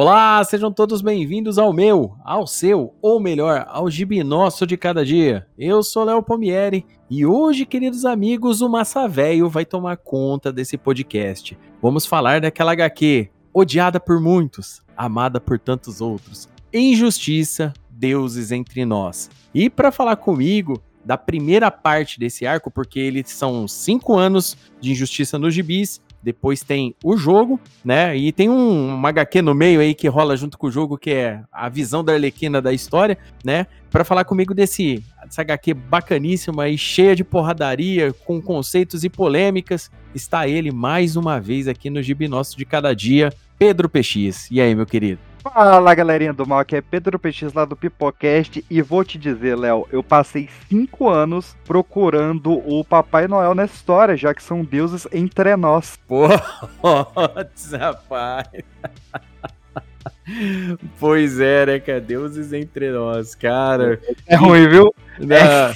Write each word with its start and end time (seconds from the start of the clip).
Olá, 0.00 0.44
sejam 0.44 0.70
todos 0.70 1.02
bem-vindos 1.02 1.58
ao 1.58 1.72
meu, 1.72 2.14
ao 2.24 2.46
seu, 2.46 2.94
ou 3.02 3.18
melhor, 3.18 3.66
ao 3.68 3.90
gibi 3.90 4.22
nosso 4.22 4.64
de 4.64 4.76
cada 4.76 5.04
dia. 5.04 5.48
Eu 5.58 5.82
sou 5.82 6.04
Léo 6.04 6.22
Pomieri 6.22 6.86
e 7.10 7.26
hoje, 7.26 7.66
queridos 7.66 8.04
amigos, 8.04 8.60
o 8.60 8.68
Massa 8.68 9.08
Velho 9.08 9.48
vai 9.48 9.64
tomar 9.64 9.96
conta 9.96 10.52
desse 10.52 10.78
podcast. 10.78 11.58
Vamos 11.82 12.06
falar 12.06 12.40
daquela 12.40 12.70
HQ, 12.70 13.28
odiada 13.52 13.98
por 13.98 14.20
muitos, 14.20 14.84
amada 14.96 15.40
por 15.40 15.58
tantos 15.58 16.00
outros. 16.00 16.48
Injustiça, 16.72 17.72
deuses 17.90 18.52
entre 18.52 18.84
nós. 18.84 19.28
E 19.52 19.68
para 19.68 19.90
falar 19.90 20.14
comigo 20.14 20.80
da 21.04 21.18
primeira 21.18 21.72
parte 21.72 22.20
desse 22.20 22.46
arco, 22.46 22.70
porque 22.70 23.00
eles 23.00 23.30
são 23.30 23.66
cinco 23.66 24.16
anos 24.16 24.56
de 24.80 24.92
injustiça 24.92 25.40
nos 25.40 25.52
gibis, 25.52 26.00
depois 26.22 26.62
tem 26.62 26.94
o 27.02 27.16
jogo, 27.16 27.60
né? 27.84 28.16
E 28.16 28.32
tem 28.32 28.48
um, 28.48 28.94
uma 28.94 29.08
HQ 29.10 29.42
no 29.42 29.54
meio 29.54 29.80
aí 29.80 29.94
que 29.94 30.08
rola 30.08 30.36
junto 30.36 30.58
com 30.58 30.66
o 30.66 30.70
jogo, 30.70 30.98
que 30.98 31.10
é 31.10 31.42
a 31.52 31.68
visão 31.68 32.02
da 32.02 32.12
Arlequina 32.12 32.60
da 32.60 32.72
história, 32.72 33.16
né? 33.44 33.66
Para 33.90 34.04
falar 34.04 34.24
comigo 34.24 34.54
desse 34.54 35.02
dessa 35.24 35.42
HQ 35.42 35.74
bacaníssima 35.74 36.68
e 36.68 36.78
cheia 36.78 37.14
de 37.14 37.22
porradaria, 37.22 38.12
com 38.24 38.40
conceitos 38.40 39.04
e 39.04 39.10
polêmicas, 39.10 39.90
está 40.14 40.48
ele 40.48 40.72
mais 40.72 41.16
uma 41.16 41.38
vez 41.38 41.68
aqui 41.68 41.90
no 41.90 42.02
Gibi 42.02 42.28
Nosso 42.28 42.56
de 42.56 42.64
Cada 42.64 42.94
Dia, 42.94 43.32
Pedro 43.58 43.88
PX. 43.88 44.50
E 44.50 44.60
aí, 44.60 44.74
meu 44.74 44.86
querido? 44.86 45.27
Fala 45.54 45.94
galerinha 45.94 46.32
do 46.32 46.46
mal, 46.46 46.58
aqui 46.58 46.76
é 46.76 46.80
Pedro 46.80 47.18
PX 47.18 47.52
lá 47.54 47.64
do 47.64 47.74
Pipocast 47.76 48.64
e 48.68 48.82
vou 48.82 49.02
te 49.02 49.16
dizer, 49.16 49.56
Léo, 49.56 49.86
eu 49.90 50.02
passei 50.02 50.48
cinco 50.68 51.08
anos 51.08 51.56
procurando 51.64 52.52
o 52.68 52.84
Papai 52.84 53.26
Noel 53.26 53.54
nessa 53.54 53.74
história, 53.74 54.16
já 54.16 54.34
que 54.34 54.42
são 54.42 54.62
deuses 54.62 55.06
entre 55.12 55.56
nós. 55.56 55.98
Pô, 56.06 56.26
rapaz. 57.72 58.62
pois 61.00 61.40
é, 61.40 61.66
né, 61.66 61.80
cara? 61.80 62.00
Deuses 62.00 62.52
entre 62.52 62.90
nós, 62.90 63.34
cara. 63.34 64.00
É 64.26 64.36
ruim, 64.36 64.68
viu? 64.68 64.94
É 65.30 65.72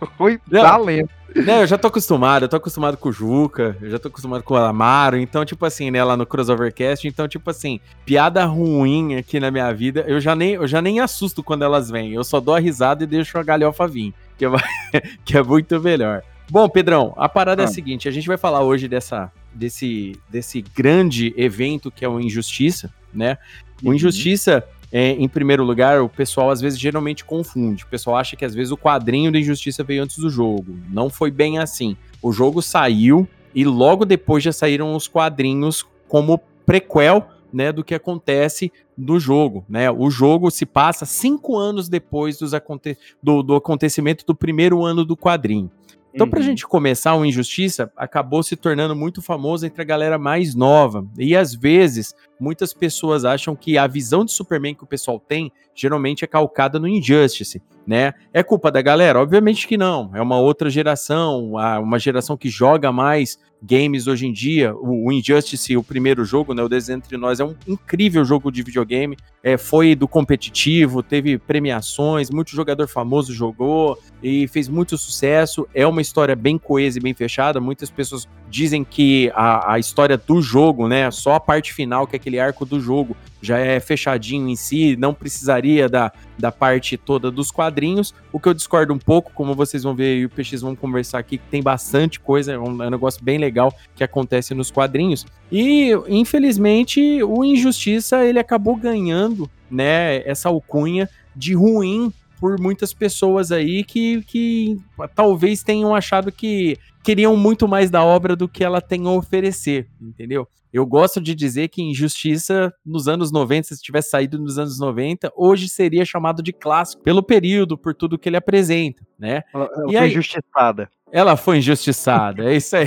ruim, 0.18 0.38
valendo. 0.46 1.08
Não, 1.34 1.60
eu 1.60 1.66
já 1.66 1.78
tô 1.78 1.88
acostumado, 1.88 2.44
eu 2.44 2.48
tô 2.48 2.56
acostumado 2.56 2.96
com 2.96 3.08
o 3.08 3.12
Juca, 3.12 3.76
eu 3.80 3.90
já 3.90 3.98
tô 3.98 4.08
acostumado 4.08 4.42
com 4.42 4.54
o 4.54 4.56
Amaro, 4.56 5.16
então, 5.16 5.44
tipo 5.44 5.64
assim, 5.64 5.90
né, 5.90 6.02
lá 6.02 6.16
no 6.16 6.26
Crossovercast, 6.26 7.06
então, 7.06 7.28
tipo 7.28 7.48
assim, 7.50 7.80
piada 8.04 8.44
ruim 8.44 9.16
aqui 9.16 9.38
na 9.38 9.50
minha 9.50 9.72
vida, 9.72 10.04
eu 10.08 10.20
já 10.20 10.34
nem, 10.34 10.54
eu 10.54 10.66
já 10.66 10.82
nem 10.82 11.00
assusto 11.00 11.42
quando 11.42 11.62
elas 11.62 11.88
vêm, 11.88 12.12
eu 12.12 12.24
só 12.24 12.40
dou 12.40 12.54
a 12.54 12.60
risada 12.60 13.04
e 13.04 13.06
deixo 13.06 13.38
a 13.38 13.42
galhofa 13.42 13.86
vir, 13.86 14.12
que 14.36 14.44
é, 14.44 14.50
que 15.24 15.36
é 15.36 15.42
muito 15.42 15.80
melhor. 15.80 16.22
Bom, 16.50 16.68
Pedrão, 16.68 17.14
a 17.16 17.28
parada 17.28 17.62
ah. 17.62 17.64
é 17.64 17.66
a 17.66 17.70
ah. 17.70 17.72
seguinte, 17.72 18.08
a 18.08 18.12
gente 18.12 18.26
vai 18.26 18.36
falar 18.36 18.62
hoje 18.62 18.88
dessa, 18.88 19.30
desse, 19.54 20.16
desse 20.28 20.62
grande 20.62 21.32
evento 21.36 21.90
que 21.90 22.04
é 22.04 22.08
o 22.08 22.20
Injustiça, 22.20 22.92
né? 23.14 23.38
O 23.82 23.88
uhum. 23.88 23.94
Injustiça, 23.94 24.64
é, 24.92 25.12
em 25.12 25.28
primeiro 25.28 25.62
lugar, 25.64 26.02
o 26.02 26.08
pessoal 26.08 26.50
às 26.50 26.60
vezes 26.60 26.78
geralmente 26.78 27.24
confunde. 27.24 27.84
O 27.84 27.86
pessoal 27.86 28.16
acha 28.16 28.36
que 28.36 28.44
às 28.44 28.54
vezes 28.54 28.72
o 28.72 28.76
quadrinho 28.76 29.30
da 29.30 29.38
Injustiça 29.38 29.84
veio 29.84 30.02
antes 30.02 30.18
do 30.18 30.28
jogo. 30.28 30.76
Não 30.90 31.08
foi 31.08 31.30
bem 31.30 31.58
assim. 31.58 31.96
O 32.22 32.32
jogo 32.32 32.60
saiu 32.60 33.28
e 33.54 33.64
logo 33.64 34.04
depois 34.04 34.42
já 34.42 34.52
saíram 34.52 34.94
os 34.94 35.06
quadrinhos 35.06 35.86
como 36.08 36.40
prequel 36.66 37.28
né, 37.52 37.72
do 37.72 37.84
que 37.84 37.94
acontece 37.94 38.72
no 38.96 39.18
jogo. 39.18 39.64
Né? 39.68 39.90
O 39.90 40.10
jogo 40.10 40.50
se 40.50 40.66
passa 40.66 41.06
cinco 41.06 41.56
anos 41.56 41.88
depois 41.88 42.38
dos 42.38 42.54
aconte 42.54 42.96
do, 43.22 43.42
do 43.42 43.54
acontecimento 43.54 44.24
do 44.26 44.34
primeiro 44.34 44.84
ano 44.84 45.04
do 45.04 45.16
quadrinho. 45.16 45.70
Então, 46.12 46.26
uhum. 46.26 46.30
pra 46.30 46.40
gente 46.40 46.66
começar, 46.66 47.14
o 47.14 47.24
Injustiça 47.24 47.90
acabou 47.96 48.42
se 48.42 48.56
tornando 48.56 48.96
muito 48.96 49.22
famoso 49.22 49.64
entre 49.64 49.80
a 49.80 49.84
galera 49.84 50.18
mais 50.18 50.54
nova. 50.56 51.06
E 51.16 51.36
às 51.36 51.54
vezes, 51.54 52.14
muitas 52.40 52.72
pessoas 52.72 53.24
acham 53.24 53.54
que 53.54 53.76
a 53.76 53.86
visão 53.86 54.24
de 54.24 54.32
Superman 54.32 54.74
que 54.74 54.84
o 54.84 54.86
pessoal 54.86 55.20
tem 55.20 55.52
geralmente 55.74 56.24
é 56.24 56.26
calcada 56.26 56.78
no 56.78 56.88
Injustice, 56.88 57.62
né? 57.86 58.12
É 58.32 58.42
culpa 58.42 58.70
da 58.70 58.82
galera? 58.82 59.20
Obviamente 59.20 59.66
que 59.66 59.76
não. 59.76 60.10
É 60.14 60.20
uma 60.20 60.38
outra 60.38 60.68
geração, 60.70 61.52
uma 61.52 61.98
geração 61.98 62.36
que 62.36 62.48
joga 62.48 62.90
mais 62.90 63.38
games 63.62 64.06
hoje 64.06 64.26
em 64.26 64.32
dia. 64.32 64.74
O, 64.74 65.12
Injustice, 65.12 65.76
o 65.76 65.82
primeiro 65.82 66.24
jogo, 66.24 66.54
né, 66.54 66.62
o 66.62 66.68
Desenho 66.68 66.98
Entre 66.98 67.16
Nós, 67.16 67.40
é 67.40 67.44
um 67.44 67.54
incrível 67.66 68.24
jogo 68.24 68.50
de 68.50 68.62
videogame. 68.62 69.16
É, 69.42 69.56
foi 69.56 69.94
do 69.94 70.08
competitivo, 70.08 71.02
teve 71.02 71.38
premiações, 71.38 72.30
muito 72.30 72.50
jogador 72.50 72.86
famoso 72.88 73.32
jogou 73.32 73.98
e 74.22 74.46
fez 74.48 74.68
muito 74.68 74.96
sucesso. 74.96 75.66
É 75.74 75.86
uma 75.86 76.00
história 76.00 76.34
bem 76.34 76.58
coesa 76.58 76.98
e 76.98 77.02
bem 77.02 77.14
fechada. 77.14 77.60
Muitas 77.60 77.90
pessoas 77.90 78.28
dizem 78.48 78.84
que 78.84 79.30
a, 79.34 79.74
a 79.74 79.78
história 79.78 80.16
do 80.16 80.42
jogo, 80.42 80.88
né, 80.88 81.10
só 81.10 81.34
a 81.34 81.40
parte 81.40 81.72
final, 81.72 82.06
que 82.06 82.16
é 82.16 82.18
aquele 82.18 82.29
arco 82.38 82.64
do 82.64 82.80
jogo, 82.80 83.16
já 83.42 83.58
é 83.58 83.80
fechadinho 83.80 84.48
em 84.48 84.56
si, 84.56 84.96
não 84.96 85.14
precisaria 85.14 85.88
da, 85.88 86.12
da 86.38 86.52
parte 86.52 86.96
toda 86.96 87.30
dos 87.30 87.50
quadrinhos. 87.50 88.14
O 88.32 88.38
que 88.38 88.48
eu 88.48 88.54
discordo 88.54 88.92
um 88.92 88.98
pouco, 88.98 89.32
como 89.34 89.54
vocês 89.54 89.82
vão 89.82 89.94
ver 89.94 90.18
e 90.18 90.24
o 90.26 90.30
PX 90.30 90.60
vão 90.60 90.76
conversar 90.76 91.18
aqui, 91.18 91.38
que 91.38 91.48
tem 91.50 91.62
bastante 91.62 92.20
coisa, 92.20 92.52
é 92.52 92.58
um, 92.58 92.82
é 92.82 92.86
um 92.86 92.90
negócio 92.90 93.24
bem 93.24 93.38
legal 93.38 93.74
que 93.94 94.04
acontece 94.04 94.54
nos 94.54 94.70
quadrinhos. 94.70 95.26
E, 95.50 95.90
infelizmente, 96.08 97.22
o 97.22 97.44
Injustiça, 97.44 98.24
ele 98.24 98.38
acabou 98.38 98.76
ganhando, 98.76 99.50
né, 99.70 100.22
essa 100.28 100.48
alcunha 100.48 101.08
de 101.34 101.54
ruim 101.54 102.12
por 102.40 102.58
muitas 102.58 102.94
pessoas 102.94 103.52
aí 103.52 103.84
que, 103.84 104.22
que 104.22 104.78
talvez 105.14 105.62
tenham 105.62 105.94
achado 105.94 106.32
que 106.32 106.76
queriam 107.04 107.36
muito 107.36 107.68
mais 107.68 107.90
da 107.90 108.02
obra 108.02 108.34
do 108.34 108.48
que 108.48 108.64
ela 108.64 108.80
tem 108.80 109.06
a 109.06 109.10
oferecer, 109.10 109.88
entendeu? 110.00 110.48
Eu 110.72 110.86
gosto 110.86 111.20
de 111.20 111.34
dizer 111.34 111.68
que 111.68 111.82
Injustiça, 111.82 112.72
nos 112.86 113.08
anos 113.08 113.32
90, 113.32 113.74
se 113.74 113.82
tivesse 113.82 114.10
saído 114.10 114.38
nos 114.38 114.56
anos 114.56 114.78
90, 114.78 115.32
hoje 115.36 115.68
seria 115.68 116.04
chamado 116.04 116.42
de 116.42 116.52
clássico, 116.52 117.02
pelo 117.02 117.22
período, 117.22 117.76
por 117.76 117.92
tudo 117.92 118.18
que 118.18 118.28
ele 118.28 118.36
apresenta, 118.36 119.04
né? 119.18 119.42
Ela, 119.52 119.68
ela 119.74 119.84
e 119.88 119.92
foi 119.92 119.96
aí, 119.96 120.10
injustiçada. 120.10 120.88
Ela 121.12 121.36
foi 121.36 121.58
injustiçada, 121.58 122.44
é 122.44 122.56
isso 122.56 122.76
aí. 122.76 122.86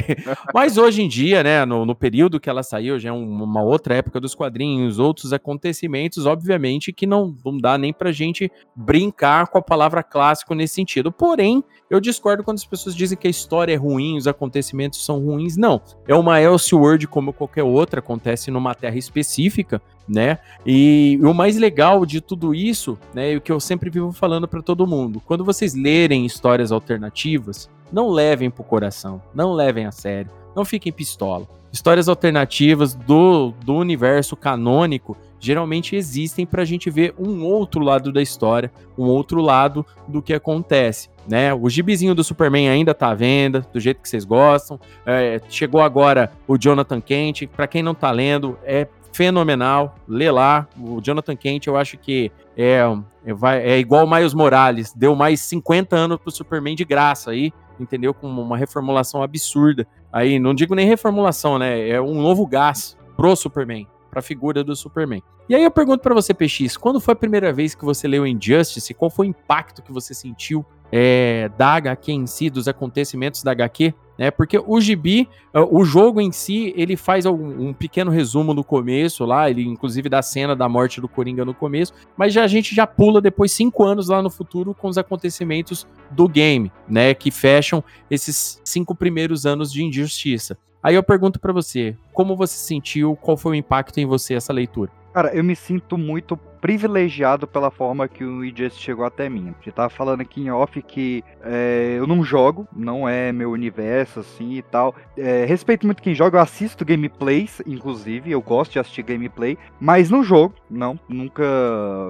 Mas 0.53 0.77
hoje 0.77 1.01
em 1.01 1.07
dia, 1.07 1.43
né, 1.43 1.65
no, 1.65 1.85
no 1.85 1.93
período 1.93 2.39
que 2.39 2.49
ela 2.49 2.63
saiu, 2.63 2.97
já 2.97 3.09
é 3.09 3.11
um, 3.11 3.43
uma 3.43 3.61
outra 3.61 3.95
época 3.95 4.19
dos 4.19 4.33
quadrinhos, 4.33 4.97
outros 4.97 5.33
acontecimentos, 5.33 6.25
obviamente 6.25 6.93
que 6.93 7.05
não, 7.05 7.35
não 7.43 7.57
dá 7.57 7.77
nem 7.77 7.91
pra 7.91 8.11
gente 8.11 8.49
brincar 8.75 9.47
com 9.47 9.57
a 9.57 9.61
palavra 9.61 10.01
clássico 10.01 10.55
nesse 10.55 10.75
sentido. 10.75 11.11
Porém, 11.11 11.63
eu 11.89 11.99
discordo 11.99 12.43
quando 12.43 12.57
as 12.57 12.65
pessoas 12.65 12.95
dizem 12.95 13.17
que 13.17 13.27
a 13.27 13.31
história 13.31 13.73
é 13.73 13.77
ruim, 13.77 14.17
os 14.17 14.27
acontecimentos 14.27 15.05
são 15.05 15.19
ruins. 15.19 15.57
Não, 15.57 15.81
é 16.07 16.15
uma 16.15 16.41
Elseworld 16.41 17.07
como 17.07 17.33
qualquer 17.33 17.63
outra, 17.63 17.99
acontece 17.99 18.49
numa 18.49 18.73
terra 18.73 18.97
específica, 18.97 19.81
né? 20.07 20.37
E 20.65 21.19
o 21.21 21.33
mais 21.33 21.57
legal 21.57 22.05
de 22.05 22.21
tudo 22.21 22.53
isso, 22.55 22.97
né, 23.13 23.33
e 23.33 23.37
o 23.37 23.41
que 23.41 23.51
eu 23.51 23.59
sempre 23.59 23.89
vivo 23.89 24.11
falando 24.11 24.47
para 24.47 24.61
todo 24.61 24.87
mundo, 24.87 25.21
quando 25.25 25.43
vocês 25.43 25.73
lerem 25.73 26.25
histórias 26.25 26.71
alternativas, 26.71 27.69
não 27.93 28.09
levem 28.09 28.49
pro 28.49 28.63
coração, 28.63 29.21
não 29.33 29.53
levem 29.53 29.85
a 29.85 29.91
sério, 29.91 30.31
não 30.55 30.65
fiquem 30.65 30.91
pistola. 30.91 31.47
Histórias 31.71 32.09
alternativas 32.09 32.93
do, 32.93 33.53
do 33.63 33.75
universo 33.75 34.35
canônico 34.35 35.15
geralmente 35.39 35.95
existem 35.95 36.45
para 36.45 36.61
a 36.61 36.65
gente 36.65 36.89
ver 36.89 37.13
um 37.17 37.43
outro 37.43 37.81
lado 37.81 38.11
da 38.11 38.21
história, 38.21 38.71
um 38.97 39.05
outro 39.05 39.41
lado 39.41 39.85
do 40.07 40.21
que 40.21 40.33
acontece. 40.33 41.09
Né? 41.27 41.53
O 41.53 41.69
gibizinho 41.69 42.15
do 42.15 42.23
Superman 42.23 42.69
ainda 42.69 42.93
tá 42.93 43.09
à 43.09 43.15
venda, 43.15 43.65
do 43.73 43.79
jeito 43.79 44.01
que 44.01 44.09
vocês 44.09 44.23
gostam. 44.23 44.79
É, 45.05 45.41
chegou 45.49 45.81
agora 45.81 46.31
o 46.47 46.57
Jonathan 46.57 47.01
Kent. 47.01 47.47
Para 47.47 47.67
quem 47.67 47.81
não 47.81 47.93
tá 47.93 48.11
lendo, 48.11 48.57
é 48.63 48.87
fenomenal. 49.13 49.95
Lê 50.07 50.29
lá. 50.29 50.67
O 50.77 50.99
Jonathan 51.01 51.35
Kent, 51.35 51.67
eu 51.67 51.77
acho 51.77 51.97
que 51.97 52.31
é, 52.57 52.81
é, 53.25 53.71
é 53.71 53.79
igual 53.79 54.05
o 54.05 54.09
Miles 54.09 54.33
Morales. 54.33 54.93
Deu 54.93 55.15
mais 55.15 55.39
50 55.41 55.95
anos 55.95 56.17
pro 56.17 56.31
Superman 56.31 56.75
de 56.75 56.83
graça 56.83 57.31
aí 57.31 57.53
entendeu? 57.79 58.13
Com 58.13 58.27
uma 58.27 58.57
reformulação 58.57 59.21
absurda. 59.21 59.87
Aí, 60.11 60.39
não 60.39 60.53
digo 60.53 60.75
nem 60.75 60.87
reformulação, 60.87 61.57
né? 61.57 61.89
É 61.89 62.01
um 62.01 62.21
novo 62.21 62.45
gás 62.45 62.97
pro 63.15 63.35
Superman, 63.35 63.87
pra 64.09 64.21
figura 64.21 64.63
do 64.63 64.75
Superman. 64.75 65.23
E 65.47 65.55
aí 65.55 65.63
eu 65.63 65.71
pergunto 65.71 66.01
para 66.01 66.13
você, 66.13 66.33
PX, 66.33 66.77
quando 66.77 66.99
foi 66.99 67.13
a 67.13 67.15
primeira 67.15 67.51
vez 67.51 67.75
que 67.75 67.83
você 67.83 68.07
leu 68.07 68.25
Injustice? 68.25 68.93
Qual 68.93 69.09
foi 69.09 69.27
o 69.27 69.29
impacto 69.29 69.81
que 69.81 69.91
você 69.91 70.13
sentiu 70.13 70.65
é, 70.91 71.49
da 71.57 71.73
HQ 71.73 72.11
em 72.11 72.25
si, 72.25 72.49
dos 72.49 72.67
acontecimentos 72.67 73.43
da 73.43 73.51
HQ? 73.51 73.93
Né? 74.17 74.31
Porque 74.31 74.61
o 74.65 74.79
gibi, 74.79 75.27
ah, 75.53 75.63
o 75.63 75.83
jogo 75.83 76.21
em 76.21 76.31
si, 76.31 76.73
ele 76.75 76.95
faz 76.95 77.25
um, 77.25 77.69
um, 77.69 77.73
pequeno 77.73 78.11
resumo 78.11 78.53
no 78.53 78.63
começo 78.63 79.25
lá, 79.25 79.49
ele 79.49 79.63
inclusive 79.63 80.09
dá 80.09 80.19
a 80.19 80.23
cena 80.23 80.55
da 80.55 80.67
morte 80.69 81.01
do 81.01 81.07
Coringa 81.07 81.45
no 81.45 81.53
começo, 81.53 81.93
mas 82.15 82.33
já 82.33 82.43
a 82.43 82.47
gente 82.47 82.75
já 82.75 82.85
pula 82.85 83.21
depois 83.21 83.51
cinco 83.51 83.83
anos 83.83 84.09
lá 84.09 84.21
no 84.21 84.29
futuro 84.29 84.73
com 84.73 84.87
os 84.87 84.97
acontecimentos 84.97 85.87
do 86.11 86.27
game, 86.27 86.71
né? 86.87 87.13
Que 87.13 87.31
fecham 87.31 87.83
esses 88.09 88.61
cinco 88.63 88.95
primeiros 88.95 89.45
anos 89.45 89.71
de 89.71 89.83
injustiça. 89.83 90.57
Aí 90.81 90.95
eu 90.95 91.03
pergunto 91.03 91.39
para 91.39 91.53
você, 91.53 91.95
como 92.11 92.35
você 92.35 92.57
sentiu, 92.57 93.15
qual 93.15 93.37
foi 93.37 93.53
o 93.53 93.55
impacto 93.55 93.99
em 93.99 94.05
você 94.05 94.33
essa 94.33 94.51
leitura? 94.51 94.91
Cara, 95.13 95.33
eu 95.33 95.43
me 95.43 95.55
sinto 95.55 95.97
muito 95.97 96.37
privilegiado 96.63 97.45
pela 97.45 97.69
forma 97.69 98.07
que 98.07 98.23
o 98.23 98.41
Injustice 98.41 98.81
chegou 98.81 99.03
até 99.03 99.27
mim. 99.27 99.49
A 99.49 99.63
gente 99.65 99.75
tava 99.75 99.89
falando 99.89 100.21
aqui 100.21 100.39
em 100.39 100.49
off 100.49 100.81
que 100.81 101.21
é, 101.43 101.95
eu 101.97 102.07
não 102.07 102.23
jogo, 102.23 102.65
não 102.73 103.07
é 103.07 103.33
meu 103.33 103.51
universo 103.51 104.21
assim 104.21 104.53
e 104.53 104.61
tal. 104.61 104.95
É, 105.17 105.43
respeito 105.43 105.85
muito 105.85 106.01
quem 106.01 106.15
joga, 106.15 106.37
eu 106.37 106.41
assisto 106.41 106.85
gameplays, 106.85 107.61
inclusive, 107.67 108.31
eu 108.31 108.41
gosto 108.41 108.71
de 108.71 108.79
assistir 108.79 109.03
gameplay, 109.03 109.57
mas 109.77 110.09
no 110.09 110.23
jogo, 110.23 110.55
não, 110.71 110.97
nunca, 111.09 111.43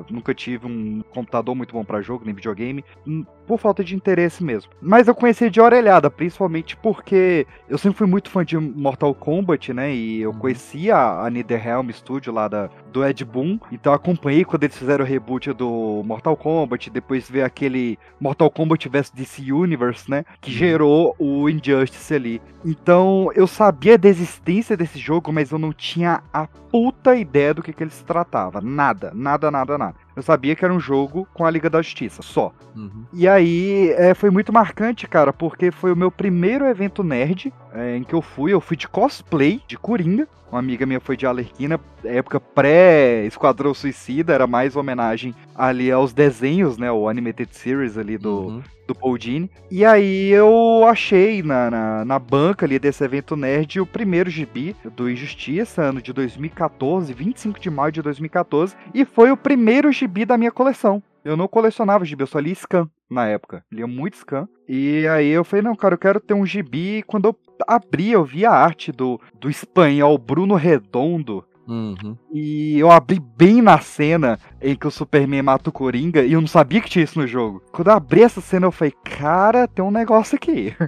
nunca 0.07 0.35
tive 0.35 0.67
um 0.67 1.01
computador 1.09 1.55
muito 1.55 1.73
bom 1.73 1.83
para 1.83 2.03
jogo, 2.03 2.23
nem 2.23 2.35
videogame, 2.35 2.85
hum, 3.07 3.25
por 3.47 3.59
falta 3.59 3.83
de 3.83 3.95
interesse 3.95 4.43
mesmo. 4.43 4.71
Mas 4.79 5.07
eu 5.07 5.15
conheci 5.15 5.49
de 5.49 5.59
orelhada, 5.59 6.09
principalmente 6.09 6.77
porque 6.77 7.47
eu 7.67 7.79
sempre 7.79 7.97
fui 7.97 8.07
muito 8.07 8.29
fã 8.29 8.45
de 8.45 8.57
Mortal 8.57 9.13
Kombat, 9.13 9.73
né? 9.73 9.93
E 9.93 10.21
eu 10.21 10.31
uhum. 10.31 10.37
conhecia 10.37 10.95
a 10.95 11.29
Netherrealm 11.29 11.89
Studio 11.89 12.31
lá 12.31 12.47
da, 12.47 12.69
do 12.91 13.03
Ed 13.03 13.25
Boon, 13.25 13.59
então 13.71 13.93
acompanhei 13.93 14.42
quando 14.45 14.63
eles 14.63 14.77
fizeram 14.77 15.03
o 15.03 15.07
reboot 15.07 15.51
do 15.53 16.01
Mortal 16.05 16.35
Kombat, 16.35 16.89
depois 16.89 17.29
veio 17.29 17.45
aquele 17.45 17.97
Mortal 18.19 18.49
Kombat 18.49 18.87
vs 18.89 19.11
DC 19.11 19.51
Universe, 19.51 20.09
né? 20.09 20.25
Que 20.41 20.51
uhum. 20.51 20.57
gerou 20.57 21.15
o 21.19 21.49
Injustice 21.49 22.13
ali. 22.13 22.41
Então 22.65 23.29
eu 23.35 23.47
sabia 23.47 23.97
da 23.97 24.07
existência 24.07 24.77
desse 24.77 24.99
jogo, 24.99 25.31
mas 25.31 25.51
eu 25.51 25.59
não 25.59 25.73
tinha 25.73 26.23
a 26.33 26.47
puta 26.47 27.15
ideia 27.15 27.53
do 27.53 27.61
que, 27.61 27.73
que 27.73 27.83
ele 27.83 27.91
se 27.91 28.03
tratava. 28.03 28.59
Nada, 28.61 29.11
nada, 29.13 29.51
nada, 29.51 29.77
nada. 29.77 29.95
Eu 30.15 30.21
sabia 30.21 30.55
que 30.55 30.63
era 30.63 30.73
um 30.73 30.79
jogo 30.79 31.27
com 31.33 31.45
a 31.45 31.49
Liga 31.49 31.69
da 31.69 31.81
Justiça, 31.81 32.21
só. 32.21 32.53
Uhum. 32.75 33.05
E 33.13 33.27
aí 33.27 33.91
é, 33.97 34.13
foi 34.13 34.29
muito 34.29 34.53
marcante, 34.53 35.07
cara, 35.07 35.33
porque 35.33 35.71
foi 35.71 35.91
o 35.91 35.95
meu 35.95 36.11
primeiro 36.11 36.65
evento 36.65 37.03
nerd 37.03 37.53
é, 37.73 37.97
em 37.97 38.03
que 38.03 38.13
eu 38.13 38.21
fui. 38.21 38.53
Eu 38.53 38.61
fui 38.61 38.77
de 38.77 38.87
cosplay 38.87 39.61
de 39.67 39.77
Coringa. 39.77 40.27
Uma 40.51 40.59
amiga 40.59 40.85
minha 40.85 40.99
foi 40.99 41.17
de 41.17 41.25
Alerquina, 41.25 41.79
época 42.03 42.39
pré-Esquadrão 42.39 43.73
Suicida, 43.73 44.33
era 44.33 44.45
mais 44.45 44.75
homenagem 44.75 45.33
ali 45.55 45.91
aos 45.91 46.13
desenhos, 46.13 46.77
né? 46.77 46.91
O 46.91 47.09
Animated 47.09 47.49
Series 47.55 47.97
ali 47.97 48.19
do, 48.19 48.41
uhum. 48.41 48.63
Do 48.93 48.99
Paul 48.99 49.17
Dini. 49.17 49.49
E 49.69 49.83
aí 49.83 50.29
eu 50.29 50.85
achei 50.87 51.41
na, 51.41 51.69
na, 51.69 52.05
na, 52.05 52.19
banca 52.19 52.65
ali 52.65 52.79
desse 52.79 53.03
evento 53.03 53.35
nerd 53.35 53.79
o 53.79 53.85
primeiro 53.85 54.29
gibi 54.29 54.75
do 54.95 55.09
Injustiça, 55.09 55.81
ano 55.81 56.01
de 56.01 56.13
2014, 56.13 57.11
25 57.13 57.59
de 57.59 57.69
maio 57.69 57.91
de 57.91 58.01
2014, 58.01 58.75
e 58.93 59.03
foi 59.03 59.31
o 59.31 59.37
primeiro 59.37 59.91
gibi 59.91 60.25
da 60.25 60.37
minha 60.37 60.51
coleção. 60.51 61.01
Eu 61.25 61.37
não 61.37 61.47
colecionava 61.47 62.03
gibi, 62.03 62.23
eu 62.23 62.27
só 62.27 62.39
li 62.39 62.53
scan 62.53 62.89
na 63.09 63.27
época. 63.27 63.63
Lia 63.71 63.87
muito 63.87 64.17
scan. 64.17 64.47
E 64.67 65.07
aí 65.07 65.29
eu 65.29 65.43
falei, 65.43 65.63
não, 65.63 65.75
cara, 65.75 65.93
eu 65.93 65.99
quero 65.99 66.19
ter 66.19 66.33
um 66.33 66.45
gibi. 66.45 66.97
E 66.97 67.03
quando 67.03 67.29
eu 67.29 67.35
abri, 67.65 68.11
eu 68.11 68.25
vi 68.25 68.45
a 68.45 68.51
arte 68.51 68.91
do, 68.91 69.21
do 69.39 69.49
espanhol 69.49 70.17
Bruno 70.17 70.55
Redondo. 70.55 71.45
Uhum. 71.67 72.17
E 72.31 72.77
eu 72.77 72.91
abri 72.91 73.19
bem 73.19 73.61
na 73.61 73.79
cena 73.79 74.37
em 74.61 74.75
que 74.75 74.87
o 74.87 74.91
Superman 74.91 75.43
mata 75.43 75.69
o 75.69 75.73
Coringa 75.73 76.21
e 76.23 76.33
eu 76.33 76.41
não 76.41 76.47
sabia 76.47 76.81
que 76.81 76.89
tinha 76.89 77.03
isso 77.03 77.19
no 77.19 77.27
jogo. 77.27 77.61
Quando 77.71 77.87
eu 77.87 77.93
abri 77.93 78.21
essa 78.21 78.41
cena, 78.41 78.65
eu 78.65 78.71
falei, 78.71 78.93
cara, 79.03 79.67
tem 79.67 79.83
um 79.83 79.91
negócio 79.91 80.35
aqui. 80.35 80.73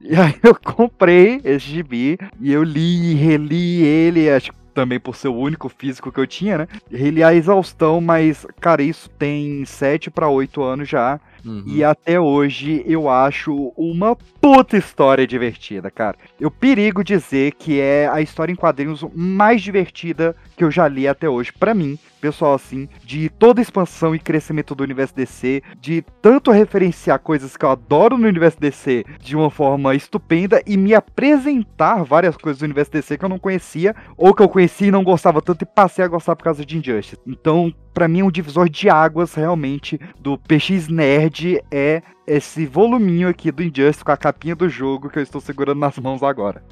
E 0.00 0.14
aí 0.16 0.34
eu 0.42 0.54
comprei 0.54 1.40
esse 1.44 1.64
gibi 1.64 2.18
e 2.38 2.52
eu 2.52 2.62
li 2.62 3.12
e 3.12 3.14
reli 3.14 3.82
ele, 3.82 4.28
acho 4.28 4.52
que 4.52 4.58
também 4.74 5.00
por 5.00 5.16
ser 5.16 5.28
o 5.28 5.36
único 5.36 5.68
físico 5.68 6.12
que 6.12 6.20
eu 6.20 6.26
tinha, 6.26 6.58
né? 6.58 6.68
Reli 6.90 7.22
a 7.22 7.34
exaustão, 7.34 8.00
mas, 8.00 8.44
cara, 8.60 8.82
isso 8.82 9.08
tem 9.10 9.64
7 9.64 10.10
para 10.10 10.28
8 10.28 10.62
anos 10.62 10.88
já. 10.88 11.18
Uhum. 11.44 11.64
E 11.66 11.84
até 11.84 12.18
hoje 12.18 12.82
eu 12.86 13.08
acho 13.08 13.72
uma 13.76 14.16
puta 14.40 14.76
história 14.76 15.26
divertida, 15.26 15.90
cara. 15.90 16.16
Eu 16.40 16.50
perigo 16.50 17.04
dizer 17.04 17.52
que 17.52 17.80
é 17.80 18.08
a 18.08 18.20
história 18.20 18.52
em 18.52 18.56
quadrinhos 18.56 19.04
mais 19.14 19.62
divertida 19.62 20.34
que 20.56 20.64
eu 20.64 20.70
já 20.70 20.88
li 20.88 21.06
até 21.06 21.28
hoje, 21.28 21.52
para 21.52 21.74
mim, 21.74 21.98
pessoal, 22.24 22.54
assim, 22.54 22.88
de 23.04 23.28
toda 23.28 23.60
expansão 23.60 24.14
e 24.14 24.18
crescimento 24.18 24.74
do 24.74 24.82
universo 24.82 25.14
DC, 25.14 25.62
de 25.78 26.02
tanto 26.22 26.50
referenciar 26.50 27.18
coisas 27.18 27.54
que 27.54 27.66
eu 27.66 27.68
adoro 27.68 28.16
no 28.16 28.26
universo 28.26 28.58
DC 28.58 29.04
de 29.20 29.36
uma 29.36 29.50
forma 29.50 29.94
estupenda 29.94 30.62
e 30.66 30.74
me 30.74 30.94
apresentar 30.94 32.02
várias 32.02 32.34
coisas 32.34 32.60
do 32.60 32.64
universo 32.64 32.92
DC 32.92 33.18
que 33.18 33.24
eu 33.26 33.28
não 33.28 33.38
conhecia, 33.38 33.94
ou 34.16 34.32
que 34.32 34.42
eu 34.42 34.48
conhecia 34.48 34.88
e 34.88 34.90
não 34.90 35.04
gostava 35.04 35.42
tanto 35.42 35.64
e 35.64 35.66
passei 35.66 36.02
a 36.02 36.08
gostar 36.08 36.34
por 36.34 36.44
causa 36.44 36.64
de 36.64 36.78
Injustice. 36.78 37.20
Então, 37.26 37.70
para 37.92 38.08
mim, 38.08 38.22
um 38.22 38.30
divisor 38.30 38.70
de 38.70 38.88
águas 38.88 39.34
realmente 39.34 40.00
do 40.18 40.38
PX 40.38 40.88
Nerd 40.88 41.62
é 41.70 42.02
esse 42.26 42.66
voluminho 42.66 43.28
aqui 43.28 43.50
do 43.50 43.62
Injustice 43.62 44.04
com 44.04 44.12
a 44.12 44.16
capinha 44.16 44.54
do 44.54 44.68
jogo 44.68 45.08
que 45.08 45.18
eu 45.18 45.22
estou 45.22 45.40
segurando 45.40 45.78
nas 45.78 45.98
mãos 45.98 46.22
agora. 46.22 46.62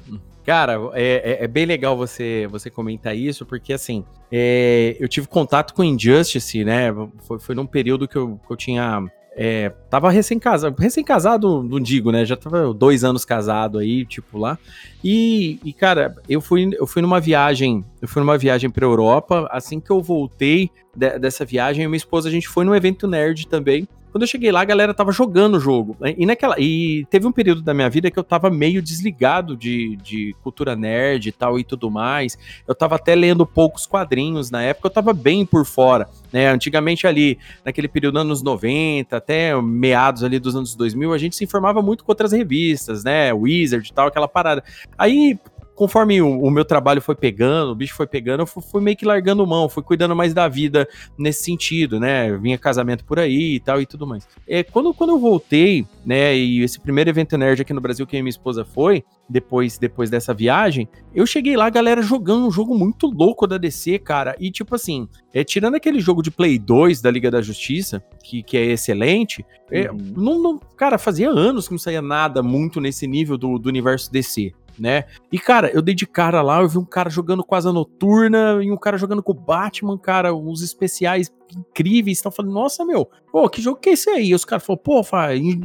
Cara, 0.45 0.77
é, 0.93 1.39
é, 1.39 1.43
é 1.45 1.47
bem 1.47 1.65
legal 1.65 1.95
você, 1.95 2.47
você 2.51 2.69
comentar 2.69 3.15
isso, 3.15 3.45
porque 3.45 3.71
assim, 3.71 4.03
é, 4.31 4.97
eu 4.99 5.07
tive 5.07 5.27
contato 5.27 5.73
com 5.73 5.83
Injustice, 5.83 6.65
né? 6.65 6.93
Foi, 7.19 7.39
foi 7.39 7.55
num 7.55 7.65
período 7.65 8.07
que 8.07 8.17
eu, 8.17 8.39
que 8.45 8.51
eu 8.51 8.57
tinha 8.57 9.03
é, 9.35 9.69
tava 9.89 10.11
recém-casado, 10.11 10.75
recém-casado, 10.79 11.63
não 11.63 11.79
digo, 11.79 12.11
né? 12.11 12.23
Já 12.25 12.35
tava 12.35 12.73
dois 12.73 13.03
anos 13.03 13.25
casado 13.25 13.79
aí, 13.79 14.05
tipo, 14.05 14.37
lá. 14.37 14.59
E, 15.03 15.59
e, 15.63 15.73
cara, 15.73 16.15
eu 16.29 16.39
fui, 16.39 16.69
eu 16.73 16.85
fui 16.85 17.01
numa 17.01 17.19
viagem, 17.19 17.83
eu 18.01 18.07
fui 18.07 18.21
numa 18.21 18.37
viagem 18.37 18.69
pra 18.69 18.85
Europa. 18.85 19.47
Assim 19.51 19.79
que 19.79 19.89
eu 19.89 20.01
voltei 20.01 20.69
de, 20.95 21.17
dessa 21.17 21.43
viagem, 21.43 21.87
minha 21.87 21.97
esposa, 21.97 22.29
a 22.29 22.31
gente 22.31 22.47
foi 22.47 22.63
num 22.63 22.75
evento 22.75 23.07
nerd 23.07 23.47
também. 23.47 23.87
Quando 24.13 24.21
eu 24.21 24.27
cheguei 24.27 24.51
lá, 24.51 24.61
a 24.61 24.65
galera 24.65 24.93
tava 24.93 25.11
jogando 25.11 25.55
o 25.55 25.59
jogo. 25.59 25.97
E 26.15 26.23
naquela. 26.23 26.55
E 26.59 27.03
teve 27.09 27.25
um 27.25 27.31
período 27.31 27.63
da 27.63 27.73
minha 27.73 27.89
vida 27.89 28.11
que 28.11 28.19
eu 28.19 28.23
tava 28.23 28.47
meio 28.47 28.79
desligado 28.79 29.57
de, 29.57 29.95
de 29.95 30.35
cultura 30.43 30.75
nerd 30.75 31.29
e 31.29 31.31
tal 31.31 31.57
e 31.57 31.63
tudo 31.63 31.89
mais. 31.89 32.37
Eu 32.67 32.75
tava 32.75 32.93
até 32.93 33.15
lendo 33.15 33.43
poucos 33.43 33.87
quadrinhos 33.87 34.51
na 34.51 34.61
época, 34.61 34.85
eu 34.85 34.91
tava 34.91 35.13
bem 35.13 35.43
por 35.43 35.65
fora. 35.65 36.07
Né? 36.31 36.47
Antigamente 36.47 37.07
ali, 37.07 37.39
naquele 37.65 37.87
período 37.87 38.19
anos 38.19 38.43
90, 38.43 39.17
até 39.17 39.59
meados 39.59 40.23
ali 40.23 40.37
dos 40.37 40.55
anos 40.55 40.75
2000, 40.75 41.11
a 41.11 41.17
gente 41.17 41.35
se 41.35 41.43
informava 41.43 41.81
muito 41.81 42.03
com 42.03 42.11
outras 42.11 42.31
revistas, 42.31 43.03
né? 43.03 43.33
Wizard 43.33 43.89
e 43.89 43.93
tal, 43.93 44.09
aquela 44.09 44.27
parada. 44.27 44.63
Aí, 44.95 45.39
conforme 45.75 46.21
o, 46.21 46.41
o, 46.41 46.51
meu 46.51 46.65
trabalho 46.65 47.01
foi 47.01 47.15
pegando, 47.15 47.71
o 47.71 47.75
bicho 47.75 47.95
foi 47.95 48.07
pegando, 48.07 48.41
eu 48.41 48.47
fui, 48.47 48.61
fui, 48.61 48.81
meio 48.81 48.95
que 48.95 49.05
largando 49.05 49.45
mão, 49.45 49.67
fui 49.67 49.83
cuidando 49.83 50.15
mais 50.15 50.33
da 50.33 50.47
vida 50.47 50.87
nesse 51.17 51.43
sentido, 51.43 51.99
né? 51.99 52.35
Vinha 52.37 52.57
casamento 52.57 53.03
por 53.05 53.19
aí 53.19 53.55
e 53.55 53.59
tal 53.59 53.81
e 53.81 53.85
tudo 53.85 54.05
mais. 54.05 54.27
É, 54.47 54.63
quando, 54.63 54.93
quando 54.93 55.11
eu 55.11 55.19
voltei, 55.19 55.85
né, 56.05 56.35
e 56.35 56.61
esse 56.61 56.79
primeiro 56.79 57.09
evento 57.09 57.37
nerd 57.37 57.61
aqui 57.61 57.73
no 57.73 57.81
Brasil 57.81 58.05
que 58.05 58.21
minha 58.21 58.29
esposa 58.29 58.63
foi, 58.63 59.03
depois, 59.27 59.77
depois 59.77 60.09
dessa 60.09 60.33
viagem, 60.33 60.87
eu 61.13 61.25
cheguei 61.25 61.55
lá, 61.55 61.65
a 61.65 61.69
galera 61.69 62.01
jogando 62.01 62.45
um 62.45 62.51
jogo 62.51 62.77
muito 62.77 63.07
louco 63.07 63.47
da 63.47 63.57
DC, 63.57 63.99
cara, 63.99 64.35
e 64.39 64.51
tipo 64.51 64.75
assim, 64.75 65.07
é, 65.33 65.43
tirando 65.43 65.75
aquele 65.75 65.99
jogo 65.99 66.21
de 66.21 66.29
Play 66.29 66.59
2 66.59 67.01
da 67.01 67.09
Liga 67.09 67.31
da 67.31 67.41
Justiça, 67.41 68.03
que, 68.23 68.43
que 68.43 68.57
é 68.57 68.65
excelente, 68.65 69.45
é, 69.71 69.89
uhum. 69.89 69.97
não, 70.15 70.41
não, 70.41 70.59
cara, 70.77 70.97
fazia 70.97 71.29
anos 71.29 71.67
que 71.67 71.73
não 71.73 71.79
saía 71.79 72.01
nada 72.01 72.43
muito 72.43 72.79
nesse 72.79 73.07
nível 73.07 73.37
do, 73.37 73.57
do 73.57 73.69
universo 73.69 74.11
DC, 74.11 74.53
né? 74.79 75.05
E, 75.31 75.39
cara, 75.39 75.69
eu 75.71 75.81
dei 75.81 75.95
de 75.95 76.05
cara 76.05 76.41
lá, 76.41 76.61
eu 76.61 76.69
vi 76.69 76.77
um 76.77 76.85
cara 76.85 77.09
jogando 77.09 77.43
quase 77.43 77.67
a 77.67 77.73
noturna 77.73 78.59
e 78.61 78.71
um 78.71 78.77
cara 78.77 78.97
jogando 78.97 79.23
com 79.23 79.31
o 79.31 79.35
Batman, 79.35 79.97
cara, 79.97 80.33
uns 80.33 80.61
especiais 80.61 81.31
incríveis. 81.55 82.17
Estão 82.17 82.31
falando, 82.31 82.53
nossa, 82.53 82.85
meu, 82.85 83.09
pô, 83.31 83.47
que 83.49 83.61
jogo 83.61 83.79
que 83.79 83.89
é 83.89 83.93
esse 83.93 84.09
aí? 84.09 84.27
E 84.29 84.35
os 84.35 84.45
caras 84.45 84.65
falaram, 84.65 84.83
pô, 84.83 85.01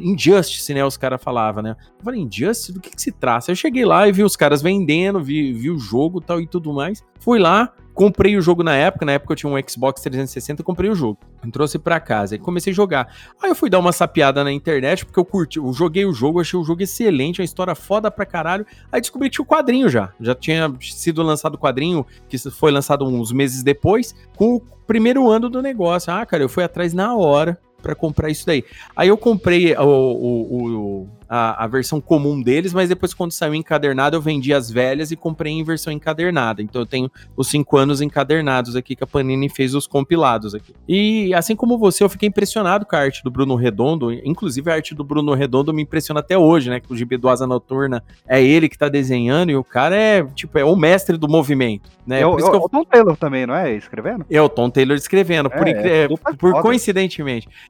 Injustice, 0.01 0.75
né? 0.75 0.85
Os 0.85 0.97
caras 0.97 1.23
falavam, 1.23 1.63
né? 1.63 1.77
Eu 1.99 2.05
falei, 2.05 2.21
Injustice? 2.21 2.73
Do 2.73 2.81
que, 2.81 2.91
que 2.91 3.01
se 3.01 3.13
trata? 3.13 3.51
Eu 3.51 3.57
cheguei 3.57 3.85
lá 3.85 4.07
e 4.09 4.13
vi 4.13 4.23
os 4.23 4.37
caras 4.37 4.63
vendendo, 4.63 5.23
vi, 5.23 5.53
vi 5.53 5.71
o 5.71 5.79
jogo 5.79 6.21
tal 6.21 6.41
e 6.41 6.47
tudo 6.47 6.73
mais. 6.73 7.05
Fui 7.21 7.39
lá, 7.39 7.73
Comprei 7.99 8.37
o 8.37 8.41
jogo 8.41 8.63
na 8.63 8.77
época, 8.77 9.05
na 9.05 9.11
época 9.11 9.33
eu 9.33 9.37
tinha 9.37 9.53
um 9.53 9.61
Xbox 9.69 10.01
360, 10.03 10.63
comprei 10.63 10.89
o 10.89 10.95
jogo. 10.95 11.19
Trouxe 11.51 11.81
para 11.81 11.99
casa 11.99 12.37
e 12.37 12.39
comecei 12.39 12.73
a 12.73 12.77
jogar. 12.77 13.13
Aí 13.43 13.51
eu 13.51 13.57
fui 13.57 13.69
dar 13.69 13.81
uma 13.81 13.91
sapiada 13.91 14.45
na 14.45 14.53
internet, 14.53 15.05
porque 15.05 15.19
eu 15.19 15.25
curti, 15.25 15.59
eu 15.59 15.73
joguei 15.73 16.07
o 16.07 16.13
jogo, 16.13 16.41
achei 16.41 16.57
o 16.57 16.63
jogo 16.63 16.81
excelente, 16.81 17.41
uma 17.41 17.45
história 17.45 17.75
foda 17.75 18.09
pra 18.09 18.25
caralho. 18.25 18.65
Aí 18.93 19.01
descobri 19.01 19.29
que 19.29 19.35
tinha 19.35 19.43
o 19.43 19.49
quadrinho 19.49 19.89
já. 19.89 20.13
Já 20.21 20.33
tinha 20.33 20.73
sido 20.81 21.25
lançado 21.25 21.57
o 21.57 21.59
quadrinho, 21.59 22.07
que 22.29 22.39
foi 22.39 22.71
lançado 22.71 23.05
uns 23.05 23.33
meses 23.33 23.65
depois, 23.65 24.15
com 24.37 24.55
o 24.55 24.61
primeiro 24.87 25.29
ano 25.29 25.49
do 25.49 25.61
negócio. 25.61 26.13
Ah, 26.13 26.25
cara, 26.25 26.45
eu 26.45 26.49
fui 26.49 26.63
atrás 26.63 26.95
na 26.95 27.17
hora 27.17 27.59
para 27.83 27.97
comprar 27.97 28.31
isso 28.31 28.47
daí. 28.47 28.65
Aí 28.95 29.09
eu 29.09 29.19
comprei 29.19 29.75
o, 29.75 29.83
o, 29.83 31.03
o 31.03 31.09
a, 31.29 31.65
a, 31.65 31.67
versão 31.67 32.01
comum 32.01 32.41
deles, 32.41 32.73
mas 32.73 32.89
depois, 32.89 33.13
quando 33.13 33.33
saiu 33.33 33.55
encadernado, 33.55 34.17
eu 34.17 34.21
vendi 34.21 34.55
as 34.55 34.71
velhas 34.71 35.11
e 35.11 35.17
comprei 35.17 35.53
em 35.53 35.63
versão 35.63 35.93
encadernada. 35.93 36.63
Então 36.63 36.83
eu 36.83 36.87
tenho 36.87 37.11
os 37.37 37.49
cinco 37.49 37.77
anos 37.77 38.01
encadernados 38.01 38.75
aqui 38.75 38.97
que 38.97 39.05
a 39.05 39.07
Panini 39.07 39.49
fez 39.49 39.75
os 39.75 39.87
compilados 39.87 40.55
aqui. 40.55 40.75
E 40.89 41.35
assim 41.35 41.55
como 41.55 41.77
você, 41.79 42.03
eu 42.03 42.09
fiquei 42.09 42.29
impressionado 42.29 42.87
com 42.87 42.97
a 42.97 43.01
arte 43.01 43.23
do 43.23 43.31
Bruno 43.31 43.55
Redondo. 43.55 44.13
Inclusive, 44.13 44.71
a 44.71 44.75
arte 44.75 44.95
do 44.95 45.05
Bruno 45.05 45.35
Redondo 45.35 45.75
me 45.75 45.83
impressiona 45.83 46.21
até 46.21 46.39
hoje, 46.39 46.71
né? 46.71 46.81
Que 46.81 46.93
o 46.93 46.97
gibi 46.97 47.17
do 47.17 47.29
Asa 47.29 47.47
Noturna 47.47 48.03
é 48.27 48.43
ele 48.43 48.69
que 48.69 48.79
tá 48.79 48.89
desenhando 48.89 49.51
e 49.51 49.57
o 49.57 49.65
cara 49.65 49.97
é, 49.97 50.25
tipo, 50.35 50.59
é 50.59 50.65
o 50.65 50.77
mestre 50.77 51.17
do 51.17 51.29
movimento, 51.29 51.91
né? 52.07 52.21
É, 52.21 52.27
o, 52.27 52.39
é 52.39 52.45
o 52.45 52.69
Tom 52.69 52.85
Taylor 52.85 53.17
também, 53.17 53.47
não 53.47 53.55
é? 53.55 53.75
Escrevendo? 53.75 54.25
É 54.31 54.41
o 54.41 54.49
Tom 54.49 54.71
Taylor 54.71 54.97
escrevendo. 54.97 55.51
É, 55.53 55.59
por, 55.59 55.69
é, 55.69 56.09
por 56.37 56.63
coincidentes. 56.63 57.19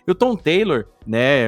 E 0.06 0.10
o 0.10 0.14
Tom 0.14 0.36
Taylor, 0.36 0.86
né? 1.08 1.46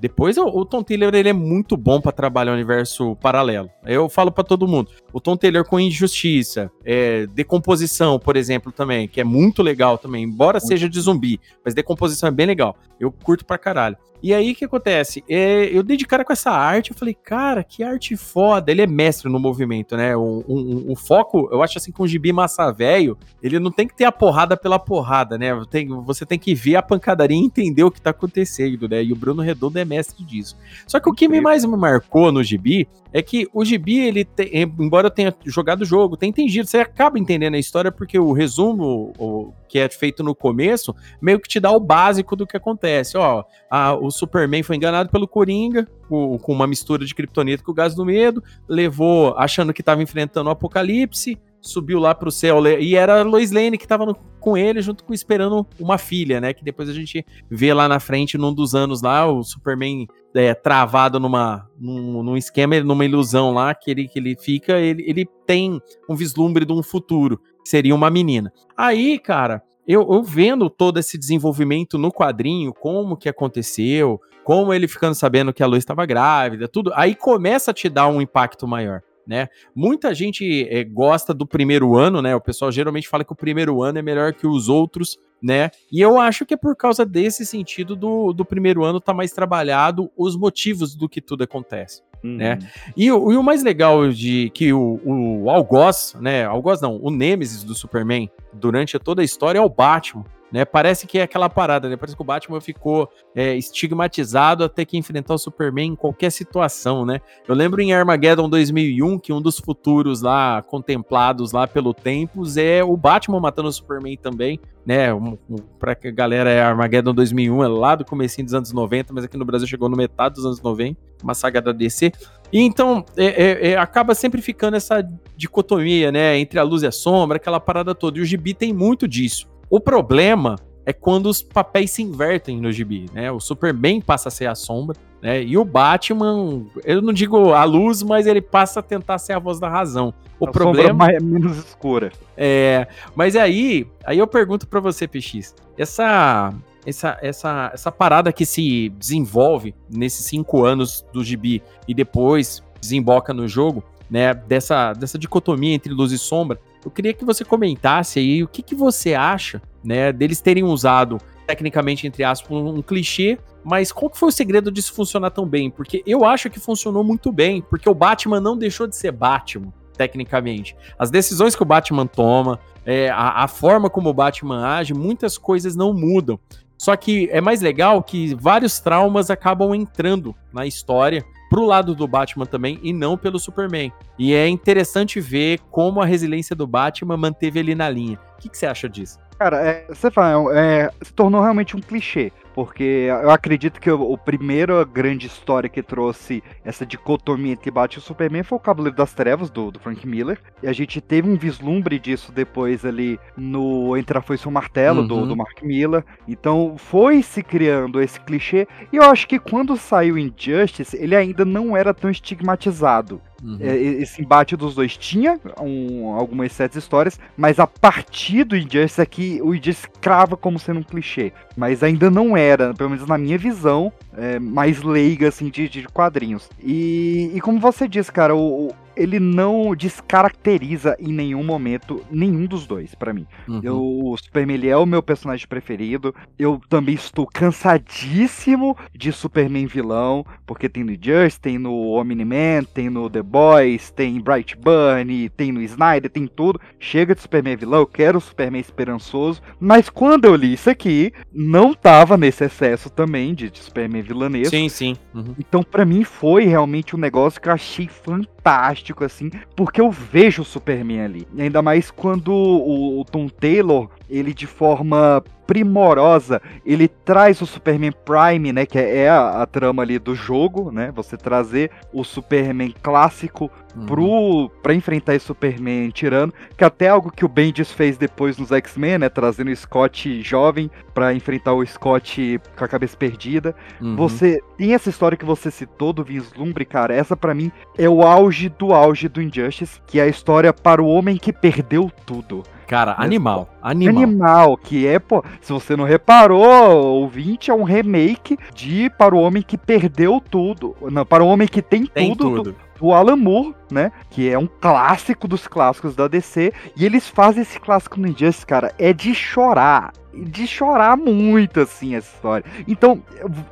Depois 0.00 0.36
o, 0.36 0.64
Tom 0.64 0.82
Taylor 0.82 1.14
ele 1.14 1.28
é 1.28 1.32
muito 1.32 1.76
bom 1.76 2.00
para 2.00 2.10
trabalhar 2.10 2.50
o 2.50 2.54
universo 2.54 3.14
paralelo. 3.16 3.70
Eu 3.86 4.08
falo 4.08 4.32
para 4.32 4.42
todo 4.42 4.66
mundo. 4.66 4.90
O 5.12 5.20
Tom 5.20 5.36
Taylor 5.36 5.64
com 5.64 5.78
Injustiça, 5.78 6.70
é, 6.84 7.26
Decomposição, 7.28 8.18
por 8.18 8.36
exemplo, 8.36 8.72
também, 8.72 9.06
que 9.06 9.20
é 9.20 9.24
muito 9.24 9.62
legal 9.62 9.96
também, 9.96 10.24
embora 10.24 10.58
muito. 10.58 10.66
seja 10.66 10.88
de 10.88 11.00
zumbi, 11.00 11.40
mas 11.64 11.72
Decomposição 11.72 12.28
é 12.28 12.32
bem 12.32 12.46
legal. 12.46 12.76
Eu 12.98 13.12
curto 13.12 13.46
pra 13.46 13.56
caralho. 13.56 13.96
E 14.22 14.34
aí, 14.34 14.52
o 14.52 14.54
que 14.54 14.64
acontece? 14.64 15.24
É, 15.28 15.64
eu 15.76 15.82
dei 15.82 15.96
de 15.96 16.06
cara 16.06 16.24
com 16.24 16.32
essa 16.32 16.50
arte, 16.50 16.90
eu 16.90 16.96
falei, 16.96 17.14
cara, 17.14 17.64
que 17.64 17.82
arte 17.82 18.16
foda. 18.16 18.70
Ele 18.70 18.82
é 18.82 18.86
mestre 18.86 19.30
no 19.30 19.38
movimento, 19.38 19.96
né? 19.96 20.16
O, 20.16 20.44
o, 20.46 20.92
o 20.92 20.96
foco, 20.96 21.48
eu 21.50 21.62
acho 21.62 21.78
assim, 21.78 21.90
com 21.90 22.02
o 22.02 22.08
gibi 22.08 22.32
massa 22.32 22.70
velho, 22.70 23.16
ele 23.42 23.58
não 23.58 23.70
tem 23.70 23.86
que 23.86 23.96
ter 23.96 24.04
a 24.04 24.12
porrada 24.12 24.56
pela 24.56 24.78
porrada, 24.78 25.38
né? 25.38 25.50
Tem, 25.70 25.88
você 25.88 26.26
tem 26.26 26.38
que 26.38 26.54
ver 26.54 26.76
a 26.76 26.82
pancadaria 26.82 27.36
e 27.36 27.40
entender 27.40 27.82
o 27.82 27.90
que 27.90 28.00
tá 28.00 28.10
acontecendo, 28.10 28.88
né? 28.88 29.02
E 29.02 29.12
o 29.12 29.16
Bruno 29.16 29.42
Redondo 29.42 29.78
é 29.78 29.84
mestre 29.84 30.24
disso. 30.24 30.56
Só 30.86 31.00
que 31.00 31.08
o 31.08 31.14
que 31.14 31.28
me 31.28 31.40
mais 31.40 31.64
me 31.64 31.76
marcou 31.76 32.30
no 32.30 32.42
gibi 32.42 32.88
é 33.12 33.22
que 33.22 33.48
o 33.52 33.64
gibi, 33.64 33.98
ele 33.98 34.24
tem, 34.24 34.50
embora 34.78 35.08
eu 35.08 35.10
tenha 35.10 35.34
jogado 35.44 35.82
o 35.82 35.84
jogo, 35.84 36.16
tem 36.16 36.30
entendido, 36.30 36.68
você 36.68 36.78
acaba 36.78 37.18
entendendo 37.18 37.54
a 37.54 37.58
história 37.58 37.90
porque 37.90 38.18
o 38.18 38.32
resumo 38.32 39.12
o, 39.18 39.52
que 39.68 39.78
é 39.78 39.88
feito 39.88 40.22
no 40.22 40.34
começo 40.34 40.94
meio 41.20 41.40
que 41.40 41.48
te 41.48 41.60
dá 41.60 41.70
o 41.70 41.80
básico 41.80 42.36
do 42.36 42.46
que 42.46 42.56
acontece. 42.56 43.16
Ó, 43.16 43.44
a, 43.70 43.94
o 43.94 44.09
Superman 44.10 44.62
foi 44.62 44.76
enganado 44.76 45.10
pelo 45.10 45.28
Coringa, 45.28 45.86
com, 46.08 46.38
uma 46.48 46.66
mistura 46.66 47.04
de 47.04 47.14
kryptonita 47.14 47.62
com 47.62 47.72
o 47.72 47.74
gás 47.74 47.94
do 47.94 48.04
medo, 48.04 48.42
levou 48.68 49.34
achando 49.36 49.72
que 49.72 49.80
estava 49.80 50.02
enfrentando 50.02 50.48
o 50.48 50.52
apocalipse, 50.52 51.38
subiu 51.60 51.98
lá 51.98 52.14
pro 52.14 52.30
céu 52.30 52.66
e 52.80 52.96
era 52.96 53.20
a 53.20 53.22
Lois 53.22 53.50
Lane 53.52 53.76
que 53.76 53.86
tava 53.86 54.06
no, 54.06 54.14
com 54.14 54.56
ele 54.56 54.80
junto 54.80 55.04
com 55.04 55.12
esperando 55.12 55.66
uma 55.78 55.98
filha, 55.98 56.40
né, 56.40 56.54
que 56.54 56.64
depois 56.64 56.88
a 56.88 56.92
gente 56.92 57.24
vê 57.50 57.74
lá 57.74 57.86
na 57.86 58.00
frente 58.00 58.38
num 58.38 58.52
dos 58.52 58.74
anos 58.74 59.02
lá 59.02 59.26
o 59.30 59.42
Superman 59.42 60.06
é, 60.34 60.54
travado 60.54 61.20
numa 61.20 61.68
num, 61.78 62.22
num, 62.22 62.36
esquema, 62.36 62.80
numa 62.80 63.04
ilusão 63.04 63.52
lá 63.52 63.74
que 63.74 63.90
ele 63.90 64.08
que 64.08 64.18
ele 64.18 64.36
fica, 64.36 64.78
ele, 64.78 65.04
ele 65.06 65.28
tem 65.46 65.80
um 66.08 66.14
vislumbre 66.14 66.64
de 66.64 66.72
um 66.72 66.82
futuro, 66.82 67.38
que 67.62 67.68
seria 67.68 67.94
uma 67.94 68.10
menina. 68.10 68.52
Aí, 68.76 69.18
cara, 69.18 69.62
eu, 69.86 70.06
eu, 70.12 70.22
vendo 70.22 70.68
todo 70.68 70.98
esse 70.98 71.18
desenvolvimento 71.18 71.98
no 71.98 72.12
quadrinho, 72.12 72.72
como 72.72 73.16
que 73.16 73.28
aconteceu, 73.28 74.20
como 74.44 74.72
ele 74.72 74.88
ficando 74.88 75.14
sabendo 75.14 75.52
que 75.52 75.62
a 75.62 75.66
Lois 75.66 75.82
estava 75.82 76.06
grávida, 76.06 76.68
tudo, 76.68 76.92
aí 76.94 77.14
começa 77.14 77.70
a 77.70 77.74
te 77.74 77.88
dar 77.88 78.08
um 78.08 78.20
impacto 78.20 78.66
maior 78.66 79.02
né? 79.30 79.48
Muita 79.72 80.12
gente 80.12 80.66
é, 80.68 80.82
gosta 80.82 81.32
do 81.32 81.46
primeiro 81.46 81.96
ano, 81.96 82.20
né? 82.20 82.34
O 82.34 82.40
pessoal 82.40 82.72
geralmente 82.72 83.08
fala 83.08 83.24
que 83.24 83.32
o 83.32 83.36
primeiro 83.36 83.80
ano 83.80 84.00
é 84.00 84.02
melhor 84.02 84.32
que 84.32 84.44
os 84.44 84.68
outros, 84.68 85.18
né? 85.42 85.70
E 85.90 86.00
eu 86.00 86.18
acho 86.18 86.44
que 86.44 86.54
é 86.54 86.56
por 86.56 86.76
causa 86.76 87.04
desse 87.04 87.46
sentido 87.46 87.96
do, 87.96 88.32
do 88.32 88.44
primeiro 88.44 88.84
ano 88.84 89.00
tá 89.00 89.14
mais 89.14 89.32
trabalhado 89.32 90.10
os 90.16 90.36
motivos 90.36 90.94
do 90.94 91.08
que 91.08 91.20
tudo 91.20 91.44
acontece. 91.44 92.02
Uhum. 92.22 92.36
Né? 92.36 92.58
E, 92.96 93.06
e, 93.06 93.12
o 93.12 93.42
mais 93.42 93.62
legal 93.62 94.08
de 94.10 94.50
que 94.50 94.72
o, 94.72 95.00
o 95.04 95.50
Algoz, 95.50 96.14
né? 96.20 96.44
Algoz 96.44 96.80
não, 96.80 96.98
o 97.02 97.10
Nemesis 97.10 97.64
do 97.64 97.74
Superman, 97.74 98.30
durante 98.52 98.98
toda 98.98 99.22
a 99.22 99.24
história 99.24 99.58
é 99.58 99.62
o 99.62 99.68
Batman. 99.68 100.24
Né? 100.52 100.64
Parece 100.64 101.06
que 101.06 101.18
é 101.18 101.22
aquela 101.22 101.48
parada, 101.48 101.88
né? 101.88 101.96
Parece 101.96 102.16
que 102.16 102.22
o 102.22 102.24
Batman 102.24 102.60
ficou 102.60 103.08
é, 103.34 103.54
estigmatizado 103.56 104.64
a 104.64 104.68
ter 104.68 104.84
que 104.84 104.98
enfrentar 104.98 105.34
o 105.34 105.38
Superman 105.38 105.92
em 105.92 105.96
qualquer 105.96 106.30
situação, 106.30 107.06
né? 107.06 107.20
Eu 107.46 107.54
lembro 107.54 107.80
em 107.80 107.92
Armageddon 107.92 108.48
2001 108.48 109.18
que 109.18 109.32
um 109.32 109.40
dos 109.40 109.58
futuros 109.58 110.22
lá 110.22 110.62
contemplados 110.62 111.52
lá 111.52 111.68
pelo 111.68 111.94
Tempos 111.94 112.56
é 112.56 112.82
o 112.82 112.96
Batman 112.96 113.38
matando 113.38 113.68
o 113.68 113.72
Superman 113.72 114.16
também, 114.16 114.58
né? 114.84 115.14
Um, 115.14 115.38
um, 115.48 115.56
pra 115.78 115.94
que 115.94 116.08
a 116.08 116.10
galera 116.10 116.50
é 116.50 116.60
Armageddon 116.60 117.14
2001 117.14 117.62
é 117.62 117.68
lá 117.68 117.94
do 117.94 118.04
comecinho 118.04 118.44
dos 118.44 118.54
anos 118.54 118.72
90, 118.72 119.12
mas 119.12 119.24
aqui 119.24 119.36
no 119.36 119.44
Brasil 119.44 119.68
chegou 119.68 119.88
no 119.88 119.96
metade 119.96 120.34
dos 120.34 120.44
anos 120.44 120.60
90, 120.60 120.98
uma 121.22 121.34
saga 121.34 121.62
da 121.62 121.70
DC. 121.70 122.12
E 122.52 122.60
então 122.60 123.04
é, 123.16 123.26
é, 123.26 123.70
é, 123.70 123.76
acaba 123.76 124.14
sempre 124.16 124.42
ficando 124.42 124.76
essa 124.76 125.06
dicotomia, 125.36 126.10
né? 126.10 126.36
Entre 126.38 126.58
a 126.58 126.64
luz 126.64 126.82
e 126.82 126.88
a 126.88 126.92
sombra, 126.92 127.36
aquela 127.36 127.60
parada 127.60 127.94
toda. 127.94 128.18
E 128.18 128.22
o 128.22 128.24
Gibi 128.24 128.52
tem 128.52 128.72
muito 128.72 129.06
disso. 129.06 129.48
O 129.70 129.78
problema 129.78 130.56
é 130.84 130.92
quando 130.92 131.26
os 131.26 131.40
papéis 131.40 131.92
se 131.92 132.02
invertem 132.02 132.60
no 132.60 132.72
gibi, 132.72 133.06
né? 133.12 133.30
O 133.30 133.38
Superman 133.38 134.00
passa 134.00 134.28
a 134.28 134.30
ser 134.30 134.46
a 134.46 134.54
sombra, 134.54 134.96
né? 135.22 135.42
E 135.42 135.56
o 135.56 135.64
Batman, 135.64 136.66
eu 136.84 137.00
não 137.00 137.12
digo 137.12 137.52
a 137.52 137.62
luz, 137.62 138.02
mas 138.02 138.26
ele 138.26 138.40
passa 138.40 138.80
a 138.80 138.82
tentar 138.82 139.18
ser 139.18 139.34
a 139.34 139.38
voz 139.38 139.60
da 139.60 139.68
razão. 139.68 140.12
O 140.40 140.48
a 140.48 140.50
problema 140.50 141.06
é 141.06 141.20
menos 141.20 141.56
escura. 141.58 142.10
É, 142.36 142.88
mas 143.14 143.36
aí, 143.36 143.86
aí 144.04 144.18
eu 144.18 144.26
pergunto 144.26 144.66
para 144.66 144.80
você, 144.80 145.06
PX, 145.06 145.54
essa 145.78 146.52
essa, 146.84 147.18
essa, 147.20 147.70
essa 147.74 147.92
parada 147.92 148.32
que 148.32 148.46
se 148.46 148.88
desenvolve 148.98 149.74
nesses 149.88 150.24
cinco 150.24 150.64
anos 150.64 151.04
do 151.12 151.22
gibi 151.22 151.62
e 151.86 151.94
depois 151.94 152.62
desemboca 152.80 153.34
no 153.34 153.46
jogo, 153.46 153.84
né? 154.10 154.34
Dessa, 154.34 154.92
dessa 154.94 155.18
dicotomia 155.18 155.74
entre 155.74 155.92
luz 155.92 156.10
e 156.10 156.18
sombra, 156.18 156.58
eu 156.84 156.90
queria 156.90 157.12
que 157.12 157.24
você 157.24 157.44
comentasse 157.44 158.18
aí 158.18 158.42
o 158.42 158.48
que, 158.48 158.62
que 158.62 158.74
você 158.74 159.14
acha, 159.14 159.60
né, 159.84 160.12
deles 160.12 160.40
terem 160.40 160.64
usado, 160.64 161.18
tecnicamente, 161.46 162.06
entre 162.06 162.22
aspas, 162.24 162.50
um, 162.50 162.80
clichê, 162.80 163.38
mas 163.64 163.92
qual 163.92 164.10
que 164.10 164.18
foi 164.18 164.28
o 164.28 164.32
segredo 164.32 164.70
disso 164.70 164.94
funcionar 164.94 165.30
tão 165.30 165.46
bem? 165.46 165.70
Porque 165.70 166.02
eu 166.06 166.24
acho 166.24 166.48
que 166.48 166.60
funcionou 166.60 167.04
muito 167.04 167.32
bem, 167.32 167.60
porque 167.60 167.88
o 167.88 167.94
Batman 167.94 168.40
não 168.40 168.56
deixou 168.56 168.86
de 168.86 168.96
ser 168.96 169.12
Batman, 169.12 169.72
tecnicamente. 169.96 170.76
As 170.98 171.10
decisões 171.10 171.54
que 171.54 171.62
o 171.62 171.66
Batman 171.66 172.06
toma, 172.06 172.58
é, 172.86 173.10
a, 173.10 173.44
a 173.44 173.48
forma 173.48 173.90
como 173.90 174.08
o 174.08 174.14
Batman 174.14 174.66
age, 174.66 174.94
muitas 174.94 175.36
coisas 175.36 175.76
não 175.76 175.92
mudam. 175.92 176.38
Só 176.78 176.96
que 176.96 177.28
é 177.30 177.42
mais 177.42 177.60
legal 177.60 178.02
que 178.02 178.34
vários 178.34 178.80
traumas 178.80 179.28
acabam 179.28 179.74
entrando 179.74 180.34
na 180.50 180.66
história 180.66 181.22
pro 181.50 181.66
lado 181.66 181.96
do 181.96 182.06
Batman 182.06 182.46
também 182.46 182.78
e 182.80 182.92
não 182.92 183.18
pelo 183.18 183.38
Superman. 183.38 183.92
E 184.16 184.32
é 184.32 184.48
interessante 184.48 185.20
ver 185.20 185.58
como 185.70 186.00
a 186.00 186.06
resiliência 186.06 186.54
do 186.54 186.66
Batman 186.66 187.16
manteve 187.16 187.58
ele 187.58 187.74
na 187.74 187.90
linha. 187.90 188.18
O 188.38 188.40
que, 188.40 188.48
que 188.48 188.56
você 188.56 188.66
acha 188.66 188.88
disso? 188.88 189.18
Cara, 189.36 189.60
é, 189.66 189.86
você 189.88 190.10
fala, 190.10 190.56
é, 190.58 190.90
se 191.02 191.12
tornou 191.12 191.42
realmente 191.42 191.76
um 191.76 191.80
clichê. 191.80 192.30
Porque 192.54 193.08
eu 193.08 193.30
acredito 193.30 193.80
que 193.80 193.90
o, 193.90 194.12
o 194.12 194.18
primeiro 194.18 194.84
grande 194.84 195.26
história 195.26 195.68
que 195.68 195.82
trouxe 195.82 196.42
essa 196.64 196.84
dicotomia 196.84 197.52
entre 197.52 197.70
Batman 197.70 198.00
e 198.00 198.02
Superman 198.02 198.42
foi 198.42 198.56
o 198.56 198.60
Cavaleiro 198.60 198.96
das 198.96 199.12
Trevas, 199.12 199.50
do, 199.50 199.70
do 199.70 199.78
Frank 199.78 200.06
Miller. 200.06 200.38
E 200.62 200.68
a 200.68 200.72
gente 200.72 201.00
teve 201.00 201.28
um 201.28 201.36
vislumbre 201.36 201.98
disso 201.98 202.32
depois 202.32 202.84
ali 202.84 203.18
no 203.36 203.96
Entre 203.96 204.16
a 204.16 204.20
Foice 204.20 204.44
e 204.44 204.48
o 204.48 204.52
Martelo, 204.52 205.02
uhum. 205.02 205.06
do, 205.06 205.26
do 205.26 205.36
Mark 205.36 205.62
Miller. 205.62 206.04
Então 206.26 206.74
foi 206.76 207.22
se 207.22 207.42
criando 207.42 208.00
esse 208.00 208.20
clichê. 208.20 208.66
E 208.92 208.96
eu 208.96 209.04
acho 209.04 209.26
que 209.26 209.38
quando 209.38 209.76
saiu 209.76 210.18
Injustice, 210.18 210.96
ele 210.96 211.16
ainda 211.16 211.44
não 211.44 211.76
era 211.76 211.94
tão 211.94 212.10
estigmatizado. 212.10 213.20
Uhum. 213.42 213.58
É, 213.60 213.74
esse 213.74 214.20
embate 214.20 214.54
dos 214.54 214.74
dois 214.74 214.96
tinha 214.96 215.40
um, 215.60 216.12
algumas 216.12 216.52
certas 216.52 216.82
histórias, 216.82 217.18
mas 217.36 217.58
a 217.58 217.66
partir 217.66 218.44
do 218.44 218.56
Injustice 218.56 219.00
aqui, 219.00 219.40
o 219.42 219.54
Injustice 219.54 219.88
crava 220.00 220.36
como 220.36 220.58
sendo 220.58 220.80
um 220.80 220.82
clichê. 220.82 221.32
Mas 221.56 221.82
ainda 221.82 222.10
não 222.10 222.36
era, 222.40 222.74
pelo 222.74 222.90
menos 222.90 223.06
na 223.06 223.18
minha 223.18 223.38
visão, 223.38 223.92
é, 224.16 224.38
mais 224.38 224.82
leiga 224.82 225.28
assim, 225.28 225.48
de, 225.48 225.68
de 225.68 225.84
quadrinhos. 225.88 226.48
E, 226.62 227.30
e 227.34 227.40
como 227.40 227.58
você 227.60 227.86
disse, 227.86 228.10
cara, 228.10 228.34
o, 228.34 228.74
ele 228.96 229.18
não 229.18 229.74
descaracteriza 229.74 230.96
em 230.98 231.12
nenhum 231.12 231.42
momento 231.42 232.04
nenhum 232.10 232.46
dos 232.46 232.66
dois, 232.66 232.94
para 232.94 233.12
mim. 233.12 233.26
Uhum. 233.48 233.60
Eu, 233.62 233.80
o 233.80 234.16
Superman 234.16 234.68
é 234.68 234.76
o 234.76 234.86
meu 234.86 235.02
personagem 235.02 235.46
preferido. 235.46 236.14
Eu 236.38 236.60
também 236.68 236.94
estou 236.94 237.26
cansadíssimo 237.26 238.76
de 238.94 239.12
Superman 239.12 239.66
vilão, 239.66 240.24
porque 240.46 240.68
tem 240.68 240.84
no 240.84 240.92
Just, 240.92 241.38
tem 241.40 241.58
no 241.58 241.92
Omni-Man, 241.92 242.64
tem 242.74 242.90
no 242.90 243.08
The 243.08 243.22
Boys, 243.22 243.90
tem 243.90 244.20
Bright 244.20 244.56
Bunny, 244.56 245.28
tem 245.28 245.52
no 245.52 245.62
Snyder, 245.62 246.10
tem 246.10 246.26
tudo. 246.26 246.60
Chega 246.78 247.14
de 247.14 247.20
Superman 247.20 247.56
vilão, 247.56 247.80
eu 247.80 247.86
quero 247.86 248.18
o 248.18 248.20
Superman 248.20 248.60
esperançoso. 248.60 249.40
Mas 249.58 249.88
quando 249.88 250.24
eu 250.24 250.34
li 250.34 250.52
isso 250.54 250.70
aqui, 250.70 251.12
não 251.32 251.74
tava 251.74 252.16
nesse 252.16 252.44
excesso 252.44 252.90
também 252.90 253.34
de, 253.34 253.50
de 253.50 253.58
Superman 253.60 254.02
vilanesco. 254.02 254.50
Sim, 254.50 254.68
sim. 254.68 254.96
Uhum. 255.14 255.34
Então, 255.38 255.62
para 255.62 255.84
mim, 255.84 256.04
foi 256.04 256.44
realmente 256.44 256.94
um 256.94 256.98
negócio 256.98 257.40
que 257.40 257.48
eu 257.48 257.52
achei 257.52 257.88
fantástico 257.88 258.89
assim, 259.04 259.30
porque 259.54 259.80
eu 259.80 259.90
vejo 259.90 260.42
o 260.42 260.44
Superman 260.44 261.02
ali. 261.02 261.28
Ainda 261.38 261.62
mais 261.62 261.90
quando 261.90 262.32
o, 262.32 263.00
o 263.00 263.04
Tom 263.04 263.28
Taylor, 263.28 263.88
ele 264.10 264.34
de 264.34 264.46
forma 264.46 265.22
primorosa, 265.46 266.40
ele 266.64 266.86
traz 266.86 267.40
o 267.40 267.46
Superman 267.46 267.92
Prime, 268.04 268.52
né, 268.52 268.64
que 268.64 268.78
é 268.78 269.08
a, 269.08 269.42
a, 269.42 269.46
trama 269.46 269.82
ali 269.82 269.98
do 269.98 270.14
jogo, 270.14 270.70
né, 270.70 270.92
você 270.94 271.16
trazer 271.16 271.72
o 271.92 272.04
Superman 272.04 272.72
clássico 272.80 273.50
uhum. 273.74 273.86
pro, 273.86 274.50
pra 274.62 274.74
enfrentar 274.74 275.16
esse 275.16 275.26
Superman 275.26 275.90
tirando, 275.90 276.32
que 276.56 276.62
até 276.62 276.88
algo 276.88 277.10
que 277.10 277.24
o 277.24 277.28
Bendis 277.28 277.72
fez 277.72 277.98
depois 277.98 278.38
nos 278.38 278.52
X-Men, 278.52 278.98
né? 278.98 279.08
Trazendo 279.08 279.50
o 279.50 279.56
Scott 279.56 280.22
jovem 280.22 280.70
para 280.94 281.12
enfrentar 281.14 281.52
o 281.52 281.66
Scott 281.66 282.40
com 282.56 282.64
a 282.64 282.68
cabeça 282.68 282.96
perdida. 282.96 283.54
Uhum. 283.80 283.96
Você 283.96 284.40
tem 284.56 284.72
essa 284.72 284.88
história 284.88 285.18
que 285.18 285.24
você 285.24 285.50
citou 285.50 285.92
do 285.92 286.04
Vislumbre, 286.04 286.64
cara. 286.64 286.94
Essa 286.94 287.16
para 287.16 287.34
mim 287.34 287.50
é 287.76 287.88
o 287.88 288.02
auge 288.02 288.48
do 288.48 288.72
auge 288.72 289.08
do 289.08 289.20
Injustice, 289.20 289.80
que 289.86 289.98
é 289.98 290.04
a 290.04 290.08
história 290.08 290.52
para 290.52 290.82
o 290.82 290.86
homem 290.86 291.16
que 291.16 291.32
perdeu 291.32 291.90
tudo. 292.06 292.44
Cara, 292.70 292.94
animal, 292.96 293.48
animal. 293.60 294.02
Animal, 294.04 294.56
que 294.56 294.86
é, 294.86 295.00
pô, 295.00 295.24
se 295.40 295.52
você 295.52 295.74
não 295.74 295.84
reparou, 295.84 297.00
ouvinte, 297.00 297.50
é 297.50 297.54
um 297.54 297.64
remake 297.64 298.38
de 298.54 298.88
Para 298.90 299.12
o 299.12 299.18
Homem 299.18 299.42
que 299.42 299.58
Perdeu 299.58 300.22
Tudo. 300.30 300.76
Não, 300.82 301.04
Para 301.04 301.24
o 301.24 301.26
Homem 301.26 301.48
que 301.48 301.60
Tem, 301.60 301.84
tem 301.84 302.14
tudo, 302.14 302.36
tudo. 302.36 302.52
Do, 302.52 302.86
do 302.86 302.92
Alan 302.92 303.16
Moore, 303.16 303.56
né? 303.72 303.90
Que 304.08 304.30
é 304.30 304.38
um 304.38 304.46
clássico 304.46 305.26
dos 305.26 305.48
clássicos 305.48 305.96
da 305.96 306.06
DC. 306.06 306.52
E 306.76 306.86
eles 306.86 307.08
fazem 307.08 307.42
esse 307.42 307.58
clássico 307.58 307.98
no 307.98 308.06
Injustice, 308.06 308.46
cara. 308.46 308.72
É 308.78 308.92
de 308.92 309.16
chorar 309.16 309.92
de 310.12 310.46
chorar 310.46 310.96
muito, 310.96 311.60
assim, 311.60 311.94
essa 311.94 312.14
história. 312.14 312.44
Então, 312.66 313.02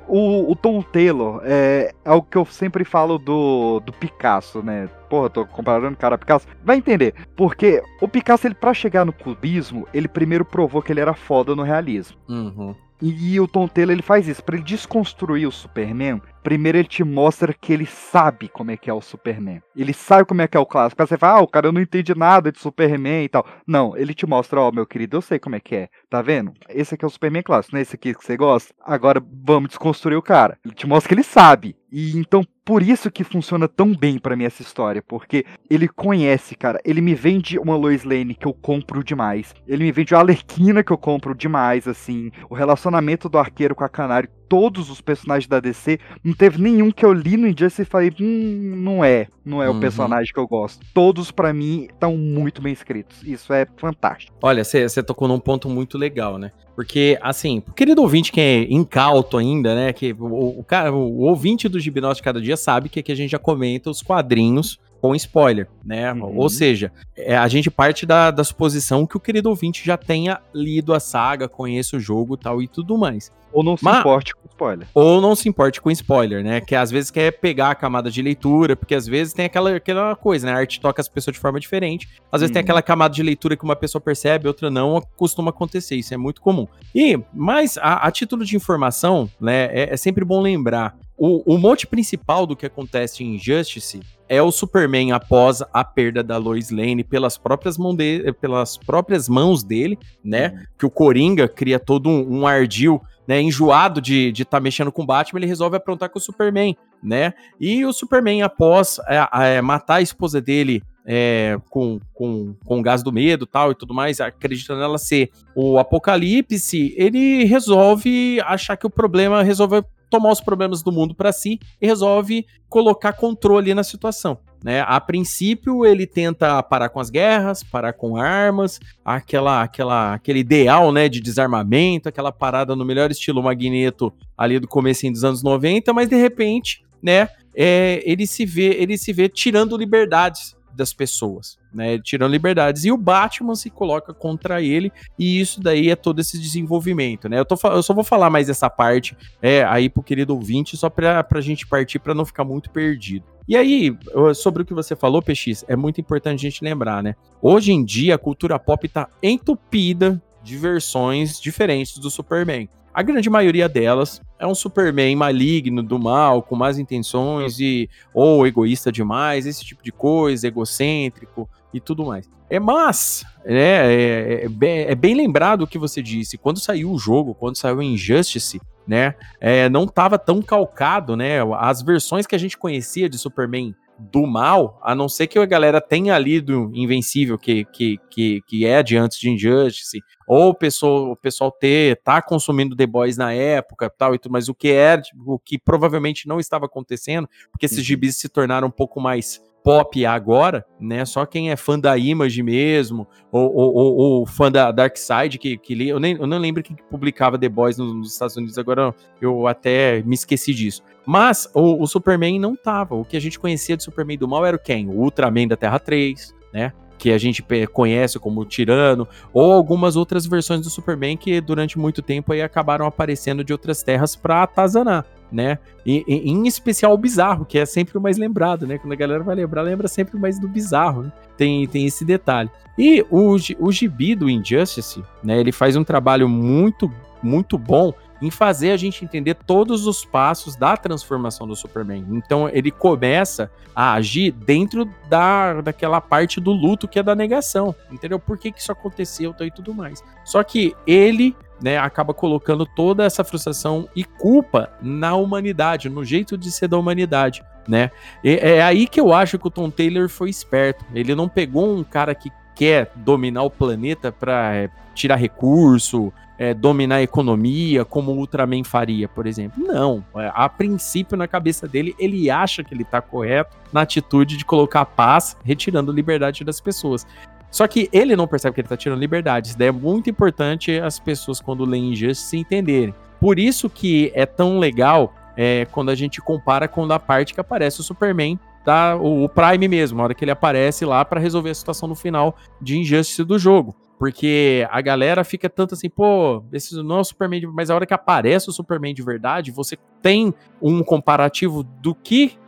o, 0.07 0.51
o 0.51 0.57
Tom 0.57 0.83
Taylor 0.83 1.41
é, 1.45 1.93
é 2.05 2.13
o 2.13 2.23
que 2.23 2.37
eu 2.37 2.45
sempre 2.45 2.85
falo 2.85 3.19
do, 3.19 3.81
do 3.81 3.93
Picasso, 3.93 4.63
né? 4.63 4.89
Porra, 5.09 5.31
tô 5.31 5.47
comparando 5.47 5.95
o 5.95 5.97
cara 5.97 6.15
a 6.17 6.19
Picasso. 6.19 6.47
Vai 6.65 6.77
entender. 6.77 7.15
Porque 7.37 7.83
o 8.01 8.09
Picasso, 8.09 8.47
ele, 8.47 8.55
pra 8.55 8.75
chegar 8.75 9.05
no 9.05 9.13
cubismo, 9.13 9.87
ele 9.95 10.09
primeiro 10.09 10.45
provou 10.45 10.83
que 10.83 10.93
ele 10.93 11.01
era 11.01 11.15
foda 11.15 11.55
no 11.55 11.63
realismo. 11.63 12.17
Uhum. 12.29 12.75
E, 13.01 13.35
e 13.35 13.41
o 13.41 13.47
Tom 13.47 13.69
Taylor, 13.69 13.93
ele 13.93 14.03
faz 14.03 14.27
isso. 14.29 14.43
para 14.43 14.57
ele 14.57 14.65
desconstruir 14.65 15.47
o 15.47 15.53
Superman, 15.53 16.21
primeiro 16.43 16.79
ele 16.79 16.89
te 16.89 17.05
mostra 17.05 17.53
que 17.53 17.73
ele 17.73 17.87
sabe 17.87 18.49
como 18.49 18.71
é 18.71 18.77
que 18.77 18.91
é 18.91 18.95
o 18.95 19.01
Superman. 19.01 19.63
Ele 19.77 19.93
sabe 19.93 20.25
como 20.25 20.43
é 20.43 20.49
que 20.49 20.57
é 20.57 20.61
o 20.61 20.67
clássico. 20.67 21.03
Aí 21.03 21.09
você 21.09 21.17
fala, 21.17 21.39
ah, 21.39 21.43
o 21.43 21.49
cara 21.49 21.73
não 21.73 21.81
entende 21.81 22.15
nada 22.15 22.51
de 22.51 22.59
Superman 22.59 23.25
e 23.25 23.29
tal. 23.29 23.47
Não, 23.67 23.97
ele 23.97 24.15
te 24.15 24.27
mostra, 24.27 24.61
ó, 24.61 24.69
oh, 24.69 24.73
meu 24.73 24.87
querido, 24.87 25.17
eu 25.17 25.23
sei 25.23 25.39
como 25.39 25.57
é 25.57 25.61
que 25.61 25.75
é. 25.75 25.89
Tá 26.09 26.23
vendo? 26.23 26.53
Esse 26.69 26.95
aqui 26.95 27.05
é 27.05 27.09
o 27.09 27.11
Superman 27.11 27.43
clássico, 27.43 27.75
não 27.75 27.79
é 27.79 27.83
esse 27.83 27.95
aqui 27.95 28.15
que 28.15 28.25
você 28.25 28.37
gosta? 28.37 28.75
Agora 28.85 29.23
vamos 29.45 29.69
desconstruir 29.69 30.17
o 30.17 30.23
cara. 30.23 30.59
Ele 30.65 30.75
te 30.75 30.87
mostra 30.87 31.09
que 31.09 31.15
ele 31.15 31.23
sabe. 31.23 31.77
E 31.91 32.19
então 32.19 32.45
por 32.65 32.83
isso 32.83 33.11
que 33.11 33.25
funciona 33.25 33.67
tão 33.67 33.95
bem 33.97 34.19
para 34.19 34.37
mim 34.37 34.45
essa 34.45 34.61
história, 34.61 35.01
porque 35.01 35.47
ele 35.71 35.89
conhece, 35.89 36.55
cara. 36.55 36.79
Ele 36.85 37.01
me 37.01 37.15
vende 37.15 37.59
uma 37.59 37.75
Lois 37.75 38.05
Lane 38.05 38.35
que 38.35 38.47
eu 38.47 38.53
compro 38.53 39.03
demais. 39.03 39.55
Ele 39.67 39.85
me 39.85 39.93
vende 39.93 40.13
uma 40.13 40.21
Alerquina 40.21 40.85
que 40.85 40.93
eu 40.93 40.99
compro 40.99 41.35
demais, 41.35 41.89
assim. 41.89 42.31
O 42.51 42.55
relacionamento 42.55 43.27
do 43.27 43.39
arqueiro 43.39 43.75
com 43.75 43.85
a 43.85 43.89
Canário 43.89 44.29
todos 44.49 44.91
os 44.91 45.01
personagens 45.01 45.47
da 45.47 45.61
DC, 45.61 45.99
não 46.25 46.33
teve 46.33 46.61
nenhum 46.61 46.91
que 46.91 47.05
eu 47.05 47.13
li 47.13 47.37
no 47.37 47.47
Injustice 47.47 47.83
e 47.83 47.85
falei, 47.85 48.13
hum, 48.21 48.75
não 48.77 49.05
é, 49.05 49.29
não 49.45 49.63
é 49.63 49.69
uhum. 49.69 49.77
o 49.77 49.81
personagem 49.81 50.33
que 50.33 50.41
eu 50.41 50.47
gosto. 50.47 50.85
Todos, 50.95 51.31
para 51.31 51.53
mim, 51.53 51.89
estão 51.91 52.17
muito 52.17 52.63
bem 52.63 52.73
escritos. 52.73 53.23
Isso 53.23 53.53
é 53.53 53.67
fantástico. 53.77 54.37
Olha, 54.43 54.65
você 54.65 55.03
tocou 55.03 55.29
num 55.29 55.39
ponto 55.39 55.69
muito 55.69 55.99
legal, 55.99 56.39
né? 56.39 56.53
Porque, 56.75 57.19
assim, 57.21 57.61
querido 57.75 58.03
ouvinte 58.03 58.31
que 58.31 58.41
é 58.41 58.63
incauto 58.73 59.37
ainda, 59.37 59.75
né? 59.75 59.93
Que 59.93 60.13
o, 60.13 60.25
o, 60.25 60.61
o, 60.61 60.95
o 60.95 61.21
ouvinte 61.23 61.69
do 61.69 61.81
Gibinós 61.81 62.19
de 62.19 62.23
Cada 62.23 62.41
Dia 62.41 62.57
sabe 62.57 62.89
que 62.89 63.01
aqui 63.01 63.11
a 63.11 63.17
gente 63.17 63.31
já 63.31 63.39
comenta 63.39 63.91
os 63.91 64.01
quadrinhos 64.01 64.79
com 65.01 65.15
spoiler, 65.15 65.69
né? 65.85 66.13
Uhum. 66.13 66.37
Ou 66.37 66.49
seja, 66.49 66.93
é, 67.17 67.37
a 67.37 67.49
gente 67.49 67.71
parte 67.71 68.05
da, 68.05 68.31
da 68.31 68.45
suposição 68.45 69.07
que 69.07 69.17
o 69.17 69.21
querido 69.21 69.49
ouvinte 69.49 69.85
já 69.85 69.97
tenha 69.97 70.41
lido 70.55 70.93
a 70.95 71.01
saga, 71.01 71.49
conheça 71.49 71.97
o 71.97 72.01
jogo 72.01 72.37
tal 72.37 72.63
e 72.63 72.69
tudo 72.69 72.99
mais. 72.99 73.33
Ou 73.53 73.63
não 73.63 73.77
se 73.77 73.85
Mas, 73.85 74.01
importe 74.01 74.35
com 74.35 74.47
spoiler. 74.47 74.89
Ou 74.95 75.21
não 75.21 75.35
se 75.35 75.49
importe 75.49 75.81
com 75.81 75.91
spoiler, 75.91 76.45
né? 76.45 76.61
Que 76.61 76.75
às 76.75 76.91
vezes 76.91 77.11
quer 77.11 77.33
pegar 77.33 77.71
a 77.71 77.75
camada 77.75 78.11
de 78.11 78.21
leitura, 78.21 78.77
porque 78.77 78.95
às 78.95 79.07
vezes 79.07 79.33
tem 79.33 79.47
aquela, 79.47 79.75
aquela 79.77 80.15
coisa, 80.15 80.47
né? 80.47 80.53
A 80.53 80.57
arte 80.59 80.81
toca 80.81 81.01
as 81.01 81.09
pessoas 81.09 81.35
de 81.35 81.41
forma 81.41 81.59
diferente. 81.59 82.09
Às 82.31 82.43
vezes 82.43 82.53
tem 82.53 82.61
uhum. 82.61 82.65
aquela 82.65 82.83
camada 82.83 83.15
de 83.15 83.23
leitura 83.23 83.57
que 83.57 83.65
uma 83.65 83.77
pessoa 83.77 84.01
percebe, 84.01 84.49
outra 84.49 84.71
não, 84.71 85.03
costuma 85.17 85.51
acontecer. 85.51 85.97
Isso 85.97 86.13
é 86.13 86.17
muito 86.17 86.43
comum. 86.43 86.67
E, 86.95 87.19
mas 87.33 87.79
a, 87.79 88.07
a 88.07 88.11
título 88.11 88.45
de 88.45 88.55
informação, 88.55 89.31
né? 89.41 89.69
É, 89.73 89.95
é 89.95 89.97
sempre 89.97 90.25
bom 90.25 90.41
lembrar. 90.41 90.95
O, 91.19 91.55
o 91.55 91.59
mote 91.59 91.85
principal 91.85 92.47
do 92.47 92.55
que 92.55 92.65
acontece 92.65 93.25
em 93.25 93.35
Injustice 93.35 94.01
é 94.29 94.41
o 94.41 94.53
Superman 94.53 95.11
após 95.11 95.63
a 95.73 95.83
perda 95.83 96.23
da 96.23 96.37
Lois 96.37 96.71
Lane 96.71 97.03
pelas 97.03 97.37
próprias, 97.37 97.77
mão 97.77 97.95
de, 97.95 98.33
pelas 98.35 98.77
próprias 98.77 99.29
mãos 99.29 99.65
dele, 99.65 99.99
né? 100.23 100.49
Uhum. 100.49 100.65
Que 100.79 100.87
o 100.87 100.91
Coringa 100.91 101.49
cria 101.49 101.81
todo 101.81 102.09
um, 102.09 102.41
um 102.41 102.47
ardil, 102.47 103.03
né? 103.27 103.41
Enjoado 103.41 104.01
de 104.01 104.29
estar 104.29 104.45
tá 104.45 104.61
mexendo 104.61 104.93
com 104.93 105.03
o 105.03 105.07
Batman, 105.07 105.41
ele 105.41 105.47
resolve 105.47 105.77
aprontar 105.77 106.09
com 106.09 106.21
o 106.21 106.23
Superman, 106.23 106.77
né? 107.03 107.35
E 107.59 107.85
o 107.85 107.93
Superman, 107.93 108.43
após 108.43 109.01
é, 109.09 109.57
é, 109.57 109.61
matar 109.61 109.97
a 109.97 110.03
esposa 110.03 110.41
dele 110.41 110.85
é, 111.05 111.59
com, 111.71 111.99
com, 112.13 112.55
com 112.65 112.79
o 112.79 112.83
gás 112.83 113.03
do 113.03 113.11
medo 113.11 113.47
tal 113.47 113.73
e 113.73 113.75
tudo 113.75 113.95
mais, 113.95 114.21
acreditando 114.21 114.83
ela 114.83 114.99
ser 114.99 115.31
o 115.55 115.79
apocalipse, 115.79 116.95
ele 116.97 117.45
resolve 117.45 118.41
achar 118.43 118.77
que 118.77 118.87
o 118.87 118.91
problema 118.91 119.43
resolve 119.43 119.83
tomar 120.09 120.31
os 120.31 120.41
problemas 120.41 120.83
do 120.83 120.93
mundo 120.93 121.15
para 121.15 121.33
si 121.33 121.59
e 121.81 121.87
resolve 121.87 122.47
colocar 122.69 123.13
controle 123.13 123.75
na 123.75 123.83
situação. 123.83 124.39
Né? 124.63 124.81
A 124.87 125.01
princípio, 125.01 125.87
ele 125.87 126.07
tenta 126.07 126.63
parar 126.63 126.89
com 126.89 126.99
as 126.99 127.11
guerras, 127.11 127.63
parar 127.63 127.93
com 127.93 128.17
armas, 128.17 128.81
aquela, 129.05 129.63
aquela, 129.63 130.15
aquele 130.15 130.41
ideal 130.41 130.91
né, 130.93 131.09
de 131.09 131.21
desarmamento, 131.21 132.09
aquela 132.09 132.33
parada 132.33 132.75
no 132.75 132.85
melhor 132.85 133.11
estilo 133.11 133.43
Magneto 133.43 134.13
ali 134.37 134.59
do 134.59 134.67
começo 134.67 135.09
dos 135.11 135.25
anos 135.25 135.43
90, 135.43 135.93
mas 135.93 136.09
de 136.09 136.17
repente, 136.17 136.85
né, 137.01 137.29
é, 137.55 138.03
ele 138.05 138.27
se 138.27 138.45
vê, 138.45 138.75
ele 138.81 138.99
se 138.99 139.13
vê 139.13 139.29
tirando 139.29 139.77
liberdades 139.77 140.58
das 140.79 140.95
pessoas, 140.95 141.59
né? 141.75 141.99
Tirando 141.99 142.33
liberdades. 142.33 142.85
E 142.85 142.93
o 142.93 142.97
Batman 142.97 143.55
se 143.55 143.69
coloca 143.69 144.15
contra 144.15 144.63
ele, 144.63 144.91
e 145.19 145.41
isso 145.41 145.61
daí 145.61 145.91
é 145.91 145.97
todo 145.97 146.21
esse 146.21 146.39
desenvolvimento, 146.39 147.29
né? 147.29 147.39
Eu, 147.39 147.45
tô, 147.45 147.57
eu 147.69 147.83
só 147.83 147.93
vou 147.93 148.05
falar 148.05 148.31
mais 148.31 148.49
essa 148.49 148.71
parte 148.71 149.17
é, 149.43 149.65
aí 149.65 149.91
pro 149.91 150.03
querido 150.03 150.35
ouvinte, 150.35 150.77
só 150.77 150.89
pra, 150.89 151.23
pra 151.23 151.41
gente 151.41 151.67
partir 151.67 151.99
para 151.99 152.15
não 152.15 152.25
ficar 152.25 152.45
muito 152.45 152.71
perdido. 152.71 153.27
E 153.47 153.57
aí, 153.57 153.97
sobre 154.35 154.63
o 154.63 154.65
que 154.65 154.75
você 154.75 154.95
falou, 154.95 155.23
PX, 155.23 155.65
é 155.67 155.75
muito 155.75 156.01
importante 156.01 156.47
a 156.47 156.51
gente 156.51 156.63
lembrar, 156.63 157.03
né? 157.03 157.15
Hoje 157.41 157.73
em 157.73 157.83
dia, 157.83 158.15
a 158.15 158.19
cultura 158.19 158.59
pop 158.59 158.87
tá 158.89 159.09
entupida 159.23 160.23
de 160.43 160.57
versões 160.57 161.41
diferentes 161.41 161.97
do 161.99 162.11
Superman. 162.11 162.69
A 162.99 163.03
grande 163.05 163.31
maioria 163.31 163.69
delas 163.69 164.21
é 164.41 164.45
um 164.45 164.57
Superman 164.57 165.15
maligno, 165.15 165.85
do 165.85 166.01
mal, 166.01 166.43
com 166.43 166.57
más 166.57 166.81
intenções 166.81 167.61
e 167.61 167.89
ou 168.13 168.45
egoísta 168.45 168.91
demais, 168.91 169.47
esse 169.47 169.65
tipo 169.65 169.85
de 169.85 169.93
coisa, 169.93 170.49
egocêntrico 170.49 171.49
e 171.73 171.79
tudo 171.79 172.05
mais. 172.05 172.29
É 172.51 172.59
mas, 172.59 173.25
é, 173.45 174.43
é, 174.43 174.67
é, 174.67 174.91
é 174.91 174.95
bem 174.97 175.15
lembrado 175.15 175.63
o 175.63 175.67
que 175.69 175.79
você 175.79 176.03
disse. 176.03 176.37
Quando 176.37 176.59
saiu 176.59 176.91
o 176.91 176.99
jogo, 176.99 177.37
quando 177.37 177.55
saiu 177.55 177.81
Injustice, 177.81 178.61
né, 178.85 179.15
é, 179.41 179.69
não 179.69 179.85
estava 179.85 180.19
tão 180.19 180.43
calcado, 180.43 181.15
né? 181.15 181.37
As 181.57 181.83
versões 181.83 182.27
que 182.27 182.35
a 182.35 182.39
gente 182.39 182.59
conhecia 182.59 183.09
de 183.09 183.17
Superman 183.17 183.77
do 183.99 184.27
mal, 184.27 184.79
a 184.83 184.95
não 184.95 185.09
ser 185.09 185.27
que 185.27 185.39
a 185.39 185.47
galera 185.47 185.81
tenha 185.81 186.19
lido 186.19 186.71
Invencível, 186.75 187.37
que, 187.37 187.65
que, 187.67 187.99
que, 188.11 188.41
que 188.47 188.65
é 188.65 188.83
de 188.83 188.97
antes 188.97 189.19
de 189.19 189.31
Injustice, 189.31 190.01
ou 190.27 190.51
o 190.51 190.55
pessoal, 190.55 191.11
o 191.11 191.17
pessoal 191.17 191.51
ter, 191.51 192.01
tá 192.03 192.23
consumindo 192.23 192.77
The 192.77 192.87
Boys 192.87 193.17
na 193.17 193.33
época 193.33 193.91
tal 193.91 194.15
e 194.15 194.19
tudo, 194.19 194.33
mas 194.33 194.49
o 194.49 194.55
que 194.55 194.69
é, 194.69 195.01
tipo, 195.01 195.35
o 195.35 195.39
que 195.39 195.59
provavelmente 195.59 196.29
não 196.29 196.39
estava 196.39 196.67
acontecendo, 196.67 197.29
porque 197.51 197.67
esses 197.67 197.79
uhum. 197.79 197.85
gibis 197.85 198.17
se 198.17 198.29
tornaram 198.29 198.69
um 198.69 198.71
pouco 198.73 199.01
mais 199.01 199.43
pop 199.63 200.05
agora, 200.07 200.65
né? 200.81 201.05
Só 201.05 201.27
quem 201.27 201.51
é 201.51 201.57
fã 201.57 201.79
da 201.79 201.97
Image 201.97 202.43
mesmo, 202.43 203.07
ou, 203.31 203.55
ou, 203.55 203.75
ou, 203.75 203.97
ou 203.97 204.27
fã 204.27 204.51
da 204.51 204.71
Darkseid, 204.71 205.39
que, 205.39 205.59
que 205.59 205.75
li, 205.75 205.89
eu, 205.89 206.01
nem, 206.01 206.17
eu 206.17 206.27
não 206.27 206.39
lembro 206.39 206.63
quem 206.63 206.77
publicava 206.91 207.39
The 207.39 207.49
Boys 207.49 207.77
nos, 207.77 207.95
nos, 207.95 208.13
Estados 208.13 208.37
Unidos, 208.37 208.59
agora 208.59 208.95
eu 209.21 209.47
até 209.47 210.03
me 210.03 210.15
esqueci 210.15 210.55
disso. 210.55 210.83
Mas 211.07 211.51
o, 211.55 211.83
o, 211.83 211.87
Superman 211.87 212.39
não 212.39 212.55
tava. 212.55 212.95
O 212.95 213.05
que 213.05 213.17
a 213.17 213.21
gente 213.21 213.39
conhecia 213.39 213.77
de 213.77 213.83
Superman 213.83 214.19
do 214.19 214.29
mal 214.29 214.45
era 214.45 214.57
o 214.57 214.61
quem? 214.61 214.89
O 214.89 215.01
Ultraman 215.01 215.49
da 215.49 215.57
Terra 215.57 215.79
3, 215.79 216.35
né? 216.53 216.73
que 216.99 217.13
a 217.13 217.19
gente 217.19 217.45
conhece 217.73 218.19
como 218.19 218.45
Tirano, 218.45 219.07
ou 219.33 219.53
algumas 219.53 219.95
outras 219.95 220.27
versões 220.27 220.61
do 220.63 220.69
Superman 220.69 221.17
que 221.17 221.41
durante 221.41 221.79
muito 221.79 222.03
tempo 222.03 222.33
aí 222.33 222.43
acabaram 222.43 222.85
aparecendo 222.87 223.45
de 223.45 223.53
outras 223.53 223.85
terras 223.85 224.17
para 224.17 224.43
atazanar 224.43 225.07
né? 225.31 225.59
E, 225.85 226.05
e, 226.07 226.31
em 226.31 226.47
especial 226.47 226.93
o 226.93 226.99
bizarro, 226.99 227.45
que 227.45 227.59
é 227.59 227.67
sempre 227.67 227.97
o 227.97 228.01
mais 228.01 228.19
lembrado, 228.19 228.67
né? 228.67 228.79
Quando 228.79 228.93
a 228.93 228.97
galera 228.97 229.23
vai 229.23 229.35
lembrar, 229.35 229.63
lembra 229.63 229.89
sempre 229.89 230.19
mais 230.19 230.39
do 230.39 230.49
bizarro, 230.49 231.03
né? 231.03 231.13
Tem, 231.37 231.67
tem 231.67 231.87
esse 231.87 232.05
detalhe. 232.05 232.51
E 232.77 233.05
o, 233.11 233.37
o 233.59 233.73
gibi 233.73 234.15
do 234.15 234.29
Injustice, 234.29 235.03
né? 235.23 235.39
Ele 235.39 235.53
faz 235.53 235.77
um 235.77 235.85
trabalho 235.85 236.29
muito, 236.29 236.93
muito 237.23 237.57
bom 237.57 237.93
em 238.21 238.31
fazer 238.31 238.73
a 238.73 238.77
gente 238.77 239.05
entender 239.05 239.35
todos 239.35 239.87
os 239.87 240.05
passos 240.05 240.57
da 240.57 240.77
transformação 240.77 241.47
do 241.47 241.55
Superman. 241.55 242.05
Então 242.11 242.49
ele 242.49 242.71
começa 242.71 243.51
a 243.75 243.95
agir 243.95 244.33
dentro 244.33 244.91
da, 245.09 245.61
daquela 245.61 246.01
parte 246.01 246.41
do 246.41 246.51
luto 246.51 246.89
que 246.89 246.99
é 246.99 247.03
da 247.03 247.15
negação, 247.15 247.75
entendeu? 247.91 248.19
Por 248.19 248.37
que, 248.37 248.51
que 248.51 248.61
isso 248.61 248.73
aconteceu 248.73 249.35
e 249.41 249.51
tudo 249.51 249.73
mais. 249.73 250.03
Só 250.25 250.43
que 250.43 250.75
ele 250.87 251.37
né, 251.61 251.79
acaba 251.79 252.15
colocando 252.15 252.65
toda 252.65 253.05
essa 253.05 253.25
frustração 253.25 253.89
e 253.95 254.05
culpa 254.05 254.71
na 254.81 255.15
humanidade, 255.15 255.89
no 255.89 256.05
jeito 256.05 256.37
de 256.37 256.51
ser 256.51 256.69
da 256.69 256.79
humanidade, 256.79 257.43
né? 257.67 257.91
E 258.23 258.37
é 258.37 258.63
aí 258.63 258.87
que 258.87 259.01
eu 259.01 259.13
acho 259.13 259.39
que 259.39 259.47
o 259.47 259.51
Tom 259.51 259.71
Taylor 259.71 260.09
foi 260.09 260.31
esperto. 260.31 260.85
Ele 260.95 261.15
não 261.15 261.29
pegou 261.29 261.75
um 261.75 261.85
cara 261.85 262.15
que 262.15 262.31
quer 262.55 262.91
dominar 262.97 263.43
o 263.43 263.51
planeta 263.51 264.11
para 264.11 264.55
é, 264.55 264.71
tirar 264.95 265.17
recurso, 265.17 266.13
é, 266.39 266.55
dominar 266.55 266.97
a 266.97 267.03
economia, 267.03 267.85
como 267.85 268.13
o 268.13 268.19
Ultraman 268.19 268.63
faria, 268.65 269.09
por 269.09 269.27
exemplo. 269.27 269.63
Não. 269.63 270.05
É, 270.17 270.31
a 270.35 270.49
princípio, 270.49 271.17
na 271.17 271.27
cabeça 271.27 271.67
dele, 271.67 271.95
ele 271.99 272.31
acha 272.31 272.63
que 272.63 272.73
ele 272.73 272.83
está 272.83 273.01
correto 273.01 273.57
na 273.73 273.83
atitude 273.83 274.37
de 274.37 274.45
colocar 274.45 274.85
paz, 274.85 275.37
retirando 275.45 275.93
liberdade 275.93 276.45
das 276.45 276.61
pessoas. 276.61 277.07
Só 277.51 277.67
que 277.67 277.89
ele 277.93 278.15
não 278.15 278.27
percebe 278.27 278.55
que 278.55 278.61
ele 278.61 278.67
está 278.67 278.77
tirando 278.77 279.01
liberdade. 279.01 279.49
Isso 279.49 279.59
daí 279.59 279.69
é 279.69 279.73
muito 279.73 280.11
importante 280.11 280.79
as 280.79 280.99
pessoas, 280.99 281.41
quando 281.41 281.65
leem 281.65 281.93
Injustice, 281.93 282.37
entenderem. 282.37 282.95
Por 283.21 283.39
isso 283.39 283.69
que 283.69 284.13
é 284.15 284.27
tão 284.27 284.59
legal 284.59 285.15
é, 285.37 285.67
quando 285.71 285.91
a 285.91 285.95
gente 285.95 286.21
compara 286.21 286.69
com 286.69 286.85
a 286.93 286.99
parte 286.99 287.33
que 287.33 287.41
aparece 287.41 287.81
o 287.81 287.83
Superman, 287.85 288.39
da, 288.65 288.97
o, 288.97 289.25
o 289.25 289.29
Prime 289.29 289.67
mesmo, 289.67 290.01
a 290.01 290.05
hora 290.05 290.15
que 290.15 290.25
ele 290.25 290.31
aparece 290.31 290.85
lá 290.85 291.05
para 291.05 291.21
resolver 291.21 291.51
a 291.51 291.55
situação 291.55 291.89
no 291.89 291.95
final 291.95 292.37
de 292.61 292.79
Injustice 292.79 293.25
do 293.25 293.39
jogo. 293.39 293.75
Porque 293.99 294.67
a 294.71 294.81
galera 294.81 295.25
fica 295.25 295.49
tanto 295.49 295.75
assim, 295.75 295.89
pô, 295.89 296.45
esse 296.53 296.75
não 296.83 296.99
é 296.99 297.01
o 297.01 297.05
Superman, 297.05 297.47
mas 297.53 297.71
a 297.71 297.75
hora 297.75 297.87
que 297.87 297.95
aparece 297.95 298.49
o 298.49 298.53
Superman 298.53 298.95
de 298.95 299.03
verdade, 299.03 299.51
você 299.51 299.77
tem 300.01 300.33
um 300.63 300.85
comparativo 300.85 301.63
do 301.65 301.95
que 301.95 302.39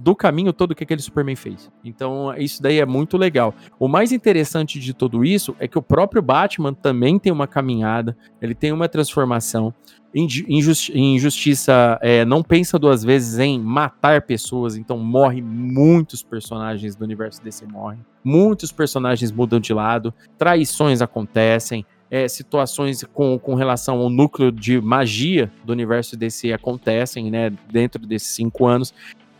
do 0.00 0.14
caminho 0.14 0.52
todo 0.52 0.74
que 0.74 0.84
aquele 0.84 1.00
Superman 1.00 1.36
fez. 1.36 1.70
Então, 1.84 2.34
isso 2.36 2.62
daí 2.62 2.80
é 2.80 2.86
muito 2.86 3.16
legal. 3.16 3.54
O 3.78 3.88
mais 3.88 4.12
interessante 4.12 4.80
de 4.80 4.92
tudo 4.92 5.24
isso 5.24 5.54
é 5.58 5.68
que 5.68 5.78
o 5.78 5.82
próprio 5.82 6.22
Batman 6.22 6.74
também 6.74 7.18
tem 7.18 7.32
uma 7.32 7.46
caminhada, 7.46 8.16
ele 8.40 8.54
tem 8.54 8.72
uma 8.72 8.88
transformação. 8.88 9.72
Injusti 10.14 10.92
injustiça 10.94 11.98
é, 12.02 12.22
não 12.22 12.42
pensa 12.42 12.78
duas 12.78 13.02
vezes 13.02 13.38
em 13.38 13.58
matar 13.58 14.20
pessoas, 14.22 14.76
então 14.76 14.98
morre 14.98 15.40
muitos 15.40 16.22
personagens 16.22 16.94
do 16.94 17.02
universo 17.02 17.42
desse 17.42 17.64
morrem. 17.64 18.00
Muitos 18.22 18.70
personagens 18.70 19.32
mudam 19.32 19.58
de 19.58 19.72
lado, 19.72 20.12
traições 20.36 21.00
acontecem, 21.00 21.86
é, 22.10 22.28
situações 22.28 23.02
com, 23.14 23.38
com 23.38 23.54
relação 23.54 24.00
ao 24.00 24.10
núcleo 24.10 24.52
de 24.52 24.78
magia 24.82 25.50
do 25.64 25.72
universo 25.72 26.14
DC 26.14 26.52
acontecem, 26.52 27.30
né, 27.30 27.50
dentro 27.70 28.06
desses 28.06 28.34
cinco 28.34 28.66
anos 28.66 28.92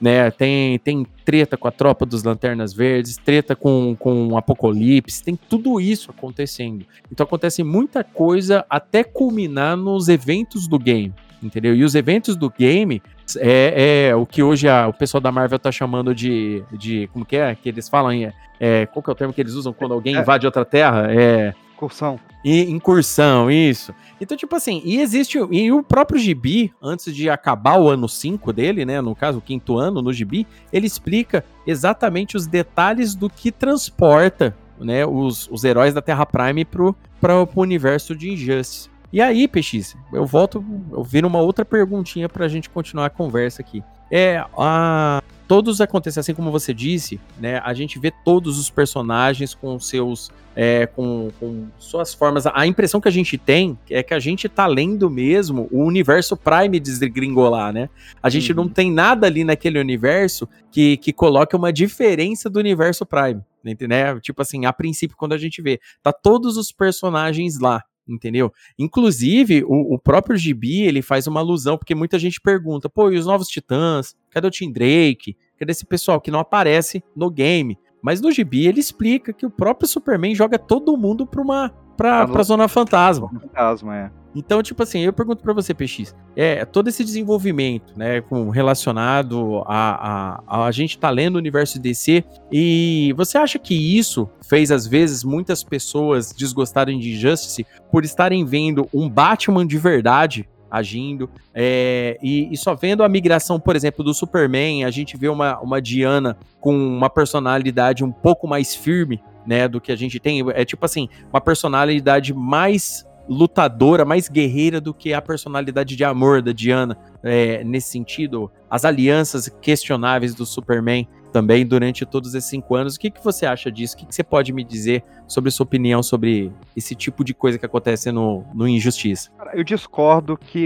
né? 0.02 0.32
Tem, 0.32 0.80
tem 0.80 1.06
treta 1.24 1.56
com 1.56 1.68
a 1.68 1.70
tropa 1.70 2.04
dos 2.04 2.24
Lanternas 2.24 2.74
Verdes, 2.74 3.16
treta 3.16 3.54
com, 3.54 3.94
com 3.96 4.26
o 4.26 4.36
Apocalipse, 4.36 5.22
tem 5.22 5.36
tudo 5.36 5.80
isso 5.80 6.10
acontecendo. 6.10 6.84
Então 7.10 7.22
acontece 7.22 7.62
muita 7.62 8.02
coisa 8.02 8.66
até 8.68 9.04
culminar 9.04 9.76
nos 9.76 10.08
eventos 10.08 10.66
do 10.66 10.76
game, 10.76 11.14
entendeu? 11.40 11.72
E 11.72 11.84
os 11.84 11.94
eventos 11.94 12.34
do 12.34 12.50
game 12.50 13.00
é, 13.38 14.08
é 14.08 14.16
o 14.16 14.26
que 14.26 14.42
hoje 14.42 14.68
a, 14.68 14.88
o 14.88 14.92
pessoal 14.92 15.20
da 15.20 15.30
Marvel 15.30 15.58
tá 15.60 15.70
chamando 15.70 16.12
de, 16.12 16.64
de. 16.72 17.06
Como 17.12 17.24
que 17.24 17.36
é? 17.36 17.54
Que 17.54 17.68
eles 17.68 17.88
falam. 17.88 18.10
É, 18.10 18.32
é, 18.58 18.86
qual 18.86 19.04
que 19.04 19.08
é 19.10 19.12
o 19.12 19.16
termo 19.16 19.32
que 19.32 19.40
eles 19.40 19.54
usam 19.54 19.72
quando 19.72 19.94
alguém 19.94 20.16
é. 20.16 20.20
invade 20.20 20.46
outra 20.46 20.64
terra? 20.64 21.06
É. 21.10 21.54
Incursão. 21.82 22.20
E 22.44 22.62
incursão, 22.70 23.50
isso. 23.50 23.94
Então, 24.20 24.36
tipo 24.36 24.54
assim, 24.54 24.82
e 24.84 25.00
existe. 25.00 25.38
E 25.50 25.72
o 25.72 25.82
próprio 25.82 26.18
Gibi, 26.18 26.72
antes 26.82 27.14
de 27.14 27.28
acabar 27.28 27.78
o 27.78 27.88
ano 27.88 28.08
5 28.08 28.52
dele, 28.52 28.84
né? 28.84 29.00
No 29.00 29.14
caso, 29.14 29.38
o 29.38 29.42
quinto 29.42 29.78
ano 29.78 30.00
no 30.00 30.12
Gibi, 30.12 30.46
ele 30.72 30.86
explica 30.86 31.44
exatamente 31.66 32.36
os 32.36 32.46
detalhes 32.46 33.14
do 33.14 33.28
que 33.28 33.50
transporta 33.50 34.56
né, 34.82 35.06
os, 35.06 35.48
os 35.50 35.64
heróis 35.64 35.94
da 35.94 36.02
Terra 36.02 36.26
Prime 36.26 36.64
pro, 36.64 36.94
pro, 37.20 37.46
pro 37.46 37.60
universo 37.60 38.14
de 38.14 38.30
Injustice. 38.30 38.90
E 39.12 39.20
aí, 39.20 39.46
PX, 39.46 39.96
eu 40.12 40.24
volto, 40.24 40.64
eu 40.90 41.04
viro 41.04 41.28
uma 41.28 41.38
outra 41.38 41.64
perguntinha 41.64 42.28
pra 42.28 42.48
gente 42.48 42.70
continuar 42.70 43.06
a 43.06 43.10
conversa 43.10 43.60
aqui. 43.60 43.82
É, 44.10 44.44
a, 44.56 45.22
todos 45.52 45.82
acontecem 45.82 46.18
assim 46.18 46.32
como 46.32 46.50
você 46.50 46.72
disse, 46.72 47.20
né? 47.38 47.60
A 47.62 47.74
gente 47.74 47.98
vê 47.98 48.10
todos 48.24 48.58
os 48.58 48.70
personagens 48.70 49.54
com 49.54 49.78
seus, 49.78 50.30
é, 50.56 50.86
com, 50.86 51.30
com, 51.38 51.66
suas 51.78 52.14
formas. 52.14 52.46
A 52.46 52.66
impressão 52.66 53.02
que 53.02 53.08
a 53.08 53.12
gente 53.12 53.36
tem 53.36 53.78
é 53.90 54.02
que 54.02 54.14
a 54.14 54.18
gente 54.18 54.48
tá 54.48 54.66
lendo 54.66 55.10
mesmo 55.10 55.68
o 55.70 55.84
universo 55.84 56.38
Prime 56.38 56.80
desgringolar, 56.80 57.70
né? 57.70 57.90
A 58.22 58.30
gente 58.30 58.50
uhum. 58.50 58.62
não 58.62 58.68
tem 58.70 58.90
nada 58.90 59.26
ali 59.26 59.44
naquele 59.44 59.78
universo 59.78 60.48
que, 60.70 60.96
que 60.96 61.12
coloque 61.12 61.54
uma 61.54 61.70
diferença 61.70 62.48
do 62.48 62.58
universo 62.58 63.04
Prime, 63.04 63.42
né? 63.62 64.18
Tipo 64.22 64.40
assim, 64.40 64.64
a 64.64 64.72
princípio 64.72 65.18
quando 65.18 65.34
a 65.34 65.38
gente 65.38 65.60
vê, 65.60 65.78
tá 66.02 66.14
todos 66.14 66.56
os 66.56 66.72
personagens 66.72 67.60
lá 67.60 67.84
entendeu? 68.06 68.52
Inclusive, 68.78 69.64
o, 69.64 69.94
o, 69.94 69.98
próprio 69.98 70.36
Gibi, 70.36 70.82
ele 70.82 71.02
faz 71.02 71.26
uma 71.26 71.40
alusão, 71.40 71.78
porque 71.78 71.94
muita 71.94 72.18
gente 72.18 72.40
pergunta, 72.40 72.88
pô, 72.88 73.10
e 73.10 73.16
os 73.16 73.26
novos 73.26 73.48
Titãs? 73.48 74.14
Cadê 74.30 74.46
o 74.46 74.50
Tim 74.50 74.72
Drake? 74.72 75.36
Cadê 75.58 75.72
esse 75.72 75.86
pessoal 75.86 76.20
que 76.20 76.30
não 76.30 76.40
aparece 76.40 77.02
no 77.14 77.30
game? 77.30 77.78
Mas 78.02 78.20
no 78.20 78.32
Gibi 78.32 78.66
ele 78.66 78.80
explica 78.80 79.32
que 79.32 79.46
o 79.46 79.50
próprio 79.50 79.88
Superman 79.88 80.34
joga 80.34 80.58
todo 80.58 80.96
mundo 80.96 81.26
pra 81.26 81.40
uma 81.40 81.72
pra, 81.96 82.26
pra 82.26 82.42
Zona 82.42 82.68
Fantasma. 82.68 83.28
Fantasma, 83.28 83.96
é. 83.96 84.10
Então, 84.34 84.62
tipo 84.62 84.82
assim, 84.82 85.00
eu 85.00 85.12
pergunto 85.12 85.42
para 85.42 85.52
você, 85.52 85.74
PX, 85.74 86.16
é, 86.34 86.64
todo 86.64 86.88
esse 86.88 87.04
desenvolvimento, 87.04 87.92
né, 87.96 88.22
com, 88.22 88.48
relacionado 88.48 89.62
a, 89.66 90.38
a, 90.38 90.42
a, 90.46 90.66
a 90.66 90.70
gente 90.70 90.98
tá 90.98 91.10
lendo 91.10 91.36
o 91.36 91.38
universo 91.38 91.78
DC, 91.78 92.24
e 92.50 93.12
você 93.16 93.36
acha 93.36 93.58
que 93.58 93.74
isso 93.74 94.28
fez, 94.42 94.70
às 94.70 94.86
vezes, 94.86 95.22
muitas 95.22 95.62
pessoas 95.62 96.32
desgostarem 96.32 96.98
de 96.98 97.14
Justice 97.14 97.66
por 97.90 98.04
estarem 98.04 98.44
vendo 98.44 98.88
um 98.92 99.08
Batman 99.08 99.66
de 99.66 99.76
verdade 99.76 100.48
agindo. 100.72 101.28
É, 101.54 102.18
e, 102.22 102.48
e, 102.50 102.56
só 102.56 102.74
vendo 102.74 103.04
a 103.04 103.08
migração, 103.08 103.60
por 103.60 103.76
exemplo, 103.76 104.02
do 104.02 104.14
Superman, 104.14 104.86
a 104.86 104.90
gente 104.90 105.18
vê 105.18 105.28
uma, 105.28 105.60
uma 105.60 105.82
Diana 105.82 106.38
com 106.58 106.74
uma 106.74 107.10
personalidade 107.10 108.02
um 108.02 108.10
pouco 108.10 108.48
mais 108.48 108.74
firme, 108.74 109.22
né, 109.46 109.68
do 109.68 109.82
que 109.82 109.92
a 109.92 109.96
gente 109.96 110.18
tem. 110.18 110.42
É 110.54 110.64
tipo 110.64 110.82
assim, 110.86 111.10
uma 111.30 111.42
personalidade 111.42 112.32
mais 112.32 113.06
lutadora, 113.28 114.04
mais 114.04 114.28
guerreira 114.28 114.80
do 114.80 114.94
que 114.94 115.12
a 115.12 115.20
personalidade 115.20 115.94
de 115.94 116.04
amor 116.04 116.40
da 116.40 116.52
Diana. 116.52 116.96
É, 117.22 117.62
nesse 117.62 117.90
sentido, 117.90 118.50
as 118.70 118.86
alianças 118.86 119.48
questionáveis 119.60 120.34
do 120.34 120.46
Superman 120.46 121.06
também 121.32 121.66
durante 121.66 122.04
todos 122.06 122.34
esses 122.34 122.48
cinco 122.48 122.74
anos. 122.74 122.96
O 122.96 123.00
que, 123.00 123.10
que 123.10 123.22
você 123.22 123.46
acha 123.46 123.70
disso? 123.70 123.94
O 123.94 123.98
que, 123.98 124.06
que 124.06 124.14
você 124.14 124.24
pode 124.24 124.52
me 124.52 124.64
dizer 124.64 125.02
sobre 125.32 125.50
sua 125.50 125.64
opinião 125.64 126.02
sobre 126.02 126.52
esse 126.76 126.94
tipo 126.94 127.24
de 127.24 127.32
coisa 127.32 127.58
que 127.58 127.66
acontece 127.66 128.12
no, 128.12 128.44
no 128.54 128.68
Injustiça? 128.68 129.30
Eu 129.54 129.64
discordo 129.64 130.36
que 130.36 130.58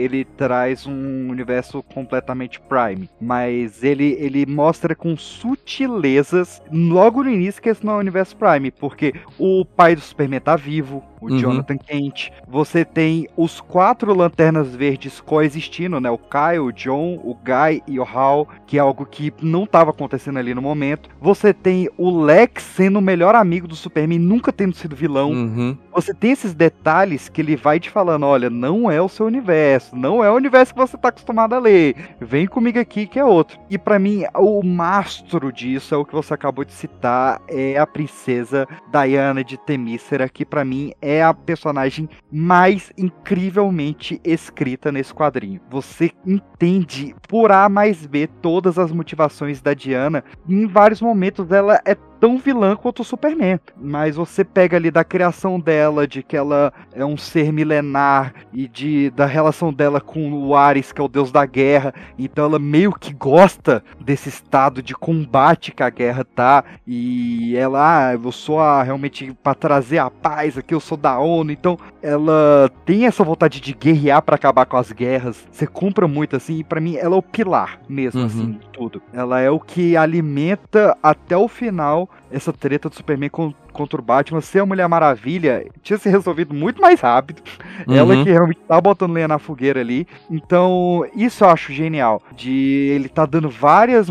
ele 0.00 0.24
traz 0.24 0.86
um 0.86 1.28
universo 1.28 1.82
completamente 1.82 2.60
Prime, 2.60 3.08
mas 3.20 3.82
ele, 3.82 4.16
ele 4.18 4.46
mostra 4.46 4.94
com 4.94 5.16
sutilezas 5.16 6.62
logo 6.70 7.22
no 7.22 7.30
início 7.30 7.62
que 7.62 7.68
esse 7.68 7.84
não 7.84 7.94
é 7.94 7.96
o 7.96 8.00
universo 8.00 8.36
Prime, 8.36 8.70
porque 8.70 9.14
o 9.38 9.64
pai 9.64 9.94
do 9.94 10.00
Superman 10.00 10.40
tá 10.40 10.56
vivo, 10.56 11.02
o 11.20 11.30
uhum. 11.30 11.38
Jonathan 11.38 11.76
Kent, 11.76 12.30
você 12.46 12.84
tem 12.84 13.28
os 13.36 13.60
quatro 13.60 14.14
lanternas 14.14 14.74
verdes 14.74 15.20
coexistindo, 15.20 16.00
né? 16.00 16.10
O 16.10 16.18
Kyle, 16.18 16.60
o 16.60 16.72
John, 16.72 17.20
o 17.22 17.34
Guy 17.34 17.82
e 17.86 17.98
o 17.98 18.04
Hal, 18.04 18.48
que 18.66 18.78
é 18.78 18.80
algo 18.80 19.04
que 19.04 19.32
não 19.42 19.64
estava 19.64 19.90
acontecendo 19.90 20.38
ali 20.38 20.54
no 20.54 20.62
momento. 20.62 21.10
Você 21.20 21.52
tem 21.52 21.88
o 21.96 22.22
Lex 22.22 22.62
sendo 22.62 22.98
o 22.98 23.02
melhor 23.02 23.34
amigo 23.34 23.66
do 23.66 23.74
Superman, 23.76 23.97
nunca 24.06 24.52
tendo 24.52 24.74
sido 24.74 24.94
vilão. 24.94 25.30
Uhum. 25.32 25.76
Você 25.92 26.14
tem 26.14 26.30
esses 26.30 26.54
detalhes 26.54 27.28
que 27.28 27.40
ele 27.40 27.56
vai 27.56 27.80
te 27.80 27.90
falando: 27.90 28.26
olha, 28.26 28.48
não 28.50 28.90
é 28.90 29.00
o 29.00 29.08
seu 29.08 29.26
universo, 29.26 29.96
não 29.96 30.22
é 30.22 30.30
o 30.30 30.34
universo 30.34 30.72
que 30.72 30.80
você 30.80 30.96
está 30.96 31.08
acostumado 31.08 31.54
a 31.54 31.58
ler. 31.58 31.96
Vem 32.20 32.46
comigo 32.46 32.78
aqui 32.78 33.06
que 33.06 33.18
é 33.18 33.24
outro. 33.24 33.58
E 33.68 33.78
para 33.78 33.98
mim, 33.98 34.24
o 34.34 34.62
mastro 34.62 35.52
disso 35.52 35.94
é 35.94 35.98
o 35.98 36.04
que 36.04 36.14
você 36.14 36.34
acabou 36.34 36.64
de 36.64 36.72
citar: 36.72 37.40
é 37.48 37.78
a 37.78 37.86
princesa 37.86 38.66
Diana 38.90 39.42
de 39.42 39.56
Temícera, 39.56 40.28
que 40.28 40.44
para 40.44 40.64
mim 40.64 40.92
é 41.00 41.22
a 41.22 41.34
personagem 41.34 42.08
mais 42.30 42.92
incrivelmente 42.96 44.20
escrita 44.24 44.92
nesse 44.92 45.12
quadrinho. 45.14 45.60
Você 45.70 46.12
entende 46.26 47.14
por 47.28 47.50
A 47.50 47.68
mais 47.68 48.06
B 48.06 48.28
todas 48.40 48.78
as 48.78 48.92
motivações 48.92 49.60
da 49.60 49.74
Diana. 49.74 50.24
Em 50.48 50.66
vários 50.66 51.00
momentos 51.00 51.50
ela 51.50 51.80
é 51.84 51.94
tão 52.20 52.38
vilã 52.38 52.76
quanto 52.76 53.00
o 53.00 53.04
Superman. 53.04 53.60
Mas 53.76 54.16
você 54.16 54.44
pega 54.44 54.76
ali 54.76 54.90
da 54.90 55.04
criação 55.04 55.58
dela, 55.58 56.06
de 56.06 56.22
que 56.22 56.36
ela 56.36 56.72
é 56.92 57.04
um 57.04 57.16
ser 57.16 57.52
milenar 57.52 58.34
e 58.52 58.68
de 58.68 59.10
da 59.10 59.26
relação 59.26 59.72
dela 59.72 60.00
com 60.00 60.32
o 60.32 60.54
Ares, 60.54 60.92
que 60.92 61.00
é 61.00 61.04
o 61.04 61.08
deus 61.08 61.32
da 61.32 61.44
guerra. 61.46 61.94
Então 62.18 62.44
ela 62.44 62.58
meio 62.58 62.92
que 62.92 63.12
gosta 63.12 63.82
desse 64.00 64.28
estado 64.28 64.82
de 64.82 64.94
combate 64.94 65.72
que 65.72 65.82
a 65.82 65.90
guerra 65.90 66.24
tá. 66.24 66.64
E 66.86 67.56
ela, 67.56 68.08
ah, 68.08 68.14
eu 68.14 68.32
sou 68.32 68.60
a, 68.60 68.82
realmente 68.82 69.32
para 69.42 69.54
trazer 69.54 69.98
a 69.98 70.10
paz 70.10 70.58
aqui, 70.58 70.74
eu 70.74 70.80
sou 70.80 70.96
da 70.96 71.18
ONU. 71.18 71.50
Então 71.52 71.78
ela 72.02 72.70
tem 72.84 73.06
essa 73.06 73.24
vontade 73.24 73.60
de 73.60 73.72
guerrear 73.72 74.22
para 74.22 74.36
acabar 74.36 74.66
com 74.66 74.76
as 74.76 74.92
guerras. 74.92 75.46
Você 75.50 75.66
compra 75.66 76.06
muito 76.06 76.36
assim, 76.36 76.58
e 76.58 76.64
para 76.64 76.80
mim 76.80 76.96
ela 76.96 77.14
é 77.14 77.18
o 77.18 77.22
pilar 77.22 77.80
mesmo, 77.88 78.20
uhum. 78.20 78.26
assim, 78.26 78.58
tudo. 78.72 79.02
Ela 79.12 79.40
é 79.40 79.50
o 79.50 79.60
que 79.60 79.96
alimenta 79.96 80.96
até 81.02 81.36
o 81.36 81.48
final 81.48 82.07
essa 82.30 82.52
treta 82.52 82.88
do 82.88 82.94
Superman 82.94 83.30
contra 83.78 84.00
o 84.00 84.04
Batman 84.04 84.40
ser 84.40 84.58
a 84.58 84.66
Mulher 84.66 84.88
Maravilha 84.88 85.64
tinha 85.84 85.96
se 85.96 86.08
resolvido 86.08 86.52
muito 86.52 86.82
mais 86.82 87.00
rápido. 87.00 87.40
Uhum. 87.86 87.94
Ela 87.94 88.24
que 88.24 88.30
realmente 88.30 88.58
tá 88.66 88.80
botando 88.80 89.12
lenha 89.12 89.28
na 89.28 89.38
fogueira 89.38 89.78
ali. 89.78 90.04
Então, 90.28 91.06
isso 91.14 91.44
eu 91.44 91.48
acho 91.48 91.72
genial. 91.72 92.20
De 92.34 92.50
ele 92.92 93.08
tá 93.08 93.24
dando 93.24 93.48
várias, 93.48 94.08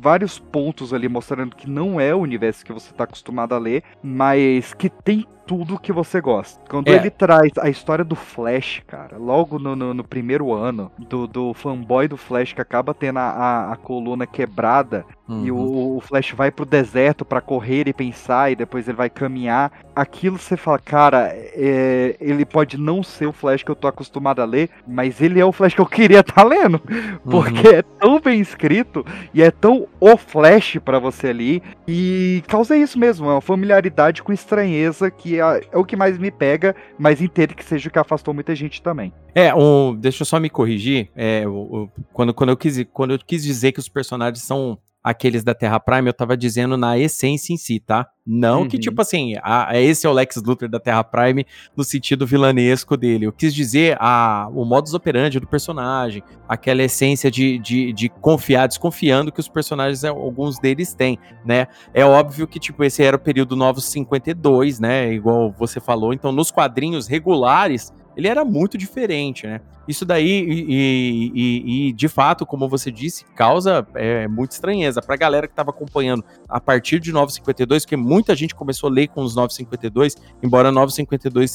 vários 0.00 0.38
pontos 0.38 0.94
ali, 0.94 1.08
mostrando 1.08 1.56
que 1.56 1.68
não 1.68 2.00
é 2.00 2.14
o 2.14 2.20
universo 2.20 2.64
que 2.64 2.72
você 2.72 2.92
tá 2.94 3.02
acostumado 3.02 3.56
a 3.56 3.58
ler, 3.58 3.82
mas 4.00 4.72
que 4.72 4.88
tem 4.88 5.26
tudo 5.48 5.80
que 5.80 5.90
você 5.90 6.20
gosta. 6.20 6.60
Quando 6.68 6.88
é. 6.88 6.92
ele 6.92 7.08
traz 7.08 7.50
a 7.58 7.70
história 7.70 8.04
do 8.04 8.14
Flash, 8.14 8.82
cara, 8.86 9.16
logo 9.16 9.58
no, 9.58 9.74
no, 9.74 9.94
no 9.94 10.04
primeiro 10.04 10.52
ano, 10.52 10.92
do, 10.98 11.26
do 11.26 11.54
fanboy 11.54 12.06
do 12.06 12.18
Flash 12.18 12.52
que 12.52 12.60
acaba 12.60 12.92
tendo 12.92 13.18
a, 13.18 13.30
a, 13.30 13.72
a 13.72 13.76
coluna 13.76 14.26
quebrada 14.26 15.06
uhum. 15.26 15.46
e 15.46 15.50
o, 15.50 15.96
o, 15.96 16.00
Flash 16.02 16.32
vai 16.32 16.50
pro 16.50 16.66
deserto 16.66 17.24
para 17.24 17.40
correr 17.40 17.88
e 17.88 17.94
pensar 17.94 18.52
e 18.52 18.56
depois 18.56 18.86
ele 18.86 18.98
vai 18.98 19.07
caminhar. 19.10 19.72
Aquilo 19.94 20.38
você 20.38 20.56
fala, 20.56 20.78
cara, 20.78 21.30
é, 21.34 22.16
ele 22.20 22.44
pode 22.44 22.78
não 22.78 23.02
ser 23.02 23.26
o 23.26 23.32
Flash 23.32 23.62
que 23.62 23.70
eu 23.70 23.76
tô 23.76 23.88
acostumado 23.88 24.40
a 24.40 24.44
ler, 24.44 24.70
mas 24.86 25.20
ele 25.20 25.40
é 25.40 25.44
o 25.44 25.52
Flash 25.52 25.74
que 25.74 25.80
eu 25.80 25.86
queria 25.86 26.20
estar 26.20 26.34
tá 26.34 26.44
lendo. 26.44 26.80
Porque 27.28 27.68
uhum. 27.68 27.74
é 27.74 27.82
tão 27.82 28.20
bem 28.20 28.40
escrito 28.40 29.04
e 29.34 29.42
é 29.42 29.50
tão 29.50 29.88
o 30.00 30.16
Flash 30.16 30.78
para 30.84 30.98
você 30.98 31.28
ali. 31.28 31.62
E 31.86 32.42
causa 32.46 32.76
isso 32.76 32.98
mesmo, 32.98 33.28
é 33.28 33.32
uma 33.32 33.40
familiaridade 33.40 34.22
com 34.22 34.32
estranheza 34.32 35.10
que 35.10 35.40
é, 35.40 35.60
é, 35.72 35.76
o 35.76 35.84
que 35.84 35.96
mais 35.96 36.18
me 36.18 36.30
pega, 36.30 36.74
mas 36.98 37.20
entendo 37.20 37.54
que 37.54 37.64
seja 37.64 37.88
o 37.88 37.92
que 37.92 37.98
afastou 37.98 38.32
muita 38.34 38.54
gente 38.54 38.82
também. 38.82 39.12
É, 39.34 39.54
um, 39.54 39.94
deixa 39.94 40.22
eu 40.22 40.26
só 40.26 40.40
me 40.40 40.50
corrigir. 40.50 41.10
É, 41.14 41.46
o, 41.46 41.52
o, 41.52 41.90
quando, 42.12 42.34
quando, 42.34 42.50
eu 42.50 42.56
quis, 42.56 42.84
quando 42.92 43.12
eu 43.12 43.18
quis 43.18 43.42
dizer 43.42 43.72
que 43.72 43.78
os 43.78 43.88
personagens 43.88 44.42
são 44.44 44.78
aqueles 45.08 45.42
da 45.42 45.54
Terra 45.54 45.80
Prime, 45.80 46.06
eu 46.06 46.12
tava 46.12 46.36
dizendo 46.36 46.76
na 46.76 46.98
essência 46.98 47.52
em 47.52 47.56
si, 47.56 47.80
tá? 47.80 48.06
Não 48.26 48.60
uhum. 48.60 48.68
que, 48.68 48.78
tipo 48.78 49.00
assim, 49.00 49.32
a, 49.42 49.70
esse 49.80 50.06
é 50.06 50.10
o 50.10 50.12
Lex 50.12 50.36
Luthor 50.36 50.68
da 50.68 50.78
Terra 50.78 51.02
Prime 51.02 51.46
no 51.74 51.82
sentido 51.82 52.26
vilanesco 52.26 52.94
dele. 52.94 53.24
Eu 53.24 53.32
quis 53.32 53.54
dizer 53.54 53.96
a, 53.98 54.50
o 54.52 54.66
modus 54.66 54.92
operandi 54.92 55.40
do 55.40 55.46
personagem, 55.46 56.22
aquela 56.46 56.82
essência 56.82 57.30
de, 57.30 57.58
de, 57.58 57.90
de 57.94 58.10
confiar, 58.10 58.68
desconfiando 58.68 59.32
que 59.32 59.40
os 59.40 59.48
personagens, 59.48 60.04
é, 60.04 60.08
alguns 60.08 60.58
deles 60.58 60.92
têm, 60.92 61.18
né? 61.42 61.68
É 61.94 62.04
óbvio 62.04 62.46
que, 62.46 62.58
tipo, 62.58 62.84
esse 62.84 63.02
era 63.02 63.16
o 63.16 63.20
período 63.20 63.56
Novos 63.56 63.86
52, 63.86 64.78
né? 64.78 65.10
Igual 65.10 65.54
você 65.58 65.80
falou. 65.80 66.12
Então, 66.12 66.30
nos 66.30 66.50
quadrinhos 66.50 67.06
regulares, 67.06 67.94
ele 68.18 68.26
era 68.26 68.44
muito 68.44 68.76
diferente, 68.76 69.46
né? 69.46 69.60
Isso 69.86 70.04
daí, 70.04 70.28
e, 70.28 71.32
e, 71.34 71.88
e 71.88 71.92
de 71.92 72.08
fato, 72.08 72.44
como 72.44 72.68
você 72.68 72.90
disse, 72.90 73.24
causa 73.36 73.86
é, 73.94 74.26
muita 74.26 74.54
estranheza. 74.54 75.00
Pra 75.00 75.14
galera 75.14 75.46
que 75.46 75.52
estava 75.52 75.70
acompanhando 75.70 76.24
a 76.48 76.60
partir 76.60 76.98
de 76.98 77.12
952, 77.12 77.84
porque 77.84 77.96
muita 77.96 78.34
gente 78.34 78.56
começou 78.56 78.90
a 78.90 78.92
ler 78.92 79.06
com 79.06 79.22
os 79.22 79.36
952, 79.36 80.16
embora 80.42 80.72
952 80.72 81.48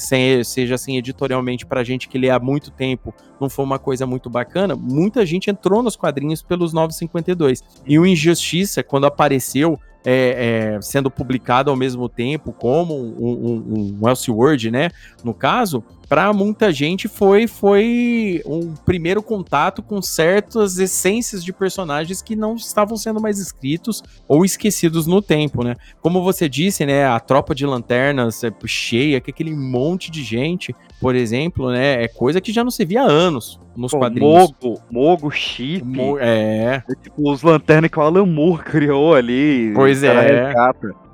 seja 0.46 0.76
assim 0.76 0.96
editorialmente 0.96 1.66
pra 1.66 1.84
gente 1.84 2.08
que 2.08 2.18
lê 2.18 2.30
há 2.30 2.40
muito 2.40 2.72
tempo, 2.72 3.14
não 3.42 3.50
foi 3.50 3.66
uma 3.66 3.78
coisa 3.78 4.08
muito 4.08 4.30
bacana, 4.30 4.74
muita 4.74 5.26
gente 5.26 5.50
entrou 5.50 5.84
nos 5.84 5.98
quadrinhos 5.98 6.42
pelos 6.42 6.72
952. 6.72 7.62
E 7.86 8.00
o 8.00 8.06
Injustiça, 8.06 8.82
quando 8.82 9.06
apareceu, 9.06 9.78
é, 10.06 10.76
é, 10.76 10.82
sendo 10.82 11.10
publicado 11.10 11.70
ao 11.70 11.78
mesmo 11.78 12.10
tempo, 12.10 12.52
como 12.52 12.94
um, 12.96 13.98
um, 13.98 13.98
um 14.02 14.10
Elseworld, 14.10 14.70
né? 14.70 14.90
No 15.24 15.34
caso, 15.34 15.84
para 16.14 16.32
muita 16.32 16.72
gente 16.72 17.08
foi 17.08 17.48
foi 17.48 18.40
um 18.46 18.76
primeiro 18.86 19.24
contato 19.24 19.82
com 19.82 20.00
certas 20.00 20.78
essências 20.78 21.44
de 21.44 21.52
personagens 21.52 22.22
que 22.22 22.36
não 22.36 22.54
estavam 22.54 22.96
sendo 22.96 23.20
mais 23.20 23.40
escritos 23.40 24.04
ou 24.28 24.46
esquecidos 24.46 25.08
no 25.08 25.24
tempo, 25.24 25.64
né? 25.64 25.76
Como 26.02 26.22
você 26.22 26.48
disse, 26.48 26.86
né, 26.86 27.08
a 27.08 27.20
tropa 27.20 27.56
de 27.56 27.66
lanternas 27.66 28.44
é 28.44 28.54
cheia, 28.68 29.20
que 29.20 29.32
aquele 29.32 29.56
monte 29.56 30.12
de 30.12 30.22
gente, 30.22 30.76
por 31.02 31.16
exemplo, 31.16 31.72
né, 31.72 32.04
é 32.04 32.08
coisa 32.08 32.40
que 32.40 32.54
já 32.54 32.64
não 32.64 32.70
se 32.70 32.86
via 32.86 33.02
há 33.02 33.08
anos 33.08 33.60
nos 33.76 33.92
Pô, 33.92 33.98
quadrinhos. 33.98 34.54
Mogo, 34.62 34.82
Mogo, 34.92 35.32
Chip. 35.32 35.84
Mo 35.84 36.20
é. 36.20 36.84
é. 36.88 36.96
Tipo, 37.02 37.32
os 37.32 37.42
lanternas 37.42 37.90
que 37.90 37.98
o 37.98 38.04
Alan 38.04 38.28
Moore 38.28 38.62
criou 38.70 39.16
ali. 39.16 39.72
Pois 39.74 40.04
é. 40.04 40.54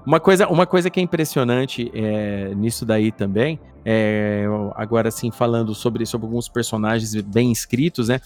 Uma 0.10 0.20
coisa, 0.20 0.48
uma 0.48 0.66
coisa 0.66 0.90
que 0.90 1.00
é 1.00 1.04
impressionante 1.04 1.92
é, 1.94 2.56
nisso 2.56 2.84
daí 2.84 3.12
também, 3.12 3.60
é, 3.86 4.44
agora 4.74 5.12
sim 5.12 5.30
falando 5.30 5.76
sobre, 5.76 6.04
sobre 6.04 6.26
alguns 6.26 6.50
personagens 6.50 7.14
bem 7.22 7.52
escritos, 7.52 8.08
né? 8.08 8.20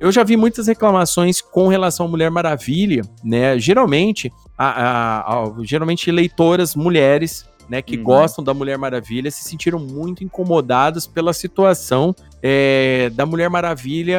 Eu 0.00 0.10
já 0.10 0.24
vi 0.24 0.34
muitas 0.34 0.66
reclamações 0.66 1.42
com 1.42 1.68
relação 1.68 2.06
à 2.06 2.08
Mulher 2.08 2.30
Maravilha, 2.30 3.02
né? 3.22 3.58
Geralmente, 3.58 4.32
a, 4.56 4.66
a, 4.66 5.42
a 5.42 5.52
geralmente 5.60 6.10
leitoras 6.10 6.74
mulheres 6.74 7.46
né, 7.68 7.82
que 7.82 7.98
uhum. 7.98 8.04
gostam 8.04 8.42
da 8.42 8.54
Mulher 8.54 8.78
Maravilha 8.78 9.30
se 9.30 9.44
sentiram 9.44 9.78
muito 9.78 10.24
incomodadas 10.24 11.06
pela 11.06 11.34
situação 11.34 12.16
é, 12.42 13.10
da 13.10 13.26
Mulher 13.26 13.50
Maravilha, 13.50 14.18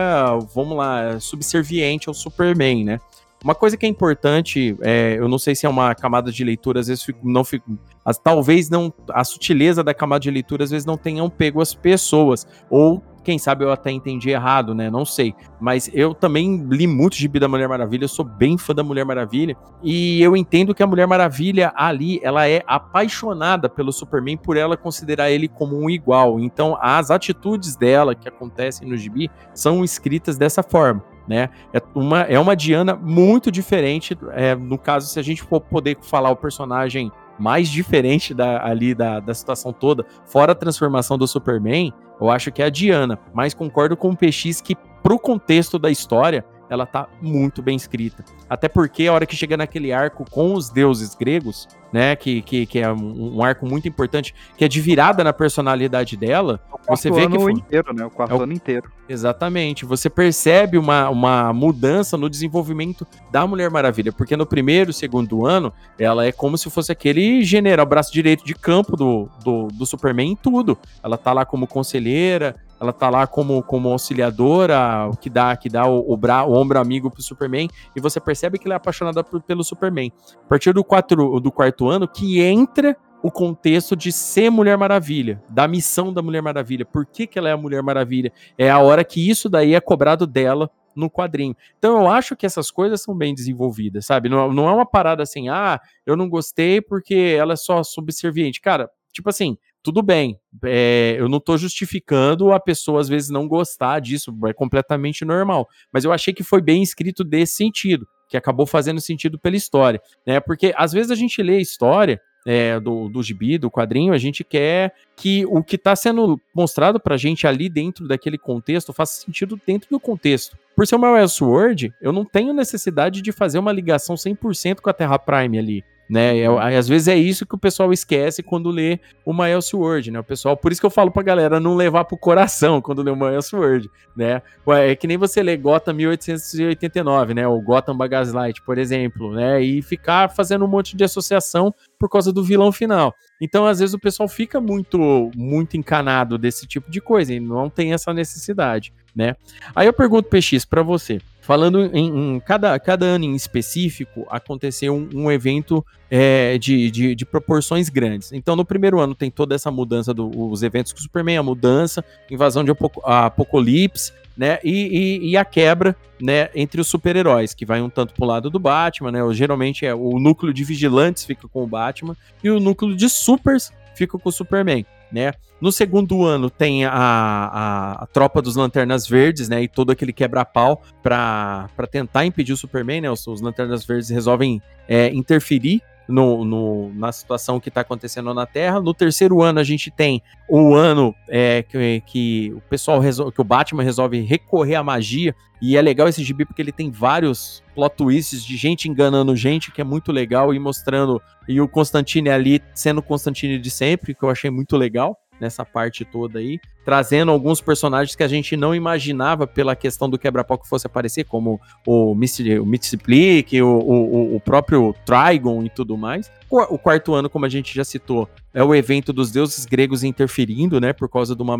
vamos 0.53 0.77
lá, 0.77 1.19
subserviente 1.19 2.09
ao 2.09 2.13
Superman, 2.13 2.83
né? 2.83 2.99
Uma 3.43 3.53
coisa 3.53 3.77
que 3.77 3.85
é 3.85 3.89
importante, 3.89 4.75
é, 4.81 5.15
eu 5.17 5.27
não 5.27 5.37
sei 5.37 5.53
se 5.53 5.65
é 5.65 5.69
uma 5.69 5.93
camada 5.93 6.31
de 6.31 6.43
leitura, 6.43 6.79
às 6.79 6.87
vezes 6.87 7.03
fico, 7.03 7.19
não 7.23 7.43
fico. 7.43 7.77
As, 8.03 8.17
talvez 8.17 8.67
não. 8.67 8.91
A 9.11 9.23
sutileza 9.23 9.83
da 9.83 9.93
camada 9.93 10.21
de 10.21 10.31
leitura, 10.31 10.63
às 10.63 10.71
vezes, 10.71 10.85
não 10.85 10.97
tenham 10.97 11.29
pego 11.29 11.61
as 11.61 11.71
pessoas. 11.75 12.47
Ou, 12.67 13.03
quem 13.23 13.37
sabe, 13.37 13.63
eu 13.63 13.71
até 13.71 13.91
entendi 13.91 14.31
errado, 14.31 14.73
né? 14.73 14.89
Não 14.89 15.05
sei. 15.05 15.35
Mas 15.61 15.87
eu 15.93 16.15
também 16.15 16.65
li 16.67 16.87
muito 16.87 17.15
de 17.15 17.27
da 17.27 17.47
Mulher 17.47 17.69
Maravilha, 17.69 18.05
eu 18.05 18.09
sou 18.09 18.25
bem 18.25 18.57
fã 18.57 18.73
da 18.73 18.83
Mulher 18.83 19.05
Maravilha. 19.05 19.55
E 19.83 20.19
eu 20.19 20.35
entendo 20.35 20.73
que 20.73 20.81
a 20.81 20.87
Mulher 20.87 21.05
Maravilha 21.05 21.71
ali, 21.75 22.19
ela 22.23 22.49
é 22.49 22.63
apaixonada 22.65 23.69
pelo 23.69 23.91
Superman 23.91 24.37
por 24.37 24.57
ela 24.57 24.75
considerar 24.75 25.29
ele 25.29 25.47
como 25.47 25.77
um 25.77 25.91
igual. 25.91 26.39
Então, 26.39 26.75
as 26.81 27.11
atitudes 27.11 27.75
dela 27.75 28.15
que 28.15 28.27
acontecem 28.27 28.89
no 28.89 28.97
gibi 28.97 29.29
são 29.53 29.83
escritas 29.83 30.37
dessa 30.39 30.63
forma 30.63 31.03
né? 31.27 31.49
É 31.73 31.81
uma, 31.93 32.21
é 32.21 32.39
uma 32.39 32.55
Diana 32.55 32.95
muito 32.95 33.51
diferente. 33.51 34.17
É, 34.31 34.55
no 34.55 34.77
caso, 34.77 35.07
se 35.07 35.19
a 35.19 35.23
gente 35.23 35.43
for 35.43 35.59
poder 35.61 35.97
falar 36.01 36.29
o 36.29 36.35
personagem 36.35 37.11
mais 37.37 37.69
diferente 37.69 38.33
da, 38.33 38.65
ali 38.65 38.95
da, 38.95 39.19
da 39.19 39.33
situação 39.33 39.71
toda, 39.71 40.05
fora 40.25 40.53
a 40.53 40.55
transformação 40.55 41.17
do 41.17 41.27
Superman, 41.27 41.93
eu 42.19 42.29
acho 42.29 42.51
que 42.51 42.61
é 42.61 42.65
a 42.65 42.69
Diana. 42.69 43.19
Mas 43.33 43.53
concordo 43.53 43.95
com 43.95 44.09
o 44.09 44.15
PX 44.15 44.61
que, 44.61 44.75
pro 45.03 45.19
contexto 45.19 45.77
da 45.77 45.91
história, 45.91 46.43
ela 46.69 46.85
tá 46.85 47.07
muito 47.21 47.61
bem 47.61 47.75
escrita. 47.75 48.23
Até 48.49 48.67
porque 48.67 49.07
a 49.07 49.13
hora 49.13 49.25
que 49.25 49.35
chega 49.35 49.57
naquele 49.57 49.91
arco 49.91 50.25
com 50.29 50.53
os 50.53 50.69
deuses 50.69 51.15
gregos, 51.15 51.67
né, 51.91 52.15
que, 52.15 52.41
que, 52.41 52.65
que 52.65 52.79
é 52.79 52.91
um, 52.91 53.37
um 53.37 53.43
arco 53.43 53.65
muito 53.65 53.87
importante, 53.87 54.33
que 54.57 54.65
é 54.65 54.67
de 54.67 54.81
virada 54.81 55.23
na 55.23 55.31
personalidade 55.31 56.17
dela, 56.17 56.59
é 56.87 56.95
você 56.95 57.09
vê 57.09 57.27
que 57.27 57.39
foi... 57.39 57.53
inteiro, 57.53 57.93
né, 57.93 58.05
o 58.05 58.09
quarto 58.09 58.33
é 58.33 58.37
o... 58.37 58.41
ano 58.43 58.53
inteiro. 58.53 58.91
Exatamente, 59.09 59.85
você 59.85 60.09
percebe 60.09 60.77
uma, 60.77 61.09
uma 61.09 61.53
mudança 61.53 62.17
no 62.17 62.29
desenvolvimento 62.29 63.07
da 63.31 63.47
Mulher 63.47 63.71
Maravilha, 63.71 64.11
porque 64.11 64.35
no 64.35 64.45
primeiro, 64.45 64.91
segundo 64.91 65.45
ano, 65.45 65.71
ela 65.97 66.25
é 66.25 66.31
como 66.31 66.57
se 66.57 66.69
fosse 66.69 66.91
aquele 66.91 67.41
general, 67.43 67.85
braço 67.85 68.11
direito 68.11 68.45
de 68.45 68.53
campo 68.53 68.97
do, 68.97 69.29
do, 69.43 69.67
do 69.67 69.85
Superman 69.85 70.31
em 70.31 70.35
tudo. 70.35 70.77
Ela 71.01 71.17
tá 71.17 71.31
lá 71.31 71.45
como 71.45 71.65
conselheira, 71.65 72.55
ela 72.79 72.93
tá 72.93 73.09
lá 73.09 73.25
como, 73.25 73.61
como 73.63 73.89
auxiliadora, 73.89 75.09
que 75.19 75.29
dá, 75.29 75.55
que 75.55 75.69
dá 75.69 75.85
o, 75.85 76.11
o, 76.11 76.15
bra, 76.15 76.43
o 76.43 76.53
ombro 76.53 76.79
amigo 76.79 77.09
pro 77.09 77.21
Superman, 77.21 77.69
e 77.95 78.01
você 78.01 78.19
percebe 78.19 78.57
que 78.57 78.67
ela 78.67 78.75
é 78.75 78.77
apaixonada 78.77 79.23
por, 79.23 79.41
pelo 79.41 79.63
Superman. 79.63 80.11
A 80.45 80.47
partir 80.47 80.73
do, 80.73 80.83
quatro, 80.83 81.39
do 81.39 81.51
quarto 81.51 81.87
ano, 81.87 82.07
que 82.07 82.41
entra 82.41 82.95
o 83.21 83.31
contexto 83.31 83.95
de 83.95 84.11
ser 84.11 84.49
Mulher 84.49 84.77
Maravilha, 84.77 85.41
da 85.49 85.67
missão 85.67 86.13
da 86.13 86.21
Mulher 86.21 86.41
Maravilha. 86.41 86.85
Por 86.85 87.05
que, 87.05 87.25
que 87.25 87.39
ela 87.39 87.49
é 87.49 87.51
a 87.51 87.57
Mulher 87.57 87.81
Maravilha? 87.81 88.31
É 88.57 88.69
a 88.69 88.79
hora 88.79 89.03
que 89.03 89.27
isso 89.27 89.49
daí 89.49 89.73
é 89.73 89.81
cobrado 89.81 90.27
dela 90.27 90.69
no 90.95 91.09
quadrinho. 91.09 91.55
Então 91.77 92.01
eu 92.01 92.07
acho 92.09 92.35
que 92.35 92.45
essas 92.45 92.71
coisas 92.71 93.01
são 93.01 93.15
bem 93.15 93.33
desenvolvidas, 93.33 94.05
sabe? 94.05 94.29
Não, 94.29 94.51
não 94.51 94.67
é 94.67 94.73
uma 94.73 94.85
parada 94.85 95.21
assim, 95.21 95.47
ah, 95.47 95.79
eu 96.05 96.15
não 96.15 96.27
gostei 96.27 96.81
porque 96.81 97.35
ela 97.37 97.53
é 97.53 97.55
só 97.55 97.83
subserviente. 97.83 98.59
Cara, 98.59 98.89
tipo 99.13 99.29
assim, 99.29 99.57
tudo 99.87 100.03
bem, 100.03 100.37
é, 100.65 101.15
eu 101.17 101.29
não 101.29 101.37
estou 101.37 101.57
justificando 101.57 102.51
a 102.51 102.59
pessoa 102.59 102.99
às 102.99 103.07
vezes 103.07 103.29
não 103.29 103.47
gostar 103.47 104.01
disso, 104.01 104.37
é 104.45 104.51
completamente 104.51 105.23
normal. 105.23 105.65
Mas 105.93 106.03
eu 106.03 106.11
achei 106.11 106.33
que 106.33 106.43
foi 106.43 106.61
bem 106.61 106.83
escrito 106.83 107.23
desse 107.23 107.53
sentido, 107.53 108.05
que 108.27 108.35
acabou 108.35 108.65
fazendo 108.65 108.99
sentido 108.99 109.39
pela 109.39 109.55
história, 109.55 110.01
né? 110.25 110.41
Porque 110.41 110.73
às 110.75 110.91
vezes 110.91 111.09
a 111.09 111.15
gente 111.15 111.41
lê 111.41 111.55
a 111.55 111.61
história 111.61 112.19
é, 112.45 112.81
do, 112.81 113.07
do 113.07 113.23
gibi, 113.23 113.57
do 113.57 113.71
quadrinho, 113.71 114.11
a 114.11 114.17
gente 114.17 114.43
quer 114.43 114.93
que 115.15 115.45
o 115.45 115.63
que 115.63 115.77
está 115.77 115.95
sendo 115.95 116.37
mostrado 116.53 116.99
pra 116.99 117.15
gente 117.15 117.47
ali 117.47 117.69
dentro 117.69 118.09
daquele 118.09 118.37
contexto 118.37 118.91
faça 118.91 119.21
sentido 119.21 119.57
dentro 119.65 119.87
do 119.89 120.01
contexto. 120.01 120.57
Por 120.75 120.85
ser 120.85 120.95
uma 120.95 121.17
Elseworld, 121.17 121.93
eu 122.01 122.11
não 122.11 122.25
tenho 122.25 122.53
necessidade 122.53 123.21
de 123.21 123.31
fazer 123.31 123.57
uma 123.57 123.71
ligação 123.71 124.17
100% 124.17 124.81
com 124.81 124.89
a 124.89 124.93
Terra 124.93 125.17
Prime 125.17 125.57
ali 125.57 125.81
né? 126.09 126.39
É, 126.39 126.77
às 126.77 126.87
vezes 126.87 127.07
é 127.07 127.15
isso 127.15 127.45
que 127.45 127.55
o 127.55 127.57
pessoal 127.57 127.91
esquece 127.91 128.41
quando 128.41 128.69
lê 128.69 128.99
uma 129.25 129.49
Elseworld, 129.49 130.11
né? 130.11 130.19
O 130.19 130.23
pessoal, 130.23 130.55
por 130.55 130.71
isso 130.71 130.79
que 130.79 130.85
eu 130.85 130.91
falo 130.91 131.11
pra 131.11 131.23
galera 131.23 131.59
não 131.59 131.75
levar 131.75 132.05
pro 132.05 132.17
coração 132.17 132.79
quando 132.81 133.03
lê 133.03 133.11
uma 133.11 133.33
Elseworld, 133.33 133.89
né? 134.15 134.41
É 134.67 134.95
que 134.95 135.07
nem 135.07 135.17
você 135.17 135.43
lê 135.43 135.57
Gotham 135.57 135.93
1889, 135.93 137.33
né? 137.33 137.47
O 137.47 137.61
Gotham 137.61 137.97
by 137.97 138.07
Gaslight, 138.07 138.61
por 138.61 138.77
exemplo, 138.77 139.33
né? 139.33 139.61
E 139.61 139.81
ficar 139.81 140.29
fazendo 140.29 140.65
um 140.65 140.67
monte 140.67 140.95
de 140.95 141.03
associação 141.03 141.73
por 141.99 142.09
causa 142.09 142.31
do 142.31 142.43
vilão 142.43 142.71
final. 142.71 143.13
Então, 143.41 143.65
às 143.65 143.79
vezes 143.79 143.93
o 143.93 143.99
pessoal 143.99 144.27
fica 144.27 144.59
muito 144.59 145.31
muito 145.35 145.77
encanado 145.77 146.37
desse 146.37 146.65
tipo 146.65 146.89
de 146.89 147.01
coisa 147.01 147.33
e 147.33 147.39
não 147.39 147.69
tem 147.69 147.93
essa 147.93 148.13
necessidade, 148.13 148.93
né? 149.15 149.35
Aí 149.75 149.87
eu 149.87 149.93
pergunto 149.93 150.29
PX 150.29 150.65
para 150.65 150.81
você, 150.81 151.19
falando 151.47 151.85
em, 151.95 152.35
em, 152.35 152.39
cada, 152.41 152.77
cada 152.77 153.05
ano 153.05 153.23
em 153.23 153.33
específico, 153.33 154.27
aconteceu 154.29 154.93
um, 154.93 155.09
um 155.13 155.31
evento 155.31 155.83
é, 156.11 156.57
de, 156.57 156.91
de, 156.91 157.15
de, 157.15 157.25
proporções 157.25 157.87
grandes. 157.87 158.33
Então, 158.33 158.53
no 158.53 158.65
primeiro 158.65 158.99
ano 158.99 159.15
tem 159.15 159.31
toda 159.31 159.55
essa 159.55 159.71
mudança 159.71 160.13
dos 160.13 160.61
eventos 160.61 160.91
com 160.91 160.99
o 160.99 161.01
Superman, 161.01 161.37
a 161.37 161.43
mudança, 161.43 162.03
invasão 162.29 162.65
de 162.65 162.71
Apocalipse, 163.01 164.11
né? 164.35 164.59
E, 164.61 165.21
e, 165.21 165.29
e, 165.29 165.37
a 165.37 165.45
quebra, 165.45 165.95
né, 166.21 166.49
entre 166.53 166.81
os 166.81 166.87
super-heróis, 166.89 167.53
que 167.53 167.65
vai 167.65 167.81
um 167.81 167.89
tanto 167.89 168.13
pro 168.13 168.25
lado 168.25 168.49
do 168.49 168.59
Batman, 168.59 169.13
né? 169.13 169.19
Geralmente 169.31 169.85
é 169.85 169.95
o 169.95 170.19
núcleo 170.19 170.53
de 170.53 170.65
vigilantes 170.65 171.23
fica 171.23 171.47
com 171.47 171.63
o 171.63 171.67
Batman 171.67 172.17
e 172.43 172.49
o 172.49 172.59
núcleo 172.59 172.93
de 172.93 173.07
supers 173.07 173.71
fica 173.95 174.17
com 174.17 174.27
o 174.27 174.33
Superman, 174.33 174.85
né? 175.11 175.33
No 175.59 175.71
segundo 175.71 176.23
ano 176.23 176.49
tem 176.49 176.85
a, 176.85 176.91
a, 176.91 178.03
a 178.03 178.05
tropa 178.07 178.41
dos 178.41 178.55
Lanternas 178.55 179.07
Verdes, 179.07 179.49
né? 179.49 179.63
E 179.63 179.67
todo 179.67 179.91
aquele 179.91 180.13
quebra-pau 180.13 180.83
para 181.01 181.69
tentar 181.91 182.25
impedir 182.25 182.53
o 182.53 182.57
Superman, 182.57 183.01
né? 183.01 183.11
Os, 183.11 183.25
os 183.25 183.41
Lanternas 183.41 183.85
Verdes 183.85 184.09
resolvem 184.09 184.61
é, 184.87 185.09
interferir 185.09 185.81
no, 186.07 186.45
no, 186.45 186.93
na 186.93 187.11
situação 187.11 187.59
que 187.59 187.69
está 187.69 187.81
acontecendo 187.81 188.33
na 188.33 188.45
Terra. 188.45 188.79
No 188.79 188.93
terceiro 188.93 189.41
ano, 189.41 189.59
a 189.59 189.63
gente 189.63 189.91
tem 189.91 190.21
o 190.49 190.73
ano 190.73 191.13
é, 191.27 191.63
que, 191.63 192.01
que, 192.05 192.53
o 192.55 192.61
pessoal 192.61 192.99
resolve, 192.99 193.33
que 193.33 193.41
o 193.41 193.43
Batman 193.43 193.83
resolve 193.83 194.19
recorrer 194.21 194.75
à 194.75 194.83
magia. 194.83 195.35
E 195.61 195.75
é 195.75 195.81
legal 195.81 196.07
esse 196.07 196.23
gibi 196.23 196.45
porque 196.45 196.61
ele 196.61 196.71
tem 196.71 196.91
vários 196.91 197.63
plot 197.73 197.95
twists 197.95 198.45
de 198.45 198.55
gente 198.55 198.87
enganando 198.87 199.35
gente, 199.35 199.71
que 199.71 199.81
é 199.81 199.83
muito 199.83 200.11
legal, 200.11 200.53
e 200.53 200.59
mostrando. 200.59 201.21
E 201.47 201.59
o 201.59 201.67
Constantine 201.67 202.29
ali 202.29 202.61
sendo 202.73 202.99
o 202.99 203.03
Constantine 203.03 203.59
de 203.59 203.71
sempre, 203.71 204.13
que 204.13 204.23
eu 204.23 204.29
achei 204.29 204.49
muito 204.49 204.77
legal 204.77 205.17
nessa 205.39 205.65
parte 205.65 206.05
toda 206.05 206.39
aí, 206.39 206.59
trazendo 206.87 207.33
alguns 207.33 207.59
personagens 207.59 208.15
que 208.15 208.23
a 208.23 208.29
gente 208.29 208.55
não 208.55 208.73
imaginava 208.73 209.45
pela 209.45 209.75
questão 209.75 210.09
do 210.09 210.17
quebra-pau 210.17 210.57
que 210.57 210.69
fosse 210.69 210.87
aparecer, 210.87 211.25
como 211.25 211.59
o 211.85 212.15
Mitsiplik, 212.15 213.61
o, 213.61 213.67
o, 213.67 214.35
o 214.37 214.39
próprio 214.39 214.95
Trigon 215.05 215.65
e 215.65 215.69
tudo 215.69 215.97
mais. 215.97 216.31
O 216.49 216.77
quarto 216.77 217.13
ano, 217.13 217.29
como 217.29 217.45
a 217.45 217.49
gente 217.49 217.75
já 217.75 217.83
citou, 217.83 218.29
é 218.53 218.63
o 218.63 218.73
evento 218.73 219.11
dos 219.11 219.31
deuses 219.31 219.65
gregos 219.65 220.01
interferindo, 220.01 220.79
né? 220.79 220.93
Por 220.93 221.09
causa 221.09 221.35
de 221.35 221.41
uma. 221.43 221.55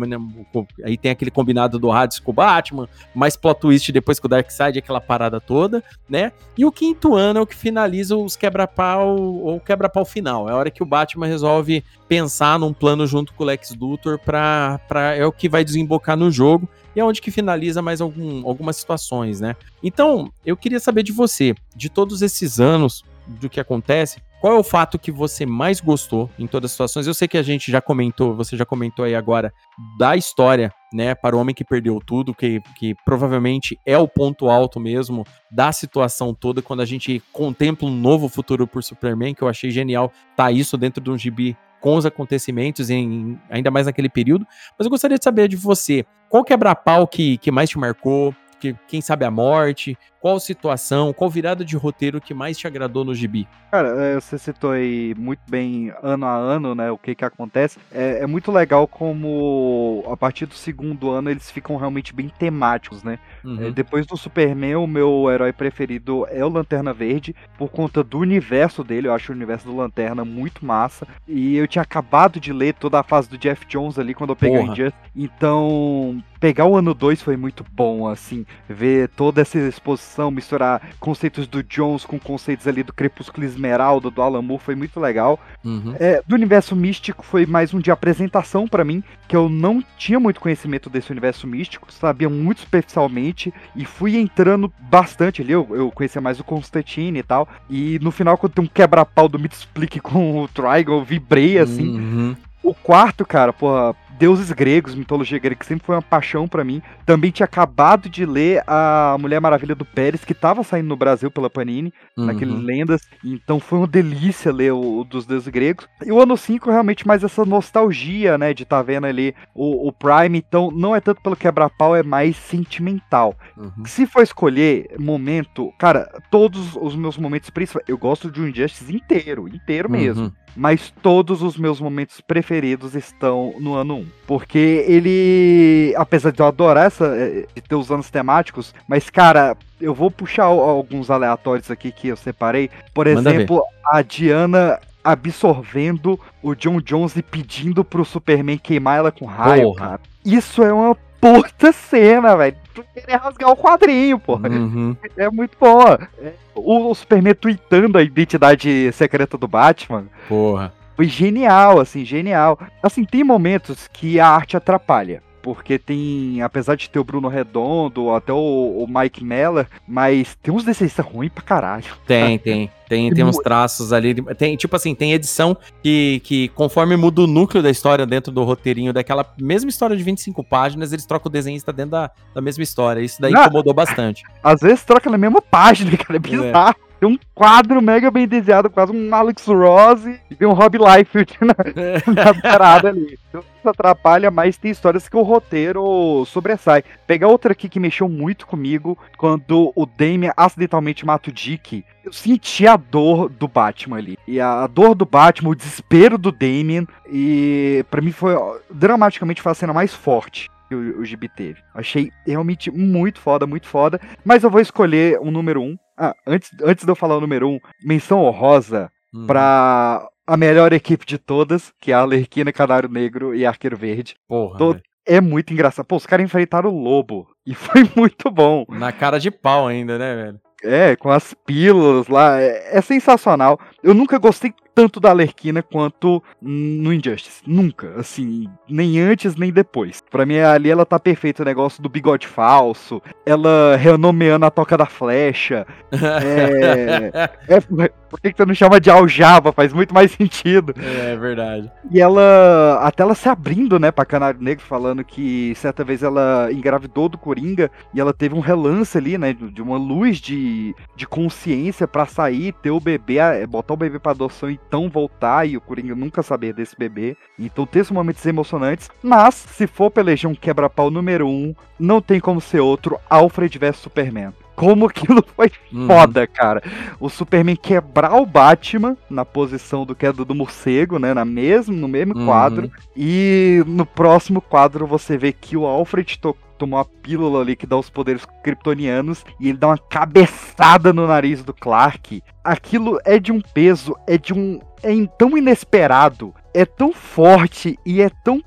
Aí 0.82 0.96
tem 0.96 1.10
aquele 1.10 1.30
combinado 1.30 1.78
do 1.78 1.92
Hades 1.92 2.18
com 2.18 2.30
o 2.30 2.34
Batman, 2.34 2.88
mais 3.14 3.36
plot 3.36 3.60
twist 3.60 3.92
depois 3.92 4.18
com 4.18 4.26
o 4.26 4.30
Darkseid, 4.30 4.78
aquela 4.78 5.00
parada 5.00 5.40
toda, 5.40 5.84
né? 6.08 6.32
E 6.56 6.64
o 6.64 6.72
quinto 6.72 7.14
ano 7.14 7.38
é 7.38 7.42
o 7.42 7.46
que 7.46 7.54
finaliza 7.54 8.16
os 8.16 8.34
quebra-pau, 8.34 9.14
ou 9.16 9.60
quebra-pau 9.60 10.06
final. 10.06 10.48
É 10.48 10.52
a 10.52 10.56
hora 10.56 10.70
que 10.70 10.82
o 10.82 10.86
Batman 10.86 11.26
resolve 11.26 11.84
pensar 12.08 12.58
num 12.58 12.72
plano 12.72 13.06
junto 13.06 13.34
com 13.34 13.44
o 13.44 13.46
Lex 13.46 13.76
Luthor 13.78 14.18
pra 14.18 14.80
é 15.18 15.26
o 15.26 15.32
que 15.32 15.48
vai 15.48 15.64
desembocar 15.64 16.16
no 16.16 16.30
jogo 16.30 16.68
e 16.94 17.00
é 17.00 17.04
onde 17.04 17.20
que 17.20 17.30
finaliza 17.30 17.82
mais 17.82 18.00
algum, 18.00 18.46
algumas 18.46 18.76
situações, 18.76 19.40
né? 19.40 19.56
Então, 19.82 20.32
eu 20.46 20.56
queria 20.56 20.78
saber 20.78 21.02
de 21.02 21.12
você, 21.12 21.54
de 21.74 21.88
todos 21.88 22.22
esses 22.22 22.60
anos 22.60 23.04
do 23.26 23.50
que 23.50 23.60
acontece, 23.60 24.22
qual 24.40 24.54
é 24.54 24.58
o 24.58 24.62
fato 24.62 24.98
que 24.98 25.10
você 25.10 25.44
mais 25.44 25.80
gostou 25.80 26.30
em 26.38 26.46
todas 26.46 26.70
as 26.70 26.72
situações? 26.72 27.06
Eu 27.08 27.14
sei 27.14 27.26
que 27.26 27.36
a 27.36 27.42
gente 27.42 27.72
já 27.72 27.80
comentou, 27.80 28.34
você 28.36 28.56
já 28.56 28.64
comentou 28.64 29.04
aí 29.04 29.14
agora 29.14 29.52
da 29.98 30.16
história, 30.16 30.72
né, 30.92 31.14
para 31.14 31.36
o 31.36 31.40
homem 31.40 31.54
que 31.54 31.64
perdeu 31.64 32.00
tudo, 32.04 32.32
que, 32.32 32.60
que 32.76 32.94
provavelmente 33.04 33.76
é 33.84 33.98
o 33.98 34.06
ponto 34.06 34.48
alto 34.48 34.78
mesmo 34.78 35.26
da 35.50 35.72
situação 35.72 36.32
toda 36.32 36.62
quando 36.62 36.80
a 36.80 36.86
gente 36.86 37.20
contempla 37.32 37.88
um 37.88 37.94
novo 37.94 38.28
futuro 38.28 38.66
por 38.66 38.82
Superman, 38.84 39.34
que 39.34 39.42
eu 39.42 39.48
achei 39.48 39.72
genial 39.72 40.12
tá 40.36 40.52
isso 40.52 40.76
dentro 40.76 41.02
de 41.02 41.10
um 41.10 41.18
gibi 41.18 41.56
com 41.80 41.96
os 41.96 42.06
acontecimentos, 42.06 42.90
em, 42.90 43.38
ainda 43.48 43.70
mais 43.70 43.86
naquele 43.86 44.08
período. 44.08 44.46
Mas 44.78 44.86
eu 44.86 44.90
gostaria 44.90 45.18
de 45.18 45.24
saber 45.24 45.48
de 45.48 45.56
você, 45.56 46.04
qual 46.28 46.44
quebra-pau 46.44 47.06
que, 47.06 47.38
que 47.38 47.50
mais 47.50 47.70
te 47.70 47.78
marcou? 47.78 48.34
Que, 48.60 48.74
quem 48.88 49.00
sabe 49.00 49.24
a 49.24 49.30
morte? 49.30 49.96
Qual 50.20 50.40
situação, 50.40 51.12
qual 51.12 51.30
virada 51.30 51.64
de 51.64 51.76
roteiro 51.76 52.20
que 52.20 52.34
mais 52.34 52.58
te 52.58 52.66
agradou 52.66 53.04
no 53.04 53.14
gibi? 53.14 53.46
Cara, 53.70 53.88
é, 53.88 54.14
você 54.14 54.36
citou 54.36 54.72
aí 54.72 55.14
muito 55.16 55.40
bem 55.48 55.92
ano 56.02 56.26
a 56.26 56.34
ano, 56.34 56.74
né? 56.74 56.90
O 56.90 56.98
que 56.98 57.14
que 57.14 57.24
acontece. 57.24 57.78
É, 57.92 58.20
é, 58.22 58.26
muito 58.26 58.50
legal 58.50 58.88
como 58.88 60.02
a 60.10 60.16
partir 60.16 60.46
do 60.46 60.54
segundo 60.54 61.10
ano 61.10 61.30
eles 61.30 61.50
ficam 61.50 61.76
realmente 61.76 62.12
bem 62.12 62.28
temáticos, 62.28 63.04
né? 63.04 63.18
Uhum. 63.44 63.68
É, 63.68 63.70
depois 63.70 64.06
do 64.06 64.16
Superman, 64.16 64.76
o 64.76 64.86
meu 64.86 65.30
herói 65.30 65.52
preferido 65.52 66.26
é 66.30 66.44
o 66.44 66.48
Lanterna 66.48 66.92
Verde, 66.92 67.34
por 67.56 67.68
conta 67.68 68.02
do 68.02 68.18
universo 68.18 68.82
dele. 68.82 69.06
Eu 69.06 69.12
acho 69.12 69.30
o 69.30 69.34
universo 69.34 69.66
do 69.66 69.76
Lanterna 69.76 70.24
muito 70.24 70.66
massa. 70.66 71.06
E 71.28 71.56
eu 71.56 71.68
tinha 71.68 71.82
acabado 71.82 72.40
de 72.40 72.52
ler 72.52 72.74
toda 72.74 72.98
a 72.98 73.04
fase 73.04 73.28
do 73.28 73.38
Jeff 73.38 73.64
Jones 73.66 73.98
ali 73.98 74.14
quando 74.14 74.30
eu 74.30 74.36
peguei 74.36 74.58
Porra. 74.58 74.70
o 74.70 74.72
Injustice. 74.72 74.98
Então, 75.14 76.22
pegar 76.40 76.64
o 76.64 76.76
ano 76.76 76.94
2 76.94 77.22
foi 77.22 77.36
muito 77.36 77.64
bom, 77.70 78.08
assim, 78.08 78.46
ver 78.68 79.08
toda 79.10 79.42
essa 79.42 79.58
exposição 79.58 80.07
misturar 80.30 80.80
conceitos 80.98 81.46
do 81.46 81.62
Jones 81.62 82.04
com 82.04 82.18
conceitos 82.18 82.66
ali 82.66 82.82
do 82.82 82.92
Crepúsculo 82.92 83.46
Esmeralda, 83.46 84.10
do 84.10 84.22
Alan 84.22 84.42
Moore, 84.42 84.62
foi 84.62 84.74
muito 84.74 84.98
legal. 84.98 85.38
Uhum. 85.64 85.94
É, 85.98 86.22
do 86.26 86.34
universo 86.34 86.74
místico 86.74 87.24
foi 87.24 87.46
mais 87.46 87.74
um 87.74 87.80
de 87.80 87.90
apresentação 87.90 88.66
para 88.66 88.84
mim, 88.84 89.02
que 89.26 89.36
eu 89.36 89.48
não 89.48 89.82
tinha 89.96 90.18
muito 90.18 90.40
conhecimento 90.40 90.88
desse 90.88 91.10
universo 91.10 91.46
místico, 91.46 91.92
sabia 91.92 92.28
muito 92.28 92.60
superficialmente, 92.60 93.52
e 93.74 93.84
fui 93.84 94.16
entrando 94.16 94.72
bastante 94.80 95.42
ali, 95.42 95.52
eu, 95.52 95.66
eu 95.70 95.90
conhecia 95.90 96.20
mais 96.20 96.40
o 96.40 96.44
Constantine 96.44 97.18
e 97.18 97.22
tal, 97.22 97.48
e 97.68 97.98
no 98.00 98.10
final 98.10 98.36
quando 98.38 98.52
tem 98.54 98.64
um 98.64 98.68
quebra-pau 98.68 99.28
do 99.28 99.38
Mitsplick 99.38 100.00
com 100.00 100.42
o 100.42 100.48
Trigon, 100.48 100.98
eu 100.98 101.04
vibrei 101.04 101.58
assim. 101.58 101.88
Uhum. 101.88 102.36
O 102.62 102.74
quarto, 102.74 103.24
cara, 103.24 103.52
porra, 103.52 103.94
deuses 104.18 104.50
gregos, 104.52 104.94
mitologia 104.94 105.38
grega, 105.38 105.56
que 105.56 105.66
sempre 105.66 105.86
foi 105.86 105.94
uma 105.94 106.02
paixão 106.02 106.48
para 106.48 106.64
mim. 106.64 106.82
Também 107.06 107.30
tinha 107.30 107.44
acabado 107.44 108.08
de 108.08 108.26
ler 108.26 108.62
a 108.66 109.16
Mulher 109.18 109.40
Maravilha 109.40 109.74
do 109.74 109.84
Pérez, 109.84 110.24
que 110.24 110.34
tava 110.34 110.62
saindo 110.62 110.88
no 110.88 110.96
Brasil 110.96 111.30
pela 111.30 111.48
Panini, 111.48 111.92
uhum. 112.16 112.26
naquele 112.26 112.52
Lendas. 112.52 113.00
Então 113.24 113.60
foi 113.60 113.78
uma 113.78 113.86
delícia 113.86 114.52
ler 114.52 114.72
o, 114.72 115.00
o, 115.00 115.04
dos 115.04 115.24
deuses 115.24 115.48
gregos. 115.48 115.86
E 116.04 116.10
o 116.10 116.20
ano 116.20 116.36
5 116.36 116.70
realmente 116.70 117.06
mais 117.06 117.22
essa 117.22 117.44
nostalgia, 117.44 118.36
né, 118.36 118.52
de 118.52 118.64
tá 118.64 118.82
vendo 118.82 119.06
ali 119.06 119.34
o, 119.54 119.88
o, 119.88 119.92
Prime. 119.92 120.38
Então 120.38 120.70
não 120.70 120.94
é 120.94 121.00
tanto 121.00 121.22
pelo 121.22 121.36
quebra-pau, 121.36 121.94
é 121.94 122.02
mais 122.02 122.36
sentimental. 122.36 123.36
Uhum. 123.56 123.84
Se 123.84 124.06
for 124.06 124.22
escolher 124.22 124.88
momento, 124.98 125.72
cara, 125.78 126.08
todos 126.30 126.76
os 126.76 126.96
meus 126.96 127.16
momentos 127.16 127.50
principais, 127.50 127.84
eu 127.88 127.96
gosto 127.96 128.30
de 128.30 128.40
um 128.40 128.48
Injustice 128.48 128.94
inteiro, 128.94 129.48
inteiro 129.48 129.88
mesmo. 129.88 130.24
Uhum 130.24 130.32
mas 130.58 130.92
todos 131.02 131.40
os 131.40 131.56
meus 131.56 131.80
momentos 131.80 132.20
preferidos 132.20 132.96
estão 132.96 133.54
no 133.60 133.74
ano 133.74 133.98
1. 133.98 134.06
Porque 134.26 134.84
ele, 134.86 135.94
apesar 135.96 136.30
de 136.30 136.40
eu 136.40 136.46
adorar 136.46 136.86
essa, 136.86 137.14
de 137.54 137.62
ter 137.62 137.74
os 137.74 137.90
anos 137.90 138.10
temáticos, 138.10 138.74
mas 138.86 139.08
cara, 139.10 139.56
eu 139.80 139.94
vou 139.94 140.10
puxar 140.10 140.44
alguns 140.44 141.10
aleatórios 141.10 141.70
aqui 141.70 141.92
que 141.92 142.08
eu 142.08 142.16
separei. 142.16 142.70
Por 142.92 143.06
Manda 143.06 143.30
exemplo, 143.30 143.56
ver. 143.56 143.98
a 143.98 144.02
Diana 144.02 144.80
absorvendo 145.02 146.18
o 146.42 146.54
John 146.54 146.80
Jones 146.80 147.16
e 147.16 147.22
pedindo 147.22 147.84
pro 147.84 148.04
Superman 148.04 148.58
queimar 148.58 148.98
ela 148.98 149.12
com 149.12 149.24
raio, 149.24 149.72
Porra. 149.72 149.78
cara. 149.78 150.00
Isso 150.24 150.62
é 150.62 150.72
uma 150.72 150.94
puta 151.20 151.72
cena, 151.72 152.36
velho. 152.36 152.56
Tu 152.74 152.84
querer 152.94 153.16
rasgar 153.16 153.50
o 153.50 153.56
quadrinho, 153.56 154.18
porra. 154.18 154.48
Uhum. 154.48 154.96
É 155.16 155.30
muito 155.30 155.56
bom. 155.58 155.82
É, 156.20 156.32
o, 156.54 156.90
o 156.90 156.94
Superman 156.94 157.34
tweetando 157.34 157.98
a 157.98 158.02
identidade 158.02 158.92
secreta 158.92 159.36
do 159.36 159.48
Batman. 159.48 160.04
Porra. 160.28 160.72
Foi 160.98 161.06
genial, 161.06 161.78
assim, 161.78 162.04
genial. 162.04 162.58
Assim, 162.82 163.04
tem 163.04 163.22
momentos 163.22 163.88
que 163.92 164.18
a 164.18 164.26
arte 164.26 164.56
atrapalha 164.56 165.22
porque 165.40 165.78
tem, 165.78 166.42
apesar 166.42 166.74
de 166.74 166.90
ter 166.90 166.98
o 166.98 167.04
Bruno 167.04 167.28
Redondo, 167.28 168.10
até 168.10 168.32
o, 168.32 168.36
o 168.36 168.86
Mike 168.86 169.24
Meller, 169.24 169.66
mas 169.86 170.36
tem 170.42 170.52
uns 170.52 170.64
desenhistas 170.64 171.06
ruins 171.06 171.30
pra 171.32 171.42
caralho. 171.42 171.86
Tem, 172.06 172.38
tem. 172.38 172.70
Tem, 172.88 173.12
tem 173.12 173.24
uns 173.24 173.36
traços 173.38 173.92
ali. 173.92 174.14
Tem, 174.34 174.56
tipo 174.56 174.74
assim, 174.74 174.94
tem 174.94 175.12
edição 175.12 175.56
que, 175.82 176.20
que, 176.24 176.48
conforme 176.48 176.96
muda 176.96 177.22
o 177.22 177.26
núcleo 177.26 177.62
da 177.62 177.70
história 177.70 178.04
dentro 178.04 178.32
do 178.32 178.42
roteirinho 178.44 178.92
daquela 178.92 179.24
mesma 179.38 179.70
história 179.70 179.96
de 179.96 180.02
25 180.02 180.42
páginas, 180.42 180.92
eles 180.92 181.06
trocam 181.06 181.28
o 181.28 181.32
desenhista 181.32 181.72
dentro 181.72 181.92
da, 181.92 182.10
da 182.34 182.40
mesma 182.40 182.64
história. 182.64 183.00
Isso 183.00 183.20
daí 183.20 183.32
Não, 183.32 183.42
incomodou 183.42 183.72
bastante. 183.72 184.24
Às 184.42 184.60
vezes 184.60 184.84
troca 184.84 185.08
na 185.08 185.18
mesma 185.18 185.40
página, 185.40 185.90
cara. 185.96 186.14
É, 186.14 186.16
é. 186.16 186.18
bizarro. 186.18 186.76
É. 186.84 186.87
Tem 187.00 187.08
um 187.08 187.18
quadro 187.34 187.80
mega 187.80 188.10
bem 188.10 188.26
desenhado, 188.26 188.68
quase 188.68 188.92
um 188.92 189.14
Alex 189.14 189.46
Rose, 189.46 190.20
e 190.28 190.34
tem 190.34 190.48
um 190.48 190.52
Rob 190.52 190.78
Liefeld 190.78 191.38
na, 191.40 192.12
na 192.12 192.34
parada 192.42 192.88
ali. 192.88 193.18
Então 193.28 193.40
isso 193.40 193.68
atrapalha, 193.68 194.30
mas 194.30 194.56
tem 194.56 194.70
histórias 194.70 195.08
que 195.08 195.16
o 195.16 195.22
roteiro 195.22 196.24
sobressai. 196.26 196.82
Pegar 197.06 197.28
outra 197.28 197.52
aqui 197.52 197.68
que 197.68 197.78
mexeu 197.78 198.08
muito 198.08 198.46
comigo, 198.46 198.98
quando 199.16 199.72
o 199.76 199.86
Damien 199.86 200.32
acidentalmente 200.36 201.06
mata 201.06 201.30
o 201.30 201.32
Dick, 201.32 201.84
eu 202.04 202.12
senti 202.12 202.66
a 202.66 202.76
dor 202.76 203.28
do 203.28 203.46
Batman 203.46 203.98
ali. 203.98 204.18
E 204.26 204.40
a, 204.40 204.66
dor 204.66 204.94
do 204.94 205.06
Batman, 205.06 205.50
o 205.50 205.54
desespero 205.54 206.18
do 206.18 206.32
Damien, 206.32 206.86
e 207.08 207.84
para 207.90 208.02
mim 208.02 208.12
foi, 208.12 208.34
dramaticamente, 208.70 209.42
foi 209.42 209.52
a 209.52 209.54
cena 209.54 209.72
mais 209.72 209.94
forte 209.94 210.48
que 210.68 210.74
o, 210.74 211.00
o 211.00 211.04
Gibi 211.04 211.28
teve. 211.28 211.60
Achei 211.74 212.10
realmente 212.26 212.70
muito 212.70 213.20
foda, 213.20 213.46
muito 213.46 213.66
foda. 213.66 214.00
Mas 214.24 214.42
eu 214.42 214.50
vou 214.50 214.60
escolher 214.60 215.18
um 215.20 215.30
número 215.30 215.62
um. 215.62 215.76
Ah, 215.98 216.14
antes, 216.26 216.50
antes 216.62 216.84
de 216.84 216.90
eu 216.90 216.94
falar 216.94 217.16
o 217.16 217.20
número 217.20 217.48
um, 217.48 217.58
menção 217.84 218.22
honrosa 218.22 218.90
uhum. 219.12 219.26
pra 219.26 220.06
a 220.26 220.36
melhor 220.36 220.72
equipe 220.72 221.06
de 221.06 221.18
todas, 221.18 221.72
que 221.80 221.90
é 221.90 221.94
a 221.94 222.00
Alerquina, 222.00 222.52
Canário 222.52 222.88
Negro 222.88 223.34
e 223.34 223.44
Arqueiro 223.44 223.76
Verde. 223.76 224.14
Porra. 224.28 224.58
Todo, 224.58 224.82
é 225.06 225.20
muito 225.20 225.52
engraçado. 225.52 225.86
Pô, 225.86 225.96
os 225.96 226.06
caras 226.06 226.24
enfrentaram 226.24 226.70
o 226.70 226.78
lobo. 226.78 227.26
E 227.46 227.54
foi 227.56 227.90
muito 227.96 228.30
bom. 228.30 228.66
Na 228.68 228.92
cara 228.92 229.18
de 229.18 229.30
pau 229.30 229.66
ainda, 229.66 229.98
né, 229.98 230.14
velho? 230.14 230.40
É, 230.62 230.96
com 230.96 231.10
as 231.10 231.34
pílulas 231.46 232.08
lá. 232.08 232.40
É, 232.40 232.78
é 232.78 232.80
sensacional. 232.82 233.58
Eu 233.82 233.94
nunca 233.94 234.18
gostei 234.18 234.52
tanto 234.78 235.00
da 235.00 235.10
Alerquina 235.10 235.60
quanto 235.60 236.22
no 236.40 236.92
Injustice. 236.92 237.42
Nunca, 237.44 237.94
assim, 237.96 238.48
nem 238.68 239.00
antes 239.00 239.34
nem 239.34 239.52
depois. 239.52 240.00
Para 240.08 240.24
mim 240.24 240.38
ali 240.38 240.70
ela 240.70 240.86
tá 240.86 241.00
perfeita, 241.00 241.42
o 241.42 241.46
negócio 241.46 241.82
do 241.82 241.88
bigode 241.88 242.28
falso, 242.28 243.02
ela 243.26 243.76
renomeando 243.76 244.46
a 244.46 244.50
toca 244.50 244.76
da 244.76 244.86
flecha. 244.86 245.66
é, 245.92 247.30
é, 247.48 247.60
por 248.08 248.20
que, 248.20 248.30
que 248.30 248.36
você 248.36 248.46
não 248.46 248.54
chama 248.54 248.80
de 248.80 248.90
aljava? 248.90 249.52
Faz 249.52 249.72
muito 249.72 249.92
mais 249.92 250.12
sentido. 250.12 250.74
É, 250.78 251.12
é, 251.12 251.16
verdade. 251.16 251.70
E 251.90 252.00
ela, 252.00 252.78
até 252.82 253.02
ela 253.02 253.14
se 253.14 253.28
abrindo, 253.28 253.78
né, 253.78 253.90
pra 253.90 254.04
Canário 254.04 254.40
Negro, 254.40 254.64
falando 254.64 255.04
que 255.04 255.54
certa 255.56 255.82
vez 255.82 256.02
ela 256.02 256.50
engravidou 256.52 257.08
do 257.08 257.18
Coringa 257.18 257.70
e 257.92 258.00
ela 258.00 258.12
teve 258.12 258.34
um 258.34 258.40
relance 258.40 258.96
ali, 258.96 259.18
né, 259.18 259.32
de 259.32 259.60
uma 259.60 259.76
luz 259.76 260.18
de, 260.18 260.74
de 260.94 261.06
consciência 261.06 261.88
para 261.88 262.06
sair, 262.06 262.52
ter 262.62 262.70
o 262.70 262.80
bebê, 262.80 263.18
botar 263.48 263.67
o 263.74 263.76
bebê 263.76 263.98
pra 263.98 264.12
adoção 264.12 264.50
e 264.50 264.54
então 264.68 264.88
voltar 264.88 265.46
e 265.46 265.56
o 265.56 265.60
Coringa 265.60 265.94
nunca 265.94 266.22
saber 266.22 266.52
desse 266.52 266.76
bebê. 266.76 267.16
Então 267.38 267.66
tem 267.66 267.80
esses 267.80 267.92
momentos 267.92 268.24
emocionantes. 268.26 268.90
Mas, 269.02 269.34
se 269.34 269.66
for 269.66 269.90
pelejar 269.90 270.30
um 270.30 270.34
quebra-pau 270.34 270.90
número 270.90 271.28
um, 271.28 271.54
não 271.78 272.00
tem 272.00 272.20
como 272.20 272.40
ser 272.40 272.60
outro 272.60 272.98
Alfred 273.08 273.58
vs 273.58 273.76
Superman 273.76 274.32
como 274.58 274.86
aquilo 274.86 275.24
foi 275.36 275.52
uhum. 275.72 275.86
foda, 275.86 276.26
cara. 276.26 276.60
O 276.98 277.08
Superman 277.08 277.54
quebrar 277.54 278.20
o 278.20 278.26
Batman 278.26 278.96
na 279.08 279.24
posição 279.24 279.86
do 279.86 279.94
queda 279.94 280.24
do 280.24 280.34
morcego, 280.34 280.98
né? 280.98 281.14
Na 281.14 281.24
mesmo, 281.24 281.76
no 281.76 281.86
mesmo 281.86 282.18
uhum. 282.18 282.26
quadro. 282.26 282.70
E 282.96 283.62
no 283.68 283.86
próximo 283.86 284.40
quadro 284.40 284.84
você 284.84 285.16
vê 285.16 285.32
que 285.32 285.56
o 285.56 285.64
Alfred 285.64 286.18
tocou 286.18 286.47
tomou 286.58 286.78
uma 286.78 286.84
pílula 286.84 287.40
ali 287.40 287.56
que 287.56 287.66
dá 287.66 287.76
os 287.76 287.88
poderes 287.88 288.26
kryptonianos 288.42 289.24
e 289.40 289.48
ele 289.48 289.58
dá 289.58 289.68
uma 289.68 289.78
cabeçada 289.78 290.92
no 290.92 291.06
nariz 291.06 291.42
do 291.42 291.54
Clark. 291.54 292.22
Aquilo 292.44 292.98
é 293.04 293.18
de 293.18 293.32
um 293.32 293.40
peso, 293.40 293.96
é 294.06 294.18
de 294.18 294.32
um. 294.32 294.60
É 294.82 294.92
tão 295.18 295.36
inesperado, 295.36 296.34
é 296.54 296.64
tão 296.64 296.92
forte 296.92 297.78
e 297.84 298.00
é 298.00 298.10
tão 298.24 298.42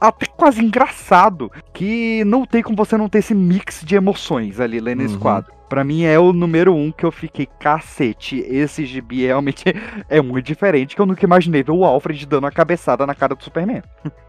até 0.00 0.26
quase 0.26 0.64
engraçado 0.64 1.50
que 1.72 2.24
não 2.24 2.46
tem 2.46 2.62
como 2.62 2.76
você 2.76 2.96
não 2.96 3.08
ter 3.08 3.18
esse 3.18 3.34
mix 3.34 3.82
de 3.84 3.94
emoções 3.94 4.58
ali 4.58 4.80
lendo 4.80 5.00
uhum. 5.00 5.06
esse 5.06 5.18
quadro. 5.18 5.52
Pra 5.68 5.82
mim 5.82 6.04
é 6.04 6.18
o 6.18 6.32
número 6.32 6.74
um 6.74 6.92
que 6.92 7.04
eu 7.04 7.10
fiquei, 7.10 7.46
cacete, 7.46 8.38
esse 8.48 8.84
gibi 8.84 9.26
realmente 9.26 9.64
é 10.08 10.20
muito 10.20 10.46
diferente, 10.46 10.94
que 10.94 11.00
eu 11.00 11.06
nunca 11.06 11.24
imaginei 11.24 11.62
ver 11.62 11.72
o 11.72 11.84
Alfred 11.84 12.26
dando 12.26 12.44
uma 12.44 12.50
cabeçada 12.50 13.06
na 13.06 13.14
cara 13.14 13.34
do 13.34 13.42
Superman. 13.42 13.82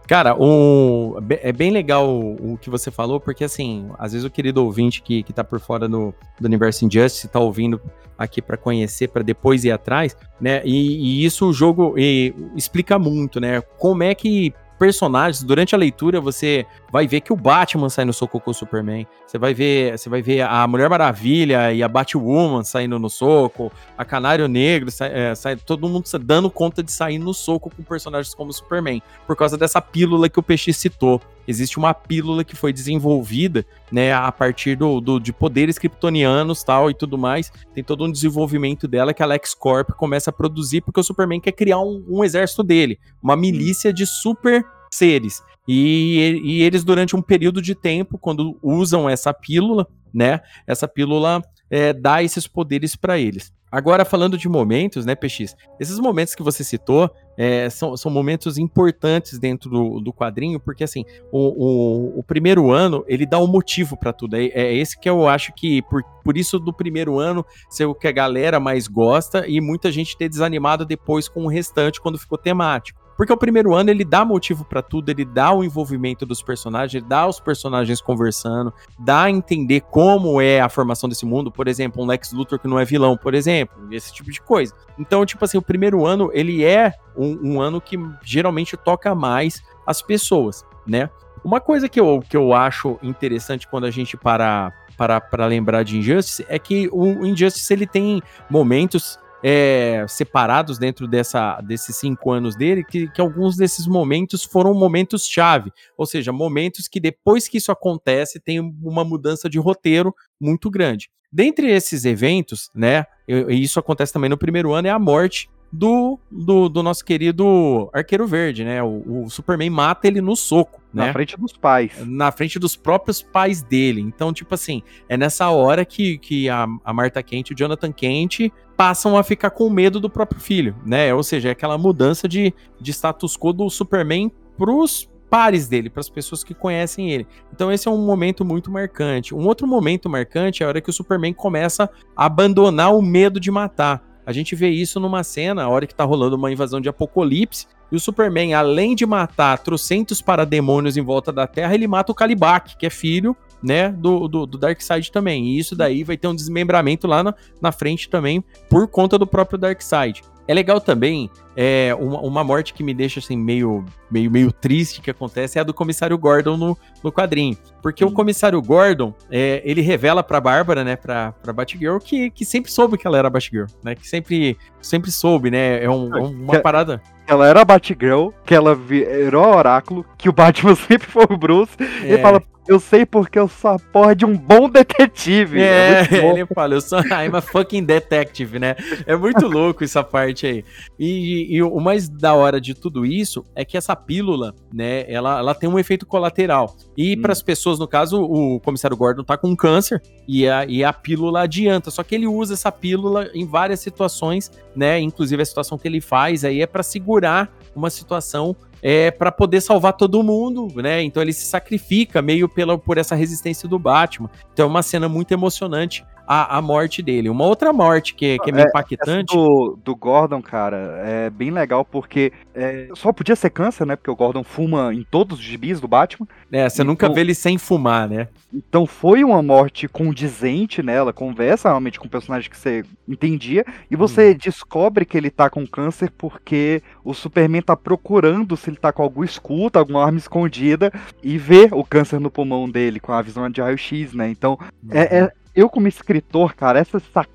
Cara, 0.08 0.36
o, 0.38 1.18
é 1.30 1.52
bem 1.52 1.72
legal 1.72 2.08
o, 2.08 2.58
que 2.62 2.70
você 2.70 2.92
falou, 2.92 3.20
porque 3.20 3.44
assim, 3.44 3.90
às 3.98 4.14
vezes 4.14 4.26
o 4.26 4.30
querido 4.30 4.64
ouvinte 4.64 5.02
que, 5.02 5.24
que 5.24 5.34
tá 5.34 5.44
por 5.44 5.60
fora 5.60 5.88
do, 5.88 6.14
do 6.40 6.46
universo 6.46 6.86
Injustice 6.86 7.28
tá 7.28 7.40
ouvindo 7.40 7.82
aqui 8.18 8.42
para 8.42 8.56
conhecer, 8.56 9.08
para 9.08 9.24
depois 9.24 9.66
ir 9.66 9.72
atrás, 9.72 10.16
né? 10.40 10.62
E, 10.64 11.22
e 11.22 11.26
isso 11.26 11.50
o 11.50 11.54
jogo 11.54 11.96
e, 11.98 12.34
explica 12.56 13.00
muito, 13.00 13.40
né? 13.40 13.62
Como 13.80 14.04
é 14.04 14.14
que 14.14 14.54
personagens, 14.78 15.44
durante 15.44 15.74
a 15.74 15.78
leitura 15.78 16.20
você 16.22 16.66
vai 16.92 17.08
ver 17.08 17.22
que 17.22 17.34
o 17.34 17.36
Batman 17.36 17.90
sai 17.90 18.06
no 18.06 18.14
soco 18.14 18.40
com 18.40 18.52
o 18.52 18.54
Superman. 18.54 19.08
Você 19.26 19.38
vai 19.38 19.54
ver, 19.54 19.98
você 19.98 20.10
vai 20.10 20.22
ver 20.22 20.42
a 20.42 20.68
Mulher 20.68 20.90
Maravilha 20.90 21.74
e 21.74 21.82
a 21.82 21.88
Batwoman 21.88 22.64
saindo 22.64 23.00
no 23.00 23.10
soco, 23.10 23.72
a 23.98 24.06
Canário 24.06 24.48
Negro 24.48 24.92
sai, 24.92 25.12
é, 25.14 25.56
todo 25.66 25.88
mundo 25.88 26.06
dando 26.20 26.50
conta 26.50 26.84
de 26.84 26.92
sair 26.92 27.18
no 27.18 27.34
soco 27.34 27.70
com 27.70 27.84
personagens 27.84 28.34
como 28.34 28.50
o 28.52 28.54
Superman, 28.54 29.02
por 29.26 29.36
causa 29.36 29.58
dessa 29.58 29.82
pílula 29.82 30.30
que 30.30 30.40
o 30.40 30.44
Peixe 30.44 30.74
citou. 30.74 31.22
Existe 31.48 31.78
uma 31.78 31.94
pílula 31.94 32.44
que 32.44 32.56
foi 32.56 32.74
desenvolvida, 32.74 33.66
né, 33.92 34.14
a 34.14 34.32
partir 34.32 34.76
do, 34.76 35.00
do 35.00 35.20
de 35.20 35.32
poderes 35.32 35.78
kryptonianos 35.78 36.64
tal 36.64 36.90
e 36.90 36.94
tudo 36.94 37.18
mais. 37.18 37.52
Tem 37.74 37.84
todo 37.84 38.04
um 38.06 38.12
desenvolvimento 38.12 38.88
dela 38.88 39.14
que 39.14 39.24
a 39.24 39.26
LexCorp 39.26 39.92
começa 39.92 40.30
a 40.30 40.34
produzir 40.34 40.82
porque 40.82 41.00
o 41.00 41.04
Superman 41.04 41.40
quer 41.40 41.52
criar 41.52 41.80
um, 41.80 42.04
um 42.08 42.24
exército 42.24 42.64
dele, 42.64 43.00
uma 43.22 43.36
milícia 43.36 43.94
de 43.94 44.06
super 44.06 44.66
seres. 44.92 45.42
E, 45.68 46.42
e 46.44 46.62
eles, 46.62 46.84
durante 46.84 47.16
um 47.16 47.22
período 47.22 47.62
de 47.62 47.76
tempo, 47.76 48.18
quando 48.18 48.58
usam 48.62 49.10
essa 49.10 49.34
pílula, 49.34 49.88
né? 50.14 50.40
Essa 50.66 50.88
pílula 50.88 51.42
é, 51.70 51.94
dá 51.94 52.24
esses 52.24 52.48
poderes 52.48 52.96
para 52.96 53.18
eles. 53.18 53.54
Agora, 53.72 54.06
falando 54.06 54.38
de 54.38 54.48
momentos, 54.48 55.06
né, 55.06 55.16
PX? 55.16 55.54
Esses 55.78 56.00
momentos 56.00 56.34
que 56.34 56.42
você 56.42 56.64
citou 56.64 57.12
é, 57.38 57.70
são, 57.70 57.98
são 57.98 58.10
momentos 58.10 58.58
importantes 58.58 59.38
dentro 59.38 59.70
do, 59.70 60.00
do 60.00 60.14
quadrinho, 60.14 60.62
porque, 60.62 60.86
assim, 60.86 61.04
o, 61.30 61.40
o, 61.40 62.20
o 62.20 62.24
primeiro 62.24 62.72
ano, 62.72 63.04
ele 63.06 63.26
dá 63.26 63.38
um 63.38 63.48
motivo 63.48 63.98
para 63.98 64.14
tudo. 64.14 64.38
É, 64.38 64.46
é, 64.46 64.74
esse 64.74 64.98
que 64.98 65.10
eu 65.10 65.28
acho 65.28 65.52
que, 65.54 65.82
por, 65.82 66.02
por 66.24 66.38
isso 66.38 66.58
do 66.58 66.72
primeiro 66.72 67.20
ano, 67.20 67.46
ser 67.70 67.86
o 67.86 67.94
que 67.94 68.08
a 68.08 68.14
galera 68.14 68.62
mais 68.62 68.88
gosta 68.88 69.46
e 69.46 69.60
muita 69.60 69.92
gente 69.92 70.18
ter 70.18 70.30
desanimado 70.30 70.86
depois 70.86 71.28
com 71.28 71.44
o 71.44 71.50
restante, 71.50 72.00
quando 72.00 72.18
ficou 72.18 72.38
temático. 72.38 73.05
Porque 73.16 73.32
o 73.32 73.38
primeiro 73.38 73.74
ano 73.74 73.90
ele 73.90 74.04
dá 74.04 74.26
motivo 74.26 74.66
para 74.66 74.82
tudo, 74.82 75.10
ele 75.10 75.24
dá 75.24 75.52
o 75.52 75.64
envolvimento 75.64 76.26
dos 76.26 76.42
personagens, 76.42 76.96
ele 76.96 77.06
dá 77.08 77.28
os 77.28 77.40
personagens 77.40 78.02
conversando, 78.02 78.74
dá 79.00 79.24
a 79.24 79.32
entender 79.32 79.82
como 79.82 80.42
é 80.42 80.60
a 80.60 80.70
formação 80.70 81.08
desse 81.08 81.26
mundo, 81.26 81.52
por 81.52 81.68
exemplo, 81.68 82.04
um 82.04 82.06
Lex 82.06 82.34
Luthor 82.34 82.60
que 82.60 82.68
não 82.68 82.80
é 82.80 82.86
vilão, 82.86 83.16
por 83.16 83.34
exemplo, 83.34 83.78
esse 83.92 84.14
tipo 84.14 84.32
de 84.32 84.42
coisa. 84.42 84.74
Então, 84.98 85.26
tipo 85.26 85.46
assim, 85.46 85.58
o 85.58 85.62
primeiro 85.62 86.06
ano 86.06 86.30
ele 86.34 86.64
é 86.64 86.94
um, 87.16 87.54
um 87.54 87.62
ano 87.62 87.80
que 87.80 87.98
geralmente 88.24 88.76
toca 88.76 89.16
mais 89.16 89.64
as 89.86 90.02
pessoas, 90.02 90.66
né? 90.86 91.10
Uma 91.44 91.62
coisa 91.62 91.88
que 91.88 92.00
eu, 92.00 92.24
que 92.28 92.36
eu 92.36 92.54
acho 92.54 92.98
interessante 93.04 93.68
quando 93.68 93.86
a 93.86 93.92
gente 93.92 94.18
para 94.18 94.74
para 94.98 95.46
lembrar 95.46 95.84
de 95.84 95.98
Injustice 95.98 96.46
é 96.48 96.58
que 96.58 96.90
o 96.92 97.26
Injustice 97.26 97.74
ele 97.74 97.86
tem 97.86 98.22
momentos 98.50 99.20
é, 99.48 100.04
separados 100.08 100.80
dentro 100.80 101.08
dessa, 101.08 101.62
desses 101.62 101.96
cinco 101.98 102.32
anos 102.32 102.56
dele, 102.56 102.84
que, 102.84 103.08
que 103.10 103.22
alguns 103.22 103.56
desses 103.56 103.86
momentos 103.86 104.44
foram 104.44 104.74
momentos 104.74 105.28
chave, 105.28 105.72
ou 105.96 106.08
seja, 106.08 106.32
momentos 106.32 106.88
que 106.88 107.00
depois 107.00 107.48
que 107.48 107.60
isso 107.60 107.72
acontece 107.72 108.40
tem 108.40 108.60
uma 108.60 109.04
mudança 109.04 109.48
de 109.48 109.60
roteiro 109.60 110.16
muito 110.42 110.68
grande. 110.72 111.12
Dentre 111.32 111.70
esses 111.70 112.06
eventos, 112.06 112.72
né, 112.74 113.06
e 113.28 113.62
isso 113.62 113.80
acontece 113.80 114.12
também 114.12 114.32
no 114.32 114.38
primeiro 114.38 114.74
ano, 114.74 114.88
é 114.88 114.92
a 114.92 114.98
morte 114.98 115.48
do, 115.72 116.18
do, 116.32 116.70
do, 116.70 116.82
nosso 116.82 117.04
querido 117.04 117.90
Arqueiro 117.94 118.26
Verde, 118.26 118.64
né? 118.64 118.82
O, 118.82 119.26
o, 119.26 119.30
Superman 119.30 119.70
mata 119.70 120.08
ele 120.08 120.22
no 120.22 120.36
soco, 120.36 120.82
né? 120.94 121.08
Na 121.08 121.14
frente 121.14 121.38
dos 121.38 121.54
pais. 121.54 121.92
Na 122.06 122.32
frente 122.32 122.58
dos 122.58 122.76
próprios 122.76 123.22
pais 123.22 123.62
dele. 123.62 124.00
Então, 124.00 124.32
tipo 124.32 124.56
assim, 124.56 124.82
é 125.10 125.18
nessa 125.18 125.50
hora 125.50 125.84
que, 125.84 126.18
que 126.18 126.50
a, 126.50 126.66
a 126.84 126.94
Marta 126.94 127.22
Kent 127.22 127.50
e 127.50 127.54
o 127.54 127.58
Jonathan 127.58 127.92
Kent 127.92 128.52
passam 128.76 129.18
a 129.18 129.24
ficar 129.24 129.50
com 129.52 129.70
medo 129.70 130.00
do 130.00 130.10
próprio 130.10 130.40
filho, 130.40 130.76
né? 130.86 131.14
Ou 131.14 131.24
seja, 131.24 131.50
é 131.50 131.52
aquela 131.52 131.78
mudança 131.78 132.28
de, 132.28 132.54
de 132.80 132.92
status 132.92 133.38
quo 133.38 133.54
do 133.54 133.70
Superman 133.70 134.32
pros 134.58 135.10
pares 135.30 135.68
dele, 135.68 135.90
para 135.90 136.00
as 136.00 136.10
pessoas 136.10 136.44
que 136.44 136.54
conhecem 136.54 137.12
ele. 137.12 137.28
Então 137.54 137.72
esse 137.72 137.88
é 137.88 137.92
um 137.92 137.98
momento 137.98 138.46
muito 138.46 138.72
marcante. 138.72 139.34
Um 139.34 139.46
outro 139.48 139.68
momento 139.68 140.10
marcante 140.10 140.62
é 140.62 140.66
a 140.66 140.70
hora 140.70 140.82
que 140.82 140.90
o 140.90 140.94
Superman 140.94 141.34
começa 141.34 141.90
a 142.16 142.26
abandonar 142.26 142.96
o 142.96 143.02
medo 143.02 143.40
de 143.40 143.52
matar. 143.52 144.04
A 144.26 144.32
gente 144.32 144.56
vê 144.56 144.70
isso 144.70 145.00
numa 145.00 145.24
cena, 145.24 145.64
a 145.64 145.70
hora 145.70 145.86
que 145.86 145.94
tá 145.94 146.04
rolando 146.04 146.36
uma 146.36 146.52
invasão 146.52 146.82
de 146.82 146.90
apocalipse, 146.90 147.68
e 147.92 147.96
o 147.96 148.00
Superman, 148.00 148.54
além 148.54 148.96
de 148.96 149.06
matar 149.06 149.60
trocentos 149.60 150.22
parademônios 150.22 150.98
em 150.98 151.02
volta 151.02 151.32
da 151.32 151.46
Terra, 151.46 151.76
ele 151.76 151.88
mata 151.88 152.12
o 152.12 152.16
Kalibak, 152.16 152.76
que 152.78 152.86
é 152.86 152.90
filho 152.90 153.38
né, 153.62 153.90
do, 153.90 154.28
do, 154.28 154.46
do 154.46 154.58
Darkseid 154.58 155.12
também. 155.12 155.46
E 155.46 155.60
isso 155.60 155.76
daí 155.76 156.04
vai 156.04 156.18
ter 156.18 156.28
um 156.28 156.36
desmembramento 156.36 157.08
lá 157.08 157.24
na, 157.24 157.34
na 157.62 157.72
frente 157.72 158.10
também, 158.10 158.44
por 158.70 158.88
conta 158.88 159.18
do 159.18 159.28
próprio 159.28 159.58
Darkseid. 159.58 160.24
É 160.48 160.54
legal 160.54 160.80
também, 160.80 161.30
é, 161.56 161.96
uma, 162.00 162.20
uma, 162.22 162.44
morte 162.44 162.72
que 162.72 162.84
me 162.84 162.94
deixa 162.94 163.20
assim 163.20 163.36
meio, 163.36 163.84
meio, 164.12 164.30
meio 164.30 164.52
triste 164.52 165.02
que 165.02 165.10
acontece 165.10 165.58
é 165.58 165.62
a 165.62 165.64
do 165.64 165.74
comissário 165.74 166.16
Gordon 166.20 166.56
no, 166.56 166.78
no 167.04 167.12
quadrinho. 167.12 167.58
Porque 167.82 168.06
o 168.06 168.12
comissário 168.12 168.62
Gordon, 168.62 169.12
é, 169.32 169.64
ele 169.66 169.82
revela 169.82 170.22
pra 170.22 170.40
Bárbara, 170.40 170.84
né, 170.84 170.96
pra, 170.96 171.32
pra 171.32 171.52
Batgirl, 171.52 171.98
que, 171.98 172.30
que 172.30 172.46
sempre 172.46 172.72
soube 172.72 172.96
que 172.96 173.08
ela 173.08 173.18
era 173.18 173.30
Batgirl, 173.30 173.66
né? 173.84 173.96
Que 173.96 174.08
sempre, 174.08 174.56
sempre 174.82 175.10
soube, 175.10 175.50
né? 175.50 175.84
É 175.84 175.90
um, 175.90 176.10
uma 176.10 176.60
parada. 176.60 177.02
Ela 177.26 177.48
era 177.48 177.62
a 177.62 177.66
Batgirl, 177.66 178.30
que 178.46 178.54
ela 178.54 178.76
virou 178.76 179.48
oráculo, 179.48 180.06
que 180.16 180.30
o 180.30 180.34
Batman 180.34 180.76
sempre 180.78 181.08
foi 181.08 181.26
o 181.28 181.38
Bruce. 181.38 181.74
É. 182.04 182.14
E 182.14 182.22
fala, 182.22 182.42
eu 182.68 182.80
sei 182.80 183.06
porque 183.06 183.38
eu 183.38 183.48
sou 183.48 183.72
a 183.72 183.80
porra 183.80 184.16
de 184.16 184.26
um 184.26 184.36
bom 184.36 184.70
detetive. 184.70 185.62
É, 185.62 186.02
é 186.02 186.26
ele 186.30 186.46
fala, 186.48 186.74
eu 186.74 186.82
sou 186.82 187.00
I'm 187.00 187.36
a 187.36 187.42
fucking 187.42 187.84
detective, 187.84 188.58
né? 188.58 188.76
É 189.06 189.16
muito 189.16 189.48
louco 189.48 189.84
essa 189.84 190.04
parte 190.04 190.48
aí. 190.48 190.66
E, 190.98 191.56
e, 191.56 191.62
o 191.62 191.80
mais 191.80 192.10
da 192.10 192.34
hora 192.34 192.60
de 192.60 192.74
tudo 192.74 193.06
isso 193.06 193.46
é 193.56 193.64
que 193.64 193.78
essa 193.78 193.96
pílula, 193.96 194.56
né, 194.74 195.10
ela, 195.12 195.40
ela 195.40 195.54
tem 195.56 195.70
um 195.70 195.78
efeito 195.78 196.06
colateral. 196.06 196.76
E 196.98 197.16
hum. 197.16 197.22
para 197.22 197.32
as 197.32 197.42
pessoas, 197.42 197.78
no 197.78 197.88
caso, 197.88 198.22
o 198.22 198.60
comissário 198.60 198.98
Gordon 198.98 199.24
tá 199.24 199.38
com 199.38 199.56
câncer 199.56 200.02
e 200.28 200.48
a, 200.48 200.66
e 200.66 200.84
a 200.84 200.92
pílula 200.92 201.42
adianta. 201.42 201.92
Só 201.92 202.04
que 202.04 202.16
ele 202.16 202.28
usa 202.28 202.54
essa 202.54 202.72
pílula 202.72 203.30
em 203.34 203.46
várias 203.46 203.80
situações, 203.80 204.52
né? 204.76 205.00
Inclusive 205.00 205.42
a 205.42 205.46
situação 205.46 205.78
que 205.78 205.88
ele 205.88 206.02
faz 206.02 206.44
aí 206.44 206.62
é 206.62 206.68
para 206.68 206.84
segurar 206.84 207.52
uma 207.76 207.90
situação 207.90 208.56
é, 208.88 209.10
para 209.10 209.32
poder 209.32 209.62
salvar 209.62 209.94
todo 209.94 210.22
mundo, 210.22 210.72
né? 210.76 211.02
Então 211.02 211.20
ele 211.20 211.34
se 211.34 211.44
sacrifica 211.44 212.22
meio 212.22 212.48
pela, 212.48 212.78
por 212.78 213.00
essa 213.00 213.16
resistência 213.16 213.68
do 213.68 213.80
Batman. 213.80 214.30
Então 214.54 214.68
é 214.68 214.70
uma 214.70 214.84
cena 214.84 215.10
muito 215.10 215.32
emocionante 215.32 216.06
a, 216.28 216.58
a 216.58 216.62
morte 216.62 217.02
dele. 217.02 217.30
Uma 217.30 217.46
outra 217.46 217.72
morte 217.72 218.14
que, 218.14 218.38
que 218.40 218.50
é 218.50 218.54
meio 218.54 218.66
é, 218.66 218.70
impactante. 218.70 219.36
Do, 219.36 219.78
do 219.84 219.96
Gordon, 219.96 220.42
cara, 220.42 221.02
é 221.06 221.30
bem 221.30 221.52
legal 221.52 221.86
porque 221.86 222.32
é, 222.54 222.90
só 222.94 223.12
podia 223.12 223.36
ser 223.36 223.50
câncer, 223.50 223.86
né? 223.86 223.96
Porque 223.96 224.12
o 224.12 224.16
Gordon 224.16 224.44
fuma 224.44 224.94
em 224.94 225.04
todos 225.04 225.40
os 225.40 225.44
gibis 225.44 225.80
do 225.80 225.88
Batman. 225.88 226.28
É, 226.52 226.68
você 226.68 226.82
então, 226.82 226.86
nunca 226.86 227.10
vê 227.10 227.22
ele 227.22 227.36
sem 227.36 227.58
fumar, 227.58 228.10
né? 228.10 228.28
Então 228.54 228.86
foi 228.86 229.24
uma 229.24 229.42
morte 229.42 229.88
condizente, 229.88 230.82
né? 230.82 230.96
Ela 230.96 231.14
conversa 231.14 231.70
realmente 231.70 232.00
com 232.00 232.08
o 232.08 232.10
personagem 232.10 232.50
que 232.50 232.58
você 232.58 232.84
entendia. 233.08 233.66
E 233.90 233.96
você 233.96 234.32
hum. 234.32 234.38
descobre 234.38 235.06
que 235.06 235.18
ele 235.18 235.30
tá 235.30 235.50
com 235.50 235.66
câncer 235.68 236.12
porque 236.18 236.82
o 237.04 237.14
Superman 237.14 237.62
tá 237.62 237.76
procurando 237.76 238.56
se 238.58 238.70
ele 238.70 238.78
tá 238.78 238.92
com 238.92 239.04
algum 239.04 239.24
escuta, 239.24 239.80
alguma 239.80 240.04
arma 240.04 240.18
escondida, 240.18 240.92
e 241.22 241.38
vê 241.38 241.70
o 241.72 241.84
câncer 241.84 242.20
no 242.20 242.32
pulmão 242.32 242.70
dele 242.70 243.00
com 243.00 243.12
a 243.12 243.22
visão 243.22 243.50
de 243.50 243.62
raio-x, 243.62 244.14
né? 244.14 244.30
Então, 244.30 244.58
é, 244.92 245.20
é 245.20 245.24
uhum 245.24 245.30
eu 245.56 245.70
como 245.70 245.88
escritor, 245.88 246.54
cara, 246.54 246.80
essas 246.80 247.04
sacadas 247.04 247.35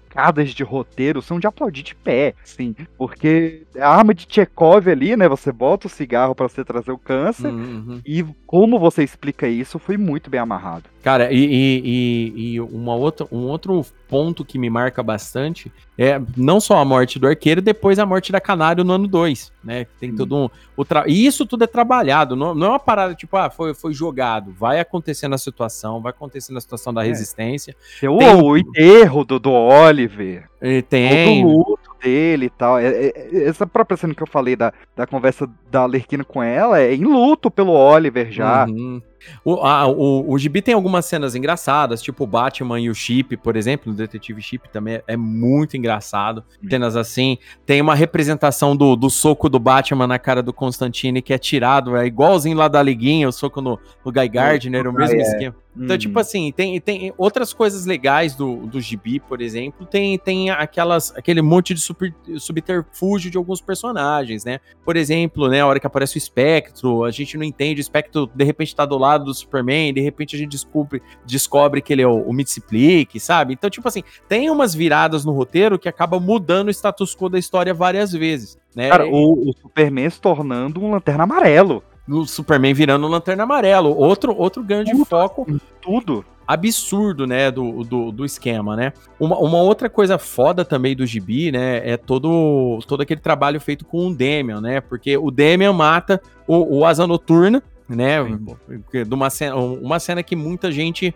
de 0.54 0.62
roteiro 0.62 1.22
são 1.22 1.38
de 1.38 1.46
aplaudir 1.46 1.82
de 1.82 1.94
pé, 1.94 2.34
sim, 2.44 2.74
porque 2.98 3.62
a 3.78 3.88
arma 3.88 4.12
de 4.12 4.26
Chekhov 4.28 4.88
ali, 4.88 5.16
né, 5.16 5.28
você 5.28 5.52
bota 5.52 5.86
o 5.86 5.90
cigarro 5.90 6.34
para 6.34 6.48
você 6.48 6.64
trazer 6.64 6.92
o 6.92 6.98
câncer, 6.98 7.48
uhum. 7.48 8.00
e 8.04 8.24
como 8.46 8.78
você 8.78 9.02
explica 9.02 9.46
isso 9.46 9.78
foi 9.78 9.96
muito 9.96 10.28
bem 10.28 10.40
amarrado. 10.40 10.90
Cara, 11.02 11.32
e, 11.32 11.44
e, 11.44 12.54
e, 12.54 12.60
uma 12.60 12.94
outra, 12.94 13.26
um 13.32 13.46
outro 13.46 13.86
ponto 14.06 14.44
que 14.44 14.58
me 14.58 14.68
marca 14.68 15.02
bastante 15.02 15.72
é 15.96 16.20
não 16.36 16.60
só 16.60 16.76
a 16.76 16.84
morte 16.84 17.18
do 17.18 17.26
arqueiro, 17.26 17.62
depois 17.62 17.98
a 17.98 18.04
morte 18.04 18.30
da 18.30 18.40
Canário 18.40 18.84
no 18.84 18.92
ano 18.92 19.06
2, 19.06 19.52
né? 19.64 19.86
Tem 19.98 20.14
todo 20.14 20.36
um. 20.36 20.48
O 20.76 20.84
tra... 20.84 21.04
E 21.06 21.24
isso 21.24 21.46
tudo 21.46 21.64
é 21.64 21.66
trabalhado, 21.66 22.36
não, 22.36 22.54
não 22.54 22.66
é 22.66 22.70
uma 22.70 22.78
parada 22.78 23.14
tipo, 23.14 23.34
ah, 23.36 23.48
foi, 23.48 23.72
foi 23.72 23.94
jogado. 23.94 24.52
Vai 24.52 24.78
acontecer 24.78 25.26
na 25.26 25.38
situação, 25.38 26.02
vai 26.02 26.10
acontecer 26.10 26.52
na 26.52 26.60
situação 26.60 26.92
da 26.92 27.02
é. 27.02 27.08
resistência. 27.08 27.74
Tem, 27.98 28.18
tem 28.18 28.34
o, 28.34 28.44
o 28.44 28.58
enterro 28.58 29.24
do, 29.24 29.38
do 29.38 29.52
Oliver. 30.00 30.48
E 30.62 30.82
tem. 30.82 31.42
Todo 31.42 31.56
luto 31.56 31.90
dele 32.02 32.46
e 32.46 32.50
tal. 32.50 32.78
É, 32.78 32.88
é, 32.88 33.44
essa 33.44 33.66
própria 33.66 33.96
cena 33.96 34.14
que 34.14 34.22
eu 34.22 34.26
falei 34.26 34.56
da, 34.56 34.72
da 34.96 35.06
conversa 35.06 35.48
da 35.70 35.84
Lerquina 35.86 36.24
com 36.24 36.42
ela 36.42 36.80
é 36.80 36.94
em 36.94 37.04
luto 37.04 37.50
pelo 37.50 37.72
Oliver 37.72 38.30
já. 38.30 38.66
Uhum. 38.66 39.02
O, 39.44 39.56
a, 39.56 39.86
o, 39.86 40.32
o 40.32 40.38
Gibi 40.38 40.62
tem 40.62 40.74
algumas 40.74 41.04
cenas 41.04 41.34
engraçadas, 41.34 42.00
tipo 42.00 42.24
o 42.24 42.26
Batman 42.26 42.80
e 42.80 42.88
o 42.88 42.94
Chip, 42.94 43.36
por 43.36 43.54
exemplo, 43.54 43.92
o 43.92 43.94
Detetive 43.94 44.40
Chip 44.40 44.70
também 44.70 44.94
é, 44.94 45.04
é 45.08 45.16
muito 45.16 45.76
engraçado. 45.76 46.42
Hum. 46.62 46.68
Cenas 46.70 46.96
assim. 46.96 47.36
Tem 47.66 47.80
uma 47.80 47.94
representação 47.94 48.74
do, 48.74 48.96
do 48.96 49.10
soco 49.10 49.48
do 49.48 49.58
Batman 49.58 50.06
na 50.06 50.18
cara 50.18 50.42
do 50.42 50.52
Constantine 50.52 51.20
que 51.20 51.34
é 51.34 51.38
tirado, 51.38 51.96
é 51.96 52.06
igualzinho 52.06 52.56
lá 52.56 52.68
da 52.68 52.82
Liguinha, 52.82 53.28
o 53.28 53.32
soco 53.32 53.60
no, 53.60 53.78
no 54.04 54.10
Guy 54.12 54.28
Gardner, 54.28 54.88
o 54.88 54.92
mesmo 54.92 55.16
ah, 55.16 55.22
é. 55.22 55.22
esquema. 55.22 55.56
Então, 55.80 55.96
tipo 55.96 56.14
uhum. 56.16 56.20
assim, 56.20 56.52
tem, 56.52 56.78
tem 56.80 57.12
outras 57.16 57.52
coisas 57.54 57.86
legais 57.86 58.34
do, 58.34 58.66
do 58.66 58.80
Gibi, 58.80 59.18
por 59.18 59.40
exemplo. 59.40 59.86
Tem, 59.86 60.18
tem 60.18 60.50
aquelas, 60.50 61.16
aquele 61.16 61.40
monte 61.40 61.72
de 61.72 61.80
super, 61.80 62.14
subterfúgio 62.38 63.30
de 63.30 63.38
alguns 63.38 63.62
personagens, 63.62 64.44
né? 64.44 64.60
Por 64.84 64.96
exemplo, 64.96 65.48
né, 65.48 65.60
a 65.60 65.66
hora 65.66 65.80
que 65.80 65.86
aparece 65.86 66.16
o 66.16 66.18
Espectro, 66.18 67.04
a 67.04 67.10
gente 67.10 67.38
não 67.38 67.44
entende, 67.44 67.80
o 67.80 67.82
Espectro 67.82 68.30
de 68.34 68.44
repente 68.44 68.76
tá 68.76 68.84
do 68.84 68.98
lado 68.98 69.24
do 69.24 69.34
Superman, 69.34 69.94
de 69.94 70.00
repente 70.00 70.36
a 70.36 70.38
gente 70.38 70.50
descobre, 70.50 71.02
descobre 71.24 71.80
que 71.80 71.92
ele 71.92 72.02
é 72.02 72.06
o, 72.06 72.22
o 72.22 72.32
Mitsiplique, 72.32 73.18
sabe? 73.18 73.54
Então, 73.54 73.70
tipo 73.70 73.88
assim, 73.88 74.02
tem 74.28 74.50
umas 74.50 74.74
viradas 74.74 75.24
no 75.24 75.32
roteiro 75.32 75.78
que 75.78 75.88
acabam 75.88 76.20
mudando 76.20 76.68
o 76.68 76.70
status 76.70 77.14
quo 77.14 77.30
da 77.30 77.38
história 77.38 77.72
várias 77.72 78.12
vezes. 78.12 78.58
Né? 78.74 78.88
Cara, 78.88 79.06
o, 79.06 79.50
o 79.50 79.52
Superman 79.52 80.10
se 80.10 80.20
tornando 80.20 80.80
um 80.80 80.90
lanterna 80.92 81.24
amarelo 81.24 81.82
no 82.10 82.26
Superman 82.26 82.74
virando 82.74 83.06
Lanterna 83.06 83.44
Amarelo. 83.44 83.96
Outro, 83.96 84.34
outro 84.36 84.64
grande 84.64 84.90
tudo, 84.90 85.04
foco. 85.04 85.60
Tudo. 85.80 86.24
Absurdo, 86.46 87.28
né, 87.28 87.48
do, 87.48 87.84
do, 87.84 88.10
do, 88.10 88.24
esquema, 88.24 88.74
né? 88.74 88.92
Uma, 89.20 89.38
uma 89.38 89.58
outra 89.58 89.88
coisa 89.88 90.18
foda 90.18 90.64
também 90.64 90.96
do 90.96 91.06
Gibi, 91.06 91.52
né, 91.52 91.88
é 91.88 91.96
todo, 91.96 92.80
todo 92.88 93.02
aquele 93.02 93.20
trabalho 93.20 93.60
feito 93.60 93.84
com 93.84 94.08
o 94.08 94.14
Demian, 94.14 94.60
né? 94.60 94.80
Porque 94.80 95.16
o 95.16 95.30
Demian 95.30 95.72
mata 95.72 96.20
o, 96.48 96.78
o 96.78 96.84
Asa 96.84 97.06
Noturna, 97.06 97.62
né? 97.94 98.18
De 98.92 99.14
uma 99.14 99.28
cena, 99.28 99.56
uma 99.56 99.98
cena 99.98 100.22
que 100.22 100.36
muita 100.36 100.70
gente 100.70 101.14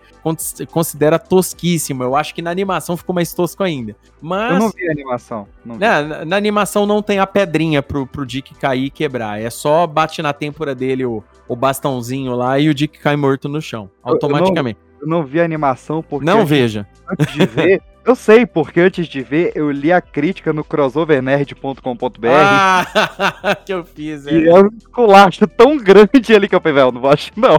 considera 0.70 1.18
tosquíssima. 1.18 2.04
Eu 2.04 2.16
acho 2.16 2.34
que 2.34 2.42
na 2.42 2.50
animação 2.50 2.96
ficou 2.96 3.14
mais 3.14 3.32
tosco 3.32 3.62
ainda. 3.62 3.96
Mas. 4.20 4.52
Eu 4.52 4.58
não 4.58 4.70
vi 4.70 4.88
a 4.88 4.92
animação. 4.92 5.46
Vi. 5.64 5.78
Na, 5.78 6.24
na, 6.24 6.36
animação 6.36 6.84
não 6.86 7.02
tem 7.02 7.18
a 7.18 7.26
pedrinha 7.26 7.82
pro, 7.82 8.06
pro 8.06 8.26
Dick 8.26 8.54
cair 8.54 8.86
e 8.86 8.90
quebrar. 8.90 9.40
É 9.40 9.50
só 9.50 9.86
bate 9.86 10.20
na 10.20 10.32
têmpora 10.32 10.74
dele 10.74 11.04
o, 11.04 11.22
o 11.48 11.54
bastãozinho 11.54 12.34
lá 12.34 12.58
e 12.58 12.68
o 12.68 12.74
Dick 12.74 12.98
cai 12.98 13.16
morto 13.16 13.48
no 13.48 13.62
chão. 13.62 13.90
Automaticamente. 14.02 14.78
Eu 15.00 15.06
não, 15.06 15.18
eu 15.18 15.20
não 15.20 15.26
vi 15.26 15.40
a 15.40 15.44
animação 15.44 16.02
porque. 16.02 16.26
Não 16.26 16.44
veja. 16.44 16.86
Antes 17.08 17.32
de 17.32 17.46
ver. 17.46 17.82
Eu 18.04 18.14
sei, 18.14 18.44
porque 18.44 18.80
antes 18.80 19.06
de 19.06 19.22
ver, 19.22 19.52
eu 19.54 19.70
li 19.70 19.90
a 19.90 19.98
crítica 19.98 20.52
no 20.52 20.62
crossovernerd.com.br. 20.62 22.28
Ah, 22.28 23.56
que 23.64 23.72
eu 23.72 23.82
fiz, 23.82 24.26
é. 24.26 24.32
E 24.32 24.48
é 24.48 24.58
um 24.58 24.68
colacho 24.92 25.46
tão 25.46 25.78
grande 25.78 26.34
ali 26.34 26.46
que 26.46 26.54
eu 26.54 26.60
falei, 26.60 26.74
velho, 26.74 26.92
não 26.92 27.08
achar, 27.08 27.32
não. 27.34 27.58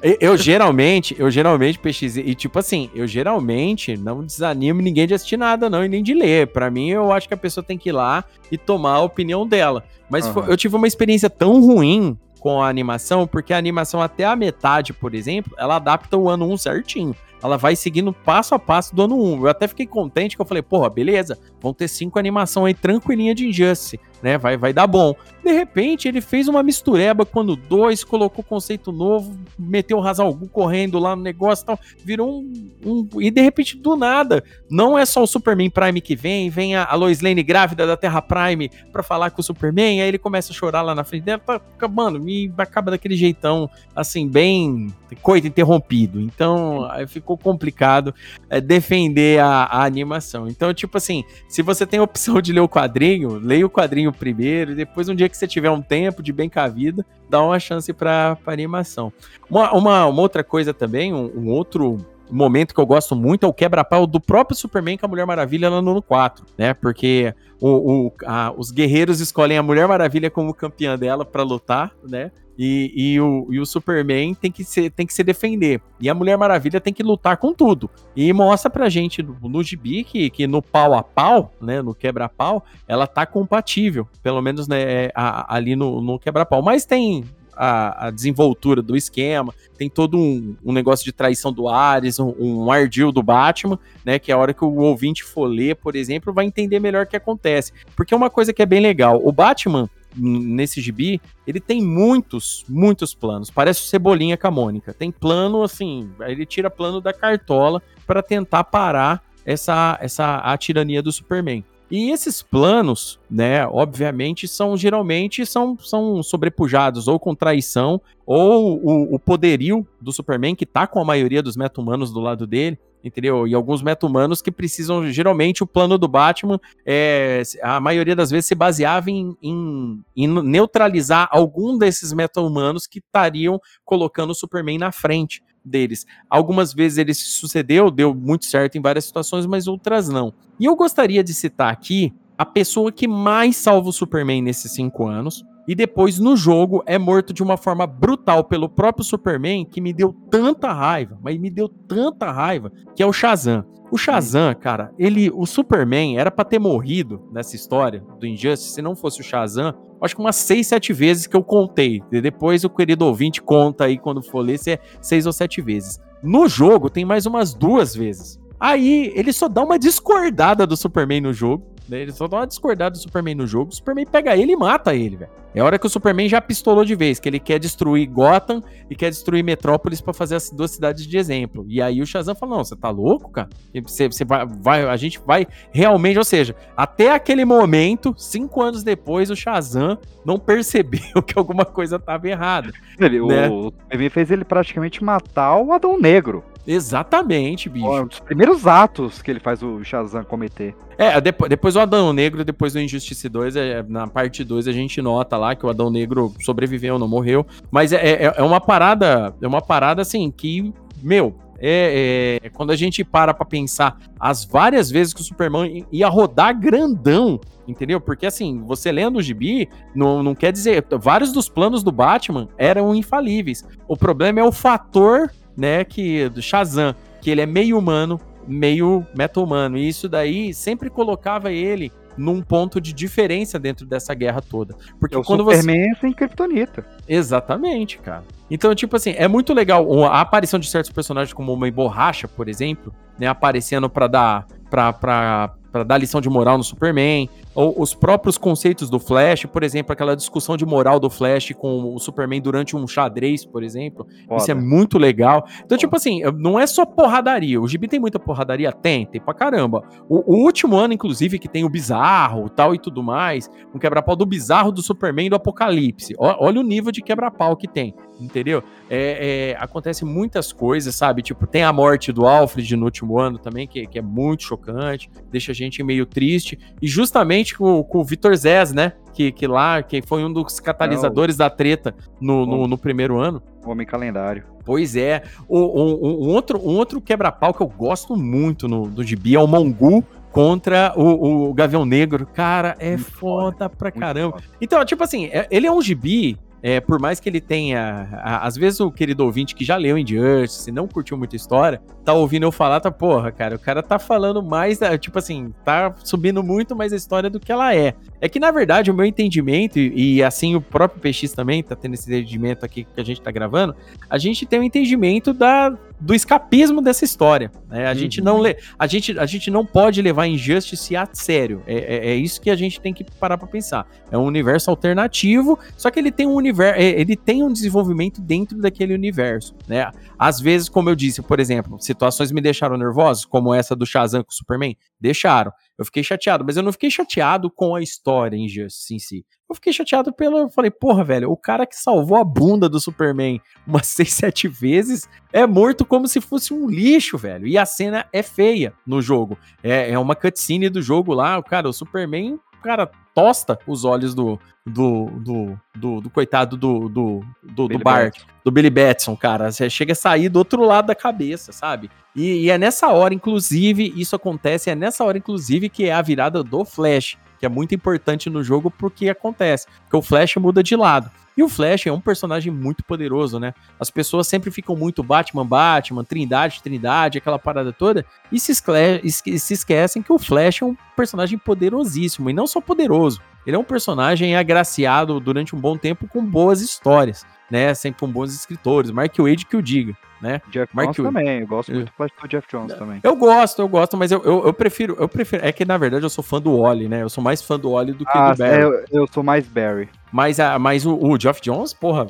Eu, 0.00 0.16
eu, 0.20 0.36
geralmente, 0.36 1.16
eu 1.18 1.28
geralmente 1.28 1.78
pesquisei, 1.78 2.22
e 2.24 2.36
tipo 2.36 2.56
assim, 2.56 2.88
eu 2.94 3.04
geralmente 3.04 3.96
não 3.96 4.24
desanimo 4.24 4.80
ninguém 4.80 5.08
de 5.08 5.14
assistir 5.14 5.36
nada, 5.36 5.68
não, 5.68 5.84
e 5.84 5.88
nem 5.88 6.04
de 6.04 6.14
ler. 6.14 6.46
Pra 6.46 6.70
mim, 6.70 6.90
eu 6.90 7.10
acho 7.10 7.26
que 7.26 7.34
a 7.34 7.38
pessoa 7.38 7.64
tem 7.64 7.76
que 7.76 7.88
ir 7.88 7.92
lá 7.92 8.24
e 8.50 8.56
tomar 8.56 8.94
a 8.94 9.02
opinião 9.02 9.44
dela. 9.44 9.82
Mas 10.08 10.24
uhum. 10.26 10.44
eu 10.46 10.56
tive 10.56 10.76
uma 10.76 10.86
experiência 10.86 11.28
tão 11.28 11.60
ruim 11.60 12.16
com 12.38 12.62
a 12.62 12.68
animação, 12.68 13.26
porque 13.26 13.52
a 13.52 13.58
animação 13.58 14.00
até 14.00 14.24
a 14.24 14.36
metade, 14.36 14.92
por 14.92 15.14
exemplo, 15.14 15.52
ela 15.58 15.76
adapta 15.76 16.16
o 16.16 16.28
ano 16.28 16.48
1 16.48 16.56
certinho 16.58 17.16
ela 17.42 17.56
vai 17.56 17.74
seguindo 17.76 18.12
passo 18.12 18.54
a 18.54 18.58
passo 18.58 18.94
do 18.94 19.02
ano 19.02 19.16
1. 19.16 19.42
Eu 19.42 19.48
até 19.48 19.66
fiquei 19.66 19.86
contente 19.86 20.36
que 20.36 20.42
eu 20.42 20.46
falei, 20.46 20.62
porra, 20.62 20.90
beleza, 20.90 21.38
vão 21.60 21.72
ter 21.72 21.88
cinco 21.88 22.18
animação 22.18 22.64
aí 22.64 22.74
tranquilinha 22.74 23.34
de 23.34 23.48
Injustice 23.48 23.98
né? 24.22 24.38
Vai, 24.38 24.56
vai 24.56 24.72
dar 24.72 24.86
bom. 24.86 25.14
De 25.42 25.52
repente, 25.52 26.06
ele 26.06 26.20
fez 26.20 26.48
uma 26.48 26.62
mistureba 26.62 27.24
quando 27.24 27.56
dois, 27.56 28.04
colocou 28.04 28.44
conceito 28.44 28.92
novo, 28.92 29.36
meteu 29.58 29.98
o 29.98 30.06
Hazalgu 30.06 30.48
correndo 30.48 30.98
lá 30.98 31.16
no 31.16 31.22
negócio 31.22 31.62
e 31.62 31.66
tal, 31.66 31.80
virou 32.04 32.40
um, 32.40 32.70
um, 32.84 33.08
E 33.20 33.30
de 33.30 33.40
repente, 33.40 33.76
do 33.76 33.96
nada, 33.96 34.44
não 34.70 34.98
é 34.98 35.06
só 35.06 35.22
o 35.22 35.26
Superman 35.26 35.70
Prime 35.70 36.00
que 36.00 36.14
vem, 36.14 36.50
vem 36.50 36.76
a, 36.76 36.94
Lois 36.94 37.20
Lane 37.20 37.42
grávida 37.42 37.86
da 37.86 37.96
Terra 37.96 38.20
Prime 38.20 38.70
pra 38.92 39.02
falar 39.02 39.30
com 39.30 39.40
o 39.40 39.44
Superman, 39.44 40.02
aí 40.02 40.08
ele 40.08 40.18
começa 40.18 40.52
a 40.52 40.54
chorar 40.54 40.82
lá 40.82 40.94
na 40.94 41.04
frente 41.04 41.24
dela, 41.24 41.40
tá, 41.40 41.88
mano, 41.88 42.28
e 42.28 42.52
acaba 42.58 42.90
daquele 42.90 43.16
jeitão, 43.16 43.70
assim, 43.96 44.28
bem 44.28 44.88
coito 45.22 45.46
interrompido. 45.46 46.20
Então, 46.20 46.86
ficou 47.08 47.36
complicado 47.36 48.14
é, 48.48 48.60
defender 48.60 49.40
a, 49.40 49.64
a 49.64 49.84
animação. 49.84 50.46
Então, 50.48 50.72
tipo 50.74 50.96
assim, 50.98 51.24
se 51.48 51.62
você 51.62 51.86
tem 51.86 51.98
a 51.98 52.02
opção 52.02 52.40
de 52.40 52.52
ler 52.52 52.60
o 52.60 52.68
quadrinho, 52.68 53.38
leia 53.38 53.64
o 53.66 53.70
quadrinho 53.70 54.09
primeiro, 54.12 54.72
e 54.72 54.74
depois 54.74 55.08
um 55.08 55.14
dia 55.14 55.28
que 55.28 55.36
você 55.36 55.46
tiver 55.46 55.70
um 55.70 55.82
tempo 55.82 56.22
de 56.22 56.32
bem 56.32 56.48
com 56.48 56.60
a 56.60 56.68
vida, 56.68 57.04
dá 57.28 57.42
uma 57.42 57.58
chance 57.58 57.92
para 57.92 58.36
animação. 58.46 59.12
Uma, 59.48 59.72
uma, 59.72 60.06
uma, 60.06 60.22
outra 60.22 60.44
coisa 60.44 60.74
também, 60.74 61.12
um, 61.12 61.30
um, 61.36 61.48
outro 61.48 61.98
momento 62.30 62.74
que 62.74 62.80
eu 62.80 62.86
gosto 62.86 63.16
muito 63.16 63.44
é 63.44 63.48
o 63.48 63.52
quebra-pau 63.52 64.06
do 64.06 64.20
próprio 64.20 64.56
Superman 64.56 64.96
com 64.96 65.06
a 65.06 65.08
Mulher 65.08 65.26
Maravilha 65.26 65.68
lá 65.68 65.82
no 65.82 66.00
4, 66.02 66.44
né? 66.56 66.74
Porque 66.74 67.34
o, 67.60 68.06
o 68.06 68.12
a, 68.24 68.52
os 68.56 68.70
guerreiros 68.70 69.20
escolhem 69.20 69.58
a 69.58 69.62
Mulher 69.62 69.86
Maravilha 69.88 70.30
como 70.30 70.54
campeã 70.54 70.96
dela 70.98 71.24
para 71.24 71.42
lutar, 71.42 71.92
né? 72.08 72.30
E, 72.62 72.92
e, 72.94 73.18
o, 73.18 73.46
e 73.50 73.58
o 73.58 73.64
Superman 73.64 74.34
tem 74.34 74.52
que, 74.52 74.64
se, 74.64 74.90
tem 74.90 75.06
que 75.06 75.14
se 75.14 75.24
defender. 75.24 75.80
E 75.98 76.10
a 76.10 76.14
Mulher 76.14 76.36
Maravilha 76.36 76.78
tem 76.78 76.92
que 76.92 77.02
lutar 77.02 77.38
com 77.38 77.54
tudo. 77.54 77.88
E 78.14 78.30
mostra 78.34 78.68
pra 78.68 78.90
gente 78.90 79.22
no, 79.22 79.34
no 79.48 79.62
gibi 79.62 80.04
que, 80.04 80.28
que 80.28 80.46
no 80.46 80.60
pau 80.60 80.92
a 80.92 81.02
pau, 81.02 81.54
né? 81.58 81.80
No 81.80 81.94
quebra-pau, 81.94 82.62
ela 82.86 83.06
tá 83.06 83.24
compatível. 83.24 84.06
Pelo 84.22 84.42
menos 84.42 84.68
né, 84.68 85.06
é, 85.06 85.12
a, 85.14 85.56
ali 85.56 85.74
no, 85.74 86.02
no 86.02 86.18
quebra-pau. 86.18 86.60
Mas 86.60 86.84
tem 86.84 87.24
a, 87.56 88.08
a, 88.08 88.10
desenvoltura 88.10 88.82
do 88.82 88.94
esquema, 88.94 89.54
tem 89.78 89.88
todo 89.88 90.18
um, 90.18 90.54
um 90.62 90.70
negócio 90.70 91.02
de 91.02 91.12
traição 91.12 91.50
do 91.50 91.66
Ares, 91.66 92.20
um, 92.20 92.34
um, 92.38 92.70
ardil 92.70 93.10
do 93.10 93.22
Batman, 93.22 93.78
né? 94.04 94.18
Que 94.18 94.32
é 94.32 94.34
a 94.34 94.38
hora 94.38 94.52
que 94.52 94.66
o 94.66 94.74
ouvinte 94.80 95.24
for 95.24 95.46
ler, 95.46 95.76
por 95.76 95.96
exemplo, 95.96 96.30
vai 96.30 96.44
entender 96.44 96.78
melhor 96.78 97.06
o 97.06 97.08
que 97.08 97.16
acontece. 97.16 97.72
Porque 97.96 98.14
uma 98.14 98.28
coisa 98.28 98.52
que 98.52 98.60
é 98.60 98.66
bem 98.66 98.80
legal. 98.80 99.18
O 99.24 99.32
Batman, 99.32 99.88
nesse 100.16 100.80
gibi, 100.80 101.20
ele 101.46 101.60
tem 101.60 101.82
muitos, 101.82 102.64
muitos 102.68 103.14
planos. 103.14 103.50
Parece 103.50 103.82
Cebolinha 103.82 104.36
com 104.36 104.46
a 104.46 104.50
Mônica. 104.50 104.94
Tem 104.94 105.10
plano, 105.10 105.62
assim, 105.62 106.10
ele 106.20 106.44
tira 106.46 106.70
plano 106.70 107.00
da 107.00 107.12
cartola 107.12 107.82
para 108.06 108.22
tentar 108.22 108.64
parar 108.64 109.22
essa, 109.44 109.98
essa 110.00 110.38
a 110.38 110.56
tirania 110.56 111.02
do 111.02 111.12
Superman. 111.12 111.64
E 111.90 112.10
esses 112.10 112.40
planos, 112.40 113.18
né, 113.28 113.66
obviamente, 113.66 114.46
são 114.46 114.76
geralmente 114.76 115.44
são, 115.44 115.76
são 115.76 116.22
sobrepujados 116.22 117.08
ou 117.08 117.18
com 117.18 117.34
traição, 117.34 118.00
ou 118.24 118.80
o, 118.80 119.14
o 119.16 119.18
poderio 119.18 119.84
do 120.00 120.12
Superman, 120.12 120.54
que 120.54 120.64
tá 120.64 120.86
com 120.86 121.00
a 121.00 121.04
maioria 121.04 121.42
dos 121.42 121.56
meta-humanos 121.56 122.12
do 122.12 122.20
lado 122.20 122.46
dele, 122.46 122.78
entendeu? 123.04 123.46
E 123.46 123.54
alguns 123.54 123.82
meta-humanos 123.82 124.42
que 124.42 124.50
precisam, 124.50 125.10
geralmente, 125.10 125.62
o 125.62 125.66
plano 125.66 125.98
do 125.98 126.08
Batman, 126.08 126.60
é, 126.84 127.42
a 127.62 127.80
maioria 127.80 128.16
das 128.16 128.30
vezes 128.30 128.46
se 128.46 128.54
baseava 128.54 129.10
em, 129.10 129.36
em, 129.42 130.00
em 130.16 130.28
neutralizar 130.42 131.28
algum 131.30 131.76
desses 131.78 132.12
meta-humanos 132.12 132.86
que 132.86 132.98
estariam 132.98 133.60
colocando 133.84 134.30
o 134.30 134.34
Superman 134.34 134.78
na 134.78 134.92
frente 134.92 135.42
deles. 135.64 136.06
Algumas 136.28 136.72
vezes 136.72 136.98
ele 136.98 137.14
se 137.14 137.24
sucedeu, 137.24 137.90
deu 137.90 138.14
muito 138.14 138.46
certo 138.46 138.76
em 138.76 138.80
várias 138.80 139.04
situações, 139.04 139.46
mas 139.46 139.66
outras 139.66 140.08
não. 140.08 140.32
E 140.58 140.64
eu 140.64 140.76
gostaria 140.76 141.22
de 141.22 141.34
citar 141.34 141.72
aqui 141.72 142.12
a 142.36 142.46
pessoa 142.46 142.90
que 142.90 143.06
mais 143.06 143.56
salva 143.56 143.90
o 143.90 143.92
Superman 143.92 144.42
nesses 144.42 144.72
cinco 144.72 145.06
anos. 145.06 145.44
E 145.70 145.74
depois, 145.76 146.18
no 146.18 146.36
jogo, 146.36 146.82
é 146.84 146.98
morto 146.98 147.32
de 147.32 147.44
uma 147.44 147.56
forma 147.56 147.86
brutal 147.86 148.42
pelo 148.42 148.68
próprio 148.68 149.04
Superman, 149.04 149.64
que 149.64 149.80
me 149.80 149.92
deu 149.92 150.12
tanta 150.28 150.72
raiva, 150.72 151.16
mas 151.22 151.38
me 151.38 151.48
deu 151.48 151.68
tanta 151.68 152.28
raiva, 152.32 152.72
que 152.92 153.00
é 153.00 153.06
o 153.06 153.12
Shazam. 153.12 153.64
O 153.88 153.96
Shazam, 153.96 154.52
cara, 154.56 154.92
ele, 154.98 155.30
o 155.32 155.46
Superman 155.46 156.18
era 156.18 156.28
para 156.28 156.44
ter 156.44 156.58
morrido 156.58 157.22
nessa 157.30 157.54
história 157.54 158.02
do 158.18 158.26
Injustice, 158.26 158.74
se 158.74 158.82
não 158.82 158.96
fosse 158.96 159.20
o 159.20 159.22
Shazam, 159.22 159.72
acho 160.02 160.16
que 160.16 160.20
umas 160.20 160.34
seis, 160.34 160.66
sete 160.66 160.92
vezes 160.92 161.28
que 161.28 161.36
eu 161.36 161.44
contei. 161.44 162.02
E 162.10 162.20
depois 162.20 162.64
o 162.64 162.68
querido 162.68 163.06
ouvinte 163.06 163.40
conta 163.40 163.84
aí 163.84 163.96
quando 163.96 164.24
for 164.24 164.40
ler 164.40 164.58
se 164.58 164.72
é 164.72 164.80
seis 165.00 165.24
ou 165.24 165.32
sete 165.32 165.62
vezes. 165.62 166.00
No 166.20 166.48
jogo 166.48 166.90
tem 166.90 167.04
mais 167.04 167.26
umas 167.26 167.54
duas 167.54 167.94
vezes. 167.94 168.40
Aí 168.58 169.12
ele 169.14 169.32
só 169.32 169.46
dá 169.46 169.62
uma 169.62 169.78
discordada 169.78 170.66
do 170.66 170.76
Superman 170.76 171.20
no 171.20 171.32
jogo. 171.32 171.64
Né? 171.88 172.00
Ele 172.00 172.12
só 172.12 172.26
dá 172.26 172.38
uma 172.38 172.46
discordada 172.48 172.90
do 172.90 172.98
Superman 172.98 173.36
no 173.36 173.46
jogo. 173.46 173.70
O 173.70 173.74
Superman 173.74 174.06
pega 174.06 174.36
ele 174.36 174.50
e 174.50 174.56
mata 174.56 174.96
ele, 174.96 175.16
velho. 175.16 175.39
É 175.54 175.60
a 175.60 175.64
hora 175.64 175.78
que 175.78 175.86
o 175.86 175.90
Superman 175.90 176.28
já 176.28 176.40
pistolou 176.40 176.84
de 176.84 176.94
vez, 176.94 177.18
que 177.18 177.28
ele 177.28 177.40
quer 177.40 177.58
destruir 177.58 178.06
Gotham 178.06 178.62
e 178.88 178.94
quer 178.94 179.10
destruir 179.10 179.42
Metrópolis 179.42 180.00
para 180.00 180.12
fazer 180.12 180.36
as 180.36 180.50
duas 180.50 180.70
cidades 180.70 181.06
de 181.06 181.16
exemplo. 181.16 181.64
E 181.68 181.82
aí 181.82 182.00
o 182.00 182.06
Shazam 182.06 182.34
fala: 182.34 182.56
Não, 182.56 182.64
você 182.64 182.76
tá 182.76 182.90
louco, 182.90 183.30
cara? 183.30 183.48
Você, 183.84 184.06
você 184.06 184.24
vai, 184.24 184.46
vai, 184.46 184.84
a 184.84 184.96
gente 184.96 185.20
vai 185.26 185.46
realmente, 185.72 186.18
ou 186.18 186.24
seja, 186.24 186.54
até 186.76 187.12
aquele 187.12 187.44
momento, 187.44 188.14
cinco 188.16 188.62
anos 188.62 188.82
depois, 188.82 189.30
o 189.30 189.36
Shazam 189.36 189.98
não 190.24 190.38
percebeu 190.38 191.22
que 191.26 191.38
alguma 191.38 191.64
coisa 191.64 191.98
tava 191.98 192.28
errada. 192.28 192.72
Ele, 192.98 193.20
né? 193.26 193.48
O 193.48 193.64
Superman 193.64 194.10
fez 194.10 194.30
ele 194.30 194.44
praticamente 194.44 195.02
matar 195.02 195.56
o 195.56 195.72
Adão 195.72 195.98
Negro. 195.98 196.44
Exatamente, 196.66 197.68
bicho. 197.68 197.90
Um 197.90 198.06
dos 198.06 198.20
primeiros 198.20 198.66
atos 198.66 199.22
que 199.22 199.30
ele 199.30 199.40
faz 199.40 199.62
o 199.62 199.82
Shazam 199.82 200.22
cometer. 200.22 200.74
É, 200.98 201.18
depois, 201.20 201.48
depois 201.48 201.76
o 201.76 201.80
Adão 201.80 202.12
Negro, 202.12 202.44
depois 202.44 202.74
do 202.74 202.80
Injustice 202.80 203.28
2, 203.28 203.56
é, 203.56 203.82
na 203.88 204.06
parte 204.06 204.44
2 204.44 204.68
a 204.68 204.72
gente 204.72 205.00
nota 205.00 205.36
lá 205.40 205.56
que 205.56 205.66
o 205.66 205.68
Adão 205.68 205.90
Negro 205.90 206.32
sobreviveu, 206.40 206.98
não 206.98 207.08
morreu. 207.08 207.44
Mas 207.70 207.92
é, 207.92 207.96
é, 207.96 208.34
é 208.36 208.42
uma 208.42 208.60
parada, 208.60 209.34
é 209.42 209.46
uma 209.46 209.60
parada 209.60 210.02
assim 210.02 210.30
que, 210.30 210.72
meu, 211.02 211.34
é, 211.60 212.40
é, 212.42 212.48
quando 212.50 212.70
a 212.70 212.76
gente 212.76 213.04
para 213.04 213.34
pra 213.34 213.44
pensar 213.44 213.98
as 214.18 214.44
várias 214.44 214.90
vezes 214.90 215.12
que 215.12 215.20
o 215.20 215.24
Superman 215.24 215.84
ia 215.92 216.08
rodar 216.08 216.58
grandão, 216.58 217.38
entendeu? 217.68 218.00
Porque 218.00 218.26
assim, 218.26 218.62
você 218.64 218.90
lendo 218.90 219.18
o 219.18 219.22
gibi, 219.22 219.68
não, 219.94 220.22
não 220.22 220.34
quer 220.34 220.52
dizer. 220.52 220.84
Vários 220.98 221.32
dos 221.32 221.48
planos 221.48 221.82
do 221.82 221.92
Batman 221.92 222.48
eram 222.56 222.94
infalíveis. 222.94 223.64
O 223.86 223.96
problema 223.96 224.40
é 224.40 224.44
o 224.44 224.52
fator 224.52 225.30
né, 225.56 225.84
que 225.84 226.28
do 226.30 226.40
Shazam, 226.40 226.94
que 227.20 227.30
ele 227.30 227.42
é 227.42 227.46
meio 227.46 227.78
humano, 227.78 228.18
meio 228.48 229.04
meta-humano. 229.14 229.76
E 229.76 229.86
isso 229.86 230.08
daí 230.08 230.54
sempre 230.54 230.88
colocava 230.88 231.52
ele 231.52 231.92
num 232.20 232.42
ponto 232.42 232.80
de 232.80 232.92
diferença 232.92 233.58
dentro 233.58 233.86
dessa 233.86 234.12
guerra 234.12 234.42
toda. 234.42 234.76
Porque 234.98 235.16
é 235.16 235.22
quando 235.22 235.42
Superman 235.42 235.94
você... 235.94 236.00
sem 236.00 236.12
Kryptonita. 236.12 236.84
Exatamente, 237.08 237.98
cara. 237.98 238.24
Então, 238.50 238.74
tipo 238.74 238.94
assim, 238.94 239.14
é 239.16 239.26
muito 239.26 239.54
legal 239.54 240.04
a 240.04 240.20
aparição 240.20 240.60
de 240.60 240.68
certos 240.68 240.90
personagens 240.90 241.32
como 241.32 241.52
uma 241.52 241.70
borracha, 241.70 242.28
por 242.28 242.48
exemplo, 242.48 242.92
né, 243.18 243.26
aparecendo 243.26 243.88
para 243.88 244.06
dar 244.06 244.46
para 244.68 245.84
dar 245.84 245.98
lição 245.98 246.20
de 246.20 246.28
moral 246.28 246.56
no 246.56 246.64
Superman, 246.64 247.28
os 247.54 247.94
próprios 247.94 248.38
conceitos 248.38 248.88
do 248.88 249.00
Flash, 249.00 249.44
por 249.46 249.62
exemplo, 249.62 249.92
aquela 249.92 250.14
discussão 250.14 250.56
de 250.56 250.64
moral 250.64 251.00
do 251.00 251.10
Flash 251.10 251.52
com 251.58 251.94
o 251.94 251.98
Superman 251.98 252.40
durante 252.40 252.76
um 252.76 252.86
xadrez, 252.86 253.44
por 253.44 253.62
exemplo. 253.62 254.06
Foda. 254.28 254.40
Isso 254.40 254.50
é 254.50 254.54
muito 254.54 254.98
legal. 254.98 255.44
Então, 255.46 255.68
Foda. 255.70 255.78
tipo 255.78 255.96
assim, 255.96 256.22
não 256.38 256.58
é 256.58 256.66
só 256.66 256.86
porradaria. 256.86 257.60
O 257.60 257.66
Gibi 257.66 257.88
tem 257.88 257.98
muita 257.98 258.18
porradaria? 258.18 258.70
Tem, 258.72 259.04
tem 259.04 259.20
pra 259.20 259.34
caramba. 259.34 259.82
O, 260.08 260.34
o 260.34 260.44
último 260.44 260.76
ano, 260.76 260.94
inclusive, 260.94 261.38
que 261.38 261.48
tem 261.48 261.64
o 261.64 261.68
Bizarro 261.68 262.48
tal 262.48 262.74
e 262.74 262.78
tudo 262.78 263.02
mais, 263.02 263.50
um 263.74 263.78
quebra-pau 263.78 264.14
do 264.14 264.24
Bizarro 264.24 264.70
do 264.70 264.82
Superman 264.82 265.28
do 265.28 265.36
Apocalipse. 265.36 266.14
olha 266.18 266.60
o 266.60 266.62
nível 266.62 266.92
de 266.92 267.02
quebra-pau 267.02 267.56
que 267.56 267.66
tem, 267.66 267.94
entendeu? 268.20 268.62
É, 268.88 269.54
é, 269.54 269.62
acontece 269.62 270.04
muitas 270.04 270.52
coisas, 270.52 270.94
sabe? 270.94 271.22
Tipo, 271.22 271.46
tem 271.46 271.64
a 271.64 271.72
morte 271.72 272.12
do 272.12 272.26
Alfred 272.26 272.76
no 272.76 272.84
último 272.84 273.18
ano 273.18 273.38
também, 273.38 273.66
que, 273.66 273.86
que 273.86 273.98
é 273.98 274.02
muito 274.02 274.44
chocante, 274.44 275.10
deixa 275.30 275.52
a 275.52 275.54
gente 275.54 275.82
meio 275.82 276.06
triste. 276.06 276.58
E 276.80 276.86
justamente 276.86 277.39
com, 277.44 277.82
com 277.82 277.98
o 277.98 278.04
Vitor 278.04 278.34
Zez, 278.34 278.72
né? 278.72 278.92
Que, 279.12 279.32
que 279.32 279.46
lá, 279.46 279.82
que 279.82 280.00
foi 280.02 280.24
um 280.24 280.32
dos 280.32 280.60
catalisadores 280.60 281.36
da 281.36 281.50
treta 281.50 281.94
no, 282.20 282.46
no, 282.46 282.66
no, 282.66 282.78
primeiro 282.78 283.18
ano. 283.18 283.42
Homem 283.64 283.86
Calendário. 283.86 284.44
Pois 284.64 284.94
é. 284.94 285.22
O, 285.48 285.58
um, 285.58 286.28
um 286.28 286.34
outro, 286.34 286.58
um 286.58 286.76
outro 286.76 287.00
quebra-pau 287.00 287.52
que 287.52 287.60
eu 287.60 287.66
gosto 287.66 288.16
muito 288.16 288.68
no, 288.68 288.86
do 288.86 289.02
Gibi 289.02 289.34
é 289.34 289.40
o 289.40 289.46
Mongu 289.46 290.04
contra 290.30 290.92
o, 290.96 291.50
o 291.50 291.54
Gavião 291.54 291.84
Negro. 291.84 292.26
Cara, 292.26 292.76
é 292.78 292.90
muito 292.90 293.10
foda, 293.10 293.52
foda 293.52 293.68
pra 293.68 293.90
caramba. 293.90 294.38
Foda. 294.38 294.44
Então, 294.60 294.84
tipo 294.84 295.02
assim, 295.02 295.26
é, 295.26 295.46
ele 295.50 295.66
é 295.66 295.72
um 295.72 295.82
gibi 295.82 296.38
é, 296.62 296.80
por 296.80 297.00
mais 297.00 297.20
que 297.20 297.28
ele 297.28 297.40
tenha. 297.40 298.08
A, 298.12 298.46
às 298.46 298.56
vezes 298.56 298.80
o 298.80 298.90
querido 298.90 299.24
ouvinte 299.24 299.54
que 299.54 299.64
já 299.64 299.76
leu 299.76 299.96
Injustice, 299.96 300.70
não 300.70 300.86
curtiu 300.86 301.16
muito 301.16 301.34
a 301.34 301.36
história, 301.36 301.80
tá 302.04 302.12
ouvindo 302.12 302.44
eu 302.44 302.52
falar, 302.52 302.80
tá, 302.80 302.90
porra, 302.90 303.30
cara, 303.32 303.56
o 303.56 303.58
cara 303.58 303.82
tá 303.82 303.98
falando 303.98 304.42
mais, 304.42 304.78
tipo 305.00 305.18
assim, 305.18 305.52
tá 305.64 305.94
subindo 306.04 306.42
muito 306.42 306.74
mais 306.76 306.92
a 306.92 306.96
história 306.96 307.30
do 307.30 307.40
que 307.40 307.50
ela 307.50 307.74
é. 307.74 307.94
É 308.20 308.28
que, 308.28 308.38
na 308.38 308.50
verdade, 308.50 308.90
o 308.90 308.94
meu 308.94 309.06
entendimento, 309.06 309.78
e, 309.78 310.16
e 310.16 310.22
assim 310.22 310.54
o 310.54 310.60
próprio 310.60 311.00
PX 311.00 311.32
também 311.32 311.62
tá 311.62 311.74
tendo 311.74 311.94
esse 311.94 312.10
entendimento 312.10 312.64
aqui 312.64 312.84
que 312.84 313.00
a 313.00 313.04
gente 313.04 313.20
tá 313.20 313.30
gravando, 313.30 313.74
a 314.08 314.18
gente 314.18 314.46
tem 314.46 314.60
um 314.60 314.64
entendimento 314.64 315.32
da, 315.32 315.76
do 316.00 316.14
escapismo 316.14 316.80
dessa 316.80 317.04
história. 317.04 317.50
Né? 317.68 317.86
A, 317.86 317.90
uhum. 317.90 317.94
gente 317.94 318.20
não 318.20 318.38
lê, 318.38 318.56
a, 318.78 318.86
gente, 318.86 319.18
a 319.18 319.26
gente 319.26 319.50
não 319.50 319.64
pode 319.66 320.00
levar 320.00 320.26
Injustice 320.26 320.96
a 320.96 321.06
sério. 321.12 321.62
É, 321.66 321.74
é, 321.74 322.10
é, 322.10 322.14
isso 322.14 322.40
que 322.40 322.50
a 322.50 322.56
gente 322.56 322.80
tem 322.80 322.94
que 322.94 323.04
parar 323.04 323.36
pra 323.36 323.46
pensar. 323.46 323.86
É 324.10 324.16
um 324.16 324.24
universo 324.24 324.70
alternativo, 324.70 325.58
só 325.76 325.90
que 325.90 325.98
ele 325.98 326.10
tem 326.10 326.26
um 326.26 326.34
universo, 326.34 326.80
é, 326.80 327.00
ele 327.00 327.16
tem 327.16 327.42
um 327.42 327.52
desenvolvimento 327.52 328.20
dentro 328.20 328.58
daquele 328.58 328.94
universo. 328.94 329.54
Né? 329.68 329.90
Às 330.18 330.40
vezes, 330.40 330.68
como 330.68 330.88
eu 330.88 330.96
disse, 330.96 331.20
por 331.22 331.38
exemplo, 331.38 331.76
situações 331.80 332.32
me 332.32 332.40
deixaram 332.40 332.76
nervosos, 332.76 333.24
como 333.24 333.52
essa 333.52 333.76
do 333.76 333.84
Shazam 333.84 334.22
com 334.22 334.30
o 334.30 334.34
Superman, 334.34 334.76
deixaram. 335.00 335.52
Eu 335.78 335.84
fiquei 335.84 336.02
chateado, 336.02 336.44
mas 336.44 336.56
eu 336.56 336.62
não 336.62 336.72
fiquei 336.72 336.90
chateado 336.90 337.50
com 337.50 337.74
a 337.74 337.80
história 337.80 338.36
em 338.36 338.48
si. 338.68 339.24
Eu 339.48 339.54
fiquei 339.54 339.72
chateado 339.72 340.12
pelo. 340.12 340.38
Eu 340.38 340.50
falei, 340.50 340.70
porra, 340.70 341.02
velho, 341.02 341.30
o 341.30 341.36
cara 341.36 341.66
que 341.66 341.74
salvou 341.74 342.18
a 342.18 342.24
bunda 342.24 342.68
do 342.68 342.78
Superman 342.78 343.40
umas 343.66 343.86
seis, 343.88 344.12
sete 344.12 344.46
vezes 344.46 345.08
é 345.32 345.46
morto 345.46 345.84
como 345.84 346.06
se 346.06 346.20
fosse 346.20 346.52
um 346.52 346.68
lixo, 346.68 347.16
velho. 347.16 347.46
E 347.46 347.56
a 347.56 347.64
cena 347.64 348.06
é 348.12 348.22
feia 348.22 348.74
no 348.86 349.00
jogo. 349.00 349.38
É, 349.62 349.90
é 349.90 349.98
uma 349.98 350.14
cutscene 350.14 350.68
do 350.68 350.82
jogo 350.82 351.14
lá, 351.14 351.38
o 351.38 351.42
cara, 351.42 351.68
o 351.68 351.72
Superman, 351.72 352.38
cara 352.60 352.90
tosta 353.14 353.58
os 353.66 353.84
olhos 353.84 354.14
do, 354.14 354.38
do, 354.64 355.06
do, 355.06 355.58
do, 355.74 356.00
do 356.02 356.10
coitado 356.10 356.56
do, 356.56 356.88
do, 356.88 357.24
do, 357.42 357.68
do 357.68 357.78
Bart, 357.78 358.20
do 358.44 358.50
Billy 358.50 358.70
Batson, 358.70 359.16
cara. 359.16 359.50
Você 359.50 359.68
chega 359.68 359.92
a 359.92 359.96
sair 359.96 360.28
do 360.28 360.38
outro 360.38 360.62
lado 360.64 360.86
da 360.86 360.94
cabeça, 360.94 361.52
sabe? 361.52 361.90
E, 362.14 362.44
e 362.44 362.50
é 362.50 362.58
nessa 362.58 362.88
hora, 362.88 363.14
inclusive, 363.14 363.92
isso 363.96 364.14
acontece, 364.14 364.70
é 364.70 364.74
nessa 364.74 365.04
hora, 365.04 365.18
inclusive, 365.18 365.68
que 365.68 365.86
é 365.86 365.92
a 365.92 366.02
virada 366.02 366.42
do 366.42 366.64
Flash 366.64 367.16
que 367.40 367.46
é 367.46 367.48
muito 367.48 367.74
importante 367.74 368.28
no 368.28 368.44
jogo 368.44 368.70
porque 368.70 369.08
acontece, 369.08 369.66
porque 369.84 369.96
o 369.96 370.02
Flash 370.02 370.36
muda 370.36 370.62
de 370.62 370.76
lado. 370.76 371.10
E 371.36 371.42
o 371.42 371.48
Flash 371.48 371.86
é 371.86 371.92
um 371.92 372.00
personagem 372.00 372.52
muito 372.52 372.84
poderoso, 372.84 373.38
né? 373.38 373.54
As 373.78 373.90
pessoas 373.90 374.26
sempre 374.26 374.50
ficam 374.50 374.76
muito 374.76 375.02
Batman, 375.02 375.46
Batman, 375.46 376.04
Trindade, 376.04 376.62
Trindade, 376.62 377.18
aquela 377.18 377.38
parada 377.38 377.72
toda, 377.72 378.04
e 378.30 378.38
se, 378.38 378.54
se 378.54 379.54
esquecem 379.54 380.02
que 380.02 380.12
o 380.12 380.18
Flash 380.18 380.62
é 380.62 380.64
um 380.64 380.76
personagem 380.96 381.38
poderosíssimo, 381.38 382.28
e 382.28 382.32
não 382.32 382.46
só 382.46 382.60
poderoso, 382.60 383.20
ele 383.46 383.56
é 383.56 383.58
um 383.58 383.64
personagem 383.64 384.36
agraciado 384.36 385.18
durante 385.18 385.56
um 385.56 385.58
bom 385.58 385.76
tempo 385.76 386.06
com 386.06 386.24
boas 386.24 386.60
histórias, 386.60 387.24
né? 387.50 387.72
Sempre 387.74 388.00
com 388.00 388.08
bons 388.08 388.34
escritores. 388.34 388.90
Mark 388.90 389.16
Wade 389.18 389.46
que 389.46 389.56
o 389.56 389.62
diga, 389.62 389.96
né? 390.20 390.42
Jeff 390.50 390.74
Mark 390.76 390.94
Jones 390.94 391.12
também, 391.12 391.40
eu 391.40 391.46
gosto 391.46 391.72
muito 391.72 391.90
do 391.90 392.28
Jeff 392.28 392.46
Jones 392.50 392.74
também. 392.74 393.00
Eu 393.02 393.16
gosto, 393.16 393.62
eu 393.62 393.68
gosto, 393.68 393.96
mas 393.96 394.12
eu, 394.12 394.22
eu, 394.22 394.46
eu, 394.46 394.52
prefiro, 394.52 394.96
eu 394.98 395.08
prefiro. 395.08 395.44
É 395.44 395.52
que 395.52 395.64
na 395.64 395.78
verdade 395.78 396.04
eu 396.04 396.10
sou 396.10 396.22
fã 396.22 396.40
do 396.40 396.60
Wally, 396.60 396.88
né? 396.88 397.02
Eu 397.02 397.08
sou 397.08 397.24
mais 397.24 397.42
fã 397.42 397.58
do 397.58 397.72
Wally 397.72 397.92
do 397.92 398.04
que 398.04 398.12
ah, 398.14 398.32
do 398.32 398.38
Barry. 398.38 398.54
É, 398.54 398.64
eu, 398.64 398.84
eu 398.92 399.08
sou 399.10 399.22
mais 399.22 399.46
Barry. 399.46 399.88
Mas, 400.12 400.40
a, 400.40 400.58
mas 400.58 400.84
o, 400.84 400.96
o 400.96 401.18
Geoff 401.18 401.40
Jones, 401.40 401.72
porra, 401.72 402.06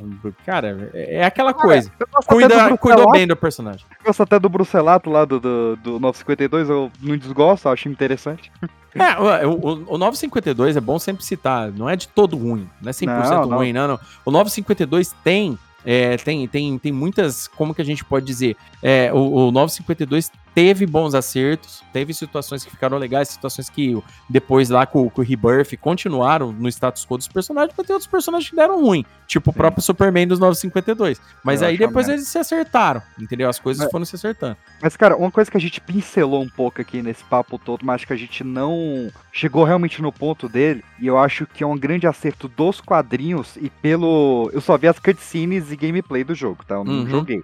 cara, 0.46 0.90
é, 0.94 1.16
é 1.16 1.24
aquela 1.24 1.52
coisa. 1.52 1.90
Cuida, 2.26 2.76
cuidou 2.78 3.10
bem 3.12 3.26
do 3.26 3.36
personagem. 3.36 3.84
Eu 3.90 4.06
gosto 4.06 4.22
até 4.22 4.38
do 4.38 4.48
Brucelato 4.48 5.10
lá 5.10 5.24
do, 5.24 5.38
do, 5.38 5.76
do 5.76 6.00
952, 6.00 6.70
eu 6.70 6.90
não 7.00 7.16
desgosto, 7.16 7.68
eu 7.68 7.72
acho 7.72 7.88
interessante. 7.88 8.50
É, 8.94 9.46
o, 9.46 9.50
o, 9.52 9.94
o 9.94 9.98
952 9.98 10.76
é 10.76 10.80
bom 10.80 10.98
sempre 10.98 11.24
citar, 11.24 11.70
não 11.70 11.88
é 11.88 11.94
de 11.94 12.08
todo 12.08 12.36
ruim, 12.36 12.68
não 12.82 12.90
é 12.90 12.92
100% 12.92 13.06
não, 13.06 13.58
ruim, 13.58 13.72
não. 13.72 13.82
não, 13.82 13.94
não. 13.94 14.00
O 14.24 14.30
952 14.30 15.14
tem 15.22 15.58
é, 15.84 16.16
tem, 16.18 16.46
tem, 16.46 16.78
tem 16.78 16.92
muitas, 16.92 17.48
como 17.48 17.74
que 17.74 17.80
a 17.80 17.84
gente 17.84 18.04
pode 18.04 18.26
dizer? 18.26 18.56
É, 18.82 19.10
o, 19.12 19.48
o 19.48 19.50
952 19.50 20.30
teve 20.54 20.86
bons 20.86 21.14
acertos, 21.14 21.82
teve 21.92 22.12
situações 22.12 22.64
que 22.64 22.70
ficaram 22.70 22.98
legais, 22.98 23.28
situações 23.28 23.68
que 23.68 24.00
depois 24.28 24.68
lá 24.68 24.86
com, 24.86 25.08
com 25.08 25.20
o 25.20 25.24
Rebirth 25.24 25.76
continuaram 25.80 26.52
no 26.52 26.68
status 26.68 27.06
quo 27.06 27.16
dos 27.16 27.28
personagens, 27.28 27.74
mas 27.76 27.86
tem 27.86 27.94
outros 27.94 28.10
personagens 28.10 28.50
que 28.50 28.56
deram 28.56 28.80
ruim, 28.80 29.04
tipo 29.26 29.50
Sim. 29.50 29.50
o 29.50 29.54
próprio 29.54 29.82
Superman 29.82 30.26
dos 30.26 30.38
952. 30.38 31.20
Mas 31.44 31.62
Eu 31.62 31.68
aí 31.68 31.78
depois 31.78 32.08
eles 32.08 32.26
se 32.28 32.38
acertaram, 32.38 33.02
entendeu? 33.18 33.48
As 33.48 33.58
coisas 33.58 33.82
mas, 33.82 33.90
foram 33.90 34.04
se 34.04 34.16
acertando. 34.16 34.56
Mas, 34.82 34.96
cara, 34.96 35.16
uma 35.16 35.30
coisa 35.30 35.50
que 35.50 35.56
a 35.56 35.60
gente 35.60 35.80
pincelou 35.80 36.42
um 36.42 36.48
pouco 36.48 36.80
aqui 36.80 37.02
nesse 37.02 37.24
papo 37.24 37.58
todo, 37.58 37.84
mas 37.84 37.96
acho 37.96 38.06
que 38.06 38.12
a 38.12 38.16
gente 38.16 38.42
não 38.42 39.10
chegou 39.32 39.64
realmente 39.64 40.02
no 40.02 40.12
ponto 40.12 40.48
dele, 40.48 40.84
e 40.98 41.06
eu 41.06 41.18
acho 41.18 41.46
que 41.46 41.62
é 41.62 41.66
um 41.66 41.76
grande 41.76 42.06
acerto 42.06 42.48
dos 42.48 42.80
quadrinhos 42.80 43.56
e 43.56 43.70
pelo. 43.70 44.50
Eu 44.52 44.60
só 44.60 44.76
vi 44.76 44.88
as 44.88 44.98
cutscenes 44.98 45.70
e 45.70 45.76
gameplay 45.76 46.24
do 46.24 46.34
jogo, 46.34 46.64
tá? 46.66 46.76
Eu 46.76 46.84
não 46.84 47.00
uhum. 47.00 47.08
joguei. 47.08 47.42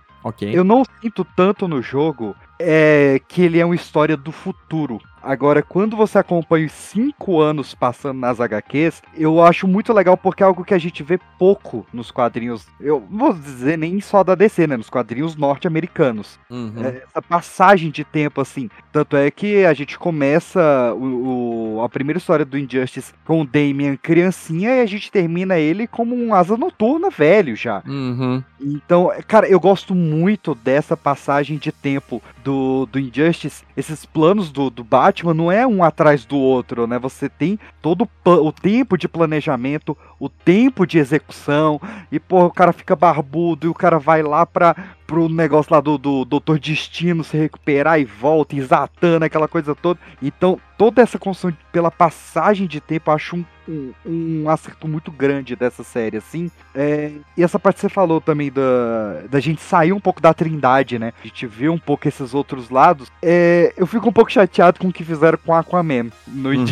Eu 0.52 0.64
não 0.64 0.82
sinto 1.00 1.24
tanto 1.24 1.68
no 1.68 1.80
jogo 1.80 2.34
é 2.58 3.20
que 3.28 3.42
ele 3.42 3.58
é 3.58 3.64
uma 3.64 3.74
história 3.74 4.16
do 4.16 4.32
futuro. 4.32 4.98
Agora, 5.26 5.60
quando 5.60 5.96
você 5.96 6.18
acompanha 6.18 6.66
os 6.66 6.72
cinco 6.72 7.40
anos 7.40 7.74
passando 7.74 8.20
nas 8.20 8.40
HQs, 8.40 9.02
eu 9.16 9.42
acho 9.42 9.66
muito 9.66 9.92
legal 9.92 10.16
porque 10.16 10.40
é 10.40 10.46
algo 10.46 10.64
que 10.64 10.72
a 10.72 10.78
gente 10.78 11.02
vê 11.02 11.18
pouco 11.36 11.84
nos 11.92 12.12
quadrinhos. 12.12 12.64
Eu 12.80 13.04
não 13.10 13.18
vou 13.18 13.32
dizer 13.34 13.76
nem 13.76 14.00
só 14.00 14.22
da 14.22 14.36
DC, 14.36 14.68
né? 14.68 14.76
Nos 14.76 14.88
quadrinhos 14.88 15.34
norte-americanos. 15.34 16.38
Uhum. 16.48 16.72
É, 16.76 17.02
essa 17.02 17.20
passagem 17.20 17.90
de 17.90 18.04
tempo, 18.04 18.40
assim. 18.40 18.70
Tanto 18.92 19.16
é 19.16 19.28
que 19.28 19.64
a 19.64 19.74
gente 19.74 19.98
começa 19.98 20.94
o, 20.94 21.78
o, 21.78 21.82
a 21.82 21.88
primeira 21.88 22.18
história 22.18 22.44
do 22.44 22.56
Injustice 22.56 23.12
com 23.24 23.40
o 23.40 23.46
Damian 23.46 23.96
criancinha 23.96 24.76
e 24.76 24.80
a 24.80 24.86
gente 24.86 25.10
termina 25.10 25.58
ele 25.58 25.88
como 25.88 26.14
um 26.14 26.34
asa 26.34 26.56
noturna 26.56 27.10
velho 27.10 27.56
já. 27.56 27.82
Uhum. 27.84 28.42
Então, 28.60 29.10
cara, 29.26 29.48
eu 29.48 29.58
gosto 29.58 29.92
muito 29.92 30.54
dessa 30.54 30.96
passagem 30.96 31.58
de 31.58 31.72
tempo 31.72 32.22
do, 32.44 32.86
do 32.86 33.00
Injustice. 33.00 33.64
Esses 33.76 34.06
planos 34.06 34.50
do, 34.50 34.70
do 34.70 34.84
Batman 34.84 35.15
Batman 35.16 35.34
não 35.34 35.50
é 35.50 35.66
um 35.66 35.82
atrás 35.82 36.26
do 36.26 36.36
outro, 36.36 36.86
né? 36.86 36.98
Você 36.98 37.28
tem 37.28 37.58
todo 37.80 38.08
o 38.24 38.52
tempo 38.52 38.98
de 38.98 39.08
planejamento, 39.08 39.96
o 40.20 40.28
tempo 40.28 40.86
de 40.86 40.98
execução, 40.98 41.80
e 42.12 42.20
pô, 42.20 42.44
o 42.44 42.50
cara 42.50 42.72
fica 42.72 42.94
barbudo 42.94 43.66
e 43.66 43.70
o 43.70 43.74
cara 43.74 43.98
vai 43.98 44.22
lá 44.22 44.44
pra, 44.44 44.76
pro 45.06 45.28
negócio 45.28 45.72
lá 45.72 45.80
do, 45.80 45.96
do 45.96 46.24
Doutor 46.24 46.58
Destino 46.58 47.22
se 47.22 47.36
recuperar 47.36 48.00
e 48.00 48.04
volta, 48.04 48.56
e 48.56 48.62
Zatanna, 48.62 49.26
aquela 49.26 49.46
coisa 49.46 49.74
toda. 49.74 50.00
Então, 50.20 50.60
toda 50.76 51.00
essa 51.00 51.18
construção 51.18 51.56
pela 51.72 51.90
passagem 51.90 52.66
de 52.66 52.80
tempo, 52.80 53.10
eu 53.10 53.14
acho 53.14 53.36
um, 53.36 53.44
um, 53.68 53.92
um 54.04 54.50
acerto 54.50 54.88
muito 54.88 55.10
grande 55.10 55.54
dessa 55.54 55.84
série, 55.84 56.16
assim. 56.16 56.50
É, 56.74 57.12
e 57.36 57.42
essa 57.42 57.58
parte 57.58 57.76
que 57.76 57.80
você 57.82 57.88
falou 57.88 58.20
também 58.20 58.50
da, 58.50 59.22
da 59.30 59.40
gente 59.40 59.60
sair 59.60 59.92
um 59.92 60.00
pouco 60.00 60.20
da 60.20 60.34
trindade, 60.34 60.98
né? 60.98 61.12
A 61.22 61.26
gente 61.26 61.46
vê 61.46 61.68
um 61.68 61.78
pouco 61.78 62.08
esses 62.08 62.34
outros 62.34 62.70
lados. 62.70 63.10
É, 63.22 63.72
eu 63.76 63.86
fico 63.86 64.08
um 64.08 64.12
pouco 64.12 64.30
chateado 64.30 64.80
com 64.80 64.88
o 64.88 64.92
que 64.92 65.04
fizeram 65.04 65.38
com 65.44 65.54
Aquaman 65.54 66.10
no 66.26 66.50
uhum. 66.50 66.66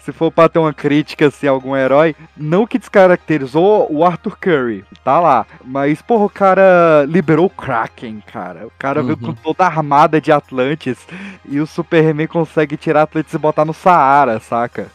Se 0.00 0.12
for 0.12 0.30
pra 0.30 0.48
ter 0.48 0.58
uma 0.58 0.72
crítica 0.72 1.26
assim, 1.26 1.46
algum 1.46 1.76
herói, 1.76 2.14
não 2.36 2.66
que 2.66 2.78
descaracterizou 2.78 3.86
o 3.90 4.04
Arthur 4.04 4.36
Curry, 4.38 4.84
tá 5.04 5.20
lá. 5.20 5.46
Mas, 5.64 6.02
porra, 6.02 6.24
o 6.24 6.30
cara 6.30 7.04
liberou 7.08 7.46
o 7.46 7.50
Kraken, 7.50 8.22
cara. 8.26 8.66
O 8.66 8.72
cara 8.78 9.00
uhum. 9.00 9.06
veio 9.06 9.18
com 9.18 9.26
uhum. 9.26 9.36
toda 9.42 9.64
a 9.64 9.66
armada 9.66 10.20
de 10.20 10.32
Atlantis 10.32 10.98
e 11.44 11.60
o 11.60 11.66
Superman 11.66 12.26
consegue 12.26 12.76
tirar 12.76 13.02
Atlantis 13.02 13.34
e 13.34 13.38
botar 13.38 13.64
no 13.64 13.74
Saara, 13.74 14.40
saca? 14.40 14.88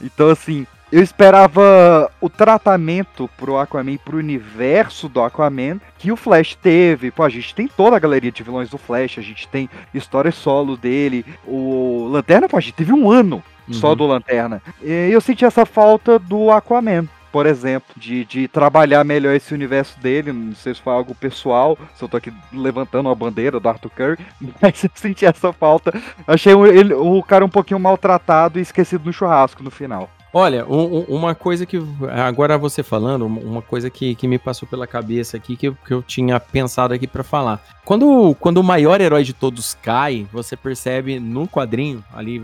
Então, 0.00 0.28
assim, 0.30 0.66
eu 0.92 1.00
esperava 1.00 2.10
o 2.20 2.28
tratamento 2.28 3.30
pro 3.36 3.56
Aquaman, 3.58 3.96
pro 3.96 4.18
universo 4.18 5.08
do 5.08 5.22
Aquaman, 5.22 5.80
que 5.96 6.10
o 6.10 6.16
Flash 6.16 6.56
teve. 6.56 7.12
Pô, 7.12 7.22
a 7.22 7.28
gente 7.28 7.54
tem 7.54 7.68
toda 7.68 7.96
a 7.96 8.00
galeria 8.00 8.32
de 8.32 8.42
vilões 8.42 8.70
do 8.70 8.78
Flash, 8.78 9.18
a 9.18 9.22
gente 9.22 9.46
tem 9.46 9.70
história 9.94 10.32
solo 10.32 10.76
dele. 10.76 11.24
O 11.46 12.08
Lanterna, 12.10 12.48
pô, 12.48 12.56
a 12.56 12.60
gente 12.60 12.74
teve 12.74 12.92
um 12.92 13.08
ano 13.08 13.40
uhum. 13.72 13.80
só 13.80 13.94
do 13.94 14.06
Lanterna. 14.06 14.62
E 14.82 15.10
eu 15.10 15.20
senti 15.20 15.44
essa 15.44 15.64
falta 15.64 16.18
do 16.18 16.50
Aquaman 16.50 17.08
por 17.32 17.46
exemplo, 17.46 17.94
de, 17.96 18.24
de 18.24 18.48
trabalhar 18.48 19.04
melhor 19.04 19.34
esse 19.34 19.54
universo 19.54 19.98
dele. 20.00 20.32
Não 20.32 20.54
sei 20.54 20.74
se 20.74 20.80
foi 20.80 20.92
algo 20.92 21.14
pessoal, 21.14 21.78
se 21.94 22.02
eu 22.02 22.08
tô 22.08 22.16
aqui 22.16 22.32
levantando 22.52 23.08
a 23.08 23.14
bandeira 23.14 23.60
do 23.60 23.68
Arthur 23.68 23.90
Curry, 23.90 24.18
mas 24.60 24.82
eu 24.82 24.90
senti 24.94 25.24
essa 25.24 25.52
falta. 25.52 25.92
Achei 26.26 26.52
ele, 26.52 26.94
o 26.94 27.22
cara 27.22 27.44
um 27.44 27.48
pouquinho 27.48 27.80
maltratado 27.80 28.58
e 28.58 28.62
esquecido 28.62 29.04
no 29.04 29.12
churrasco 29.12 29.62
no 29.62 29.70
final. 29.70 30.10
Olha, 30.32 30.64
um, 30.66 31.00
uma 31.08 31.34
coisa 31.34 31.66
que. 31.66 31.76
Agora 32.24 32.56
você 32.56 32.82
falando, 32.82 33.26
uma 33.26 33.60
coisa 33.60 33.90
que, 33.90 34.14
que 34.14 34.28
me 34.28 34.38
passou 34.38 34.68
pela 34.68 34.86
cabeça 34.86 35.36
aqui, 35.36 35.56
que 35.56 35.68
eu, 35.68 35.76
que 35.86 35.92
eu 35.92 36.02
tinha 36.02 36.38
pensado 36.38 36.94
aqui 36.94 37.06
para 37.06 37.24
falar. 37.24 37.60
Quando, 37.84 38.36
quando 38.38 38.58
o 38.58 38.64
maior 38.64 39.00
herói 39.00 39.24
de 39.24 39.32
todos 39.32 39.74
cai, 39.82 40.26
você 40.32 40.56
percebe 40.56 41.18
no 41.18 41.48
quadrinho, 41.48 42.04
ali 42.14 42.40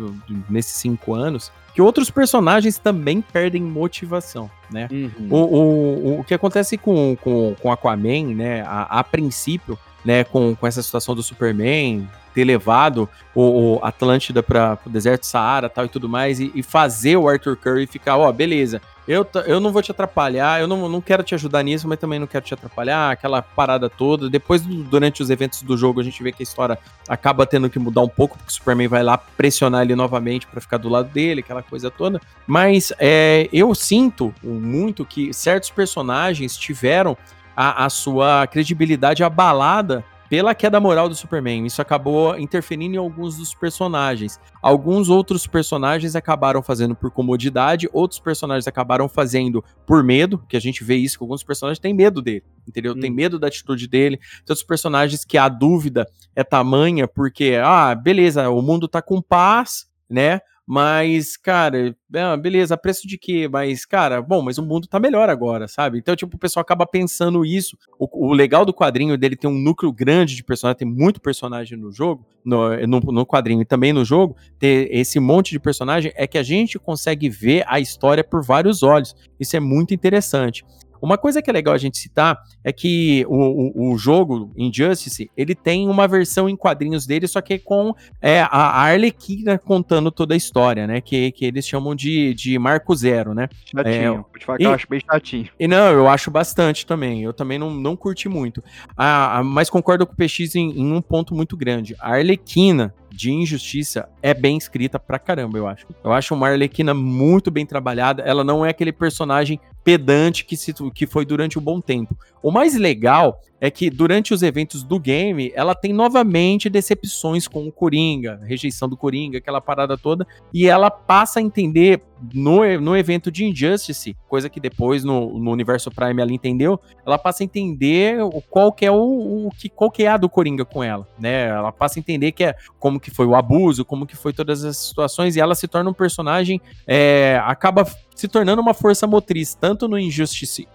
nesses 0.51 0.75
cinco 0.77 1.15
anos, 1.15 1.53
que 1.73 1.81
outros 1.81 2.11
personagens 2.11 2.79
também 2.79 3.21
perdem 3.21 3.63
motivação, 3.63 4.51
né? 4.71 4.89
Uhum. 4.91 5.29
O, 5.31 5.37
o, 5.37 6.21
o 6.21 6.25
que 6.25 6.35
acontece 6.35 6.77
com, 6.77 7.17
com, 7.21 7.55
com 7.61 7.71
Aquaman, 7.71 8.35
né, 8.35 8.63
a, 8.63 8.99
a 8.99 9.05
princípio, 9.05 9.79
né, 10.05 10.25
com, 10.25 10.57
com 10.57 10.67
essa 10.67 10.83
situação 10.83 11.15
do 11.15 11.23
Superman, 11.23 12.09
ter 12.37 12.45
levado 12.45 13.09
o, 13.35 13.77
o 13.77 13.81
Atlântida 13.83 14.43
para 14.43 14.79
o 14.85 14.91
deserto 14.91 15.25
Saara 15.25 15.71
tal 15.71 15.87
e 15.87 15.89
tudo 15.89 16.07
mais, 16.07 16.39
e, 16.39 16.53
e 16.55 16.63
fazer 16.63 17.17
o 17.17 17.27
Arthur 17.27 17.57
Curry 17.57 17.87
ficar, 17.87 18.19
ó, 18.19 18.29
oh, 18.29 18.33
beleza, 18.33 18.83
eu, 19.09 19.27
eu 19.47 19.59
não 19.59 19.73
vou 19.73 19.81
te 19.81 19.91
atrapalhar, 19.91 20.61
eu 20.61 20.67
não, 20.67 20.87
não 20.87 21.01
quero 21.01 21.23
te 21.23 21.35
ajudar 21.35 21.63
nisso, 21.63 21.89
mas 21.89 21.99
também 21.99 22.19
não 22.19 22.27
quero 22.27 22.45
te 22.45 22.53
atrapalhar, 22.53 23.11
aquela 23.11 23.41
parada 23.41 23.89
toda. 23.89 24.29
Depois, 24.29 24.61
durante 24.61 25.23
os 25.23 25.31
eventos 25.31 25.63
do 25.63 25.79
jogo, 25.79 25.99
a 25.99 26.05
gente 26.05 26.23
vê 26.23 26.31
que 26.31 26.43
a 26.43 26.45
história 26.45 26.79
acaba 27.09 27.47
tendo 27.47 27.71
que 27.71 27.79
mudar 27.79 28.03
um 28.03 28.09
pouco, 28.09 28.37
porque 28.37 28.51
o 28.51 28.53
Superman 28.53 28.89
vai 28.89 29.03
lá 29.03 29.17
pressionar 29.17 29.81
ele 29.81 29.95
novamente 29.95 30.47
para 30.47 30.61
ficar 30.61 30.77
do 30.77 30.91
lado 30.91 31.09
dele, 31.09 31.41
aquela 31.41 31.63
coisa 31.63 31.91
toda. 31.91 32.21
Mas 32.47 32.93
é, 32.99 33.49
eu 33.51 33.75
sinto 33.75 34.35
muito 34.43 35.07
que 35.07 35.33
certos 35.33 35.71
personagens 35.71 36.55
tiveram 36.55 37.17
a, 37.57 37.87
a 37.87 37.89
sua 37.89 38.47
credibilidade 38.47 39.25
abalada 39.25 40.05
pela 40.29 40.55
queda 40.55 40.81
moral 40.81 41.09
do 41.09 41.15
Superman. 41.15 41.67
Isso 41.67 41.81
acabou 41.81 42.39
interferindo 42.39 42.95
em 42.95 42.99
alguns 42.99 43.37
dos 43.37 43.55
personagens. 43.55 44.41
Alguns 44.63 45.09
outros 45.09 45.47
personagens 45.47 46.17
acabaram 46.17 46.63
fazendo 46.63 46.95
por 46.95 47.11
comodidade, 47.11 47.89
outros 47.93 48.21
personagens 48.21 48.67
acabaram 48.67 49.09
fazendo 49.09 49.65
por 49.87 50.03
medo, 50.03 50.43
que 50.49 50.57
a 50.57 50.61
gente 50.61 50.83
vê 50.83 50.97
isso, 50.97 51.19
que 51.19 51.25
alguns 51.25 51.43
personagens 51.43 51.79
têm 51.79 51.95
medo 51.95 52.21
dele, 52.21 52.45
entendeu? 52.67 52.93
Hum. 52.93 53.01
Tem 53.01 53.11
medo 53.11 53.39
da 53.39 53.47
atitude 53.47 53.87
dele. 53.87 54.17
Tem 54.17 54.51
outros 54.51 54.67
personagens 54.67 55.25
que 55.25 55.39
a 55.39 55.49
dúvida 55.49 56.07
é 56.35 56.43
tamanha, 56.43 57.07
porque, 57.07 57.59
ah, 57.63 57.95
beleza, 57.95 58.49
o 58.51 58.61
mundo 58.61 58.89
tá 58.89 59.01
com 59.01 59.23
paz, 59.23 59.87
né? 60.09 60.41
Mas, 60.69 61.37
cara, 61.37 61.97
é, 62.13 62.37
beleza, 62.37 62.77
preço 62.77 63.07
de 63.07 63.17
quê? 63.17 63.49
Mas, 63.49 63.85
cara, 63.85 64.21
bom, 64.21 64.43
mas 64.43 64.59
o 64.59 64.65
mundo 64.65 64.89
tá 64.89 64.99
melhor 64.99 65.31
agora, 65.31 65.69
sabe? 65.69 65.99
Então, 65.99 66.17
tipo, 66.17 66.35
o 66.35 66.41
pessoal 66.41 66.63
acaba 66.63 66.85
pensando 66.85 67.45
isso. 67.45 67.79
O, 67.97 68.31
o 68.31 68.33
legal 68.33 68.65
do 68.65 68.75
quadrinho 68.75 69.17
dele 69.17 69.37
tem 69.37 69.49
um 69.49 69.57
núcleo 69.59 69.93
grande 69.93 70.35
de 70.35 70.43
personagem, 70.43 70.79
tem 70.79 70.89
muito 70.89 71.21
personagem 71.21 71.79
no 71.79 71.93
jogo, 71.93 72.27
no, 72.45 72.77
no, 72.85 73.01
no, 73.01 73.25
quadrinho 73.25 73.63
e 73.63 73.65
também 73.65 73.93
no 73.93 74.05
jogo, 74.05 74.37
ter 74.59 74.89
esse 74.91 75.21
monte 75.21 75.51
de 75.53 75.61
personagem, 75.61 76.13
é 76.17 76.27
que 76.27 76.37
a 76.37 76.43
gente 76.43 76.81
consegue 76.81 77.29
ver 77.29 77.65
a 77.69 77.79
história 77.79 78.25
por 78.25 78.45
vários 78.45 78.83
olhos. 78.83 79.15
Isso 79.39 79.57
é 79.57 79.61
muito 79.61 79.95
interessante. 79.95 80.65
Uma 81.07 81.17
coisa 81.17 81.41
que 81.41 81.49
é 81.49 81.53
legal 81.53 81.73
a 81.73 81.79
gente 81.79 81.99
citar 81.99 82.37
é 82.65 82.73
que 82.73 83.25
o, 83.29 83.91
o, 83.91 83.93
o 83.93 83.97
jogo 83.97 84.51
Injustice, 84.57 85.31
ele 85.37 85.55
tem 85.55 85.89
uma 85.89 86.09
versão 86.09 86.49
em 86.49 86.57
quadrinhos 86.57 87.07
dele, 87.07 87.29
só 87.29 87.41
que 87.41 87.61
com 87.61 87.95
é, 88.21 88.41
a 88.41 88.83
Arlequina 88.83 89.57
contando 89.57 90.11
toda 90.11 90.35
a 90.35 90.37
história, 90.37 90.85
né? 90.85 91.01
Que, 91.01 91.31
que 91.31 91.45
eles 91.45 91.65
chamam 91.65 91.95
de, 91.95 92.35
de 92.35 92.59
Marco 92.59 92.93
Zero, 92.97 93.35
né? 93.35 93.49
Chatinho, 93.65 94.27
é, 94.35 94.45
falar 94.45 94.59
que 94.59 94.65
eu 94.65 94.73
acho 94.73 94.89
bem 94.91 95.01
chatinho. 95.01 95.49
E 95.61 95.69
não, 95.69 95.93
eu 95.93 96.09
acho 96.09 96.29
bastante 96.29 96.85
também. 96.85 97.23
Eu 97.23 97.33
também 97.33 97.57
não, 97.57 97.71
não 97.71 97.95
curti 97.95 98.29
muito. 98.29 98.61
Ah, 98.97 99.43
mas 99.45 99.71
concordo 99.71 100.05
com 100.09 100.13
o 100.13 100.17
PX 100.17 100.57
em, 100.57 100.73
em 100.73 100.93
um 100.93 101.01
ponto 101.01 101.37
muito 101.37 101.57
grande. 101.57 101.95
A 102.01 102.15
Arlequina, 102.15 102.93
de 103.13 103.31
injustiça 103.31 104.09
é 104.21 104.35
bem 104.35 104.59
escrita 104.59 104.99
pra 104.99 105.19
caramba, 105.19 105.57
eu 105.57 105.67
acho. 105.67 105.87
Eu 106.05 106.13
acho 106.13 106.35
uma 106.35 106.49
Arlequina 106.49 106.93
muito 106.93 107.51
bem 107.51 107.65
trabalhada. 107.65 108.23
Ela 108.23 108.45
não 108.45 108.67
é 108.67 108.71
aquele 108.71 108.93
personagem 108.93 109.59
pedante 109.87 110.45
que, 110.45 110.57
se, 110.57 110.75
que 110.93 111.07
foi 111.07 111.25
durante 111.25 111.61
um 111.61 111.63
bom 111.63 111.81
tempo. 111.81 112.19
O 112.43 112.51
mais 112.51 112.77
legal 112.77 113.41
é 113.61 113.71
que 113.71 113.89
durante 113.91 114.35
os 114.35 114.43
eventos 114.43 114.83
do 114.83 115.01
game, 115.01 115.51
ela 115.55 115.75
tem 115.75 115.93
novamente 115.93 116.69
decepções 116.69 117.49
com 117.49 117.67
o 117.67 117.73
Coringa, 117.73 118.41
rejeição 118.45 118.89
do 118.89 118.97
Coringa, 118.97 119.39
aquela 119.39 119.61
parada 119.61 119.97
toda, 119.97 120.27
e 120.53 120.69
ela 120.69 120.91
passa 120.91 121.41
a 121.41 121.43
entender 121.43 122.03
no, 122.33 122.81
no 122.81 122.97
evento 122.97 123.31
de 123.31 123.45
Injustice, 123.45 124.17
coisa 124.29 124.49
que 124.49 124.61
depois 124.61 125.05
no, 125.05 125.39
no 125.39 125.51
universo 125.51 125.91
Prime 125.91 126.21
ela 126.21 126.33
entendeu, 126.33 126.81
ela 127.05 127.19
passa 127.19 127.43
a 127.43 127.45
entender 127.45 128.23
o, 128.23 128.43
qual 128.43 128.73
que 128.73 128.87
é 128.87 128.91
o, 128.91 129.47
o 129.47 129.51
que 129.51 129.69
qual 129.69 129.91
que 129.91 130.05
é 130.05 130.09
a 130.09 130.17
do 130.17 130.29
Coringa 130.29 130.65
com 130.65 130.83
ela, 130.83 131.07
né? 131.19 131.49
Ela 131.49 131.73
passa 131.73 131.99
a 131.99 132.01
entender 132.01 132.33
que 132.33 132.45
é 132.45 132.55
como 132.79 133.01
que 133.01 133.11
foi 133.11 133.27
o 133.27 133.35
abuso, 133.35 133.85
como 133.85 134.07
que 134.07 134.17
foi 134.17 134.33
todas 134.33 134.65
as 134.65 134.77
situações, 134.77 135.37
e 135.37 135.41
ela 135.41 135.55
se 135.55 135.69
torna 135.69 135.91
um 135.91 135.95
personagem, 135.95 136.61
é, 136.87 137.41
acaba 137.45 137.87
se 138.15 138.29
tornando 138.29 138.63
uma 138.63 138.73
força 138.73 139.07
motriz, 139.07 139.55
tanto 139.55 139.87
no 139.87 139.99
Injustice, 139.99 140.67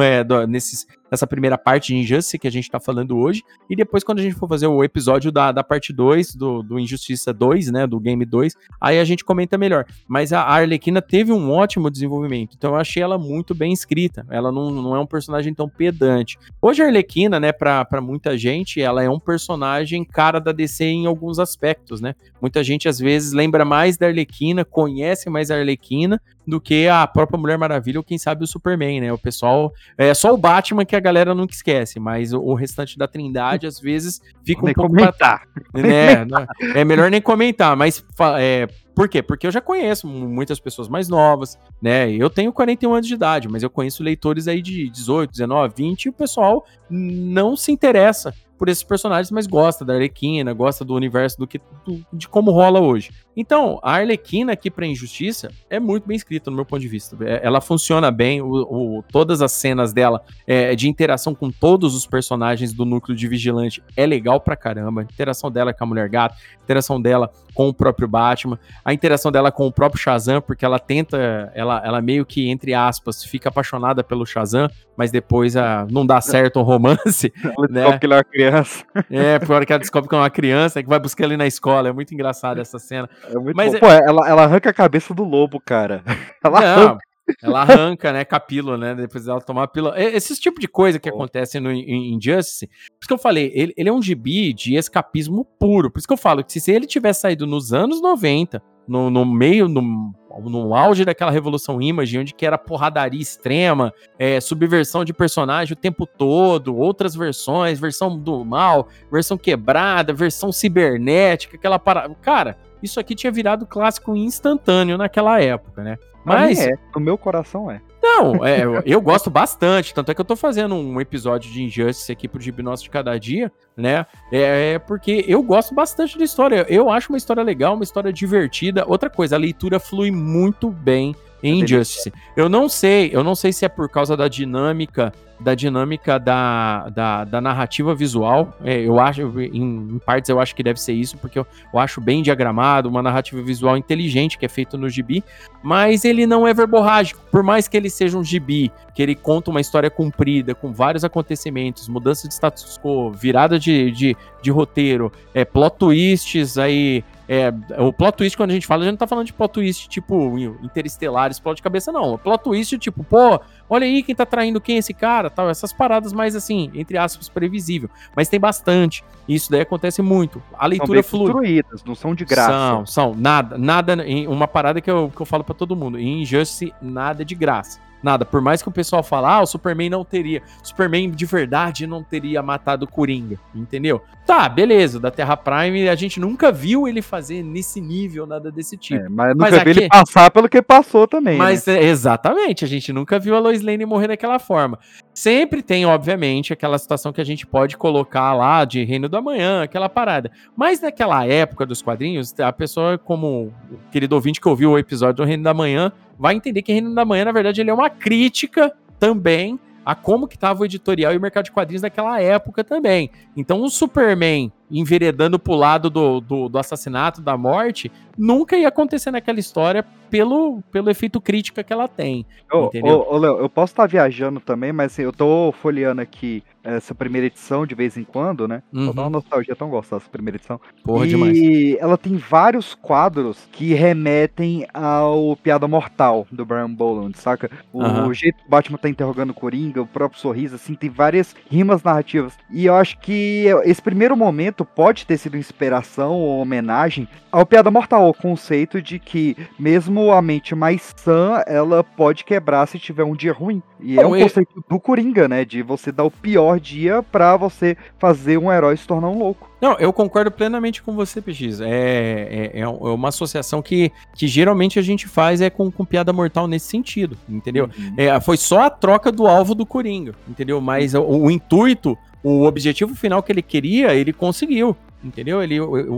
é, 0.00 0.46
nesses, 0.46 0.86
nessa 1.14 1.26
primeira 1.28 1.56
parte 1.56 1.94
de 1.94 2.00
Injustice 2.00 2.38
que 2.38 2.48
a 2.48 2.50
gente 2.50 2.68
tá 2.68 2.80
falando 2.80 3.16
hoje, 3.16 3.42
e 3.70 3.76
depois 3.76 4.02
quando 4.02 4.18
a 4.18 4.22
gente 4.22 4.34
for 4.34 4.48
fazer 4.48 4.66
o 4.66 4.82
episódio 4.82 5.30
da, 5.30 5.52
da 5.52 5.62
parte 5.62 5.92
2, 5.92 6.34
do, 6.34 6.62
do 6.62 6.78
Injustiça 6.78 7.32
2, 7.32 7.70
né, 7.70 7.86
do 7.86 8.00
Game 8.00 8.24
2, 8.24 8.54
aí 8.80 8.98
a 8.98 9.04
gente 9.04 9.24
comenta 9.24 9.56
melhor. 9.56 9.86
Mas 10.08 10.32
a 10.32 10.42
Arlequina 10.42 11.00
teve 11.00 11.32
um 11.32 11.50
ótimo 11.52 11.90
desenvolvimento, 11.90 12.56
então 12.56 12.72
eu 12.72 12.76
achei 12.76 13.02
ela 13.02 13.16
muito 13.16 13.54
bem 13.54 13.72
escrita, 13.72 14.26
ela 14.28 14.50
não, 14.50 14.70
não 14.70 14.96
é 14.96 15.00
um 15.00 15.06
personagem 15.06 15.54
tão 15.54 15.68
pedante. 15.68 16.36
Hoje 16.60 16.82
a 16.82 16.86
Arlequina, 16.86 17.38
né, 17.38 17.52
pra, 17.52 17.84
pra 17.84 18.00
muita 18.00 18.36
gente, 18.36 18.80
ela 18.80 19.02
é 19.02 19.08
um 19.08 19.20
personagem 19.20 20.04
cara 20.04 20.40
da 20.40 20.50
DC 20.50 20.84
em 20.84 21.06
alguns 21.06 21.38
aspectos, 21.38 22.00
né, 22.00 22.14
muita 22.40 22.64
gente 22.64 22.88
às 22.88 22.98
vezes 22.98 23.32
lembra 23.32 23.64
mais 23.64 23.96
da 23.96 24.06
Arlequina, 24.06 24.64
conhece 24.64 25.30
mais 25.30 25.50
a 25.50 25.56
Arlequina, 25.56 26.20
do 26.46 26.60
que 26.60 26.88
a 26.88 27.06
própria 27.06 27.38
Mulher 27.38 27.58
Maravilha 27.58 27.98
ou 27.98 28.04
quem 28.04 28.18
sabe 28.18 28.44
o 28.44 28.46
Superman, 28.46 29.00
né? 29.00 29.12
O 29.12 29.18
pessoal. 29.18 29.72
É 29.96 30.12
só 30.14 30.32
o 30.32 30.36
Batman 30.36 30.84
que 30.84 30.96
a 30.96 31.00
galera 31.00 31.34
nunca 31.34 31.54
esquece, 31.54 31.98
mas 31.98 32.32
o, 32.32 32.40
o 32.40 32.54
restante 32.54 32.98
da 32.98 33.08
Trindade 33.08 33.66
às 33.66 33.80
vezes 33.80 34.20
fica 34.44 34.62
um 34.62 34.64
nem 34.66 34.74
pouco. 34.74 34.90
Comentar. 34.90 35.46
Pra, 35.72 35.82
né? 35.82 36.26
é 36.74 36.84
melhor 36.84 37.10
nem 37.10 37.20
comentar, 37.20 37.76
mas 37.76 38.04
é, 38.38 38.68
por 38.94 39.08
quê? 39.08 39.22
Porque 39.22 39.46
eu 39.46 39.50
já 39.50 39.60
conheço 39.60 40.06
muitas 40.06 40.60
pessoas 40.60 40.88
mais 40.88 41.08
novas, 41.08 41.58
né? 41.82 42.10
Eu 42.12 42.30
tenho 42.30 42.52
41 42.52 42.92
anos 42.92 43.06
de 43.06 43.14
idade, 43.14 43.48
mas 43.48 43.62
eu 43.62 43.70
conheço 43.70 44.02
leitores 44.02 44.46
aí 44.46 44.62
de 44.62 44.88
18, 44.88 45.30
19, 45.30 45.74
20 45.76 46.04
e 46.04 46.08
o 46.10 46.12
pessoal 46.12 46.64
não 46.88 47.56
se 47.56 47.72
interessa 47.72 48.32
por 48.64 48.70
esses 48.70 48.82
personagens, 48.82 49.30
mas 49.30 49.46
gosta 49.46 49.84
da 49.84 49.92
Arlequina, 49.92 50.54
gosta 50.54 50.86
do 50.86 50.94
universo 50.94 51.36
do 51.36 51.46
que 51.46 51.60
do, 51.84 52.02
de 52.10 52.26
como 52.26 52.50
rola 52.50 52.80
hoje. 52.80 53.10
Então, 53.36 53.78
a 53.82 53.96
Arlequina 53.96 54.52
aqui 54.52 54.70
para 54.70 54.86
Injustiça 54.86 55.50
é 55.68 55.78
muito 55.78 56.06
bem 56.06 56.16
escrita 56.16 56.50
no 56.50 56.56
meu 56.56 56.64
ponto 56.64 56.80
de 56.80 56.88
vista. 56.88 57.14
É, 57.20 57.40
ela 57.44 57.60
funciona 57.60 58.10
bem, 58.10 58.40
o, 58.40 58.48
o, 58.48 59.04
todas 59.12 59.42
as 59.42 59.52
cenas 59.52 59.92
dela 59.92 60.22
é, 60.46 60.74
de 60.74 60.88
interação 60.88 61.34
com 61.34 61.50
todos 61.50 61.94
os 61.94 62.06
personagens 62.06 62.72
do 62.72 62.86
núcleo 62.86 63.14
de 63.14 63.28
Vigilante 63.28 63.82
é 63.94 64.06
legal 64.06 64.40
pra 64.40 64.56
caramba. 64.56 65.02
A 65.02 65.04
interação 65.04 65.50
dela 65.50 65.74
com 65.74 65.84
a 65.84 65.86
Mulher 65.86 66.08
Gata, 66.08 66.34
a 66.34 66.62
interação 66.62 66.98
dela 66.98 67.30
com 67.52 67.68
o 67.68 67.74
próprio 67.74 68.08
Batman, 68.08 68.58
a 68.84 68.94
interação 68.94 69.30
dela 69.30 69.52
com 69.52 69.66
o 69.66 69.72
próprio 69.72 70.00
Shazam, 70.00 70.40
porque 70.40 70.64
ela 70.64 70.78
tenta, 70.78 71.52
ela, 71.54 71.82
ela 71.84 72.00
meio 72.00 72.24
que, 72.24 72.48
entre 72.48 72.72
aspas, 72.72 73.24
fica 73.24 73.48
apaixonada 73.48 74.02
pelo 74.02 74.24
Shazam, 74.24 74.68
mas 74.96 75.10
depois 75.10 75.56
ah, 75.56 75.86
não 75.90 76.06
dá 76.06 76.20
certo 76.20 76.60
o 76.60 76.62
romance. 76.62 77.32
Ela 77.44 77.68
né? 77.68 77.98
que 77.98 78.06
ele 78.06 78.44
é 78.44 78.50
criança. 78.54 78.84
É, 79.10 79.38
pior 79.38 79.64
que 79.66 79.72
ela 79.72 79.80
descobre 79.80 80.08
que 80.08 80.14
é 80.14 80.18
uma 80.18 80.30
criança, 80.30 80.82
que 80.82 80.88
vai 80.88 80.98
buscar 80.98 81.24
ele 81.24 81.36
na 81.36 81.46
escola. 81.46 81.88
É 81.88 81.92
muito 81.92 82.14
engraçado 82.14 82.60
essa 82.60 82.78
cena. 82.78 83.08
É 83.28 83.34
muito 83.34 83.56
Mas, 83.56 83.72
bom. 83.72 83.80
Pô, 83.80 83.86
ela, 83.86 84.28
ela 84.28 84.42
arranca 84.44 84.70
a 84.70 84.74
cabeça 84.74 85.14
do 85.14 85.24
lobo, 85.24 85.60
cara. 85.60 86.02
Ela 86.44 86.60
não, 86.60 86.66
arranca. 86.66 86.98
Ela 87.42 87.60
arranca, 87.62 88.12
né, 88.12 88.24
com 88.24 88.36
a 88.36 88.40
pílula, 88.40 88.76
né? 88.76 88.94
Depois 88.94 89.24
dela 89.24 89.40
tomar 89.40 89.62
a 89.62 89.68
pílula. 89.68 89.94
Esse 89.98 90.38
tipo 90.38 90.60
de 90.60 90.68
coisa 90.68 90.98
que 90.98 91.08
oh. 91.10 91.14
acontece 91.14 91.58
no 91.58 91.72
Injustice. 91.72 92.66
Por 92.66 92.98
isso 93.00 93.08
que 93.08 93.14
eu 93.14 93.18
falei, 93.18 93.50
ele, 93.54 93.72
ele 93.76 93.88
é 93.88 93.92
um 93.92 94.02
gibi 94.02 94.52
de 94.52 94.74
escapismo 94.74 95.44
puro. 95.58 95.90
Por 95.90 95.98
isso 95.98 96.06
que 96.06 96.12
eu 96.12 96.18
falo 96.18 96.44
que 96.44 96.60
se 96.60 96.70
ele 96.70 96.86
tivesse 96.86 97.22
saído 97.22 97.46
nos 97.46 97.72
anos 97.72 98.02
90, 98.02 98.62
no, 98.86 99.10
no 99.10 99.24
meio, 99.24 99.68
no, 99.68 100.14
no 100.42 100.74
auge 100.74 101.04
daquela 101.04 101.30
revolução 101.30 101.80
Image, 101.80 102.18
onde 102.18 102.34
que 102.34 102.44
era 102.44 102.58
porradaria 102.58 103.20
extrema, 103.20 103.92
é, 104.18 104.40
subversão 104.40 105.04
de 105.04 105.12
personagem 105.12 105.72
o 105.72 105.76
tempo 105.76 106.06
todo, 106.06 106.76
outras 106.76 107.14
versões, 107.14 107.78
versão 107.78 108.18
do 108.18 108.44
mal, 108.44 108.88
versão 109.10 109.38
quebrada, 109.38 110.12
versão 110.12 110.52
cibernética, 110.52 111.56
aquela 111.56 111.78
parada. 111.78 112.14
Cara, 112.20 112.58
isso 112.82 113.00
aqui 113.00 113.14
tinha 113.14 113.32
virado 113.32 113.66
clássico 113.66 114.14
instantâneo 114.14 114.98
naquela 114.98 115.40
época, 115.40 115.82
né? 115.82 115.98
Mas. 116.24 116.58
É, 116.60 116.72
no 116.94 117.00
meu 117.00 117.18
coração 117.18 117.70
é. 117.70 117.80
Não, 118.04 118.44
é, 118.44 118.62
eu 118.84 119.00
gosto 119.00 119.30
bastante. 119.30 119.94
Tanto 119.94 120.10
é 120.10 120.14
que 120.14 120.20
eu 120.20 120.24
tô 120.26 120.36
fazendo 120.36 120.74
um 120.74 121.00
episódio 121.00 121.50
de 121.50 121.62
Injustice 121.62 122.12
aqui 122.12 122.28
pro 122.28 122.38
Gibnoss 122.38 122.82
de 122.82 122.90
cada 122.90 123.16
dia, 123.18 123.50
né? 123.74 124.04
É, 124.30 124.74
é 124.74 124.78
porque 124.78 125.24
eu 125.26 125.42
gosto 125.42 125.74
bastante 125.74 126.18
da 126.18 126.22
história. 126.22 126.66
Eu 126.68 126.90
acho 126.90 127.10
uma 127.10 127.16
história 127.16 127.42
legal, 127.42 127.74
uma 127.74 127.82
história 127.82 128.12
divertida. 128.12 128.84
Outra 128.86 129.08
coisa, 129.08 129.36
a 129.36 129.38
leitura 129.38 129.80
flui 129.80 130.10
muito 130.10 130.70
bem 130.70 131.16
em 131.33 131.33
Injustice. 131.48 132.12
Eu 132.36 132.48
não 132.48 132.68
sei, 132.68 133.10
eu 133.12 133.22
não 133.22 133.34
sei 133.34 133.52
se 133.52 133.64
é 133.64 133.68
por 133.68 133.88
causa 133.88 134.16
da 134.16 134.28
dinâmica 134.28 135.12
da 135.40 135.54
dinâmica 135.54 136.18
da, 136.18 136.88
da, 136.88 137.24
da 137.24 137.40
narrativa 137.40 137.94
visual. 137.94 138.56
É, 138.64 138.80
eu 138.80 138.98
acho, 139.00 139.22
em, 139.40 139.94
em, 139.94 139.98
partes, 139.98 140.28
eu 140.28 140.40
acho 140.40 140.54
que 140.54 140.62
deve 140.62 140.80
ser 140.80 140.92
isso, 140.92 141.18
porque 141.18 141.38
eu, 141.38 141.46
eu, 141.72 141.78
acho 141.78 142.00
bem 142.00 142.22
diagramado, 142.22 142.88
uma 142.88 143.02
narrativa 143.02 143.42
visual 143.42 143.76
inteligente 143.76 144.38
que 144.38 144.46
é 144.46 144.48
feito 144.48 144.78
no 144.78 144.88
gibi, 144.88 145.24
mas 145.62 146.04
ele 146.04 146.26
não 146.26 146.46
é 146.46 146.54
verborrágico. 146.54 147.20
Por 147.30 147.42
mais 147.42 147.66
que 147.66 147.76
ele 147.76 147.90
seja 147.90 148.16
um 148.16 148.24
gibi, 148.24 148.70
que 148.94 149.02
ele 149.02 149.14
conta 149.14 149.50
uma 149.50 149.60
história 149.60 149.90
comprida, 149.90 150.54
com 150.54 150.72
vários 150.72 151.04
acontecimentos, 151.04 151.88
mudança 151.88 152.28
de 152.28 152.34
status 152.34 152.78
quo, 152.82 153.10
virada 153.10 153.58
de, 153.58 153.90
de, 153.90 154.16
de 154.40 154.50
roteiro, 154.50 155.12
é, 155.34 155.44
plot 155.44 155.76
twists 155.78 156.56
aí 156.56 157.02
é, 157.28 157.52
o 157.78 157.92
plot 157.92 158.16
twist, 158.16 158.36
quando 158.36 158.50
a 158.50 158.54
gente 158.54 158.66
fala, 158.66 158.82
a 158.82 158.84
gente 158.84 158.92
não 158.92 158.98
tá 158.98 159.06
falando 159.06 159.26
de 159.26 159.32
plot 159.32 159.52
twist 159.52 159.88
tipo 159.88 160.38
interestelar, 160.62 161.30
explode 161.30 161.56
de 161.56 161.62
cabeça, 161.62 161.90
não. 161.90 162.18
Plot 162.18 162.42
twist, 162.44 162.78
tipo, 162.78 163.02
pô, 163.02 163.40
olha 163.68 163.86
aí 163.86 164.02
quem 164.02 164.14
tá 164.14 164.26
traindo 164.26 164.60
quem 164.60 164.76
esse 164.76 164.92
cara, 164.92 165.30
tal. 165.30 165.48
Essas 165.48 165.72
paradas 165.72 166.12
mais 166.12 166.36
assim, 166.36 166.70
entre 166.74 166.98
aspas, 166.98 167.28
previsível. 167.28 167.88
Mas 168.14 168.28
tem 168.28 168.38
bastante. 168.38 169.02
Isso 169.26 169.50
daí 169.50 169.62
acontece 169.62 170.02
muito. 170.02 170.42
A 170.58 170.66
leitura 170.66 171.02
flui. 171.02 171.32
construídas, 171.32 171.82
não 171.84 171.94
são 171.94 172.14
de 172.14 172.24
graça. 172.24 172.52
São, 172.52 172.86
são. 172.86 173.14
Nada, 173.14 173.56
nada. 173.56 173.96
Uma 174.28 174.46
parada 174.46 174.80
que 174.80 174.90
eu, 174.90 175.10
que 175.14 175.20
eu 175.20 175.26
falo 175.26 175.42
para 175.42 175.54
todo 175.54 175.74
mundo. 175.74 175.98
Em 175.98 176.22
Injustice, 176.22 176.74
nada 176.80 177.24
de 177.24 177.34
graça. 177.34 177.80
Nada. 178.04 178.26
Por 178.26 178.42
mais 178.42 178.62
que 178.62 178.68
o 178.68 178.72
pessoal 178.72 179.02
fale, 179.02 179.26
ah, 179.26 179.40
o 179.40 179.46
Superman 179.46 179.88
não 179.88 180.04
teria. 180.04 180.42
Superman 180.62 181.10
de 181.10 181.24
verdade 181.24 181.86
não 181.86 182.02
teria 182.02 182.42
matado 182.42 182.84
o 182.84 182.88
Coringa. 182.88 183.38
Entendeu? 183.54 184.02
Tá, 184.26 184.46
beleza. 184.46 185.00
Da 185.00 185.10
Terra 185.10 185.38
Prime, 185.38 185.88
a 185.88 185.94
gente 185.94 186.20
nunca 186.20 186.52
viu 186.52 186.86
ele 186.86 187.00
fazer 187.00 187.42
nesse 187.42 187.80
nível 187.80 188.26
nada 188.26 188.52
desse 188.52 188.76
tipo. 188.76 189.02
É, 189.02 189.08
mas 189.08 189.28
nunca 189.28 189.40
mas 189.40 189.50
viu 189.52 189.60
aqui... 189.60 189.70
ele 189.70 189.88
passar 189.88 190.30
pelo 190.30 190.50
que 190.50 190.60
passou 190.60 191.08
também. 191.08 191.38
Mas 191.38 191.64
né? 191.64 191.78
é, 191.78 191.84
exatamente, 191.84 192.62
a 192.62 192.68
gente 192.68 192.92
nunca 192.92 193.18
viu 193.18 193.34
a 193.34 193.38
Lois 193.38 193.62
Lane 193.62 193.86
morrer 193.86 194.08
daquela 194.08 194.38
forma. 194.38 194.78
Sempre 195.14 195.62
tem, 195.62 195.86
obviamente, 195.86 196.52
aquela 196.52 196.76
situação 196.76 197.12
que 197.12 197.20
a 197.20 197.24
gente 197.24 197.46
pode 197.46 197.76
colocar 197.76 198.34
lá 198.34 198.64
de 198.64 198.82
Reino 198.82 199.08
do 199.08 199.16
Amanhã, 199.16 199.62
aquela 199.62 199.88
parada. 199.88 200.30
Mas 200.56 200.80
naquela 200.80 201.24
época 201.24 201.64
dos 201.64 201.80
quadrinhos, 201.80 202.34
a 202.40 202.52
pessoa, 202.52 202.98
como 202.98 203.52
o 203.70 203.78
querido 203.92 204.16
ouvinte 204.16 204.40
que 204.40 204.48
ouviu 204.48 204.72
o 204.72 204.78
episódio 204.78 205.18
do 205.18 205.24
Reino 205.24 205.44
da 205.44 205.54
Manhã, 205.54 205.92
vai 206.18 206.34
entender 206.34 206.62
que 206.62 206.72
Reino 206.72 206.92
da 206.92 207.04
Manhã, 207.04 207.26
na 207.26 207.32
verdade, 207.32 207.60
ele 207.60 207.70
é 207.70 207.74
uma 207.74 207.88
crítica 207.88 208.74
também 208.98 209.58
a 209.84 209.94
como 209.94 210.26
que 210.26 210.34
estava 210.34 210.62
o 210.62 210.64
editorial 210.64 211.12
e 211.12 211.16
o 211.16 211.20
mercado 211.20 211.44
de 211.44 211.52
quadrinhos 211.52 211.82
naquela 211.82 212.20
época 212.20 212.64
também. 212.64 213.10
Então 213.36 213.62
o 213.62 213.68
Superman 213.68 214.50
enveredando 214.70 215.38
pro 215.38 215.54
lado 215.54 215.90
do, 215.90 216.20
do, 216.20 216.48
do, 216.48 216.58
assassinato, 216.58 217.20
da 217.20 217.36
morte, 217.36 217.90
nunca 218.16 218.56
ia 218.56 218.68
acontecer 218.68 219.10
naquela 219.10 219.38
história 219.38 219.84
pelo, 220.10 220.62
pelo 220.70 220.90
efeito 220.90 221.20
crítica 221.20 221.64
que 221.64 221.72
ela 221.72 221.88
tem. 221.88 222.24
Ô, 222.52 222.70
ô, 222.82 223.14
ô 223.14 223.18
Léo, 223.18 223.38
eu 223.38 223.48
posso 223.48 223.72
estar 223.72 223.86
viajando 223.86 224.40
também, 224.40 224.72
mas 224.72 224.92
assim, 224.92 225.02
eu 225.02 225.12
tô 225.12 225.52
folheando 225.60 226.00
aqui 226.00 226.42
essa 226.62 226.94
primeira 226.94 227.26
edição 227.26 227.66
de 227.66 227.74
vez 227.74 227.96
em 227.96 228.04
quando, 228.04 228.48
né? 228.48 228.62
Uhum. 228.72 228.92
Dar 228.92 229.02
uma 229.02 229.10
nostalgia 229.10 229.54
tão 229.54 229.68
gostosa 229.68 230.04
essa 230.04 230.10
primeira 230.10 230.36
edição. 230.36 230.60
Porra, 230.82 231.04
e 231.04 231.08
demais. 231.08 231.36
E 231.36 231.76
ela 231.78 231.98
tem 231.98 232.16
vários 232.16 232.74
quadros 232.74 233.46
que 233.52 233.74
remetem 233.74 234.66
ao 234.72 235.36
Piada 235.36 235.68
Mortal 235.68 236.26
do 236.30 236.44
Brian 236.44 236.70
Boland, 236.70 237.18
saca? 237.18 237.50
O, 237.72 237.82
uhum. 237.82 238.08
o 238.08 238.14
jeito 238.14 238.38
que 238.38 238.46
o 238.46 238.50
Batman 238.50 238.78
tá 238.78 238.88
interrogando 238.88 239.30
o 239.30 239.34
Coringa, 239.34 239.82
o 239.82 239.86
próprio 239.86 240.20
sorriso, 240.20 240.54
assim, 240.54 240.74
tem 240.74 240.88
várias 240.88 241.34
rimas 241.50 241.82
narrativas. 241.82 242.34
E 242.50 242.66
eu 242.66 242.74
acho 242.74 242.98
que 242.98 243.46
esse 243.64 243.82
primeiro 243.82 244.16
momento 244.16 244.53
pode 244.62 245.06
ter 245.06 245.16
sido 245.16 245.38
inspiração 245.38 246.12
ou 246.12 246.38
homenagem 246.38 247.08
ao 247.32 247.46
Piada 247.46 247.70
Mortal, 247.70 248.06
o 248.06 248.14
conceito 248.14 248.82
de 248.82 248.98
que 248.98 249.34
mesmo 249.58 250.12
a 250.12 250.20
mente 250.20 250.54
mais 250.54 250.92
sã, 250.94 251.42
ela 251.46 251.82
pode 251.82 252.24
quebrar 252.24 252.66
se 252.66 252.78
tiver 252.78 253.04
um 253.04 253.16
dia 253.16 253.32
ruim. 253.32 253.62
E 253.80 253.98
é 253.98 254.06
um 254.06 254.18
conceito 254.18 254.62
do 254.68 254.78
Coringa, 254.78 255.26
né? 255.26 255.44
De 255.44 255.62
você 255.62 255.90
dar 255.90 256.04
o 256.04 256.10
pior 256.10 256.60
dia 256.60 257.02
para 257.02 257.36
você 257.36 257.76
fazer 257.98 258.36
um 258.36 258.52
herói 258.52 258.76
se 258.76 258.86
tornar 258.86 259.08
um 259.08 259.18
louco. 259.18 259.50
Não, 259.64 259.78
eu 259.78 259.94
concordo 259.94 260.30
plenamente 260.30 260.82
com 260.82 260.92
você, 260.92 261.22
PX. 261.22 261.62
É, 261.62 261.70
é, 261.70 262.50
é, 262.52 262.60
é 262.60 262.68
uma 262.68 263.08
associação 263.08 263.62
que, 263.62 263.90
que 264.14 264.28
geralmente 264.28 264.78
a 264.78 264.82
gente 264.82 265.08
faz 265.08 265.40
é 265.40 265.48
com, 265.48 265.70
com 265.70 265.86
piada 265.86 266.12
mortal 266.12 266.46
nesse 266.46 266.66
sentido, 266.66 267.16
entendeu? 267.26 267.70
Uhum. 267.78 267.94
É, 267.96 268.20
foi 268.20 268.36
só 268.36 268.64
a 268.64 268.68
troca 268.68 269.10
do 269.10 269.26
alvo 269.26 269.54
do 269.54 269.64
Coringa, 269.64 270.14
entendeu? 270.28 270.60
Mas 270.60 270.92
o, 270.92 271.00
o 271.00 271.30
intuito, 271.30 271.96
o 272.22 272.42
objetivo 272.42 272.94
final 272.94 273.22
que 273.22 273.32
ele 273.32 273.40
queria, 273.40 273.94
ele 273.94 274.12
conseguiu, 274.12 274.76
entendeu? 275.02 275.42
Ele 275.42 275.56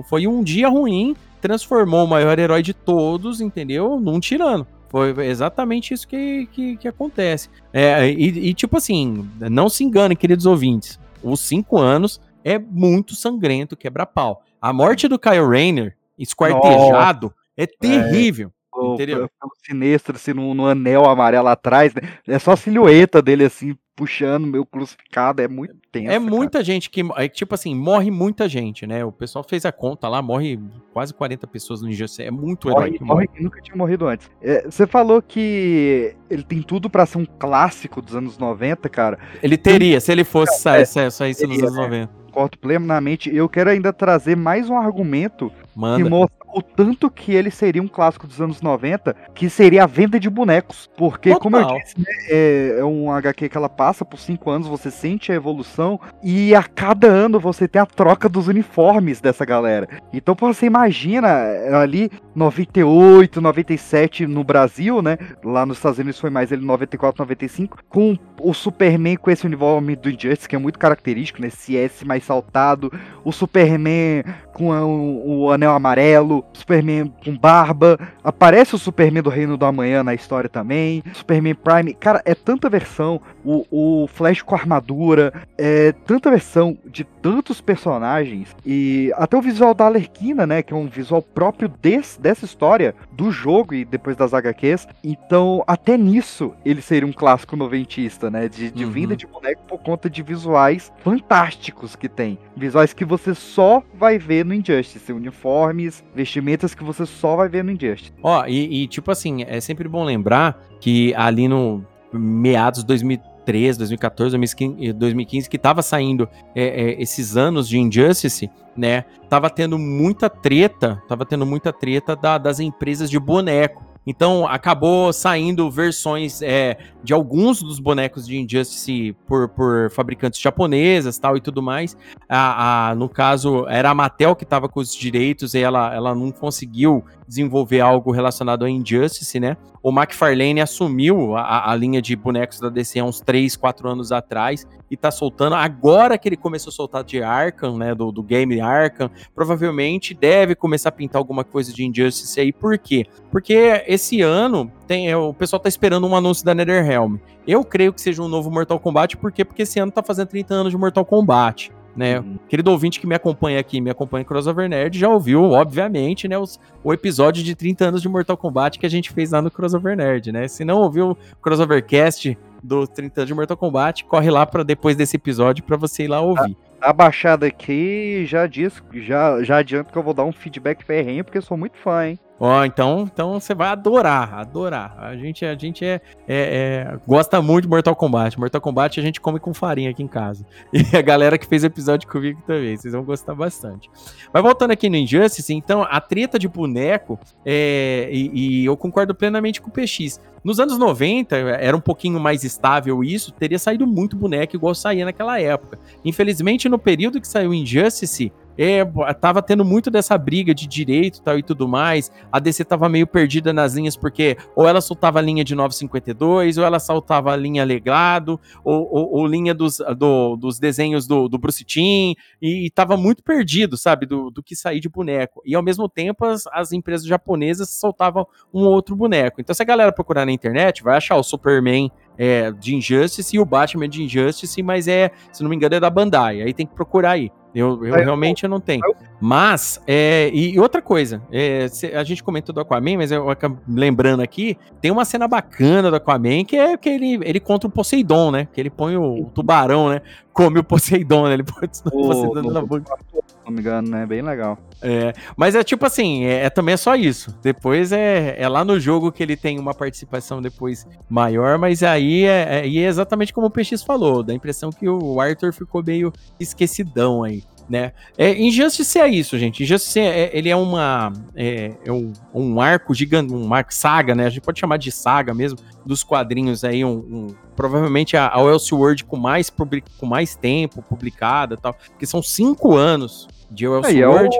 foi 0.08 0.28
um 0.28 0.44
dia 0.44 0.68
ruim, 0.68 1.16
transformou 1.40 2.04
o 2.04 2.08
maior 2.08 2.38
herói 2.38 2.62
de 2.62 2.72
todos, 2.72 3.40
entendeu? 3.40 3.98
Num 3.98 4.20
tirano. 4.20 4.64
Foi 4.88 5.10
exatamente 5.26 5.92
isso 5.92 6.06
que, 6.06 6.46
que, 6.52 6.76
que 6.76 6.86
acontece. 6.86 7.50
É, 7.72 8.08
e, 8.08 8.48
e, 8.48 8.54
tipo 8.54 8.76
assim, 8.76 9.28
não 9.50 9.68
se 9.68 9.82
enganem, 9.82 10.16
queridos 10.16 10.46
ouvintes. 10.46 11.00
Os 11.20 11.40
cinco 11.40 11.78
anos 11.78 12.20
é 12.46 12.60
muito 12.60 13.16
sangrento, 13.16 13.76
quebra-pau. 13.76 14.44
A 14.62 14.72
morte 14.72 15.08
do 15.08 15.18
Kyle 15.18 15.44
Rayner, 15.44 15.96
esquartejado, 16.16 17.34
é, 17.56 17.64
é 17.64 17.66
terrível. 17.66 18.52
É, 18.72 18.94
entendeu? 18.94 19.28
sinistro, 19.66 20.14
assim, 20.14 20.32
no, 20.32 20.54
no, 20.54 20.68
anel 20.68 21.06
amarelo 21.06 21.48
atrás, 21.48 21.92
né? 21.92 22.02
É 22.24 22.38
só 22.38 22.52
a 22.52 22.56
silhueta 22.56 23.20
dele, 23.20 23.46
assim, 23.46 23.74
puxando, 23.96 24.46
meu 24.46 24.64
crucificado, 24.64 25.42
é 25.42 25.48
muito 25.48 25.74
tenso. 25.90 26.08
É 26.08 26.20
muita 26.20 26.58
cara. 26.58 26.64
gente 26.64 26.88
que, 26.88 27.02
é, 27.16 27.26
tipo 27.26 27.52
assim, 27.52 27.74
morre 27.74 28.12
muita 28.12 28.48
gente, 28.48 28.86
né? 28.86 29.04
O 29.04 29.10
pessoal 29.10 29.42
fez 29.42 29.64
a 29.64 29.72
conta 29.72 30.06
lá, 30.06 30.22
morre 30.22 30.60
quase 30.92 31.12
40 31.12 31.48
pessoas 31.48 31.80
no 31.80 31.88
Ninja 31.88 32.06
É 32.20 32.30
muito 32.30 32.68
morre, 32.68 32.86
herói 32.86 32.98
que 32.98 33.02
morre. 33.02 33.26
morre. 33.26 33.42
nunca 33.42 33.60
tinha 33.60 33.76
morrido 33.76 34.06
antes. 34.06 34.30
É, 34.40 34.70
você 34.70 34.86
falou 34.86 35.20
que 35.20 36.14
ele 36.30 36.44
tem 36.44 36.62
tudo 36.62 36.88
para 36.88 37.06
ser 37.06 37.18
um 37.18 37.26
clássico 37.26 38.00
dos 38.00 38.14
anos 38.14 38.38
90, 38.38 38.88
cara. 38.88 39.18
Ele 39.42 39.56
teria, 39.56 39.98
se 40.00 40.12
ele 40.12 40.22
fosse 40.22 40.60
sair, 40.60 40.86
sair, 40.86 41.10
sair 41.10 41.34
nos 41.48 41.58
anos 41.60 41.74
90. 41.74 42.25
Concordo 42.36 42.58
plenamente. 42.58 43.34
Eu 43.34 43.48
quero 43.48 43.70
ainda 43.70 43.94
trazer 43.94 44.36
mais 44.36 44.68
um 44.68 44.76
argumento 44.76 45.50
Manda. 45.74 46.04
que 46.04 46.08
mostra 46.08 46.36
o 46.56 46.62
tanto 46.62 47.10
que 47.10 47.34
ele 47.34 47.50
seria 47.50 47.82
um 47.82 47.86
clássico 47.86 48.26
dos 48.26 48.40
anos 48.40 48.62
90, 48.62 49.14
que 49.34 49.50
seria 49.50 49.84
a 49.84 49.86
venda 49.86 50.18
de 50.18 50.30
bonecos. 50.30 50.88
Porque, 50.96 51.28
Total. 51.28 51.42
como 51.42 51.56
eu 51.58 51.78
disse, 51.78 52.00
né, 52.00 52.06
é, 52.30 52.76
é, 52.78 52.84
um 52.84 53.12
HQ 53.12 53.50
que 53.50 53.58
ela 53.58 53.68
passa 53.68 54.06
por 54.06 54.18
cinco 54.18 54.48
anos, 54.48 54.66
você 54.66 54.90
sente 54.90 55.30
a 55.30 55.34
evolução, 55.34 56.00
e 56.22 56.54
a 56.54 56.62
cada 56.62 57.08
ano 57.08 57.38
você 57.38 57.68
tem 57.68 57.82
a 57.82 57.84
troca 57.84 58.26
dos 58.26 58.48
uniformes 58.48 59.20
dessa 59.20 59.44
galera. 59.44 59.86
Então, 60.14 60.34
você 60.34 60.64
imagina 60.64 61.28
é, 61.28 61.74
ali 61.74 62.10
98, 62.34 63.38
97 63.38 64.26
no 64.26 64.42
Brasil, 64.42 65.02
né? 65.02 65.18
Lá 65.44 65.66
nos 65.66 65.76
Estados 65.76 65.98
Unidos 65.98 66.18
foi 66.18 66.30
mais 66.30 66.50
ele 66.50 66.64
94, 66.64 67.22
95, 67.22 67.80
com 67.86 68.16
o 68.40 68.54
Superman 68.54 69.16
com 69.16 69.30
esse 69.30 69.44
uniforme 69.44 69.94
do 69.94 70.08
Injustice, 70.08 70.48
que 70.48 70.56
é 70.56 70.58
muito 70.58 70.78
característico, 70.78 71.42
né? 71.42 71.48
Esse 71.48 71.76
S 71.76 72.02
mais 72.02 72.24
saltado, 72.24 72.90
o 73.22 73.30
Superman 73.30 74.24
com 74.54 74.70
o, 74.70 75.40
o 75.42 75.50
anel 75.50 75.72
amarelo, 75.72 76.45
Superman 76.52 77.12
com 77.24 77.36
barba, 77.36 77.98
aparece 78.22 78.74
o 78.74 78.78
Superman 78.78 79.22
do 79.22 79.30
Reino 79.30 79.56
do 79.56 79.64
Amanhã 79.64 80.02
na 80.02 80.14
história 80.14 80.48
também, 80.48 81.02
Superman 81.12 81.54
Prime, 81.54 81.94
cara, 81.94 82.22
é 82.24 82.34
tanta 82.34 82.68
versão, 82.68 83.20
o, 83.44 83.66
o 83.70 84.06
Flash 84.06 84.42
com 84.42 84.54
armadura, 84.54 85.32
é 85.56 85.92
tanta 85.92 86.30
versão 86.30 86.76
de 86.86 87.04
tantos 87.04 87.60
personagens, 87.60 88.54
e 88.64 89.12
até 89.16 89.36
o 89.36 89.42
visual 89.42 89.74
da 89.74 89.86
Alerquina, 89.86 90.46
né, 90.46 90.62
que 90.62 90.72
é 90.72 90.76
um 90.76 90.86
visual 90.86 91.22
próprio 91.22 91.68
desse, 91.68 92.20
dessa 92.20 92.44
história, 92.44 92.94
do 93.12 93.30
jogo 93.30 93.74
e 93.74 93.84
depois 93.84 94.16
das 94.16 94.32
HQs, 94.34 94.88
então 95.02 95.62
até 95.66 95.96
nisso 95.96 96.52
ele 96.64 96.82
seria 96.82 97.06
um 97.06 97.12
clássico 97.12 97.56
noventista, 97.56 98.30
né, 98.30 98.48
de, 98.48 98.70
de 98.70 98.84
uhum. 98.84 98.90
vinda 98.90 99.16
de 99.16 99.26
boneco 99.26 99.62
por 99.68 99.78
conta 99.78 100.08
de 100.08 100.22
visuais 100.22 100.92
fantásticos 101.02 101.96
que 101.96 102.08
tem, 102.08 102.38
visuais 102.56 102.92
que 102.92 103.04
você 103.04 103.34
só 103.34 103.82
vai 103.94 104.18
ver 104.18 104.44
no 104.44 104.54
Injustice. 104.54 105.12
Uniformes, 105.12 106.04
vestimentas 106.36 106.74
que 106.74 106.84
você 106.84 107.06
só 107.06 107.36
vai 107.36 107.48
ver 107.48 107.64
no 107.64 107.70
Injustice. 107.70 108.12
Ó, 108.22 108.44
e, 108.46 108.82
e 108.82 108.86
tipo 108.86 109.10
assim, 109.10 109.42
é 109.46 109.60
sempre 109.60 109.88
bom 109.88 110.04
lembrar 110.04 110.62
que 110.80 111.14
ali 111.14 111.48
no 111.48 111.84
meados 112.12 112.80
de 112.80 112.86
2013, 112.86 113.78
2014, 113.78 114.30
2015, 114.32 114.92
2015 114.92 115.50
que 115.50 115.58
tava 115.58 115.82
saindo 115.82 116.28
é, 116.54 116.64
é, 116.64 117.02
esses 117.02 117.36
anos 117.36 117.68
de 117.68 117.78
Injustice, 117.78 118.50
né? 118.76 119.04
Tava 119.28 119.48
tendo 119.48 119.78
muita 119.78 120.28
treta, 120.28 121.02
tava 121.08 121.24
tendo 121.24 121.46
muita 121.46 121.72
treta 121.72 122.14
da, 122.14 122.38
das 122.38 122.60
empresas 122.60 123.10
de 123.10 123.18
boneco. 123.18 123.84
Então 124.06 124.46
acabou 124.46 125.12
saindo 125.12 125.70
versões 125.70 126.40
é, 126.40 126.78
de 127.02 127.12
alguns 127.12 127.60
dos 127.60 127.80
bonecos 127.80 128.26
de 128.26 128.38
Injustice 128.38 129.16
por, 129.26 129.48
por 129.48 129.90
fabricantes 129.90 130.40
japonesas 130.40 131.18
tal 131.18 131.36
e 131.36 131.40
tudo 131.40 131.60
mais. 131.60 131.96
A, 132.28 132.90
a, 132.90 132.94
no 132.94 133.08
caso, 133.08 133.66
era 133.68 133.90
a 133.90 133.94
Mattel 133.94 134.36
que 134.36 134.44
estava 134.44 134.68
com 134.68 134.78
os 134.78 134.94
direitos 134.94 135.54
e 135.54 135.60
ela, 135.60 135.92
ela 135.94 136.14
não 136.14 136.30
conseguiu 136.30 137.04
desenvolver 137.26 137.80
algo 137.80 138.10
relacionado 138.10 138.64
a 138.64 138.70
Injustice, 138.70 139.38
né? 139.40 139.56
O 139.82 139.90
McFarlane 139.90 140.60
assumiu 140.60 141.36
a, 141.36 141.70
a, 141.70 141.76
linha 141.76 142.02
de 142.02 142.16
bonecos 142.16 142.58
da 142.58 142.68
DC 142.68 142.98
há 142.98 143.04
uns 143.04 143.20
3, 143.20 143.56
4 143.56 143.88
anos 143.88 144.10
atrás 144.10 144.66
e 144.90 144.96
tá 144.96 145.10
soltando. 145.10 145.54
Agora 145.54 146.18
que 146.18 146.28
ele 146.28 146.36
começou 146.36 146.70
a 146.70 146.74
soltar 146.74 147.04
de 147.04 147.22
Arkham, 147.22 147.76
né? 147.78 147.94
Do, 147.94 148.10
do 148.10 148.22
game 148.22 148.60
Arkham, 148.60 149.10
provavelmente 149.34 150.14
deve 150.14 150.54
começar 150.54 150.88
a 150.88 150.92
pintar 150.92 151.20
alguma 151.20 151.44
coisa 151.44 151.72
de 151.72 151.84
Injustice 151.84 152.40
aí. 152.40 152.52
Por 152.52 152.78
quê? 152.78 153.06
Porque 153.30 153.84
esse 153.86 154.22
ano 154.22 154.70
tem, 154.86 155.08
é, 155.08 155.16
o 155.16 155.32
pessoal 155.32 155.60
tá 155.60 155.68
esperando 155.68 156.06
um 156.06 156.16
anúncio 156.16 156.44
da 156.44 156.54
NetherRealm. 156.54 157.16
Eu 157.46 157.64
creio 157.64 157.92
que 157.92 158.00
seja 158.00 158.22
um 158.22 158.28
novo 158.28 158.50
Mortal 158.50 158.80
Kombat, 158.80 159.16
por 159.16 159.30
quê? 159.30 159.44
Porque 159.44 159.62
esse 159.62 159.78
ano 159.78 159.92
tá 159.92 160.02
fazendo 160.02 160.28
30 160.28 160.54
anos 160.54 160.72
de 160.72 160.78
Mortal 160.78 161.04
Kombat 161.04 161.70
né? 161.96 162.20
Uhum. 162.20 162.38
Querido 162.48 162.70
ouvinte 162.70 163.00
que 163.00 163.06
me 163.06 163.14
acompanha 163.14 163.58
aqui, 163.58 163.80
me 163.80 163.90
acompanha 163.90 164.22
em 164.22 164.24
Crossover 164.24 164.68
Nerd, 164.68 164.98
já 164.98 165.08
ouviu, 165.08 165.42
obviamente, 165.42 166.28
né, 166.28 166.38
os, 166.38 166.60
o 166.84 166.92
episódio 166.92 167.42
de 167.42 167.54
30 167.54 167.86
anos 167.86 168.02
de 168.02 168.08
Mortal 168.08 168.36
Kombat 168.36 168.78
que 168.78 168.86
a 168.86 168.90
gente 168.90 169.10
fez 169.10 169.30
lá 169.30 169.40
no 169.40 169.50
Crossover 169.50 169.96
Nerd, 169.96 170.30
né? 170.30 170.46
Se 170.46 170.64
não 170.64 170.78
ouviu 170.78 171.10
o 171.10 171.16
Crossovercast 171.40 172.36
do 172.62 172.86
30 172.86 173.20
anos 173.20 173.28
de 173.28 173.34
Mortal 173.34 173.56
Kombat, 173.56 174.04
corre 174.04 174.30
lá 174.30 174.44
para 174.44 174.62
depois 174.62 174.96
desse 174.96 175.16
episódio 175.16 175.64
para 175.64 175.76
você 175.76 176.04
ir 176.04 176.08
lá 176.08 176.20
ouvir. 176.20 176.56
A, 176.80 176.92
baixada 176.92 177.46
aqui 177.46 178.24
já 178.26 178.46
diz, 178.46 178.82
já, 178.94 179.42
já 179.42 179.58
adianto 179.58 179.92
que 179.92 179.98
eu 179.98 180.02
vou 180.02 180.14
dar 180.14 180.24
um 180.24 180.32
feedback 180.32 180.84
ferrenho, 180.84 181.24
porque 181.24 181.38
eu 181.38 181.42
sou 181.42 181.56
muito 181.56 181.76
fã, 181.78 182.08
hein? 182.08 182.18
Ó, 182.38 182.64
então, 182.64 183.08
então 183.10 183.40
você 183.40 183.54
vai 183.54 183.68
adorar, 183.68 184.34
adorar. 184.34 184.94
A 184.98 185.16
gente, 185.16 185.44
a 185.44 185.56
gente 185.56 185.84
é, 185.84 186.02
é, 186.28 186.90
é, 186.92 186.98
gosta 187.06 187.40
muito 187.40 187.62
de 187.62 187.68
Mortal 187.68 187.96
Kombat. 187.96 188.38
Mortal 188.38 188.60
Kombat 188.60 189.00
a 189.00 189.02
gente 189.02 189.20
come 189.20 189.40
com 189.40 189.54
farinha 189.54 189.90
aqui 189.90 190.02
em 190.02 190.08
casa. 190.08 190.44
E 190.76 190.96
a 190.96 191.00
galera 191.00 191.38
que 191.38 191.46
fez 191.46 191.62
o 191.62 191.66
episódio 191.66 192.06
comigo 192.06 192.42
também, 192.46 192.76
vocês 192.76 192.92
vão 192.92 193.02
gostar 193.02 193.34
bastante. 193.34 193.90
Mas 194.32 194.42
voltando 194.42 194.72
aqui 194.72 194.90
no 194.90 194.96
Injustice, 194.96 195.54
então, 195.54 195.86
a 195.88 196.00
treta 196.00 196.38
de 196.38 196.46
boneco, 196.46 197.18
é, 197.44 198.08
e, 198.12 198.62
e 198.62 198.64
eu 198.66 198.76
concordo 198.76 199.14
plenamente 199.14 199.60
com 199.60 199.70
o 199.70 199.72
PX. 199.72 200.20
Nos 200.46 200.60
anos 200.60 200.78
90, 200.78 201.34
era 201.36 201.76
um 201.76 201.80
pouquinho 201.80 202.20
mais 202.20 202.44
estável 202.44 203.02
isso, 203.02 203.32
teria 203.32 203.58
saído 203.58 203.84
muito 203.84 204.14
boneco 204.14 204.54
igual 204.54 204.76
saía 204.76 205.04
naquela 205.04 205.40
época. 205.40 205.76
Infelizmente, 206.04 206.68
no 206.68 206.78
período 206.78 207.20
que 207.20 207.26
saiu 207.26 207.52
Injustice, 207.52 208.32
é, 208.58 208.84
tava 209.14 209.42
tendo 209.42 209.64
muito 209.64 209.90
dessa 209.90 210.16
briga 210.16 210.54
de 210.54 210.66
direito 210.66 211.22
tal 211.22 211.38
e 211.38 211.42
tudo 211.42 211.68
mais. 211.68 212.10
A 212.30 212.38
DC 212.38 212.64
tava 212.64 212.88
meio 212.88 213.06
perdida 213.06 213.52
nas 213.52 213.74
linhas, 213.74 213.96
porque 213.96 214.36
ou 214.54 214.66
ela 214.66 214.80
soltava 214.80 215.18
a 215.18 215.22
linha 215.22 215.44
de 215.44 215.54
952, 215.54 216.58
ou 216.58 216.64
ela 216.64 216.78
soltava 216.78 217.32
a 217.32 217.36
linha 217.36 217.64
legado, 217.64 218.40
ou, 218.64 218.88
ou, 218.90 219.12
ou 219.14 219.26
linha 219.26 219.54
dos, 219.54 219.78
do, 219.96 220.36
dos 220.36 220.58
desenhos 220.58 221.06
do, 221.06 221.28
do 221.28 221.38
Bruce 221.38 221.64
e, 221.76 222.16
e 222.40 222.70
tava 222.70 222.96
muito 222.96 223.22
perdido, 223.22 223.76
sabe, 223.76 224.06
do, 224.06 224.30
do 224.30 224.42
que 224.42 224.54
sair 224.54 224.80
de 224.80 224.88
boneco. 224.88 225.42
E 225.44 225.54
ao 225.54 225.62
mesmo 225.62 225.88
tempo, 225.88 226.24
as, 226.24 226.46
as 226.52 226.72
empresas 226.72 227.06
japonesas 227.06 227.70
soltavam 227.70 228.26
um 228.52 228.64
outro 228.64 228.94
boneco. 228.96 229.40
Então, 229.40 229.54
se 229.54 229.62
a 229.62 229.66
galera 229.66 229.92
procurar 229.92 230.26
na 230.26 230.32
internet, 230.32 230.82
vai 230.82 230.96
achar 230.96 231.16
o 231.16 231.22
Superman 231.22 231.90
é, 232.18 232.50
de 232.52 232.74
Injustice 232.74 233.36
e 233.36 233.38
o 233.38 233.44
Batman 233.44 233.88
de 233.88 234.02
Injustice, 234.02 234.62
mas 234.62 234.88
é, 234.88 235.10
se 235.32 235.42
não 235.42 235.50
me 235.50 235.56
engano, 235.56 235.74
é 235.74 235.80
da 235.80 235.90
Bandai. 235.90 236.42
Aí 236.42 236.52
tem 236.52 236.66
que 236.66 236.74
procurar 236.74 237.12
aí. 237.12 237.30
Eu, 237.54 237.84
eu 237.86 237.94
realmente 237.94 238.44
eu 238.44 238.50
não 238.50 238.60
tenho. 238.60 238.82
Mas, 239.20 239.80
é, 239.86 240.30
e 240.32 240.58
outra 240.58 240.82
coisa, 240.82 241.22
é, 241.32 241.66
a 241.94 242.04
gente 242.04 242.22
comentou 242.22 242.54
do 242.54 242.60
Aquaman, 242.60 242.98
mas 242.98 243.10
eu 243.10 243.26
lembrando 243.66 244.20
aqui, 244.20 244.58
tem 244.80 244.90
uma 244.90 245.04
cena 245.04 245.26
bacana 245.26 245.90
do 245.90 245.96
Aquaman 245.96 246.44
que 246.44 246.56
é 246.56 246.76
que 246.76 246.88
ele, 246.88 247.18
ele 247.22 247.40
contra 247.40 247.66
o 247.66 247.70
Poseidon, 247.70 248.30
né? 248.30 248.46
Que 248.52 248.60
ele 248.60 248.70
põe 248.70 248.96
o, 248.96 249.22
o 249.22 249.30
tubarão, 249.30 249.88
né? 249.88 250.02
Come 250.32 250.58
o 250.58 250.64
Poseidon, 250.64 251.28
né? 251.28 251.34
Ele 251.34 251.44
põe 251.44 251.68
o 251.86 251.90
Poseidon 251.90 252.50
na 252.52 252.60
boca. 252.60 252.96
Se 253.26 253.34
não 253.44 253.52
me 253.52 253.60
engano, 253.60 253.88
né? 253.88 254.04
Bem 254.04 254.20
legal. 254.20 254.58
É, 254.82 255.14
mas 255.34 255.54
é 255.54 255.64
tipo 255.64 255.86
assim, 255.86 256.24
é, 256.24 256.44
é, 256.44 256.50
também 256.50 256.74
é 256.74 256.76
só 256.76 256.94
isso. 256.94 257.34
Depois 257.42 257.92
é, 257.92 258.36
é 258.38 258.48
lá 258.48 258.64
no 258.64 258.78
jogo 258.78 259.10
que 259.10 259.22
ele 259.22 259.36
tem 259.36 259.58
uma 259.58 259.72
participação 259.72 260.42
depois 260.42 260.86
maior, 261.08 261.56
mas 261.58 261.82
aí 261.82 262.24
é, 262.24 262.60
é, 262.60 262.66
é 262.66 262.86
exatamente 262.86 263.32
como 263.32 263.46
o 263.46 263.50
PX 263.50 263.82
falou, 263.82 264.22
dá 264.22 264.32
a 264.32 264.36
impressão 264.36 264.70
que 264.70 264.86
o 264.86 265.20
Arthur 265.20 265.54
ficou 265.54 265.82
meio 265.82 266.12
esquecidão 266.38 267.24
aí 267.24 267.42
né? 267.68 267.92
É, 268.16 268.32
Injustice 268.40 268.98
é 268.98 269.08
isso, 269.08 269.38
gente. 269.38 269.62
Injustice 269.62 269.98
é, 270.00 270.30
ele 270.32 270.48
é 270.48 270.56
uma 270.56 271.12
é, 271.34 271.72
é 271.84 271.92
um, 271.92 272.12
um, 272.32 272.60
arco 272.60 272.94
gigante, 272.94 273.32
um 273.32 273.52
arco 273.52 273.74
saga, 273.74 274.14
né? 274.14 274.26
A 274.26 274.30
gente 274.30 274.42
pode 274.42 274.60
chamar 274.60 274.76
de 274.76 274.90
saga 274.92 275.34
mesmo 275.34 275.58
dos 275.84 276.02
quadrinhos 276.02 276.64
aí, 276.64 276.84
um, 276.84 276.98
um 276.98 277.34
provavelmente 277.54 278.16
a, 278.16 278.28
a 278.34 278.40
Elseworld 278.40 279.04
com 279.04 279.16
mais 279.16 279.50
com 279.50 280.06
mais 280.06 280.36
tempo 280.36 280.82
publicada, 280.82 281.56
tal, 281.56 281.76
que 281.98 282.06
são 282.06 282.22
cinco 282.22 282.76
anos 282.76 283.28
Elseworld. 283.50 284.36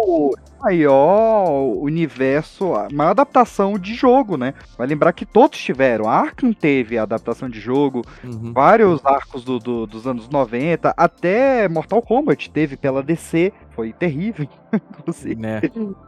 Aí 0.63 0.83
é 0.83 0.89
o 0.89 0.97
maior 0.97 1.49
universo, 1.81 2.75
a 2.75 2.89
maior 2.93 3.11
adaptação 3.11 3.79
de 3.79 3.95
jogo, 3.95 4.37
né? 4.37 4.55
Vai 4.77 4.87
lembrar 4.87 5.13
que 5.13 5.25
todos 5.25 5.59
tiveram. 5.59 6.09
A 6.09 6.15
Arkham 6.15 6.53
teve 6.53 6.99
a 6.99 7.03
adaptação 7.03 7.49
de 7.49 7.61
jogo, 7.61 8.03
uhum. 8.25 8.53
vários 8.53 9.05
arcos 9.05 9.45
do, 9.45 9.59
do, 9.59 9.87
dos 9.87 10.07
anos 10.07 10.29
90, 10.29 10.95
até 10.97 11.69
Mortal 11.69 12.03
Kombat 12.03 12.51
teve 12.51 12.77
pela 12.77 13.03
DC, 13.03 13.53
foi 13.71 13.93
terrível, 13.93 14.49
inclusive. 14.73 15.37
Né? 15.37 15.61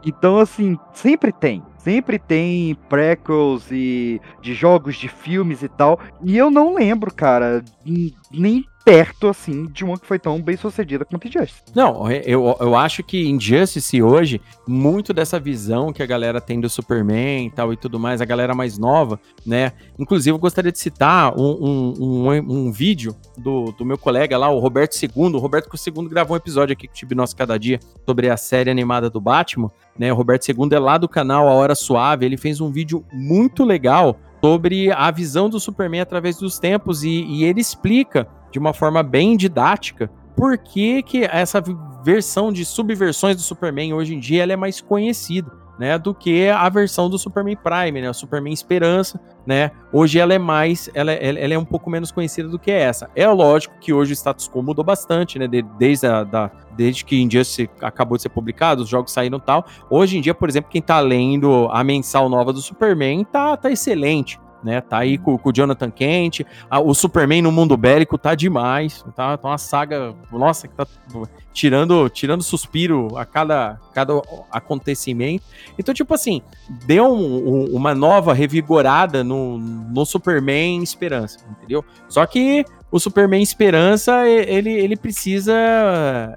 Então, 0.05 0.39
assim, 0.39 0.79
sempre 0.93 1.31
tem. 1.31 1.63
Sempre 1.79 2.19
tem 2.19 2.77
prequels 2.89 3.71
e 3.71 4.21
de 4.43 4.55
jogos, 4.55 4.97
de 4.97 5.09
filmes 5.09 5.63
e 5.63 5.69
tal. 5.69 6.01
E 6.23 6.37
eu 6.37 6.51
não 6.51 6.75
lembro, 6.75 7.15
cara, 7.15 7.63
nem 8.31 8.65
perto, 8.89 9.29
assim, 9.29 9.67
de 9.67 9.85
uma 9.85 9.99
que 9.99 10.07
foi 10.07 10.19
tão 10.19 10.41
bem 10.41 10.57
sucedida 10.57 11.05
quanto 11.05 11.29
Injustice. 11.29 11.61
Não, 11.75 12.11
eu, 12.11 12.57
eu 12.59 12.75
acho 12.75 13.03
que 13.03 13.29
Injustice 13.29 14.03
hoje, 14.03 14.41
muito 14.67 15.13
dessa 15.13 15.39
visão 15.39 15.93
que 15.93 16.03
a 16.03 16.07
galera 16.07 16.41
tem 16.41 16.59
do 16.59 16.71
Superman 16.71 17.47
e 17.47 17.51
tal 17.51 17.71
e 17.71 17.77
tudo 17.77 18.01
mais, 18.01 18.23
a 18.23 18.25
galera 18.25 18.55
mais 18.55 18.79
nova, 18.79 19.21
né? 19.45 19.73
Inclusive, 19.99 20.35
eu 20.35 20.39
gostaria 20.39 20.73
de 20.73 20.79
citar 20.79 21.39
um, 21.39 21.45
um, 21.45 21.95
um, 22.01 22.33
um 22.33 22.73
vídeo 22.73 23.15
do, 23.37 23.73
do 23.73 23.85
meu 23.85 23.99
colega 23.99 24.39
lá, 24.39 24.49
o 24.49 24.59
Roberto 24.59 24.95
II. 24.95 25.35
O 25.35 25.39
Roberto 25.39 25.69
II 25.69 26.09
gravou 26.09 26.35
um 26.35 26.39
episódio 26.39 26.73
aqui 26.73 26.87
com 26.87 26.95
o 26.95 26.97
Tibi 26.97 27.15
Nosso 27.15 27.37
Cada 27.37 27.59
Dia 27.59 27.79
sobre 28.07 28.31
a 28.31 28.39
série 28.39 28.71
animada 28.71 29.11
do 29.11 29.21
Batman, 29.21 29.71
né? 29.99 30.11
O 30.11 30.17
Roberto 30.17 30.49
II 30.49 30.67
é 30.73 30.79
lá 30.79 30.97
do 30.97 31.11
canal 31.11 31.47
A 31.47 31.53
Hora 31.53 31.75
Suave, 31.75 32.25
ele 32.25 32.39
fez 32.39 32.59
um 32.59 32.71
vídeo 32.71 33.05
muito 33.13 33.65
legal 33.65 34.19
sobre 34.43 34.91
a 34.93 35.11
visão 35.11 35.51
do 35.51 35.61
Superman 35.61 36.01
através 36.01 36.39
dos 36.39 36.59
tempos 36.59 37.03
e, 37.03 37.25
e 37.25 37.45
ele 37.45 37.61
explica 37.61 38.27
de 38.51 38.59
uma 38.59 38.73
forma 38.73 39.03
bem 39.03 39.37
didática 39.37 40.11
por 40.39 40.57
que, 40.57 41.03
que 41.03 41.25
essa 41.25 41.61
versão 42.05 42.53
de 42.53 42.65
subversões 42.65 43.35
do 43.35 43.43
Superman 43.43 43.93
hoje 43.93 44.15
em 44.15 44.21
dia 44.21 44.45
ela 44.45 44.53
é 44.53 44.57
mais 44.57 44.81
conhecida. 44.81 45.59
Né, 45.79 45.97
do 45.97 46.13
que 46.13 46.49
a 46.49 46.69
versão 46.69 47.09
do 47.09 47.17
Superman 47.17 47.57
Prime, 47.57 48.01
né, 48.01 48.11
o 48.11 48.13
Superman 48.13 48.53
Esperança, 48.53 49.21
né, 49.47 49.71
hoje 49.93 50.19
ela 50.19 50.35
é 50.35 50.39
mais, 50.39 50.91
ela, 50.93 51.13
ela, 51.13 51.55
é 51.55 51.57
um 51.57 51.65
pouco 51.65 51.89
menos 51.89 52.11
conhecida 52.11 52.49
do 52.49 52.59
que 52.59 52.69
essa. 52.69 53.09
É 53.15 53.29
lógico 53.29 53.79
que 53.79 53.93
hoje 53.93 54.13
o 54.13 54.17
status 54.17 54.49
quo 54.49 54.61
mudou 54.61 54.85
bastante, 54.85 55.39
né, 55.39 55.47
desde, 55.79 56.05
a, 56.05 56.25
da, 56.25 56.51
desde 56.77 57.05
que 57.05 57.23
Injustice 57.23 57.71
acabou 57.81 58.17
de 58.17 58.23
ser 58.23 58.29
publicado, 58.31 58.83
os 58.83 58.89
jogos 58.89 59.13
saíram 59.13 59.39
e 59.39 59.41
tal. 59.41 59.65
Hoje 59.89 60.19
em 60.19 60.21
dia, 60.21 60.35
por 60.35 60.49
exemplo, 60.49 60.69
quem 60.69 60.83
tá 60.83 60.99
lendo 60.99 61.69
a 61.71 61.85
mensal 61.85 62.29
nova 62.29 62.53
do 62.53 62.61
Superman 62.61 63.23
tá, 63.23 63.57
tá 63.57 63.71
excelente, 63.71 64.37
né? 64.63 64.81
Tá 64.81 64.99
aí 64.99 65.19
com, 65.19 65.37
com 65.39 65.49
o 65.49 65.53
Jonathan 65.53 65.91
Kent, 65.91 66.41
a, 66.71 66.81
o 66.81 66.95
Superman 66.95 67.43
no 67.43 67.53
mundo 67.53 67.77
bélico 67.77 68.19
tá 68.19 68.35
demais, 68.35 69.05
tá, 69.15 69.37
tá 69.37 69.49
uma 69.49 69.59
saga, 69.59 70.15
nossa, 70.33 70.69
que 70.69 70.75
tá 70.75 70.87
tirando, 71.53 72.09
tirando 72.09 72.43
suspiro 72.43 73.17
a 73.17 73.25
cada, 73.25 73.81
cada 73.93 74.15
acontecimento. 74.51 75.45
Então, 75.79 75.95
tipo 75.95 76.15
assim, 76.15 76.43
deu 76.87 77.05
um, 77.13 77.49
um, 77.49 77.77
uma 77.77 77.95
nova 77.95 78.33
revigorada 78.33 79.25
no, 79.25 79.59
no 79.59 80.05
Superman 80.05 80.83
Esperança, 80.83 81.39
entendeu? 81.51 81.85
Só 82.09 82.25
que 82.27 82.65
o 82.91 82.99
Superman 82.99 83.43
Esperança, 83.43 84.27
ele, 84.27 84.71
ele 84.71 84.97
precisa 84.97 85.55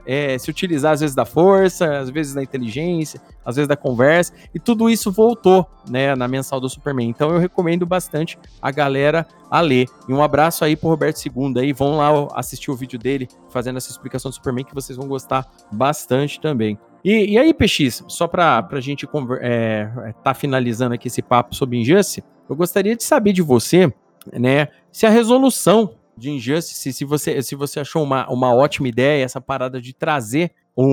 é, 0.05 0.37
se 0.37 0.49
utilizar 0.49 0.91
às 0.91 0.99
vezes 0.99 1.15
da 1.15 1.25
força, 1.25 1.99
às 1.99 2.09
vezes 2.09 2.33
da 2.33 2.43
inteligência, 2.43 3.21
às 3.45 3.55
vezes 3.55 3.67
da 3.67 3.77
conversa, 3.77 4.33
e 4.53 4.59
tudo 4.59 4.89
isso 4.89 5.11
voltou, 5.11 5.65
né, 5.89 6.13
na 6.13 6.27
mensal 6.27 6.59
do 6.59 6.69
Superman. 6.69 7.09
Então 7.09 7.29
eu 7.31 7.39
recomendo 7.39 7.85
bastante 7.85 8.37
a 8.61 8.69
galera 8.69 9.25
a 9.49 9.61
ler. 9.61 9.87
E 10.09 10.13
um 10.13 10.21
abraço 10.21 10.65
aí 10.65 10.75
pro 10.75 10.89
Roberto 10.89 11.25
II 11.25 11.53
aí, 11.57 11.71
vão 11.71 11.97
lá 11.97 12.09
assistir 12.35 12.69
o 12.69 12.75
vídeo 12.75 12.99
dele 12.99 13.29
fazendo 13.49 13.77
essa 13.77 13.89
explicação 13.89 14.29
do 14.29 14.35
Superman 14.35 14.65
que 14.65 14.75
vocês 14.75 14.97
vão 14.97 15.07
gostar 15.07 15.49
bastante 15.71 16.39
também. 16.39 16.77
E, 17.03 17.31
e 17.31 17.37
aí, 17.37 17.53
PX, 17.53 18.03
só 18.07 18.27
pra, 18.27 18.61
pra 18.61 18.79
gente 18.79 19.07
é, 19.39 20.13
tá 20.23 20.33
finalizando 20.33 20.93
aqui 20.93 21.07
esse 21.07 21.21
papo 21.21 21.55
sobre 21.55 21.79
Injustice, 21.79 22.23
eu 22.47 22.55
gostaria 22.55 22.95
de 22.95 23.03
saber 23.03 23.33
de 23.33 23.41
você, 23.41 23.91
né, 24.33 24.67
se 24.91 25.05
a 25.05 25.09
resolução 25.09 25.95
de 26.17 26.29
Injustice, 26.29 26.93
se 26.93 27.05
você, 27.05 27.41
se 27.41 27.55
você 27.55 27.79
achou 27.79 28.03
uma, 28.03 28.29
uma 28.29 28.53
ótima 28.53 28.87
ideia, 28.87 29.23
essa 29.23 29.41
parada 29.41 29.81
de 29.81 29.93
trazer 29.93 30.51
um, 30.77 30.85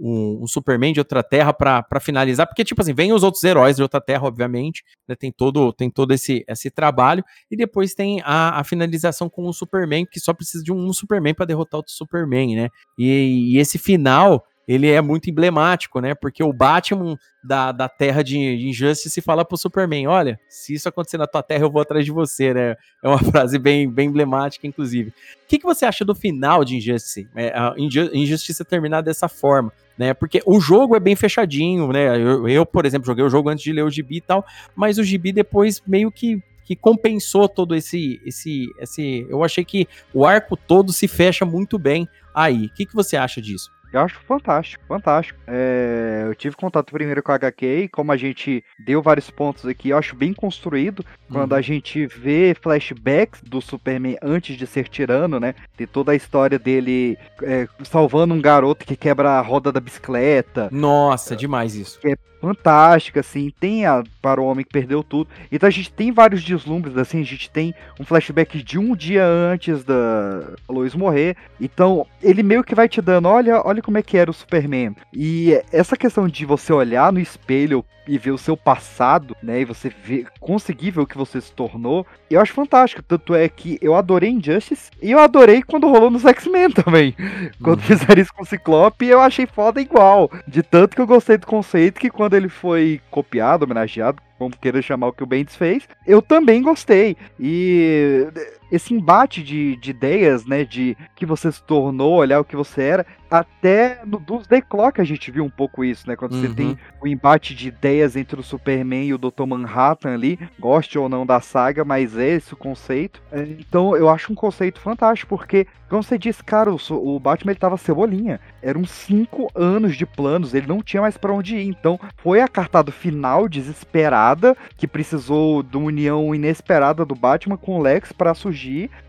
um, 0.00 0.38
um 0.42 0.46
Superman 0.46 0.92
de 0.92 1.00
outra 1.00 1.22
terra 1.22 1.52
para 1.52 2.00
finalizar, 2.00 2.46
porque, 2.46 2.64
tipo 2.64 2.80
assim, 2.80 2.94
vem 2.94 3.12
os 3.12 3.22
outros 3.22 3.42
heróis 3.44 3.76
de 3.76 3.82
outra 3.82 4.00
terra, 4.00 4.26
obviamente, 4.26 4.82
né, 5.06 5.14
tem 5.14 5.30
todo, 5.30 5.72
tem 5.72 5.90
todo 5.90 6.12
esse, 6.12 6.44
esse 6.48 6.70
trabalho, 6.70 7.24
e 7.50 7.56
depois 7.56 7.94
tem 7.94 8.20
a, 8.24 8.58
a 8.58 8.64
finalização 8.64 9.28
com 9.28 9.46
o 9.46 9.52
Superman, 9.52 10.06
que 10.06 10.20
só 10.20 10.32
precisa 10.32 10.64
de 10.64 10.72
um, 10.72 10.92
Superman 10.92 11.34
para 11.34 11.46
derrotar 11.46 11.78
outro 11.78 11.92
Superman, 11.92 12.56
né? 12.56 12.68
E, 12.98 13.54
e 13.54 13.58
esse 13.58 13.78
final 13.78 14.44
ele 14.68 14.86
é 14.86 15.00
muito 15.00 15.30
emblemático, 15.30 15.98
né? 15.98 16.14
Porque 16.14 16.44
o 16.44 16.52
Batman 16.52 17.18
da, 17.42 17.72
da 17.72 17.88
Terra 17.88 18.22
de, 18.22 18.36
Injustice 18.36 19.22
fala 19.22 19.42
pro 19.42 19.56
Superman: 19.56 20.06
olha, 20.06 20.38
se 20.46 20.74
isso 20.74 20.86
acontecer 20.86 21.16
na 21.16 21.26
tua 21.26 21.42
terra, 21.42 21.64
eu 21.64 21.70
vou 21.70 21.80
atrás 21.80 22.04
de 22.04 22.12
você, 22.12 22.52
né? 22.52 22.76
É 23.02 23.08
uma 23.08 23.18
frase 23.32 23.58
bem, 23.58 23.90
bem 23.90 24.08
emblemática, 24.08 24.66
inclusive. 24.66 25.08
O 25.08 25.48
que, 25.48 25.58
que 25.58 25.64
você 25.64 25.86
acha 25.86 26.04
do 26.04 26.14
final 26.14 26.62
de 26.64 26.76
Injustice? 26.76 27.26
É, 27.34 27.48
a 27.56 28.64
terminar 28.66 29.00
dessa 29.00 29.26
forma, 29.26 29.72
né? 29.96 30.12
Porque 30.12 30.42
o 30.44 30.60
jogo 30.60 30.94
é 30.94 31.00
bem 31.00 31.16
fechadinho, 31.16 31.90
né? 31.90 32.16
Eu, 32.20 32.46
eu, 32.46 32.66
por 32.66 32.84
exemplo, 32.84 33.06
joguei 33.06 33.24
o 33.24 33.30
jogo 33.30 33.48
antes 33.48 33.64
de 33.64 33.72
ler 33.72 33.82
o 33.82 33.90
gibi 33.90 34.18
e 34.18 34.20
tal, 34.20 34.44
mas 34.76 34.98
o 34.98 35.02
gibi 35.02 35.32
depois 35.32 35.82
meio 35.86 36.12
que 36.12 36.42
que 36.68 36.76
compensou 36.76 37.48
todo 37.48 37.74
esse, 37.74 38.20
esse, 38.26 38.66
esse. 38.78 39.26
Eu 39.30 39.42
achei 39.42 39.64
que 39.64 39.88
o 40.12 40.26
arco 40.26 40.54
todo 40.54 40.92
se 40.92 41.08
fecha 41.08 41.46
muito 41.46 41.78
bem 41.78 42.06
aí. 42.34 42.66
O 42.66 42.74
que, 42.74 42.84
que 42.84 42.94
você 42.94 43.16
acha 43.16 43.40
disso? 43.40 43.70
Eu 43.92 44.00
acho 44.00 44.20
fantástico, 44.20 44.84
fantástico. 44.86 45.38
É, 45.46 46.24
eu 46.26 46.34
tive 46.34 46.56
contato 46.56 46.92
primeiro 46.92 47.22
com 47.22 47.32
a 47.32 47.36
HQ 47.36 47.66
e 47.66 47.88
como 47.88 48.12
a 48.12 48.16
gente 48.16 48.62
deu 48.78 49.00
vários 49.00 49.30
pontos 49.30 49.66
aqui, 49.66 49.90
eu 49.90 49.98
acho 49.98 50.14
bem 50.14 50.32
construído. 50.32 51.04
Quando 51.30 51.52
uhum. 51.52 51.58
a 51.58 51.60
gente 51.60 52.06
vê 52.06 52.54
flashbacks 52.60 53.42
do 53.42 53.60
Superman 53.60 54.16
antes 54.22 54.56
de 54.56 54.66
ser 54.66 54.88
tirano, 54.88 55.40
né? 55.40 55.54
Tem 55.76 55.86
toda 55.86 56.12
a 56.12 56.16
história 56.16 56.58
dele 56.58 57.16
é, 57.42 57.68
salvando 57.84 58.34
um 58.34 58.40
garoto 58.40 58.84
que 58.84 58.96
quebra 58.96 59.32
a 59.32 59.40
roda 59.40 59.72
da 59.72 59.80
bicicleta. 59.80 60.68
Nossa, 60.70 61.34
é 61.34 61.36
demais 61.36 61.74
isso. 61.74 61.98
É 62.04 62.16
fantástica, 62.40 63.20
assim, 63.20 63.52
tem 63.58 63.84
a 63.84 64.02
para 64.22 64.40
o 64.40 64.44
homem 64.44 64.64
que 64.64 64.72
perdeu 64.72 65.02
tudo. 65.02 65.28
Então 65.50 65.66
a 65.66 65.70
gente 65.70 65.92
tem 65.92 66.12
vários 66.12 66.42
deslumbres, 66.42 66.96
assim, 66.96 67.20
a 67.20 67.24
gente 67.24 67.50
tem 67.50 67.74
um 67.98 68.04
flashback 68.04 68.62
de 68.62 68.78
um 68.78 68.94
dia 68.94 69.24
antes 69.26 69.84
da 69.84 70.52
Lois 70.68 70.94
morrer. 70.94 71.36
Então, 71.60 72.06
ele 72.22 72.42
meio 72.42 72.64
que 72.64 72.74
vai 72.74 72.88
te 72.88 73.00
dando, 73.00 73.28
olha, 73.28 73.60
olha 73.64 73.77
como 73.82 73.98
é 73.98 74.02
que 74.02 74.16
era 74.16 74.30
o 74.30 74.34
Superman. 74.34 74.94
E 75.12 75.60
essa 75.72 75.96
questão 75.96 76.28
de 76.28 76.44
você 76.44 76.72
olhar 76.72 77.12
no 77.12 77.20
espelho 77.20 77.84
e 78.08 78.16
ver 78.16 78.30
o 78.30 78.38
seu 78.38 78.56
passado, 78.56 79.36
né, 79.42 79.60
e 79.60 79.64
você 79.66 79.90
ver, 79.90 80.26
conseguir 80.40 80.92
ver 80.92 81.02
o 81.02 81.06
que 81.06 81.18
você 81.18 81.40
se 81.40 81.52
tornou, 81.52 82.06
eu 82.30 82.40
acho 82.40 82.54
fantástico. 82.54 83.02
Tanto 83.02 83.34
é 83.34 83.48
que 83.48 83.78
eu 83.82 83.94
adorei 83.94 84.30
Injustice 84.30 84.90
e 85.02 85.10
eu 85.10 85.18
adorei 85.18 85.62
quando 85.62 85.88
rolou 85.88 86.10
nos 86.10 86.24
X-Men 86.24 86.70
também. 86.70 87.14
Quando 87.62 87.80
uhum. 87.80 87.84
fizeram 87.84 88.22
isso 88.22 88.32
com 88.32 88.42
o 88.42 88.46
Ciclope, 88.46 89.06
eu 89.06 89.20
achei 89.20 89.46
foda 89.46 89.80
igual. 89.80 90.30
De 90.46 90.62
tanto 90.62 90.96
que 90.96 91.02
eu 91.02 91.06
gostei 91.06 91.36
do 91.36 91.46
conceito 91.46 92.00
que 92.00 92.08
quando 92.08 92.34
ele 92.34 92.48
foi 92.48 93.00
copiado, 93.10 93.64
homenageado, 93.64 94.22
como 94.38 94.56
queira 94.56 94.80
chamar 94.80 95.08
o 95.08 95.12
que 95.12 95.22
o 95.22 95.26
Bendis 95.26 95.56
fez, 95.56 95.86
eu 96.06 96.22
também 96.22 96.62
gostei. 96.62 97.16
E 97.38 98.26
esse 98.70 98.94
embate 98.94 99.42
de, 99.42 99.76
de 99.76 99.90
ideias, 99.90 100.44
né, 100.44 100.64
de 100.64 100.96
que 101.14 101.26
você 101.26 101.50
se 101.50 101.62
tornou, 101.62 102.14
olhar 102.14 102.40
o 102.40 102.44
que 102.44 102.56
você 102.56 102.82
era, 102.82 103.06
até 103.30 104.00
no 104.04 104.18
Doomsday 104.18 104.62
Clock 104.62 105.00
a 105.00 105.04
gente 105.04 105.30
viu 105.30 105.44
um 105.44 105.50
pouco 105.50 105.84
isso, 105.84 106.08
né? 106.08 106.16
Quando 106.16 106.32
uhum. 106.32 106.40
você 106.40 106.48
tem 106.48 106.66
uhum. 106.68 106.76
o 107.02 107.06
embate 107.06 107.54
de 107.54 107.68
ideias 107.68 108.16
entre 108.16 108.40
o 108.40 108.42
Superman 108.42 109.06
e 109.06 109.14
o 109.14 109.18
Dr. 109.18 109.44
Manhattan 109.46 110.14
ali, 110.14 110.38
goste 110.58 110.98
ou 110.98 111.08
não 111.08 111.26
da 111.26 111.40
saga, 111.40 111.84
mas 111.84 112.16
é 112.16 112.28
esse 112.28 112.54
o 112.54 112.56
conceito. 112.56 113.22
É, 113.30 113.42
então 113.42 113.94
eu 113.96 114.08
acho 114.08 114.32
um 114.32 114.34
conceito 114.34 114.80
fantástico, 114.80 115.36
porque, 115.36 115.66
como 115.88 116.02
você 116.02 116.16
disse, 116.16 116.42
cara, 116.42 116.72
o, 116.72 116.78
o 116.90 117.20
Batman 117.20 117.52
ele 117.52 117.60
tava 117.60 117.76
cebolinha. 117.76 118.40
Eram 118.62 118.84
cinco 118.84 119.50
anos 119.54 119.96
de 119.96 120.06
planos, 120.06 120.54
ele 120.54 120.66
não 120.66 120.82
tinha 120.82 121.02
mais 121.02 121.18
para 121.18 121.32
onde 121.32 121.56
ir. 121.56 121.68
Então 121.68 122.00
foi 122.16 122.40
a 122.40 122.48
cartada 122.48 122.90
final 122.90 123.48
desesperada, 123.48 124.56
que 124.76 124.86
precisou 124.86 125.62
de 125.62 125.76
uma 125.76 125.86
união 125.86 126.34
inesperada 126.34 127.04
do 127.04 127.14
Batman 127.14 127.56
com 127.56 127.78
o 127.78 127.82
Lex 127.82 128.10
para 128.12 128.34
surgir, 128.34 128.57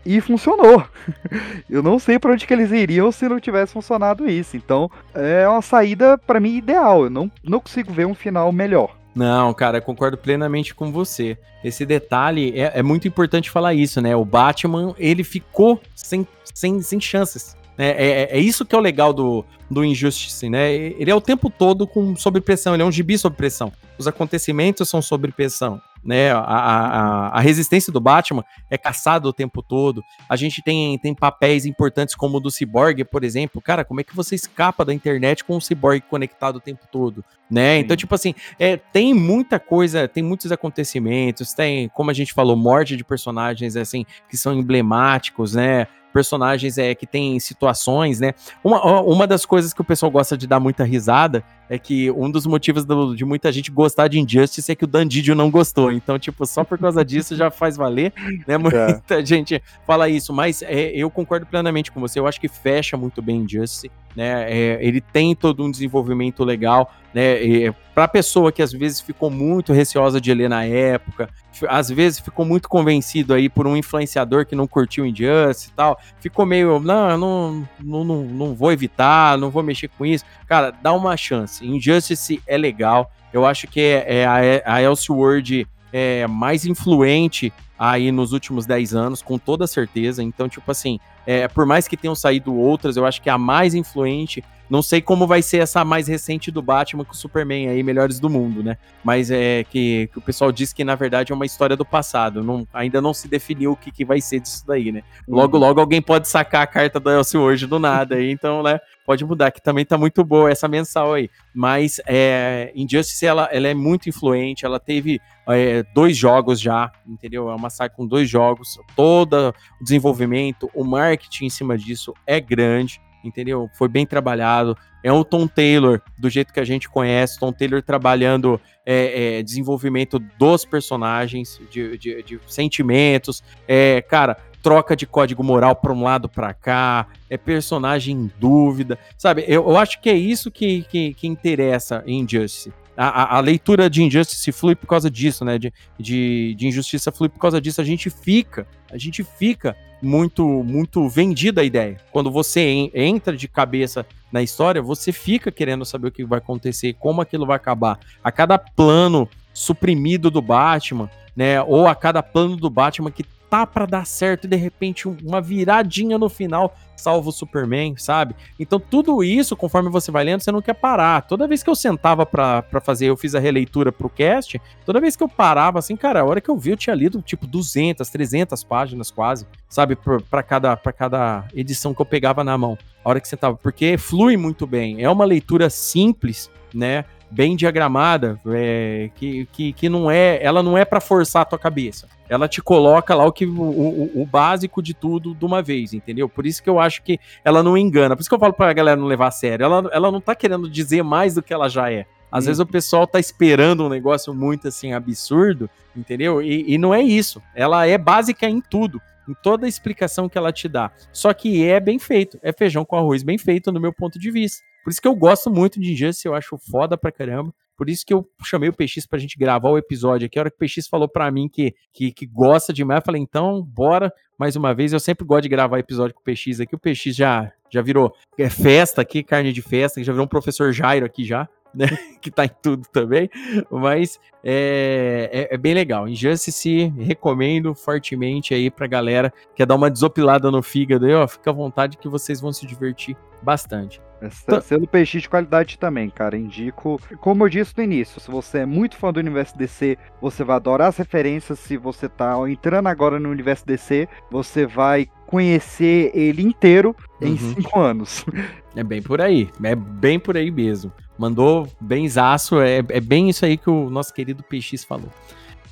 e 0.04 0.20
funcionou. 0.20 0.84
eu 1.68 1.82
não 1.82 1.98
sei 1.98 2.18
para 2.18 2.32
onde 2.32 2.46
que 2.46 2.52
eles 2.52 2.70
iriam 2.70 3.10
se 3.10 3.28
não 3.28 3.40
tivesse 3.40 3.72
funcionado 3.72 4.28
isso. 4.28 4.56
Então, 4.56 4.90
é 5.14 5.48
uma 5.48 5.62
saída 5.62 6.16
para 6.18 6.40
mim 6.40 6.56
ideal. 6.56 7.04
Eu 7.04 7.10
não, 7.10 7.30
não 7.42 7.60
consigo 7.60 7.92
ver 7.92 8.06
um 8.06 8.14
final 8.14 8.52
melhor. 8.52 8.96
Não, 9.14 9.52
cara, 9.52 9.80
concordo 9.80 10.16
plenamente 10.16 10.74
com 10.74 10.92
você. 10.92 11.36
Esse 11.64 11.84
detalhe 11.84 12.58
é, 12.58 12.78
é, 12.78 12.82
muito 12.82 13.08
importante 13.08 13.50
falar 13.50 13.74
isso, 13.74 14.00
né? 14.00 14.14
O 14.14 14.24
Batman, 14.24 14.94
ele 14.98 15.24
ficou 15.24 15.80
sem, 15.94 16.26
sem, 16.54 16.80
sem 16.80 17.00
chances. 17.00 17.56
Né? 17.76 17.90
É, 17.90 18.06
é, 18.06 18.28
é 18.32 18.38
isso 18.38 18.64
que 18.64 18.74
é 18.74 18.78
o 18.78 18.80
legal 18.80 19.12
do, 19.12 19.44
do 19.70 19.84
Injustice, 19.84 20.48
né? 20.48 20.72
Ele 20.72 21.10
é 21.10 21.14
o 21.14 21.20
tempo 21.20 21.50
todo 21.50 21.86
com 21.86 22.14
sob 22.16 22.40
pressão, 22.40 22.74
ele 22.74 22.82
é 22.82 22.86
um 22.86 22.92
gibi 22.92 23.18
sob 23.18 23.36
pressão. 23.36 23.72
Os 23.98 24.06
acontecimentos 24.06 24.88
são 24.88 25.02
sob 25.02 25.30
pressão 25.32 25.80
né? 26.02 26.32
A, 26.32 26.38
a, 26.38 27.28
a, 27.38 27.40
resistência 27.40 27.92
do 27.92 28.00
Batman 28.00 28.44
é 28.70 28.78
caçada 28.78 29.28
o 29.28 29.32
tempo 29.32 29.62
todo. 29.62 30.02
A 30.28 30.36
gente 30.36 30.62
tem, 30.62 30.98
tem 30.98 31.14
papéis 31.14 31.66
importantes 31.66 32.14
como 32.14 32.38
o 32.38 32.40
do 32.40 32.50
Cyborg, 32.50 33.04
por 33.04 33.22
exemplo. 33.22 33.60
Cara, 33.60 33.84
como 33.84 34.00
é 34.00 34.04
que 34.04 34.16
você 34.16 34.34
escapa 34.34 34.84
da 34.84 34.94
internet 34.94 35.44
com 35.44 35.56
o 35.56 35.60
Cyborg 35.60 36.00
conectado 36.02 36.56
o 36.56 36.60
tempo 36.60 36.86
todo, 36.90 37.24
né? 37.50 37.76
Sim. 37.76 37.80
Então, 37.80 37.96
tipo 37.96 38.14
assim, 38.14 38.34
é, 38.58 38.76
tem 38.76 39.12
muita 39.12 39.58
coisa, 39.58 40.08
tem 40.08 40.22
muitos 40.22 40.50
acontecimentos, 40.50 41.52
tem, 41.52 41.88
como 41.90 42.10
a 42.10 42.14
gente 42.14 42.32
falou, 42.32 42.56
morte 42.56 42.96
de 42.96 43.04
personagens 43.04 43.76
assim 43.76 44.04
que 44.28 44.36
são 44.36 44.54
emblemáticos, 44.54 45.54
né? 45.54 45.86
personagens 46.12 46.76
é 46.76 46.94
que 46.94 47.06
tem 47.06 47.38
situações, 47.38 48.20
né? 48.20 48.34
Uma, 48.64 49.00
uma 49.00 49.26
das 49.26 49.46
coisas 49.46 49.72
que 49.72 49.80
o 49.80 49.84
pessoal 49.84 50.10
gosta 50.10 50.36
de 50.36 50.46
dar 50.46 50.60
muita 50.60 50.84
risada 50.84 51.44
é 51.70 51.78
que 51.78 52.10
um 52.10 52.28
dos 52.28 52.46
motivos 52.46 52.84
do, 52.84 53.14
de 53.14 53.24
muita 53.24 53.52
gente 53.52 53.70
gostar 53.70 54.08
de 54.08 54.18
Injustice 54.18 54.72
é 54.72 54.74
que 54.74 54.82
o 54.82 54.88
Dandidio 54.88 55.36
não 55.36 55.48
gostou. 55.48 55.92
Então, 55.92 56.18
tipo, 56.18 56.44
só 56.44 56.64
por 56.64 56.76
causa 56.76 57.04
disso 57.04 57.36
já 57.36 57.48
faz 57.48 57.76
valer, 57.76 58.12
né? 58.44 58.58
Muita 58.58 59.00
é. 59.08 59.24
gente 59.24 59.62
fala 59.86 60.08
isso, 60.08 60.32
mas 60.32 60.62
é, 60.62 60.90
eu 60.90 61.08
concordo 61.08 61.46
plenamente 61.46 61.92
com 61.92 62.00
você. 62.00 62.18
Eu 62.18 62.26
acho 62.26 62.40
que 62.40 62.48
fecha 62.48 62.96
muito 62.96 63.22
bem 63.22 63.42
Injustice 63.42 63.88
né? 64.14 64.50
É, 64.50 64.78
ele 64.84 65.00
tem 65.00 65.34
todo 65.34 65.64
um 65.64 65.70
desenvolvimento 65.70 66.44
legal, 66.44 66.92
né? 67.12 67.72
Para 67.94 68.08
pessoa 68.08 68.52
que 68.52 68.62
às 68.62 68.72
vezes 68.72 69.00
ficou 69.00 69.30
muito 69.30 69.72
receosa 69.72 70.20
de 70.20 70.32
ler 70.32 70.48
na 70.48 70.64
época, 70.64 71.28
às 71.68 71.90
vezes 71.90 72.20
ficou 72.20 72.44
muito 72.44 72.68
convencido 72.68 73.34
aí 73.34 73.48
por 73.48 73.66
um 73.66 73.76
influenciador 73.76 74.46
que 74.46 74.54
não 74.54 74.66
curtiu 74.66 75.04
Injustice 75.04 75.70
e 75.70 75.72
tal, 75.72 75.98
ficou 76.18 76.46
meio, 76.46 76.80
não, 76.80 77.18
não, 77.18 77.68
não, 77.82 78.04
não, 78.04 78.22
não 78.24 78.54
vou 78.54 78.72
evitar, 78.72 79.36
não 79.36 79.50
vou 79.50 79.62
mexer 79.62 79.88
com 79.88 80.06
isso. 80.06 80.24
Cara, 80.46 80.70
dá 80.70 80.92
uma 80.92 81.16
chance. 81.16 81.59
Injustice 81.60 82.42
é 82.46 82.56
legal. 82.56 83.10
Eu 83.32 83.46
acho 83.46 83.66
que 83.66 83.80
é, 83.80 84.20
é 84.20 84.26
a, 84.26 84.74
a 84.74 84.82
Elseworld 84.82 85.66
é, 85.92 86.26
mais 86.26 86.66
influente 86.66 87.52
aí 87.78 88.12
nos 88.12 88.32
últimos 88.32 88.66
10 88.66 88.94
anos, 88.94 89.22
com 89.22 89.38
toda 89.38 89.66
certeza. 89.66 90.22
Então, 90.22 90.48
tipo 90.48 90.70
assim, 90.70 90.98
é, 91.26 91.48
por 91.48 91.64
mais 91.64 91.88
que 91.88 91.96
tenham 91.96 92.14
saído 92.14 92.54
outras, 92.54 92.96
eu 92.96 93.06
acho 93.06 93.22
que 93.22 93.30
a 93.30 93.38
mais 93.38 93.74
influente 93.74 94.44
não 94.70 94.82
sei 94.82 95.02
como 95.02 95.26
vai 95.26 95.42
ser 95.42 95.58
essa 95.58 95.84
mais 95.84 96.06
recente 96.06 96.48
do 96.50 96.62
Batman 96.62 97.04
com 97.04 97.12
o 97.12 97.16
Superman 97.16 97.68
aí, 97.68 97.82
melhores 97.82 98.20
do 98.20 98.30
mundo, 98.30 98.62
né? 98.62 98.78
Mas 99.02 99.28
é 99.28 99.64
que, 99.64 100.08
que 100.12 100.18
o 100.18 100.22
pessoal 100.22 100.52
diz 100.52 100.72
que 100.72 100.84
na 100.84 100.94
verdade 100.94 101.32
é 101.32 101.34
uma 101.34 101.44
história 101.44 101.76
do 101.76 101.84
passado. 101.84 102.44
Não, 102.44 102.66
ainda 102.72 103.00
não 103.00 103.12
se 103.12 103.26
definiu 103.26 103.72
o 103.72 103.76
que, 103.76 103.90
que 103.90 104.04
vai 104.04 104.20
ser 104.20 104.38
disso 104.38 104.64
daí, 104.64 104.92
né? 104.92 105.02
Logo, 105.26 105.56
uhum. 105.56 105.64
logo 105.64 105.80
alguém 105.80 106.00
pode 106.00 106.28
sacar 106.28 106.62
a 106.62 106.66
carta 106.68 107.00
do 107.00 107.10
Elcio 107.10 107.40
hoje 107.40 107.66
do 107.66 107.80
nada 107.80 108.14
aí, 108.14 108.30
então, 108.30 108.62
né? 108.62 108.78
Pode 109.04 109.24
mudar, 109.24 109.50
que 109.50 109.60
também 109.60 109.84
tá 109.84 109.98
muito 109.98 110.22
boa 110.22 110.48
essa 110.48 110.68
mensal 110.68 111.14
aí. 111.14 111.28
Mas 111.52 112.00
é, 112.06 112.70
Injustice, 112.76 113.26
ela, 113.26 113.48
ela 113.50 113.66
é 113.66 113.74
muito 113.74 114.08
influente, 114.08 114.64
ela 114.64 114.78
teve 114.78 115.20
é, 115.48 115.82
dois 115.92 116.16
jogos 116.16 116.60
já, 116.60 116.92
entendeu? 117.04 117.50
É 117.50 117.54
uma 117.56 117.70
saga 117.70 117.92
com 117.92 118.06
dois 118.06 118.30
jogos, 118.30 118.78
todo 118.94 119.52
o 119.80 119.84
desenvolvimento, 119.84 120.70
o 120.72 120.84
marketing 120.84 121.46
em 121.46 121.50
cima 121.50 121.76
disso 121.76 122.14
é 122.24 122.38
grande 122.38 123.00
entendeu? 123.24 123.70
Foi 123.74 123.88
bem 123.88 124.06
trabalhado. 124.06 124.76
É 125.02 125.12
o 125.12 125.24
Tom 125.24 125.46
Taylor, 125.46 126.00
do 126.18 126.28
jeito 126.28 126.52
que 126.52 126.60
a 126.60 126.64
gente 126.64 126.88
conhece, 126.88 127.38
Tom 127.38 127.52
Taylor 127.52 127.82
trabalhando 127.82 128.60
é, 128.84 129.38
é, 129.38 129.42
desenvolvimento 129.42 130.18
dos 130.38 130.64
personagens, 130.64 131.60
de, 131.70 131.96
de, 131.96 132.22
de 132.22 132.40
sentimentos, 132.46 133.42
é, 133.66 134.02
cara, 134.02 134.36
troca 134.62 134.94
de 134.94 135.06
código 135.06 135.42
moral 135.42 135.74
para 135.74 135.92
um 135.92 136.02
lado 136.02 136.28
para 136.28 136.52
cá, 136.52 137.06
é 137.28 137.36
personagem 137.36 138.14
em 138.14 138.30
dúvida, 138.38 138.98
sabe? 139.16 139.44
Eu, 139.46 139.68
eu 139.68 139.76
acho 139.76 140.00
que 140.00 140.10
é 140.10 140.14
isso 140.14 140.50
que, 140.50 140.82
que, 140.82 141.14
que 141.14 141.26
interessa 141.26 142.02
em 142.06 142.20
Injustice. 142.20 142.72
A, 142.96 143.36
a, 143.36 143.40
leitura 143.40 143.88
de 143.88 144.02
Injustice 144.02 144.52
flui 144.52 144.74
por 144.74 144.86
causa 144.86 145.10
disso, 145.10 145.44
né? 145.44 145.58
De, 145.58 145.72
de, 145.98 146.54
de 146.54 146.66
injustiça 146.66 147.10
flui 147.10 147.28
por 147.28 147.38
causa 147.38 147.60
disso. 147.60 147.80
A 147.80 147.84
gente 147.84 148.10
fica, 148.10 148.66
a 148.90 148.98
gente 148.98 149.24
fica 149.24 149.76
muito 150.02 150.44
muito 150.64 151.08
vendida 151.08 151.60
a 151.60 151.64
ideia. 151.64 151.98
Quando 152.10 152.30
você 152.30 152.90
entra 152.94 153.36
de 153.36 153.48
cabeça 153.48 154.04
na 154.32 154.42
história, 154.42 154.82
você 154.82 155.12
fica 155.12 155.50
querendo 155.50 155.84
saber 155.84 156.08
o 156.08 156.12
que 156.12 156.24
vai 156.24 156.38
acontecer, 156.38 156.94
como 156.94 157.20
aquilo 157.20 157.46
vai 157.46 157.56
acabar. 157.56 157.98
A 158.22 158.30
cada 158.30 158.58
plano 158.58 159.28
suprimido 159.52 160.30
do 160.30 160.40
Batman, 160.40 161.10
né, 161.34 161.62
ou 161.62 161.86
a 161.86 161.94
cada 161.94 162.22
plano 162.22 162.56
do 162.56 162.70
Batman 162.70 163.10
que 163.10 163.24
tá 163.50 163.66
para 163.66 163.84
dar 163.84 164.06
certo 164.06 164.44
e 164.44 164.48
de 164.48 164.56
repente 164.56 165.08
uma 165.08 165.40
viradinha 165.40 166.16
no 166.16 166.28
final 166.28 166.74
salva 166.96 167.30
o 167.30 167.32
Superman, 167.32 167.96
sabe? 167.96 168.36
Então 168.58 168.78
tudo 168.78 169.24
isso, 169.24 169.56
conforme 169.56 169.90
você 169.90 170.10
vai 170.10 170.22
lendo, 170.22 170.42
você 170.42 170.52
não 170.52 170.62
quer 170.62 170.74
parar. 170.74 171.22
Toda 171.22 171.48
vez 171.48 171.62
que 171.62 171.70
eu 171.70 171.74
sentava 171.74 172.24
para 172.24 172.62
fazer, 172.82 173.06
eu 173.06 173.16
fiz 173.16 173.34
a 173.34 173.40
releitura 173.40 173.90
pro 173.90 174.08
cast, 174.08 174.60
toda 174.84 175.00
vez 175.00 175.16
que 175.16 175.22
eu 175.22 175.28
parava 175.28 175.78
assim, 175.78 175.96
cara, 175.96 176.20
a 176.20 176.24
hora 176.24 176.40
que 176.40 176.50
eu 176.50 176.56
vi 176.56 176.70
eu 176.70 176.76
tinha 176.76 176.94
lido 176.94 177.20
tipo 177.22 177.46
200, 177.46 178.08
300 178.08 178.62
páginas 178.62 179.10
quase, 179.10 179.46
sabe, 179.68 179.96
para 179.96 180.42
cada 180.42 180.76
para 180.76 180.92
cada 180.92 181.48
edição 181.54 181.92
que 181.92 182.00
eu 182.00 182.06
pegava 182.06 182.44
na 182.44 182.56
mão. 182.56 182.78
A 183.02 183.08
hora 183.08 183.20
que 183.20 183.26
sentava, 183.28 183.56
porque 183.56 183.96
flui 183.96 184.36
muito 184.36 184.66
bem. 184.66 185.02
É 185.02 185.08
uma 185.08 185.24
leitura 185.24 185.70
simples, 185.70 186.50
né? 186.72 187.04
Bem 187.30 187.54
diagramada, 187.54 188.40
é, 188.46 189.10
que, 189.14 189.46
que, 189.52 189.72
que 189.72 189.88
não 189.88 190.10
é, 190.10 190.42
ela 190.42 190.62
não 190.62 190.76
é 190.76 190.84
para 190.84 191.00
forçar 191.00 191.42
a 191.42 191.44
tua 191.44 191.58
cabeça. 191.58 192.08
Ela 192.28 192.48
te 192.48 192.60
coloca 192.62 193.14
lá 193.14 193.24
o 193.24 193.32
que 193.32 193.44
o, 193.44 193.60
o, 193.60 194.22
o, 194.22 194.26
básico 194.26 194.82
de 194.82 194.94
tudo 194.94 195.34
de 195.34 195.44
uma 195.44 195.62
vez, 195.62 195.92
entendeu? 195.92 196.28
Por 196.28 196.46
isso 196.46 196.62
que 196.62 196.70
eu 196.70 196.78
acho 196.78 197.02
que 197.02 197.18
ela 197.44 197.62
não 197.62 197.76
engana. 197.76 198.14
Por 198.14 198.20
isso 198.20 198.28
que 198.28 198.34
eu 198.34 198.38
falo 198.38 198.52
pra 198.52 198.72
galera 198.72 199.00
não 199.00 199.06
levar 199.06 199.28
a 199.28 199.32
sério. 199.32 199.64
Ela, 199.64 199.90
ela 199.92 200.12
não 200.12 200.20
tá 200.20 200.34
querendo 200.34 200.68
dizer 200.70 201.02
mais 201.02 201.34
do 201.34 201.42
que 201.42 201.52
ela 201.52 201.68
já 201.68 201.90
é. 201.90 202.06
Às 202.30 202.44
hum. 202.44 202.46
vezes 202.46 202.60
o 202.60 202.66
pessoal 202.66 203.06
tá 203.06 203.18
esperando 203.18 203.84
um 203.84 203.88
negócio 203.88 204.32
muito 204.32 204.68
assim 204.68 204.92
absurdo, 204.92 205.68
entendeu? 205.96 206.40
E, 206.40 206.74
e 206.74 206.78
não 206.78 206.94
é 206.94 207.02
isso. 207.02 207.42
Ela 207.54 207.86
é 207.86 207.98
básica 207.98 208.48
em 208.48 208.60
tudo 208.60 209.00
em 209.30 209.34
toda 209.42 209.66
a 209.66 209.68
explicação 209.68 210.28
que 210.28 210.36
ela 210.36 210.52
te 210.52 210.68
dá. 210.68 210.92
Só 211.12 211.32
que 211.32 211.64
é 211.64 211.78
bem 211.78 211.98
feito, 211.98 212.38
é 212.42 212.52
feijão 212.52 212.84
com 212.84 212.96
arroz 212.96 213.22
bem 213.22 213.38
feito 213.38 213.70
no 213.70 213.80
meu 213.80 213.92
ponto 213.92 214.18
de 214.18 214.30
vista. 214.30 214.62
Por 214.82 214.90
isso 214.90 215.00
que 215.00 215.08
eu 215.08 215.14
gosto 215.14 215.50
muito 215.50 215.80
de 215.80 215.92
Injustice, 215.92 216.26
eu 216.26 216.34
acho 216.34 216.58
foda 216.58 216.96
pra 216.96 217.12
caramba. 217.12 217.54
Por 217.76 217.88
isso 217.88 218.04
que 218.04 218.12
eu 218.12 218.28
chamei 218.44 218.68
o 218.68 218.74
PX 218.74 219.06
pra 219.06 219.18
gente 219.18 219.38
gravar 219.38 219.70
o 219.70 219.78
episódio 219.78 220.26
aqui. 220.26 220.38
A 220.38 220.42
hora 220.42 220.50
que 220.50 220.56
o 220.56 220.68
PX 220.68 220.86
falou 220.86 221.08
pra 221.08 221.30
mim 221.30 221.48
que, 221.48 221.74
que, 221.94 222.12
que 222.12 222.26
gosta 222.26 222.74
demais, 222.74 223.00
eu 223.00 223.06
falei, 223.06 223.22
então, 223.22 223.62
bora 223.62 224.12
mais 224.38 224.54
uma 224.54 224.74
vez. 224.74 224.92
Eu 224.92 225.00
sempre 225.00 225.24
gosto 225.24 225.44
de 225.44 225.48
gravar 225.48 225.78
episódio 225.78 226.14
com 226.14 226.20
o 226.20 226.24
PX 226.24 226.60
aqui. 226.60 226.74
O 226.74 226.78
PX 226.78 227.16
já, 227.16 227.50
já 227.72 227.80
virou 227.80 228.14
é, 228.36 228.50
festa 228.50 229.00
aqui, 229.00 229.22
carne 229.22 229.50
de 229.50 229.62
festa, 229.62 230.04
já 230.04 230.12
virou 230.12 230.26
um 230.26 230.28
professor 230.28 230.72
Jairo 230.74 231.06
aqui 231.06 231.24
já. 231.24 231.48
Né? 231.74 231.86
que 232.20 232.30
tá 232.30 232.44
em 232.44 232.50
tudo 232.60 232.86
também, 232.92 233.30
mas 233.70 234.18
é, 234.42 235.30
é, 235.50 235.54
é, 235.54 235.56
bem 235.56 235.72
legal. 235.72 236.08
Injustice, 236.08 236.92
recomendo 236.98 237.74
fortemente 237.74 238.52
aí 238.52 238.70
pra 238.70 238.86
galera 238.86 239.30
que 239.30 239.56
quer 239.56 239.66
dar 239.66 239.76
uma 239.76 239.90
desopilada 239.90 240.50
no 240.50 240.62
fígado 240.62 241.06
aí, 241.06 241.14
ó, 241.14 241.26
fica 241.28 241.50
à 241.50 241.54
vontade 241.54 241.96
que 241.96 242.08
vocês 242.08 242.40
vão 242.40 242.52
se 242.52 242.66
divertir 242.66 243.16
bastante. 243.42 244.00
É 244.20 244.60
sendo 244.60 244.86
peixe 244.86 245.18
de 245.18 245.28
qualidade 245.28 245.78
também, 245.78 246.10
cara. 246.10 246.36
Indico. 246.36 247.00
Como 247.20 247.44
eu 247.44 247.48
disse 247.48 247.72
no 247.76 247.82
início, 247.82 248.20
se 248.20 248.30
você 248.30 248.58
é 248.58 248.66
muito 248.66 248.96
fã 248.96 249.10
do 249.10 249.18
universo 249.18 249.56
DC, 249.56 249.96
você 250.20 250.44
vai 250.44 250.56
adorar 250.56 250.88
as 250.88 250.98
referências. 250.98 251.58
Se 251.58 251.78
você 251.78 252.06
tá 252.06 252.36
entrando 252.48 252.86
agora 252.86 253.18
no 253.18 253.30
universo 253.30 253.66
DC, 253.66 254.06
você 254.30 254.66
vai 254.66 255.08
conhecer 255.30 256.10
ele 256.12 256.42
inteiro 256.42 256.94
em 257.20 257.30
uhum. 257.30 257.54
cinco 257.54 257.78
anos. 257.80 258.24
É 258.76 258.84
bem 258.84 259.02
por 259.02 259.20
aí. 259.20 259.50
É 259.64 259.74
bem 259.74 260.16
por 260.16 260.36
aí 260.36 260.48
mesmo. 260.48 260.92
Mandou 261.18 261.66
bem 261.80 262.08
zaço. 262.08 262.60
É, 262.60 262.78
é 262.88 263.00
bem 263.00 263.28
isso 263.28 263.44
aí 263.44 263.56
que 263.56 263.68
o 263.68 263.90
nosso 263.90 264.14
querido 264.14 264.44
PX 264.44 264.84
falou. 264.84 265.08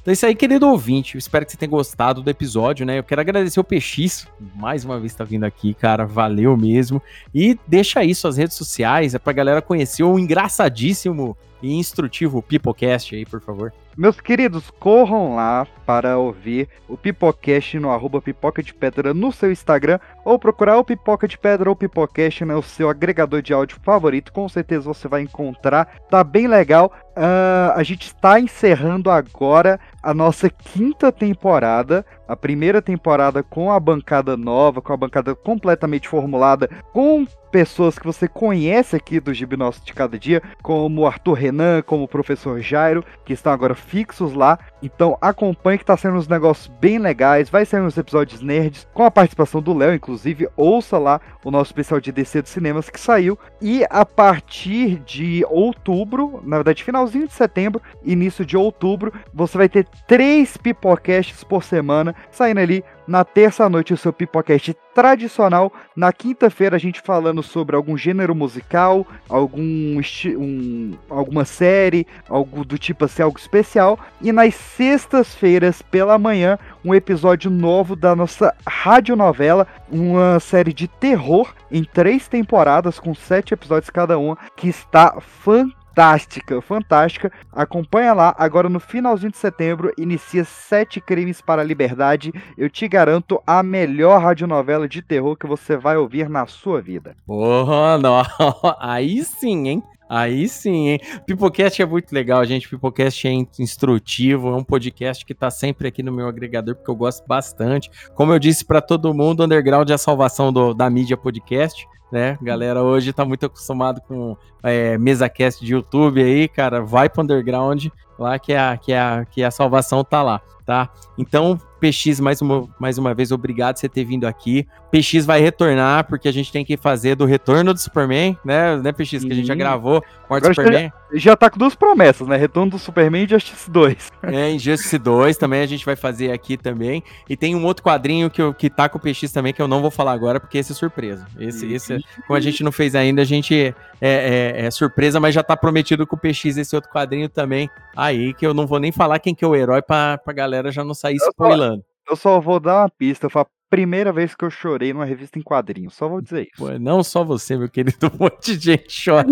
Então 0.03 0.11
é 0.11 0.13
isso 0.15 0.27
aí, 0.27 0.35
querido 0.35 0.67
ouvinte. 0.67 1.15
Eu 1.15 1.21
espero 1.21 1.47
que 1.47 1.53
você 1.53 1.57
tenha 1.57 1.71
gostado 1.71 2.21
do 2.23 2.29
episódio, 2.29 2.85
né? 2.85 2.99
Eu 2.99 3.05
quero 3.05 3.21
agradecer 3.21 3.61
o 3.61 3.63
PX, 3.63 4.27
mais 4.57 4.85
uma 4.85 4.99
vez 4.99 5.15
tá 5.15 5.23
vindo 5.23 5.45
aqui, 5.45 5.75
cara. 5.75 6.05
Valeu 6.05 6.57
mesmo. 6.57 7.01
E 7.33 7.57
deixa 7.69 8.01
aí 8.01 8.13
suas 8.17 8.37
redes 8.37 8.57
sociais, 8.57 9.15
é 9.15 9.19
pra 9.21 9.33
galera 9.33 9.63
conhecer 9.63 10.03
o 10.03 10.19
engraçadíssimo 10.19 11.37
e 11.63 11.75
instrutivo 11.75 12.43
Pipocast 12.43 13.15
aí, 13.15 13.25
por 13.25 13.41
favor. 13.41 13.73
Meus 13.97 14.21
queridos, 14.21 14.71
corram 14.71 15.35
lá 15.35 15.67
para 15.85 16.19
ouvir 16.19 16.69
o 16.89 16.97
Pipocast 16.97 17.81
no 17.81 17.91
arroba 17.91 18.23
Pipoca 18.23 18.63
de 18.63 18.73
Pedra 18.73 19.13
no 19.13 19.33
seu 19.33 19.51
Instagram 19.51 19.99
ou 20.25 20.39
procurar 20.39 20.79
o 20.79 20.85
Pipoca 20.85 21.27
de 21.27 21.37
Pedra 21.37 21.69
ou 21.69 21.75
Pipocast 21.75 22.45
no 22.45 22.63
seu 22.63 22.89
agregador 22.89 23.43
de 23.43 23.53
áudio 23.53 23.77
favorito. 23.83 24.33
Com 24.33 24.49
certeza 24.49 24.85
você 24.85 25.09
vai 25.09 25.23
encontrar. 25.23 25.87
Tá 26.09 26.23
bem 26.23 26.47
legal. 26.47 26.93
Uh, 27.17 27.73
a 27.75 27.83
gente 27.83 28.07
está 28.07 28.39
encerrando 28.39 29.11
agora 29.11 29.81
a 30.03 30.15
nossa 30.15 30.49
quinta 30.49 31.11
temporada. 31.11 32.05
A 32.27 32.37
primeira 32.37 32.83
temporada 32.83 33.43
com 33.43 33.73
a 33.73 33.81
bancada 33.81 34.37
nova, 34.37 34.83
com 34.83 34.93
a 34.93 34.97
bancada 34.97 35.35
completamente 35.35 36.09
formulada, 36.09 36.69
com 36.93 37.27
pessoas 37.51 37.99
que 37.99 38.07
você 38.07 38.29
conhece 38.29 38.95
aqui 38.95 39.19
do 39.19 39.33
Gibi 39.33 39.57
Nosso 39.57 39.83
de 39.85 39.95
Cada 39.95 40.19
Dia, 40.19 40.43
como 40.63 41.07
Arthur 41.07 41.33
Renan, 41.33 41.83
como 41.83 42.05
o 42.05 42.09
Professor 42.09 42.61
Jairo, 42.61 43.03
que 43.25 43.33
estão 43.33 43.53
agora 43.53 43.75
fixos 43.75 44.35
lá. 44.35 44.59
Então 44.83 45.17
acompanhe 45.21 45.79
que 45.79 45.85
tá 45.85 45.97
sendo 45.97 46.17
uns 46.17 46.29
negócios 46.29 46.69
bem 46.81 46.99
legais, 46.99 47.51
vai 47.51 47.65
ser 47.65 47.81
uns 47.83 47.97
episódios 47.97 48.41
nerds, 48.41 48.87
com 48.95 49.05
a 49.05 49.11
participação 49.11 49.61
do 49.61 49.77
Léo, 49.77 49.95
inclusive, 49.95 50.49
ouça 50.57 50.99
lá 50.99 51.21
o 51.45 51.51
nosso 51.51 51.71
especial 51.71 52.01
de 52.01 52.13
DC 52.13 52.43
dos 52.43 52.51
cinemas 52.51 52.89
que 52.89 53.01
saiu. 53.01 53.39
E 53.61 53.85
a 53.91 54.05
partir 54.05 55.01
de 55.01 55.45
outubro, 55.49 56.41
na 56.45 56.57
verdade 56.57 56.85
finalzinho 56.85 57.27
de 57.27 57.33
setembro, 57.33 57.83
início 58.05 58.45
de 58.45 58.57
outubro, 58.57 59.13
você 59.33 59.59
vai 59.59 59.69
ter 59.69 59.87
três 60.07 60.57
pipocasts 60.57 61.43
por 61.43 61.65
semana, 61.65 62.15
saindo 62.31 62.61
ali 62.61 62.85
na 63.09 63.25
terça-noite, 63.25 63.95
o 63.95 63.97
seu 63.97 64.13
Pipocast 64.13 64.77
tradicional. 64.95 65.73
Na 65.97 66.13
quinta-feira, 66.13 66.77
a 66.77 66.79
gente 66.79 67.01
falando 67.01 67.43
sobre 67.43 67.75
algum 67.75 67.97
gênero 67.97 68.35
musical, 68.35 69.07
algum 69.29 70.01
um, 70.37 70.93
alguma 71.09 71.45
série, 71.45 72.07
algo 72.29 72.65
do 72.65 72.77
tipo 72.77 73.07
assim, 73.07 73.23
algo 73.23 73.39
especial. 73.39 73.99
E 74.21 74.31
nas 74.31 74.55
sextas-feiras, 74.55 75.81
pela 75.81 76.19
manhã, 76.19 76.59
um 76.85 76.95
episódio 76.95 77.51
novo 77.51 77.97
da 77.97 78.15
nossa 78.15 78.55
radionovela, 78.67 79.67
uma 79.91 80.39
série 80.39 80.75
de 80.75 80.87
terror 80.87 81.55
em 81.71 81.83
três 81.83 82.29
temporadas, 82.29 83.01
com 83.01 83.15
sete 83.15 83.55
episódios 83.55 83.91
cada 83.91 84.19
uma, 84.19 84.37
que 84.55 84.69
está 84.69 85.19
fantástica 85.21 85.79
fantástica, 85.99 86.63
fantástica. 86.63 87.33
Acompanha 87.53 88.15
lá, 88.15 88.35
agora 88.39 88.69
no 88.69 88.79
finalzinho 88.79 89.33
de 89.33 89.37
setembro, 89.37 89.93
inicia 89.99 90.45
Sete 90.45 91.01
Crimes 91.01 91.41
para 91.41 91.61
a 91.61 91.65
Liberdade. 91.65 92.33
Eu 92.57 92.71
te 92.71 92.87
garanto 92.87 93.43
a 93.45 93.65
melhor 93.65 94.23
radionovela 94.23 94.89
de 94.89 95.03
terror 95.03 95.37
que 95.37 95.47
você 95.47 95.77
vai 95.77 95.97
ouvir 95.97 96.29
na 96.29 96.47
sua 96.47 96.81
vida. 96.81 97.17
Porra, 97.27 97.99
não. 97.99 98.23
aí 98.79 99.25
sim, 99.25 99.69
hein? 99.69 99.83
Aí 100.09 100.49
sim, 100.49 100.89
hein? 100.91 101.01
Pipocast 101.27 101.83
é 101.83 101.87
muito 101.87 102.13
legal, 102.13 102.45
gente. 102.45 102.69
Pipocast 102.69 103.27
é 103.27 103.33
instrutivo, 103.59 104.51
é 104.51 104.57
um 104.57 104.65
podcast 104.65 105.27
que 105.27 105.35
tá 105.35 105.51
sempre 105.51 105.89
aqui 105.89 106.03
no 106.03 106.13
meu 106.13 106.29
agregador, 106.29 106.77
porque 106.77 106.91
eu 106.93 106.97
gosto 106.97 107.27
bastante. 107.27 107.91
Como 108.15 108.33
eu 108.33 108.39
disse 108.39 108.65
para 108.65 108.81
todo 108.81 109.13
mundo, 109.13 109.45
Underground 109.45 109.91
é 109.91 109.95
a 109.95 109.99
salvação 109.99 110.53
do, 110.53 110.73
da 110.73 110.89
mídia 110.89 111.17
podcast 111.17 111.85
né? 112.11 112.39
Galera 112.41 112.83
hoje 112.83 113.13
tá 113.13 113.25
muito 113.25 113.47
acostumado 113.47 114.01
com 114.03 114.37
é, 114.63 114.97
mesa 114.99 115.29
cast 115.29 115.65
de 115.65 115.73
YouTube 115.73 116.23
aí, 116.23 116.49
cara. 116.49 116.83
Vai 116.83 117.09
pro 117.09 117.23
underground 117.23 117.87
lá 118.19 118.39
que 118.39 118.53
a, 118.53 118.77
que 118.77 118.93
a, 118.93 119.25
que 119.25 119.43
a 119.43 119.51
salvação 119.51 120.03
tá 120.03 120.23
lá, 120.23 120.41
tá? 120.67 120.91
Então, 121.17 121.59
PX, 121.81 122.19
mais 122.19 122.43
uma, 122.43 122.69
mais 122.79 122.99
uma 122.99 123.15
vez, 123.15 123.31
obrigado 123.31 123.77
por 123.77 123.81
você 123.81 123.89
ter 123.89 124.05
vindo 124.05 124.27
aqui. 124.27 124.67
PX 124.91 125.25
vai 125.25 125.41
retornar, 125.41 126.07
porque 126.07 126.29
a 126.29 126.33
gente 126.33 126.51
tem 126.51 126.65
que 126.65 126.77
fazer 126.77 127.15
do 127.15 127.25
retorno 127.25 127.73
do 127.73 127.79
Superman, 127.79 128.37
né, 128.45 128.77
né 128.77 128.93
PX? 128.93 129.25
Que 129.25 129.33
a 129.33 129.35
gente 129.35 129.47
já 129.47 129.55
gravou, 129.55 130.03
Morte 130.29 130.49
do 130.49 130.55
Superman. 130.55 130.93
Já, 131.13 131.19
já 131.19 131.37
tá 131.37 131.49
com 131.49 131.59
duas 131.59 131.75
promessas, 131.75 132.27
né? 132.27 132.37
Retorno 132.37 132.73
do 132.73 132.79
Superman 132.79 133.25
e 133.25 133.29
Justice 133.29 133.71
2. 133.71 134.09
É, 134.29 134.51
Injustice 134.51 134.99
2 134.99 135.39
também 135.39 135.63
a 135.63 135.67
gente 135.67 135.87
vai 135.87 135.97
fazer 135.97 136.33
aqui 136.33 136.57
também. 136.57 137.03
E 137.29 137.37
tem 137.37 137.55
um 137.55 137.65
outro 137.65 137.83
quadrinho 137.83 138.29
que, 138.29 138.43
eu, 138.43 138.53
que 138.53 138.69
tá 138.69 138.89
com 138.89 138.99
o 138.99 139.01
PX 139.01 139.33
também, 139.33 139.55
que 139.55 139.63
eu 139.63 139.69
não 139.69 139.81
vou 139.81 139.91
falar 139.91 140.13
agora, 140.13 140.39
porque 140.39 140.59
esse 140.59 140.73
é 140.73 140.75
surpresa. 140.75 141.27
Esse, 141.39 141.73
esse 141.73 141.98
como 142.27 142.37
a 142.37 142.41
gente 142.41 142.63
não 142.63 142.73
fez 142.73 142.95
ainda, 142.95 143.23
a 143.23 143.25
gente 143.25 143.75
é, 144.01 144.55
é, 144.61 144.67
é 144.67 144.71
surpresa, 144.71 145.21
mas 145.21 145.35
já 145.35 145.43
tá 145.43 145.57
prometido 145.57 146.07
com 146.07 146.17
o 146.17 146.19
PX 146.19 146.57
esse 146.57 146.75
outro 146.75 146.91
quadrinho 146.91 147.29
também. 147.29 147.69
Aí, 147.97 148.35
que 148.35 148.47
eu 148.47 148.55
não 148.55 148.67
vou 148.67 148.79
nem 148.79 148.93
falar 148.93 149.19
quem 149.19 149.35
que 149.35 149.45
é 149.45 149.49
o 149.49 149.57
herói 149.57 149.83
pra, 149.83 150.19
pra 150.19 150.33
galera 150.33 150.71
já 150.71 150.85
não 150.85 150.95
sair 150.95 151.17
spoilando. 151.17 151.85
Eu 152.09 152.17
só 152.17 152.41
vou 152.41 152.59
dar 152.59 152.83
uma 152.83 152.91
pista. 152.91 153.27
Eu 153.27 153.31
falo, 153.31 153.49
primeira 153.69 154.13
vez 154.13 154.35
que 154.35 154.45
eu 154.45 154.51
chorei 154.51 154.93
numa 154.93 155.05
revista 155.05 155.39
em 155.39 155.43
quadrinhos. 155.43 155.95
Só 155.95 156.09
vou 156.09 156.21
dizer 156.21 156.43
isso. 156.43 156.57
Pô, 156.57 156.71
não 156.79 157.03
só 157.03 157.23
você, 157.23 157.57
meu 157.57 157.69
querido. 157.69 157.99
Um 158.09 158.25
monte 158.25 158.57
de 158.57 158.65
gente 158.65 159.05
chora 159.05 159.29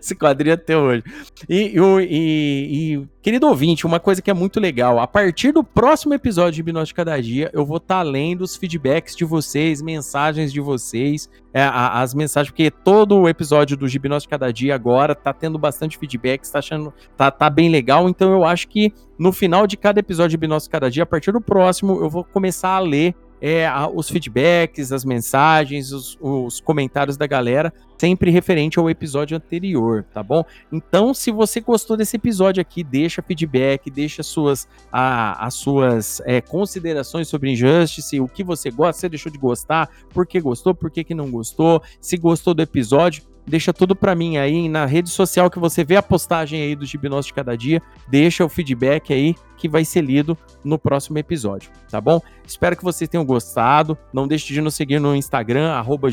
esse 0.00 0.14
quadrinho 0.14 0.54
até 0.54 0.76
hoje. 0.76 1.02
E, 1.48 1.74
e, 1.76 2.94
e, 2.94 3.08
querido 3.20 3.46
ouvinte, 3.46 3.86
uma 3.86 4.00
coisa 4.00 4.22
que 4.22 4.30
é 4.30 4.34
muito 4.34 4.58
legal. 4.58 4.98
A 4.98 5.06
partir 5.06 5.52
do 5.52 5.62
próximo 5.62 6.14
episódio 6.14 6.52
de 6.52 6.60
Hipnose 6.60 6.94
Cada 6.94 7.20
Dia, 7.20 7.50
eu 7.52 7.64
vou 7.66 7.76
estar 7.76 7.96
tá 7.96 8.02
lendo 8.02 8.40
os 8.42 8.56
feedbacks 8.56 9.14
de 9.14 9.24
vocês, 9.24 9.82
mensagens 9.82 10.52
de 10.52 10.60
vocês, 10.60 11.28
é, 11.52 11.62
as 11.72 12.14
mensagens, 12.14 12.50
porque 12.50 12.70
todo 12.70 13.16
o 13.16 13.28
episódio 13.28 13.76
do 13.76 13.86
Gibnose 13.86 14.26
Cada 14.26 14.52
Dia 14.52 14.74
agora 14.74 15.14
tá 15.14 15.32
tendo 15.32 15.56
bastante 15.56 15.96
feedback, 15.96 16.42
está 16.42 16.58
achando, 16.58 16.92
tá, 17.16 17.30
tá 17.30 17.48
bem 17.48 17.68
legal. 17.68 18.08
Então 18.08 18.32
eu 18.32 18.44
acho 18.44 18.66
que 18.66 18.92
no 19.16 19.32
final 19.32 19.66
de 19.66 19.76
cada 19.76 20.00
episódio 20.00 20.30
de 20.30 20.44
Hipnose 20.44 20.68
Cada 20.68 20.90
Dia, 20.90 21.04
a 21.04 21.06
partir 21.06 21.30
do 21.30 21.40
próximo, 21.40 22.00
eu 22.02 22.10
vou 22.10 22.24
começar 22.24 22.70
a 22.70 22.80
ler 22.80 23.14
é, 23.46 23.68
os 23.94 24.08
feedbacks, 24.08 24.90
as 24.90 25.04
mensagens, 25.04 25.92
os, 25.92 26.16
os, 26.18 26.60
comentários 26.60 27.14
da 27.14 27.26
galera, 27.26 27.70
sempre 27.98 28.30
referente 28.30 28.78
ao 28.78 28.88
episódio 28.88 29.36
anterior, 29.36 30.02
tá 30.14 30.22
bom? 30.22 30.42
Então, 30.72 31.12
se 31.12 31.30
você 31.30 31.60
gostou 31.60 31.94
desse 31.94 32.16
episódio 32.16 32.62
aqui, 32.62 32.82
deixa 32.82 33.20
feedback, 33.20 33.90
deixa 33.90 34.22
suas, 34.22 34.66
a, 34.90 35.44
as 35.44 35.52
suas 35.52 36.22
é, 36.24 36.40
considerações 36.40 37.28
sobre 37.28 37.52
Injustice, 37.52 38.18
o 38.18 38.26
que 38.26 38.42
você 38.42 38.70
gosta, 38.70 39.02
você 39.02 39.08
deixou 39.10 39.30
de 39.30 39.36
gostar, 39.36 39.90
por 40.08 40.26
que 40.26 40.40
gostou, 40.40 40.74
por 40.74 40.90
que, 40.90 41.04
que 41.04 41.14
não 41.14 41.30
gostou, 41.30 41.82
se 42.00 42.16
gostou 42.16 42.54
do 42.54 42.62
episódio, 42.62 43.24
deixa 43.46 43.72
tudo 43.72 43.94
para 43.94 44.14
mim 44.14 44.36
aí 44.36 44.68
na 44.68 44.86
rede 44.86 45.10
social 45.10 45.50
que 45.50 45.58
você 45.58 45.84
vê 45.84 45.96
a 45.96 46.02
postagem 46.02 46.60
aí 46.62 46.74
do 46.74 46.86
Gibnós 46.86 47.26
de 47.26 47.34
cada 47.34 47.56
dia, 47.56 47.82
deixa 48.08 48.44
o 48.44 48.48
feedback 48.48 49.12
aí 49.12 49.34
que 49.56 49.68
vai 49.68 49.84
ser 49.84 50.02
lido 50.02 50.36
no 50.64 50.78
próximo 50.78 51.18
episódio, 51.18 51.70
tá 51.90 52.00
bom? 52.00 52.20
Espero 52.46 52.76
que 52.76 52.84
vocês 52.84 53.08
tenham 53.08 53.24
gostado. 53.24 53.96
Não 54.12 54.28
deixe 54.28 54.52
de 54.52 54.60
nos 54.60 54.74
seguir 54.74 54.98
no 54.98 55.14
Instagram, 55.14 55.70
arroba 55.70 56.08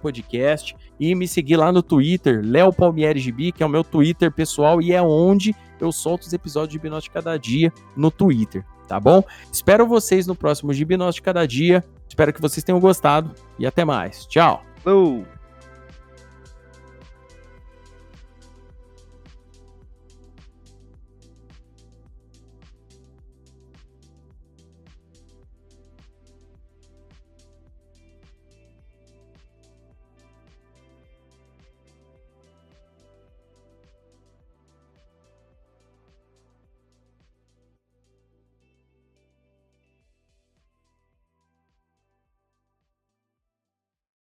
Podcast, 0.00 0.76
e 0.98 1.14
me 1.14 1.28
seguir 1.28 1.56
lá 1.56 1.70
no 1.70 1.82
Twitter, 1.82 2.40
Léo 2.44 2.72
Palmieri 2.72 3.20
Gibi, 3.20 3.52
que 3.52 3.62
é 3.62 3.66
o 3.66 3.68
meu 3.68 3.84
Twitter 3.84 4.32
pessoal 4.32 4.80
e 4.80 4.92
é 4.92 5.00
onde 5.00 5.54
eu 5.80 5.92
solto 5.92 6.22
os 6.22 6.32
episódios 6.32 6.70
de 6.70 6.76
Hipnose 6.78 7.04
de 7.04 7.10
cada 7.10 7.36
dia 7.36 7.72
no 7.96 8.10
Twitter, 8.10 8.64
tá 8.86 8.98
bom? 8.98 9.22
Espero 9.52 9.86
vocês 9.86 10.26
no 10.26 10.34
próximo 10.34 10.72
Gibnós 10.72 11.14
de 11.14 11.22
cada 11.22 11.46
dia. 11.46 11.84
Espero 12.08 12.32
que 12.32 12.40
vocês 12.40 12.64
tenham 12.64 12.80
gostado 12.80 13.32
e 13.58 13.66
até 13.66 13.84
mais. 13.84 14.26
Tchau! 14.26 14.64